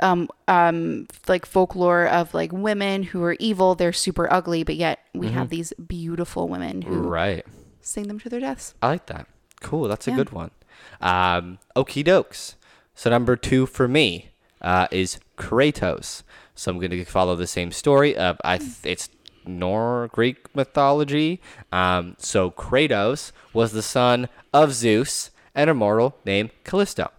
um 0.00 0.28
um 0.46 1.08
like 1.26 1.44
folklore 1.44 2.06
of 2.06 2.32
like 2.32 2.52
women 2.52 3.02
who 3.02 3.20
are 3.24 3.34
evil 3.40 3.74
they're 3.74 3.92
super 3.92 4.32
ugly 4.32 4.62
but 4.62 4.76
yet 4.76 5.00
we 5.12 5.26
Mm-hmm. 5.26 5.36
have 5.38 5.48
these 5.48 5.72
beautiful 5.88 6.48
women 6.48 6.82
who 6.82 7.00
Right. 7.00 7.44
sing 7.80 8.06
them 8.06 8.20
to 8.20 8.28
their 8.28 8.38
deaths 8.38 8.74
I 8.80 8.86
like 8.90 9.06
that. 9.06 9.26
Cool. 9.60 9.88
That's 9.88 10.06
a 10.06 10.10
Yeah. 10.10 10.16
good 10.18 10.30
one. 10.30 10.52
Um, 11.00 11.58
okie 11.76 12.04
dokes. 12.04 12.54
So 12.94 13.10
number 13.10 13.36
two 13.36 13.66
for 13.66 13.86
me 13.88 14.30
uh, 14.60 14.88
is 14.90 15.18
Kratos. 15.36 16.22
So 16.54 16.72
I'm 16.72 16.78
going 16.78 16.90
to 16.90 17.04
follow 17.04 17.36
the 17.36 17.46
same 17.46 17.70
story 17.70 18.16
of 18.16 18.38
I. 18.44 18.58
Th- 18.58 18.70
it's 18.84 19.08
Nor 19.46 20.08
Greek 20.12 20.54
mythology. 20.54 21.40
Um, 21.72 22.16
so 22.18 22.50
Kratos 22.50 23.32
was 23.52 23.72
the 23.72 23.82
son 23.82 24.28
of 24.52 24.72
Zeus 24.72 25.30
and 25.54 25.70
a 25.70 25.74
mortal 25.74 26.16
named 26.24 26.50
Callisto. 26.64 27.10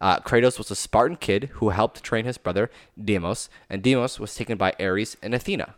Uh, 0.00 0.18
Kratos 0.20 0.58
was 0.58 0.70
a 0.70 0.76
Spartan 0.76 1.16
kid 1.16 1.50
who 1.54 1.70
helped 1.70 2.02
train 2.02 2.24
his 2.24 2.38
brother 2.38 2.70
Deimos, 3.02 3.48
and 3.70 3.82
Deimos 3.82 4.20
was 4.20 4.34
taken 4.34 4.56
by 4.56 4.74
Ares 4.78 5.16
and 5.22 5.34
Athena. 5.34 5.74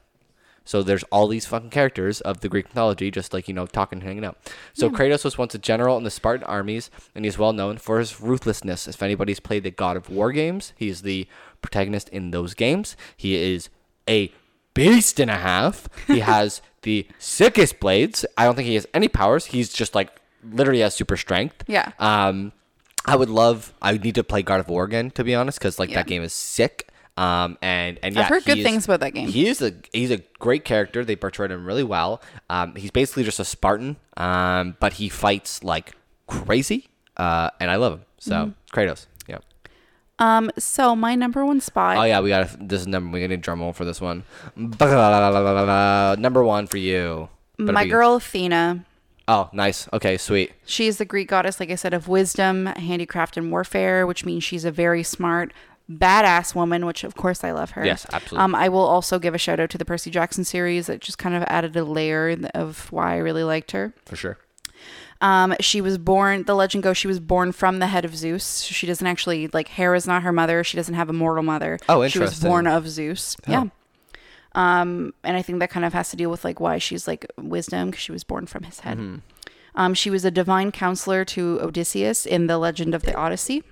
So 0.67 0.83
there's 0.83 1.05
all 1.05 1.27
these 1.29 1.47
fucking 1.47 1.71
characters 1.71 2.21
of 2.21 2.41
the 2.41 2.49
Greek 2.51 2.67
mythology, 2.67 3.11
just 3.11 3.33
like 3.33 3.49
you 3.49 3.55
know, 3.55 3.65
talking, 3.67 4.01
and 4.01 4.07
hanging 4.07 4.25
out. 4.27 4.37
So 4.75 4.91
Kratos 4.91 5.25
was 5.25 5.39
once 5.39 5.55
a 5.55 5.59
general 5.59 5.97
in 5.97 6.05
the 6.05 6.11
Spartan 6.11 6.45
armies, 6.45 6.91
and 7.15 7.25
he's 7.25 7.39
well 7.39 7.55
known 7.55 7.79
for 7.79 7.99
his 7.99 8.21
ruthlessness. 8.21 8.87
If 8.87 9.03
anybody's 9.03 9.41
played 9.41 9.63
the 9.63 9.71
God 9.71 9.97
of 9.97 10.11
War 10.11 10.31
games, 10.33 10.75
he's 10.77 11.01
the 11.01 11.27
protagonist 11.63 12.11
in 12.11 12.33
those 12.33 12.53
games. 12.53 12.97
He 13.17 13.37
is 13.37 13.71
a 14.09 14.31
beast 14.75 15.19
and 15.19 15.31
a 15.31 15.37
half. 15.37 15.89
He 16.07 16.19
has 16.35 16.61
the 16.83 17.07
sickest 17.19 17.81
blades. 17.81 18.27
I 18.37 18.45
don't 18.45 18.57
think 18.57 18.67
he 18.69 18.75
has 18.75 18.87
any 18.93 19.09
powers. 19.09 19.47
He's 19.47 19.73
just 19.73 19.95
like 19.95 20.11
literally 20.45 20.81
has 20.81 20.95
super 20.95 21.17
strength. 21.17 21.65
Yeah. 21.67 21.93
Um, 21.99 22.53
I 23.07 23.15
would 23.17 23.31
love. 23.31 23.73
I 23.81 23.93
would 23.93 24.03
need 24.05 24.17
to 24.17 24.25
play 24.25 24.43
God 24.43 24.61
of 24.61 24.69
War 24.69 24.85
again, 24.85 25.11
to 25.13 25.23
be 25.23 25.35
honest, 25.35 25.59
because 25.61 25.79
like 25.79 25.91
Yeah. 25.91 25.97
that 25.97 26.07
game 26.09 26.23
is 26.23 26.33
sick. 26.33 26.89
Um, 27.17 27.57
and 27.63 27.99
and 28.03 28.15
yeah, 28.15 28.23
I've 28.23 28.29
heard 28.29 28.45
good 28.45 28.59
is- 28.59 28.65
things 28.65 28.85
about 28.85 29.01
that 29.01 29.15
game. 29.15 29.29
He 29.29 29.49
is 29.49 29.63
a 29.63 29.73
he's 29.93 30.11
a 30.11 30.19
great 30.39 30.65
character. 30.65 31.05
They 31.05 31.17
portrayed 31.17 31.51
him 31.51 31.65
really 31.67 31.83
well. 31.85 32.21
Um, 32.51 32.75
he's 32.75 32.91
basically 32.91 33.25
just 33.25 33.41
a 33.41 33.45
Spartan, 33.45 33.97
um, 34.17 34.77
but 34.81 34.95
he 34.95 35.09
fights 35.09 35.65
like 35.65 35.93
crazy. 36.27 36.89
Uh, 37.17 37.51
and 37.61 37.71
I 37.71 37.77
love 37.77 37.95
him. 37.95 38.03
So 38.19 38.35
Mm-hmm. 38.35 38.79
Kratos, 38.79 39.07
yeah. 39.29 39.39
um 40.19 40.51
so 40.59 40.95
my 40.97 41.15
number 41.15 41.45
one 41.47 41.61
spot 41.61 41.97
Oh 41.99 42.03
yeah, 42.03 42.21
we 42.21 42.29
got 42.31 42.69
this 42.69 42.81
is 42.83 42.87
number. 42.87 43.15
We 43.15 43.21
got 43.23 43.31
a 43.33 43.37
drum 43.39 43.61
roll 43.61 43.73
for 43.73 43.85
this 43.87 44.01
one. 44.01 44.25
Number 44.57 46.45
one 46.45 46.67
for 46.67 46.77
you. 46.77 47.29
Better 47.59 47.73
my 47.73 47.85
be- 47.85 47.91
girl 47.91 48.17
athena 48.17 48.85
Oh, 49.29 49.51
nice. 49.53 49.89
Okay, 49.93 50.19
sweet. 50.19 50.53
She 50.67 50.87
is 50.87 50.99
the 50.99 51.05
Greek 51.05 51.27
goddess, 51.29 51.59
like 51.59 51.69
I 51.73 51.75
said, 51.75 51.93
of 51.93 52.07
wisdom, 52.07 52.67
handicraft, 52.67 53.37
and 53.37 53.51
warfare, 53.51 54.07
which 54.07 54.25
means 54.25 54.45
she's 54.45 54.65
a 54.65 54.71
very 54.71 55.03
smart, 55.03 55.53
badass 55.91 56.55
woman, 56.55 56.85
which 56.87 57.05
of 57.05 57.15
course 57.15 57.45
I 57.45 57.53
love 57.53 57.73
her. 57.73 57.85
Yes, 57.85 58.07
absolutely. 58.13 58.45
Um, 58.45 58.55
I 58.55 58.69
will 58.69 58.81
also 58.87 59.19
give 59.19 59.35
a 59.35 59.39
shout 59.39 59.61
out 59.61 59.71
to 59.71 59.79
the 59.79 59.85
Percy 59.85 60.11
Jackson 60.11 60.45
series 60.45 60.87
that 60.87 61.01
just 61.01 61.19
kind 61.19 61.35
of 61.35 61.43
added 61.45 61.77
a 61.77 61.85
layer 61.85 62.37
of 62.55 62.91
why 62.91 63.15
I 63.15 63.19
really 63.19 63.45
liked 63.45 63.73
her. 63.73 63.95
For 64.05 64.17
sure. 64.17 64.39
Um, 65.21 65.55
she 65.61 65.81
was 65.81 65.97
born, 65.97 66.43
the 66.43 66.55
legend 66.55 66.85
goes, 66.85 66.99
she 66.99 67.09
was 67.09 67.21
born 67.21 67.53
from 67.53 67.79
the 67.79 67.87
head 67.87 68.05
of 68.05 68.15
Zeus. 68.15 68.63
She 68.63 68.87
doesn't 68.87 69.07
actually, 69.07 69.49
like, 69.49 69.69
Hera's 69.69 70.07
not 70.07 70.23
her 70.23 70.33
mother. 70.33 70.63
She 70.63 70.77
doesn't 70.77 70.95
have 70.95 71.09
a 71.09 71.15
mortal 71.15 71.43
mother. 71.43 71.79
Oh, 71.89 72.05
interesting. 72.05 72.21
She 72.21 72.25
was 72.25 72.41
born 72.41 72.67
of 72.67 72.87
Zeus. 72.89 73.37
Yeah. 73.49 73.67
Um, 74.57 75.15
and 75.23 75.37
I 75.37 75.43
think 75.43 75.61
that 75.61 75.71
kind 75.71 75.87
of 75.87 75.93
has 75.93 76.11
to 76.11 76.17
deal 76.17 76.31
with 76.31 76.43
like 76.45 76.61
why 76.61 76.79
she's 76.79 77.07
like 77.07 77.27
wisdom 77.37 77.91
because 77.91 78.03
she 78.03 78.13
was 78.13 78.25
born 78.25 78.47
from 78.47 78.65
his 78.65 78.81
head. 78.81 78.99
Mm-hmm. 78.99 79.17
Um, 79.75 79.93
she 79.93 80.09
was 80.09 80.25
a 80.25 80.31
divine 80.31 80.73
counselor 80.73 81.25
to 81.27 81.61
Odysseus 81.61 82.25
in 82.25 82.47
the 82.47 82.57
Legend 82.57 82.95
of 82.95 83.03
the 83.03 83.15
Odyssey. 83.15 83.63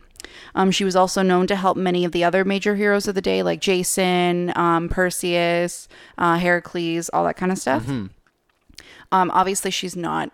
Um, 0.54 0.70
she 0.70 0.84
was 0.84 0.96
also 0.96 1.22
known 1.22 1.46
to 1.48 1.56
help 1.56 1.76
many 1.76 2.04
of 2.04 2.12
the 2.12 2.24
other 2.24 2.44
major 2.44 2.76
heroes 2.76 3.08
of 3.08 3.14
the 3.14 3.20
day, 3.20 3.42
like 3.42 3.60
Jason, 3.60 4.52
um, 4.56 4.88
Perseus, 4.88 5.88
uh, 6.18 6.38
Heracles, 6.38 7.08
all 7.10 7.24
that 7.24 7.36
kind 7.36 7.52
of 7.52 7.58
stuff. 7.58 7.82
Mm-hmm. 7.84 8.06
Um, 9.12 9.30
obviously, 9.30 9.70
she's 9.70 9.96
not 9.96 10.32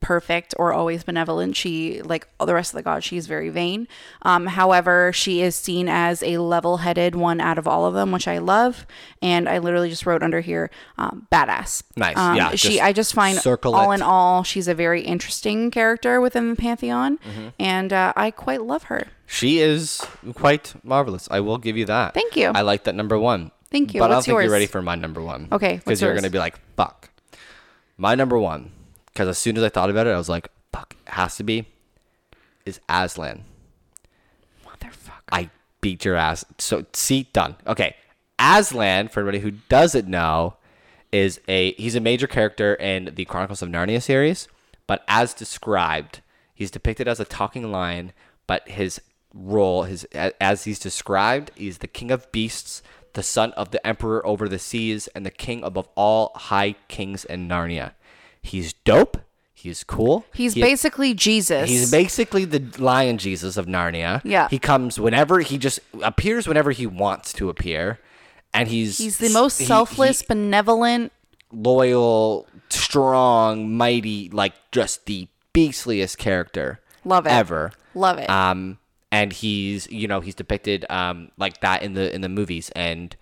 perfect 0.00 0.54
or 0.58 0.72
always 0.72 1.04
benevolent. 1.04 1.56
She, 1.56 2.00
like 2.02 2.26
all 2.38 2.46
the 2.46 2.54
rest 2.54 2.72
of 2.72 2.76
the 2.76 2.82
gods, 2.82 3.04
she's 3.04 3.26
very 3.26 3.48
vain. 3.50 3.86
Um, 4.22 4.46
however, 4.46 5.12
she 5.12 5.42
is 5.42 5.54
seen 5.56 5.88
as 5.88 6.22
a 6.22 6.38
level 6.38 6.78
headed 6.78 7.14
one 7.14 7.40
out 7.40 7.58
of 7.58 7.68
all 7.68 7.84
of 7.86 7.94
them, 7.94 8.10
which 8.12 8.26
I 8.26 8.38
love. 8.38 8.86
And 9.22 9.48
I 9.48 9.58
literally 9.58 9.90
just 9.90 10.06
wrote 10.06 10.22
under 10.22 10.40
here, 10.40 10.70
um, 10.98 11.26
badass. 11.30 11.82
Nice. 11.96 12.16
Um, 12.16 12.36
Yeah, 12.36 12.54
She, 12.54 12.80
I 12.80 12.92
just 12.92 13.14
find 13.14 13.38
circle 13.38 13.74
all 13.74 13.92
it. 13.92 13.96
in 13.96 14.02
all, 14.02 14.42
she's 14.42 14.68
a 14.68 14.74
very 14.74 15.02
interesting 15.02 15.70
character 15.70 16.20
within 16.20 16.50
the 16.50 16.56
Pantheon. 16.56 17.18
Mm-hmm. 17.18 17.48
And 17.58 17.92
uh, 17.92 18.12
I 18.16 18.30
quite 18.30 18.62
love 18.62 18.84
her. 18.84 19.08
She 19.26 19.60
is 19.60 20.00
quite 20.34 20.74
marvelous. 20.82 21.28
I 21.30 21.40
will 21.40 21.58
give 21.58 21.76
you 21.76 21.84
that. 21.86 22.14
Thank 22.14 22.36
you. 22.36 22.48
I 22.54 22.62
like 22.62 22.84
that 22.84 22.94
number 22.94 23.18
one. 23.18 23.50
Thank 23.70 23.94
you. 23.94 24.00
But 24.00 24.06
I 24.06 24.08
don't 24.08 24.16
What's 24.16 24.26
think 24.26 24.34
yours? 24.34 24.44
you're 24.44 24.52
ready 24.52 24.66
for 24.66 24.82
my 24.82 24.96
number 24.96 25.20
one. 25.22 25.46
Okay, 25.52 25.76
Because 25.76 26.00
you're 26.02 26.10
going 26.14 26.24
to 26.24 26.30
be 26.30 26.38
like, 26.40 26.58
fuck. 26.74 27.10
My 27.96 28.14
number 28.16 28.36
one, 28.38 28.72
because 29.12 29.28
as 29.28 29.38
soon 29.38 29.56
as 29.56 29.62
I 29.62 29.68
thought 29.68 29.90
about 29.90 30.06
it, 30.06 30.10
I 30.10 30.18
was 30.18 30.28
like, 30.28 30.48
fuck, 30.72 30.94
it 31.06 31.12
has 31.12 31.36
to 31.36 31.44
be, 31.44 31.66
is 32.64 32.80
Aslan. 32.88 33.44
Motherfucker. 34.64 35.12
I 35.32 35.50
beat 35.80 36.04
your 36.04 36.16
ass. 36.16 36.44
So, 36.58 36.86
see, 36.92 37.28
done. 37.32 37.56
Okay. 37.66 37.96
Aslan, 38.38 39.08
for 39.08 39.20
anybody 39.20 39.40
who 39.40 39.52
doesn't 39.68 40.08
know, 40.08 40.56
is 41.12 41.40
a 41.48 41.72
he's 41.72 41.94
a 41.94 42.00
major 42.00 42.26
character 42.26 42.74
in 42.74 43.12
the 43.14 43.24
Chronicles 43.24 43.62
of 43.62 43.68
Narnia 43.68 44.02
series, 44.02 44.48
but 44.86 45.04
as 45.08 45.34
described, 45.34 46.20
he's 46.54 46.70
depicted 46.70 47.08
as 47.08 47.20
a 47.20 47.24
talking 47.24 47.70
lion, 47.70 48.12
but 48.46 48.68
his 48.68 49.00
role, 49.34 49.84
his 49.84 50.04
as 50.14 50.64
he's 50.64 50.78
described, 50.78 51.50
he's 51.54 51.78
the 51.78 51.88
king 51.88 52.10
of 52.10 52.30
beasts, 52.32 52.82
the 53.14 53.22
son 53.22 53.52
of 53.52 53.70
the 53.70 53.84
emperor 53.86 54.24
over 54.26 54.48
the 54.48 54.58
seas, 54.58 55.08
and 55.08 55.26
the 55.26 55.30
king 55.30 55.62
above 55.64 55.88
all 55.96 56.32
high 56.34 56.74
kings 56.88 57.24
in 57.24 57.48
Narnia. 57.48 57.92
He's 58.42 58.72
dope. 58.72 59.18
He's 59.52 59.84
cool. 59.84 60.24
He's 60.32 60.54
He- 60.54 60.60
basically 60.62 61.12
Jesus. 61.12 61.68
He's 61.68 61.90
basically 61.90 62.44
the 62.46 62.60
lion 62.82 63.18
Jesus 63.18 63.56
of 63.58 63.66
Narnia. 63.66 64.22
Yeah. 64.24 64.48
He 64.48 64.58
comes 64.58 64.98
whenever 64.98 65.40
he 65.40 65.58
just 65.58 65.80
appears 66.02 66.48
whenever 66.48 66.70
he 66.70 66.86
wants 66.86 67.32
to 67.34 67.50
appear. 67.50 67.98
And 68.54 68.68
he's 68.68 68.96
He's 68.98 69.18
the 69.18 69.28
most 69.28 69.58
he- 69.58 69.66
selfless, 69.66 70.20
he- 70.20 70.26
benevolent. 70.28 71.12
loyal, 71.52 72.46
strong, 72.70 73.76
mighty, 73.76 74.28
like 74.30 74.54
just 74.72 75.06
the 75.06 75.28
beastliest 75.52 76.16
character 76.18 76.80
Love 77.04 77.26
it. 77.26 77.30
ever. 77.32 77.72
Love 77.94 78.18
it. 78.18 78.30
Um 78.30 78.78
and 79.12 79.32
he's 79.32 79.90
you 79.90 80.06
know, 80.08 80.20
he's 80.20 80.34
depicted 80.34 80.86
um 80.88 81.30
like 81.36 81.60
that 81.60 81.82
in 81.82 81.94
the 81.94 82.14
in 82.14 82.20
the 82.20 82.28
movies 82.28 82.70
and 82.76 83.14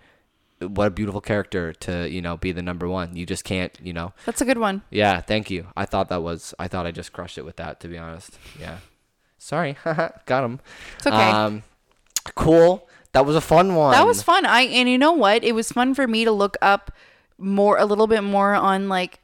what 0.61 0.87
a 0.87 0.89
beautiful 0.89 1.21
character 1.21 1.73
to, 1.73 2.09
you 2.09 2.21
know, 2.21 2.37
be 2.37 2.51
the 2.51 2.61
number 2.61 2.87
one. 2.87 3.15
You 3.15 3.25
just 3.25 3.43
can't, 3.43 3.77
you 3.81 3.93
know. 3.93 4.13
That's 4.25 4.41
a 4.41 4.45
good 4.45 4.57
one. 4.57 4.81
Yeah, 4.89 5.21
thank 5.21 5.49
you. 5.49 5.67
I 5.75 5.85
thought 5.85 6.09
that 6.09 6.21
was. 6.21 6.53
I 6.59 6.67
thought 6.67 6.85
I 6.85 6.91
just 6.91 7.13
crushed 7.13 7.37
it 7.37 7.45
with 7.45 7.55
that. 7.57 7.79
To 7.81 7.87
be 7.87 7.97
honest. 7.97 8.37
Yeah. 8.59 8.77
Sorry. 9.37 9.77
Got 10.25 10.43
him. 10.43 10.59
It's 10.97 11.07
okay. 11.07 11.31
Um, 11.31 11.63
cool. 12.35 12.87
That 13.13 13.25
was 13.25 13.35
a 13.35 13.41
fun 13.41 13.75
one. 13.75 13.91
That 13.91 14.05
was 14.05 14.21
fun. 14.21 14.45
I 14.45 14.61
and 14.63 14.87
you 14.87 14.97
know 14.97 15.13
what? 15.13 15.43
It 15.43 15.53
was 15.53 15.71
fun 15.71 15.95
for 15.95 16.07
me 16.07 16.25
to 16.25 16.31
look 16.31 16.57
up 16.61 16.91
more 17.39 17.77
a 17.77 17.85
little 17.85 18.05
bit 18.05 18.21
more 18.21 18.53
on 18.53 18.89
like 18.89 19.19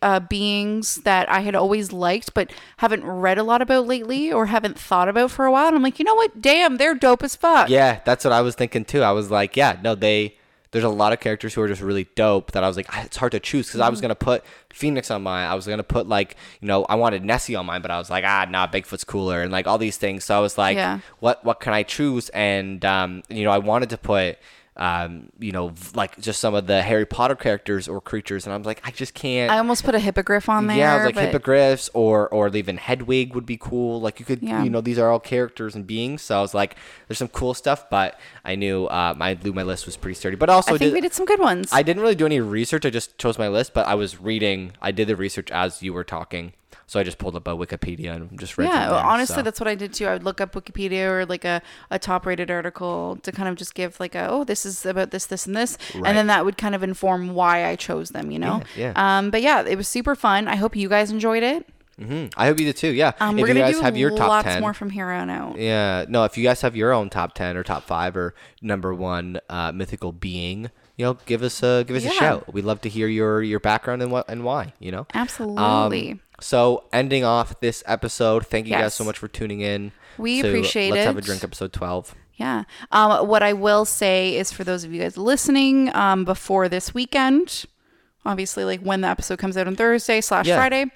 uh, 0.00 0.20
beings 0.20 0.96
that 0.96 1.28
I 1.28 1.40
had 1.40 1.54
always 1.54 1.92
liked 1.92 2.32
but 2.32 2.50
haven't 2.78 3.04
read 3.04 3.36
a 3.36 3.42
lot 3.42 3.60
about 3.60 3.86
lately 3.86 4.32
or 4.32 4.46
haven't 4.46 4.78
thought 4.78 5.08
about 5.08 5.30
for 5.30 5.44
a 5.44 5.52
while. 5.52 5.66
And 5.68 5.76
I'm 5.76 5.82
like, 5.82 5.98
you 5.98 6.04
know 6.04 6.14
what? 6.14 6.40
Damn, 6.40 6.78
they're 6.78 6.94
dope 6.94 7.22
as 7.22 7.36
fuck. 7.36 7.68
Yeah, 7.68 8.00
that's 8.04 8.24
what 8.24 8.32
I 8.32 8.40
was 8.40 8.54
thinking 8.54 8.84
too. 8.84 9.02
I 9.02 9.12
was 9.12 9.30
like, 9.30 9.56
yeah, 9.56 9.78
no, 9.82 9.94
they. 9.94 10.36
There's 10.72 10.84
a 10.84 10.88
lot 10.88 11.12
of 11.12 11.20
characters 11.20 11.54
who 11.54 11.62
are 11.62 11.68
just 11.68 11.80
really 11.82 12.08
dope 12.16 12.52
that 12.52 12.64
I 12.64 12.68
was 12.68 12.76
like, 12.76 12.88
it's 13.04 13.16
hard 13.16 13.32
to 13.32 13.40
choose 13.40 13.66
because 13.68 13.80
I 13.80 13.88
was 13.88 13.98
Mm-hmm. 13.98 14.04
gonna 14.04 14.14
put 14.16 14.44
Phoenix 14.72 15.10
on 15.10 15.22
mine. 15.22 15.48
I 15.48 15.54
was 15.54 15.66
gonna 15.66 15.82
put 15.82 16.08
like, 16.08 16.36
you 16.60 16.66
know, 16.68 16.84
I 16.84 16.94
wanted 16.96 17.24
Nessie 17.24 17.54
on 17.54 17.66
mine, 17.66 17.82
but 17.82 17.90
I 17.90 17.98
was 17.98 18.10
like, 18.10 18.24
ah, 18.26 18.46
nah, 18.48 18.66
Bigfoot's 18.66 19.04
cooler 19.04 19.42
and 19.42 19.52
like 19.52 19.66
all 19.66 19.78
these 19.78 19.96
things. 19.98 20.24
So 20.24 20.36
I 20.36 20.40
was 20.40 20.58
like, 20.58 20.76
Yeah. 20.76 20.98
what 21.20 21.44
what 21.44 21.60
can 21.60 21.72
I 21.72 21.82
choose? 21.82 22.28
And 22.30 22.84
um, 22.84 23.22
you 23.28 23.44
know, 23.44 23.50
I 23.50 23.58
wanted 23.58 23.90
to 23.90 23.98
put 23.98 24.38
um, 24.76 25.28
you 25.38 25.52
know, 25.52 25.74
like 25.94 26.18
just 26.18 26.40
some 26.40 26.54
of 26.54 26.66
the 26.66 26.80
Harry 26.80 27.04
Potter 27.04 27.34
characters 27.34 27.88
or 27.88 28.00
creatures, 28.00 28.46
and 28.46 28.54
I'm 28.54 28.62
like, 28.62 28.80
I 28.84 28.90
just 28.90 29.12
can't. 29.12 29.50
I 29.52 29.58
almost 29.58 29.84
put 29.84 29.94
a 29.94 29.98
hippogriff 29.98 30.48
on 30.48 30.66
there. 30.66 30.78
Yeah, 30.78 30.94
I 30.94 30.96
was 30.96 31.04
like 31.06 31.14
but 31.14 31.24
hippogriffs 31.24 31.90
or 31.92 32.28
or 32.30 32.48
even 32.56 32.78
Hedwig 32.78 33.34
would 33.34 33.44
be 33.44 33.58
cool. 33.58 34.00
Like 34.00 34.18
you 34.18 34.24
could, 34.24 34.42
Yeah. 34.42 34.62
you 34.64 34.70
know, 34.70 34.80
these 34.80 34.98
are 34.98 35.10
all 35.10 35.20
characters 35.20 35.74
and 35.74 35.86
beings. 35.86 36.22
So 36.22 36.38
I 36.38 36.40
was 36.40 36.54
like, 36.54 36.76
there's 37.06 37.18
some 37.18 37.28
cool 37.28 37.52
stuff, 37.52 37.90
but 37.90 38.18
I 38.44 38.54
knew 38.54 38.86
uh, 38.86 39.14
my 39.16 39.34
knew 39.42 39.52
my 39.52 39.62
list 39.62 39.84
was 39.84 39.96
pretty 39.98 40.14
sturdy. 40.14 40.36
But 40.36 40.48
also, 40.48 40.74
I 40.74 40.78
think 40.78 40.88
did, 40.90 40.94
we 40.94 41.00
did 41.02 41.12
some 41.12 41.26
good 41.26 41.40
ones. 41.40 41.68
I 41.70 41.82
didn't 41.82 42.02
really 42.02 42.14
do 42.14 42.24
any 42.26 42.40
research. 42.40 42.86
I 42.86 42.90
just 42.90 43.18
chose 43.18 43.38
my 43.38 43.48
list, 43.48 43.74
but 43.74 43.86
I 43.86 43.94
was 43.94 44.20
reading. 44.20 44.72
I 44.80 44.90
did 44.90 45.06
the 45.06 45.16
research 45.16 45.50
as 45.50 45.82
you 45.82 45.92
were 45.92 46.04
talking, 46.04 46.54
so 46.86 47.00
I 47.00 47.02
just 47.02 47.18
pulled 47.18 47.36
up 47.36 47.46
a 47.46 47.50
Wikipedia 47.52 48.14
and 48.14 48.38
just 48.38 48.58
read. 48.58 48.68
yeah, 48.68 48.88
there, 48.90 48.98
honestly, 48.98 49.36
so. 49.36 49.42
that's 49.42 49.60
what 49.60 49.68
I 49.68 49.74
did 49.74 49.92
too. 49.94 50.06
I 50.06 50.12
would 50.12 50.24
look 50.24 50.40
up 50.40 50.52
Wikipedia 50.52 51.08
or 51.08 51.26
like 51.26 51.44
a, 51.44 51.62
a 51.90 51.98
top 51.98 52.26
rated 52.26 52.50
article 52.50 53.18
to 53.22 53.32
kind 53.32 53.48
of 53.48 53.56
just 53.56 53.74
give 53.74 53.98
like 54.00 54.14
a 54.14 54.28
oh 54.28 54.44
this 54.44 54.66
is 54.66 54.84
about 54.86 55.10
this 55.10 55.26
this 55.26 55.46
and 55.46 55.56
this, 55.56 55.78
Right. 55.94 56.06
and 56.08 56.16
then 56.18 56.26
that 56.28 56.44
would 56.44 56.58
kind 56.58 56.74
of 56.74 56.82
inform 56.82 57.34
why 57.34 57.66
I 57.66 57.76
chose 57.76 58.10
them. 58.10 58.30
You 58.30 58.38
know. 58.38 58.62
Yeah, 58.76 58.92
Um. 58.96 59.30
But 59.30 59.42
yeah, 59.42 59.62
it 59.66 59.76
was 59.76 59.88
super 59.88 60.14
fun. 60.14 60.48
I 60.48 60.56
hope 60.56 60.76
you 60.76 60.88
guys 60.88 61.10
enjoyed 61.10 61.42
it. 61.42 61.66
Mhm. 62.00 62.32
I 62.38 62.46
hope 62.46 62.58
you 62.58 62.64
did 62.64 62.76
too. 62.76 62.88
Yeah. 62.92 63.12
Um. 63.20 63.38
if 63.38 63.42
we're 63.42 63.48
you 63.48 63.54
guys 63.54 63.74
do 63.76 63.82
have 63.82 63.96
your 63.96 64.10
top 64.10 64.28
lots 64.28 64.44
ten, 64.46 64.60
more 64.62 64.72
from 64.74 64.90
here 64.90 65.10
on 65.10 65.28
out. 65.30 65.58
Yeah, 65.58 66.06
no. 66.08 66.24
If 66.24 66.36
you 66.38 66.42
guys 66.42 66.62
have 66.62 66.74
your 66.74 66.92
own 66.92 67.10
top 67.10 67.34
ten 67.34 67.56
or 67.56 67.62
top 67.62 67.84
five 67.84 68.16
or 68.16 68.34
number 68.62 68.94
one 68.94 69.40
uh, 69.50 69.72
mythical 69.72 70.10
being, 70.10 70.70
you 70.96 71.04
know, 71.04 71.18
give 71.26 71.42
us 71.42 71.62
a 71.62 71.84
give 71.86 71.96
us 71.96 72.04
a 72.04 72.10
shout. 72.10 72.52
We'd 72.52 72.64
love 72.64 72.80
to 72.82 72.88
hear 72.88 73.08
your 73.08 73.42
your 73.42 73.60
background 73.60 74.02
and 74.02 74.10
what 74.12 74.28
and 74.28 74.44
why. 74.44 74.72
You 74.78 74.92
know, 74.92 75.06
Absolutely. 75.14 76.12
Um, 76.12 76.20
so 76.40 76.84
ending 76.92 77.24
off 77.24 77.60
this 77.60 77.82
episode, 77.86 78.46
thank 78.46 78.66
you 78.66 78.72
guys 78.72 78.94
so 78.94 79.04
much 79.04 79.18
for 79.18 79.28
tuning 79.28 79.60
in. 79.60 79.92
We 80.18 80.42
to 80.42 80.48
appreciate 80.48 80.90
Let's 80.90 81.06
have 81.06 81.16
a 81.16 81.20
drink 81.22 81.42
episode 81.44 81.72
twelve. 81.72 82.14
Yeah. 82.34 82.64
Um, 82.90 83.28
what 83.28 83.42
I 83.42 83.52
will 83.52 83.84
say 83.84 84.36
is 84.36 84.50
for 84.52 84.64
those 84.64 84.84
of 84.84 84.92
you 84.92 85.00
guys 85.00 85.16
listening, 85.16 85.94
um, 85.94 86.24
before 86.24 86.68
this 86.68 86.92
weekend, 86.92 87.64
obviously, 88.24 88.64
like 88.64 88.80
when 88.80 89.02
the 89.02 89.08
episode 89.08 89.38
comes 89.38 89.56
out 89.56 89.66
on 89.66 89.76
Thursday 89.76 90.20
slash 90.20 90.46
Yeah. 90.46 90.56
Friday, 90.56 90.86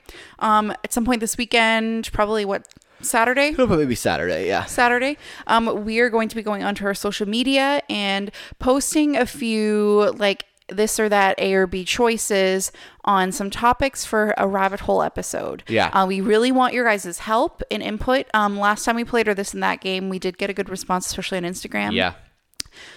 um, 0.41 0.73
at 0.83 0.93
some 0.93 1.05
point 1.05 1.21
this 1.21 1.37
weekend, 1.37 2.11
probably 2.13 2.45
what 2.45 2.67
Saturday. 3.01 3.49
It'll 3.49 3.67
probably 3.67 3.87
be 3.87 3.95
Saturday. 3.95 4.47
Yeah. 4.47 4.65
Saturday, 4.65 5.19
um, 5.47 5.85
we 5.85 6.01
are 6.01 6.11
going 6.11 6.29
to 6.29 6.37
be 6.37 6.43
going 6.43 6.63
onto 6.63 6.85
our 6.85 6.95
social 6.95 7.29
media 7.29 7.83
and 7.89 8.31
posting 8.59 9.17
a 9.17 9.27
few 9.27 10.13
like 10.17 10.45
this 10.69 10.99
or 10.99 11.09
that 11.09 11.39
A 11.39 11.55
or 11.55 11.67
B 11.67 11.85
choices 11.85 12.73
on 13.05 13.31
some 13.31 13.51
topics 13.51 14.05
for 14.05 14.35
a 14.37 14.49
rabbit 14.49 14.81
hole 14.81 15.03
episode. 15.03 15.63
Yeah. 15.69 15.89
Uh, 15.89 16.07
we 16.07 16.21
really 16.21 16.51
want 16.51 16.75
your 16.75 16.85
guys' 16.85 17.21
help 17.21 17.63
and 17.71 17.83
input. 17.83 18.27
Um, 18.35 18.59
last 18.59 18.85
time 18.85 18.97
we 18.97 19.05
played 19.05 19.29
or 19.29 19.35
this 19.35 19.55
and 19.55 19.63
that 19.63 19.81
game, 19.81 20.09
we 20.09 20.19
did 20.19 20.39
get 20.39 20.51
a 20.51 20.53
good 20.53 20.69
response, 20.69 21.07
especially 21.07 21.39
on 21.39 21.45
Instagram. 21.45 21.93
Yeah. 21.93 22.15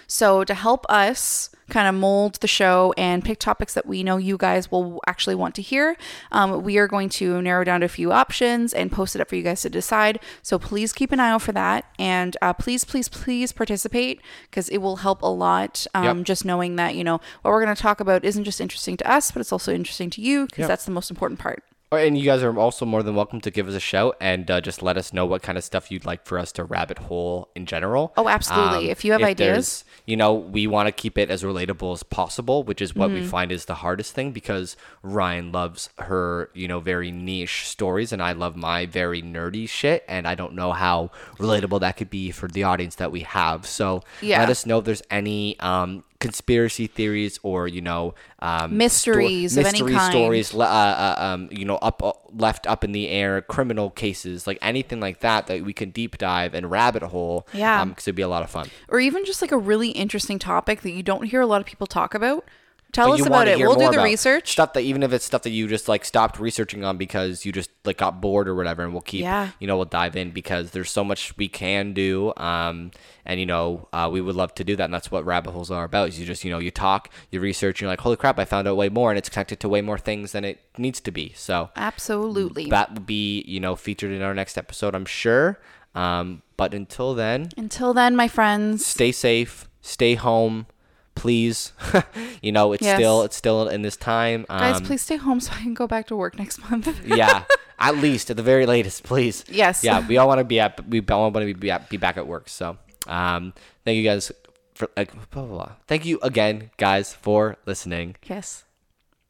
So 0.08 0.44
to 0.44 0.54
help 0.54 0.86
us 0.90 1.50
kind 1.70 1.88
of 1.88 1.94
mold 1.94 2.34
the 2.42 2.48
show 2.48 2.94
and 2.98 3.24
pick 3.24 3.38
topics 3.38 3.76
that 3.76 3.86
we 3.86 4.02
know 4.02 4.18
you 4.18 4.38
guys 4.38 4.72
will 4.72 5.00
actually 5.06 5.36
want 5.36 5.54
to 5.54 5.62
hear, 5.62 5.96
um, 6.32 6.64
we 6.64 6.78
are 6.80 6.88
going 6.88 7.10
to 7.10 7.42
narrow 7.44 7.64
down 7.64 7.82
to 7.82 7.86
a 7.86 7.90
few 7.90 8.12
options 8.12 8.74
and 8.74 8.92
post 8.92 9.16
it 9.16 9.22
up 9.22 9.30
for 9.30 9.36
you 9.36 9.44
guys 9.44 9.62
to 9.62 9.70
decide. 9.70 10.20
So 10.42 10.58
please 10.58 10.92
keep 10.94 11.12
an 11.12 11.20
eye 11.20 11.30
out 11.30 11.44
for 11.44 11.52
that, 11.52 11.86
and 12.00 12.36
uh, 12.42 12.54
please, 12.54 12.84
please, 12.86 13.08
please 13.08 13.52
participate 13.52 14.20
because 14.50 14.68
it 14.70 14.80
will 14.80 14.98
help 14.98 15.22
a 15.22 15.28
lot. 15.28 15.86
Um, 15.94 16.18
Yep. 16.20 16.26
Just 16.26 16.44
knowing 16.46 16.76
that 16.78 16.96
you 16.96 17.04
know 17.04 17.22
what 17.44 17.52
we're 17.52 17.64
going 17.64 17.76
to 17.76 17.82
talk 17.82 18.00
about 18.00 18.26
isn't 18.26 18.46
just 18.46 18.60
interesting 18.60 18.98
to 18.98 19.10
us, 19.10 19.30
but 19.32 19.40
it's 19.42 19.52
also 19.52 19.72
interesting 19.74 20.10
to 20.12 20.22
you 20.22 20.46
because 20.46 20.60
Yep. 20.64 20.68
that's 20.70 20.86
the 20.86 20.92
most 20.92 21.12
important 21.12 21.40
part. 21.40 21.64
Oh, 21.92 21.98
And 21.98 22.16
you 22.16 22.24
guys 22.24 22.44
are 22.44 22.56
also 22.56 22.86
more 22.86 23.02
than 23.02 23.16
welcome 23.16 23.42
to 23.42 23.50
give 23.50 23.68
us 23.68 23.74
a 23.74 23.80
shout 23.80 24.16
and 24.22 24.50
uh, 24.52 24.62
just 24.62 24.84
let 24.84 24.96
us 24.96 25.12
know 25.12 25.26
what 25.26 25.42
kind 25.42 25.58
of 25.58 25.64
stuff 25.64 25.90
you'd 25.90 26.06
like 26.06 26.24
for 26.24 26.38
us 26.38 26.52
to 26.52 26.64
rabbit 26.64 27.00
hole 27.00 27.50
in 27.56 27.66
general. 27.66 28.14
Oh, 28.16 28.28
absolutely. 28.30 28.92
If 28.92 29.04
you 29.04 29.12
have 29.14 29.24
ideas. 29.24 29.84
you 30.06 30.16
know, 30.16 30.32
we 30.36 30.68
want 30.68 30.86
to 30.86 30.92
keep 30.92 31.18
it 31.18 31.32
as 31.32 31.42
relatable 31.42 31.92
as 31.94 32.04
possible, 32.04 32.62
which 32.64 32.80
is 32.80 32.96
what 32.96 33.08
Mm-hmm. 33.10 33.16
we 33.16 33.22
find 33.24 33.52
is 33.52 33.66
the 33.66 33.74
hardest 33.76 34.14
thing 34.14 34.32
because 34.32 34.78
Ryan 35.02 35.52
loves 35.52 35.90
her, 35.98 36.52
you 36.54 36.68
know, 36.68 36.80
very 36.80 37.12
niche 37.12 37.68
stories, 37.68 38.12
and 38.12 38.22
I 38.22 38.34
love 38.34 38.56
my 38.56 38.86
very 38.86 39.24
nerdy 39.24 39.68
shit, 39.68 40.04
and 40.08 40.28
I 40.28 40.36
don't 40.36 40.54
know 40.54 40.74
how 40.74 41.10
relatable 41.40 41.80
that 41.80 41.98
could 41.98 42.12
be 42.12 42.30
for 42.30 42.48
the 42.48 42.64
audience 42.66 42.96
that 42.96 43.12
we 43.12 43.22
have. 43.22 43.66
So 43.66 44.04
Yeah. 44.22 44.38
let 44.42 44.50
us 44.50 44.64
know 44.68 44.78
if 44.78 44.86
there's 44.86 45.02
any 45.10 45.60
um, 45.60 46.04
conspiracy 46.20 46.86
theories 46.88 47.40
or 47.44 47.68
you 47.68 47.82
know 47.82 48.14
um, 48.40 48.78
Mysteries 48.78 49.56
of 49.56 49.66
any 49.66 49.82
mystery 49.82 49.94
kind. 49.94 50.12
stories 50.12 50.54
uh, 50.54 50.60
uh, 50.60 51.16
um, 51.18 51.50
you 51.52 51.66
know, 51.66 51.76
up 51.78 52.04
uh, 52.04 52.14
left 52.32 52.68
up 52.68 52.84
in 52.84 52.92
the 52.92 53.08
air, 53.10 53.42
criminal 53.42 53.90
cases, 53.90 54.46
like 54.46 54.58
anything 54.62 55.00
like 55.00 55.22
that 55.22 55.48
that 55.48 55.64
we 55.64 55.74
can 55.74 55.90
deep 55.92 56.18
dive 56.18 56.54
and 56.54 56.70
rabbit 56.70 57.04
hole. 57.04 57.48
Yeah. 57.54 57.86
because 57.86 58.08
it'd 58.08 58.16
be 58.16 58.22
a 58.22 58.28
lot 58.28 58.44
of 58.44 58.50
fun. 58.50 58.68
or 58.88 59.00
even 59.00 59.26
just 59.26 59.42
like 59.42 59.52
a 59.52 59.58
really 59.58 59.90
interesting 59.90 60.40
topic 60.40 60.82
that 60.82 60.92
you 60.92 61.04
don't 61.04 61.24
hear 61.24 61.42
a 61.42 61.46
lot 61.48 61.62
of 61.62 61.68
people 61.68 61.88
talk 61.88 62.14
about 62.14 62.46
Tell 62.92 63.12
us 63.14 63.24
about 63.26 63.48
it. 63.48 63.58
We'll 63.60 63.76
do 63.76 63.82
the 63.86 63.90
about. 63.92 64.04
research. 64.04 64.52
Stuff 64.52 64.74
that 64.74 64.82
even 64.82 65.04
if 65.04 65.14
it's 65.14 65.24
stuff 65.24 65.44
that 65.44 65.52
you 65.52 65.68
just 65.68 65.88
like 65.88 66.04
stopped 66.04 66.40
researching 66.40 66.84
on 66.84 66.98
because 66.98 67.46
you 67.46 67.52
just 67.52 67.70
like 67.86 67.98
got 67.98 68.20
bored 68.20 68.48
or 68.48 68.56
whatever, 68.56 68.84
and 68.84 68.94
we'll 68.94 69.02
keep 69.02 69.22
Yeah. 69.22 69.50
you 69.60 69.68
know 69.68 69.76
we'll 69.78 69.86
dive 69.86 70.16
in 70.16 70.32
because 70.32 70.72
there's 70.72 70.90
so 70.92 71.04
much 71.04 71.38
we 71.38 71.48
can 71.48 71.94
do. 71.94 72.34
Um, 72.38 72.92
and 73.26 73.40
you 73.40 73.46
know 73.46 73.88
uh, 73.94 74.10
we 74.12 74.22
would 74.22 74.36
love 74.36 74.56
to 74.56 74.64
do 74.64 74.76
that, 74.76 74.86
and 74.86 74.94
that's 74.94 75.12
what 75.12 75.24
rabbit 75.26 75.52
holes 75.52 75.70
are 75.70 75.84
about. 75.84 76.10
Is 76.10 76.20
you 76.20 76.26
just 76.26 76.44
you 76.44 76.50
know 76.52 76.58
you 76.60 76.72
talk, 76.72 77.10
you 77.32 77.40
research, 77.40 77.78
and 77.78 77.82
you're 77.82 77.92
like, 77.92 78.02
holy 78.02 78.16
crap, 78.18 78.40
I 78.40 78.46
found 78.46 78.68
out 78.68 78.76
way 78.76 78.90
more, 78.90 79.12
and 79.12 79.18
it's 79.20 79.30
connected 79.30 79.60
to 79.60 79.70
way 79.70 79.82
more 79.82 80.00
things 80.00 80.32
than 80.32 80.44
it 80.44 80.60
needs 80.78 81.00
to 81.02 81.12
be. 81.12 81.34
So 81.36 81.70
Absolutely. 81.76 82.70
that 82.72 82.94
will 82.94 83.02
be 83.02 83.44
you 83.48 83.60
know 83.60 83.76
featured 83.76 84.12
in 84.12 84.22
our 84.24 84.34
next 84.34 84.58
episode, 84.58 84.96
I'm 84.96 85.06
sure. 85.06 85.60
Um, 85.96 86.42
but 86.58 86.74
until 86.74 87.14
then, 87.14 87.50
Until 87.58 87.94
then, 87.94 88.16
my 88.16 88.28
friends. 88.28 88.86
stay 88.86 89.12
safe, 89.12 89.68
stay 89.82 90.16
home, 90.16 90.66
please. 91.16 91.74
you 92.42 92.52
know, 92.52 92.74
it's 92.74 92.84
Yes. 92.84 92.98
still 92.98 93.24
it's 93.24 93.36
still 93.36 93.68
in 93.68 93.82
this 93.82 93.98
time. 93.98 94.46
Um, 94.50 94.60
Guys, 94.60 94.82
please 94.82 95.02
stay 95.02 95.18
home 95.18 95.40
so 95.40 95.52
I 95.54 95.62
can 95.62 95.74
go 95.74 95.88
back 95.88 96.08
to 96.08 96.16
work 96.16 96.38
next 96.38 96.60
month. 96.70 96.88
yeah, 97.06 97.44
at 97.80 97.98
least 97.98 98.30
at 98.30 98.38
the 98.38 98.44
very 98.44 98.66
latest, 98.66 99.04
please. 99.04 99.44
Yes. 99.50 99.84
Yeah, 99.84 100.06
we 100.08 100.18
all 100.18 100.28
want 100.28 100.40
to 100.40 100.44
be 100.46 100.60
at 100.60 100.88
we 100.88 101.02
all 101.10 101.32
want 101.32 101.48
to 101.48 101.54
be 101.54 101.72
at, 101.72 101.90
be 101.90 101.98
back 101.98 102.18
at 102.18 102.28
work. 102.28 102.50
So, 102.50 102.78
um, 103.08 103.54
thank 103.86 103.98
you 103.98 104.04
guys 104.04 104.32
for 104.76 104.90
like 104.96 105.12
blah, 105.32 105.44
blah, 105.44 105.56
blah. 105.58 105.72
thank 105.88 106.06
you 106.06 106.20
again, 106.24 106.72
guys, 106.78 107.14
for 107.14 107.58
listening. 107.66 108.16
yes. 108.24 108.64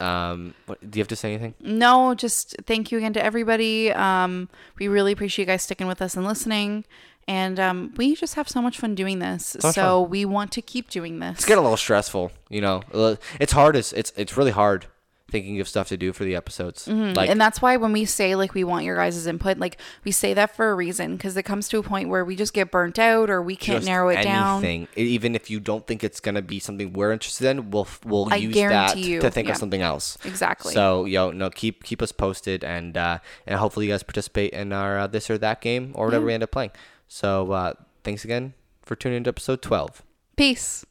Um, 0.01 0.53
what, 0.65 0.79
do 0.79 0.97
you 0.97 1.01
have 1.01 1.09
to 1.09 1.15
say 1.17 1.33
anything? 1.33 1.55
No, 1.59 2.15
just 2.15 2.55
thank 2.65 2.89
you 2.89 2.97
again 2.97 3.11
to 3.13 3.21
everybody. 3.21 3.91
Um, 3.91 4.47
we 4.79 4.87
really 4.87 5.11
appreciate 5.11 5.43
you 5.43 5.47
guys 5.47 5.63
sticking 5.63 5.87
with 5.87 6.01
us 6.01 6.15
and 6.15 6.25
listening. 6.25 6.85
And 7.29 7.59
um, 7.59 7.93
we 7.95 8.15
just 8.15 8.33
have 8.35 8.49
so 8.49 8.59
much 8.59 8.79
fun 8.79 8.95
doing 8.95 9.19
this. 9.19 9.55
much 9.61 9.75
So 9.75 10.01
we 10.01 10.25
want 10.25 10.51
to 10.53 10.63
keep 10.63 10.89
doing 10.89 11.19
this. 11.19 11.37
It's 11.37 11.45
getting 11.45 11.59
a 11.59 11.61
little 11.61 11.77
stressful. 11.77 12.31
You 12.49 12.61
know, 12.61 12.81
Uh, 12.91 13.15
it's 13.39 13.53
hard. 13.53 13.75
It's 13.75 13.93
it's 13.93 14.11
it's 14.17 14.35
really 14.35 14.49
hard 14.51 14.87
thinking 15.29 15.59
of 15.59 15.67
stuff 15.67 15.87
to 15.89 15.95
do 15.95 16.11
for 16.11 16.23
the 16.23 16.35
episodes. 16.35 16.87
Mm-hmm. 16.87 17.17
and 17.19 17.39
that's 17.39 17.61
why 17.61 17.77
when 17.77 17.91
we 17.93 18.03
say 18.05 18.33
like 18.33 18.55
we 18.55 18.63
want 18.63 18.83
your 18.83 18.95
guys' 18.95 19.27
input, 19.27 19.59
like 19.59 19.79
we 20.03 20.11
say 20.11 20.33
that 20.33 20.55
for 20.55 20.71
a 20.71 20.73
reason 20.73 21.17
because 21.17 21.37
it 21.37 21.43
comes 21.43 21.67
to 21.69 21.77
a 21.77 21.83
point 21.83 22.09
where 22.09 22.25
we 22.25 22.35
just 22.35 22.51
get 22.51 22.71
burnt 22.71 22.97
out 22.97 23.29
or 23.29 23.43
we 23.43 23.55
can't 23.55 23.85
narrow 23.85 24.09
it 24.09 24.23
down. 24.23 24.63
anything. 24.63 24.87
E- 24.97 25.09
Even 25.13 25.35
if 25.35 25.51
you 25.51 25.59
don't 25.59 25.85
think 25.85 26.03
it's 26.03 26.19
gonna 26.19 26.41
be 26.41 26.59
something 26.59 26.93
we're 26.93 27.11
interested 27.11 27.47
in, 27.47 27.69
we'll 27.69 27.87
we'll 28.05 28.27
I 28.33 28.37
use 28.37 28.55
that 28.55 28.97
you, 28.97 29.21
to 29.21 29.29
think 29.29 29.47
yeah. 29.47 29.53
of 29.53 29.59
something 29.59 29.83
else. 29.83 30.17
Exactly. 30.25 30.73
So 30.73 31.05
yo, 31.05 31.29
no, 31.29 31.51
keep 31.51 31.83
keep 31.83 32.01
us 32.01 32.11
posted, 32.11 32.63
and 32.63 32.97
uh, 32.97 33.19
and 33.45 33.59
hopefully 33.59 33.85
you 33.85 33.93
guys 33.93 34.01
participate 34.01 34.51
in 34.53 34.73
our 34.73 34.97
uh, 34.97 35.05
this 35.07 35.29
or 35.29 35.37
that 35.37 35.61
game 35.61 35.91
or 35.93 36.05
whatever 36.07 36.25
we 36.25 36.33
end 36.33 36.41
up 36.41 36.49
playing. 36.51 36.71
So 37.09 37.51
uh, 37.51 37.73
thanks 38.05 38.23
again 38.23 38.53
for 38.83 38.95
tuning 38.95 39.17
into 39.17 39.27
episode 39.29 39.61
twelve. 39.61 40.03
Peace. 40.37 40.85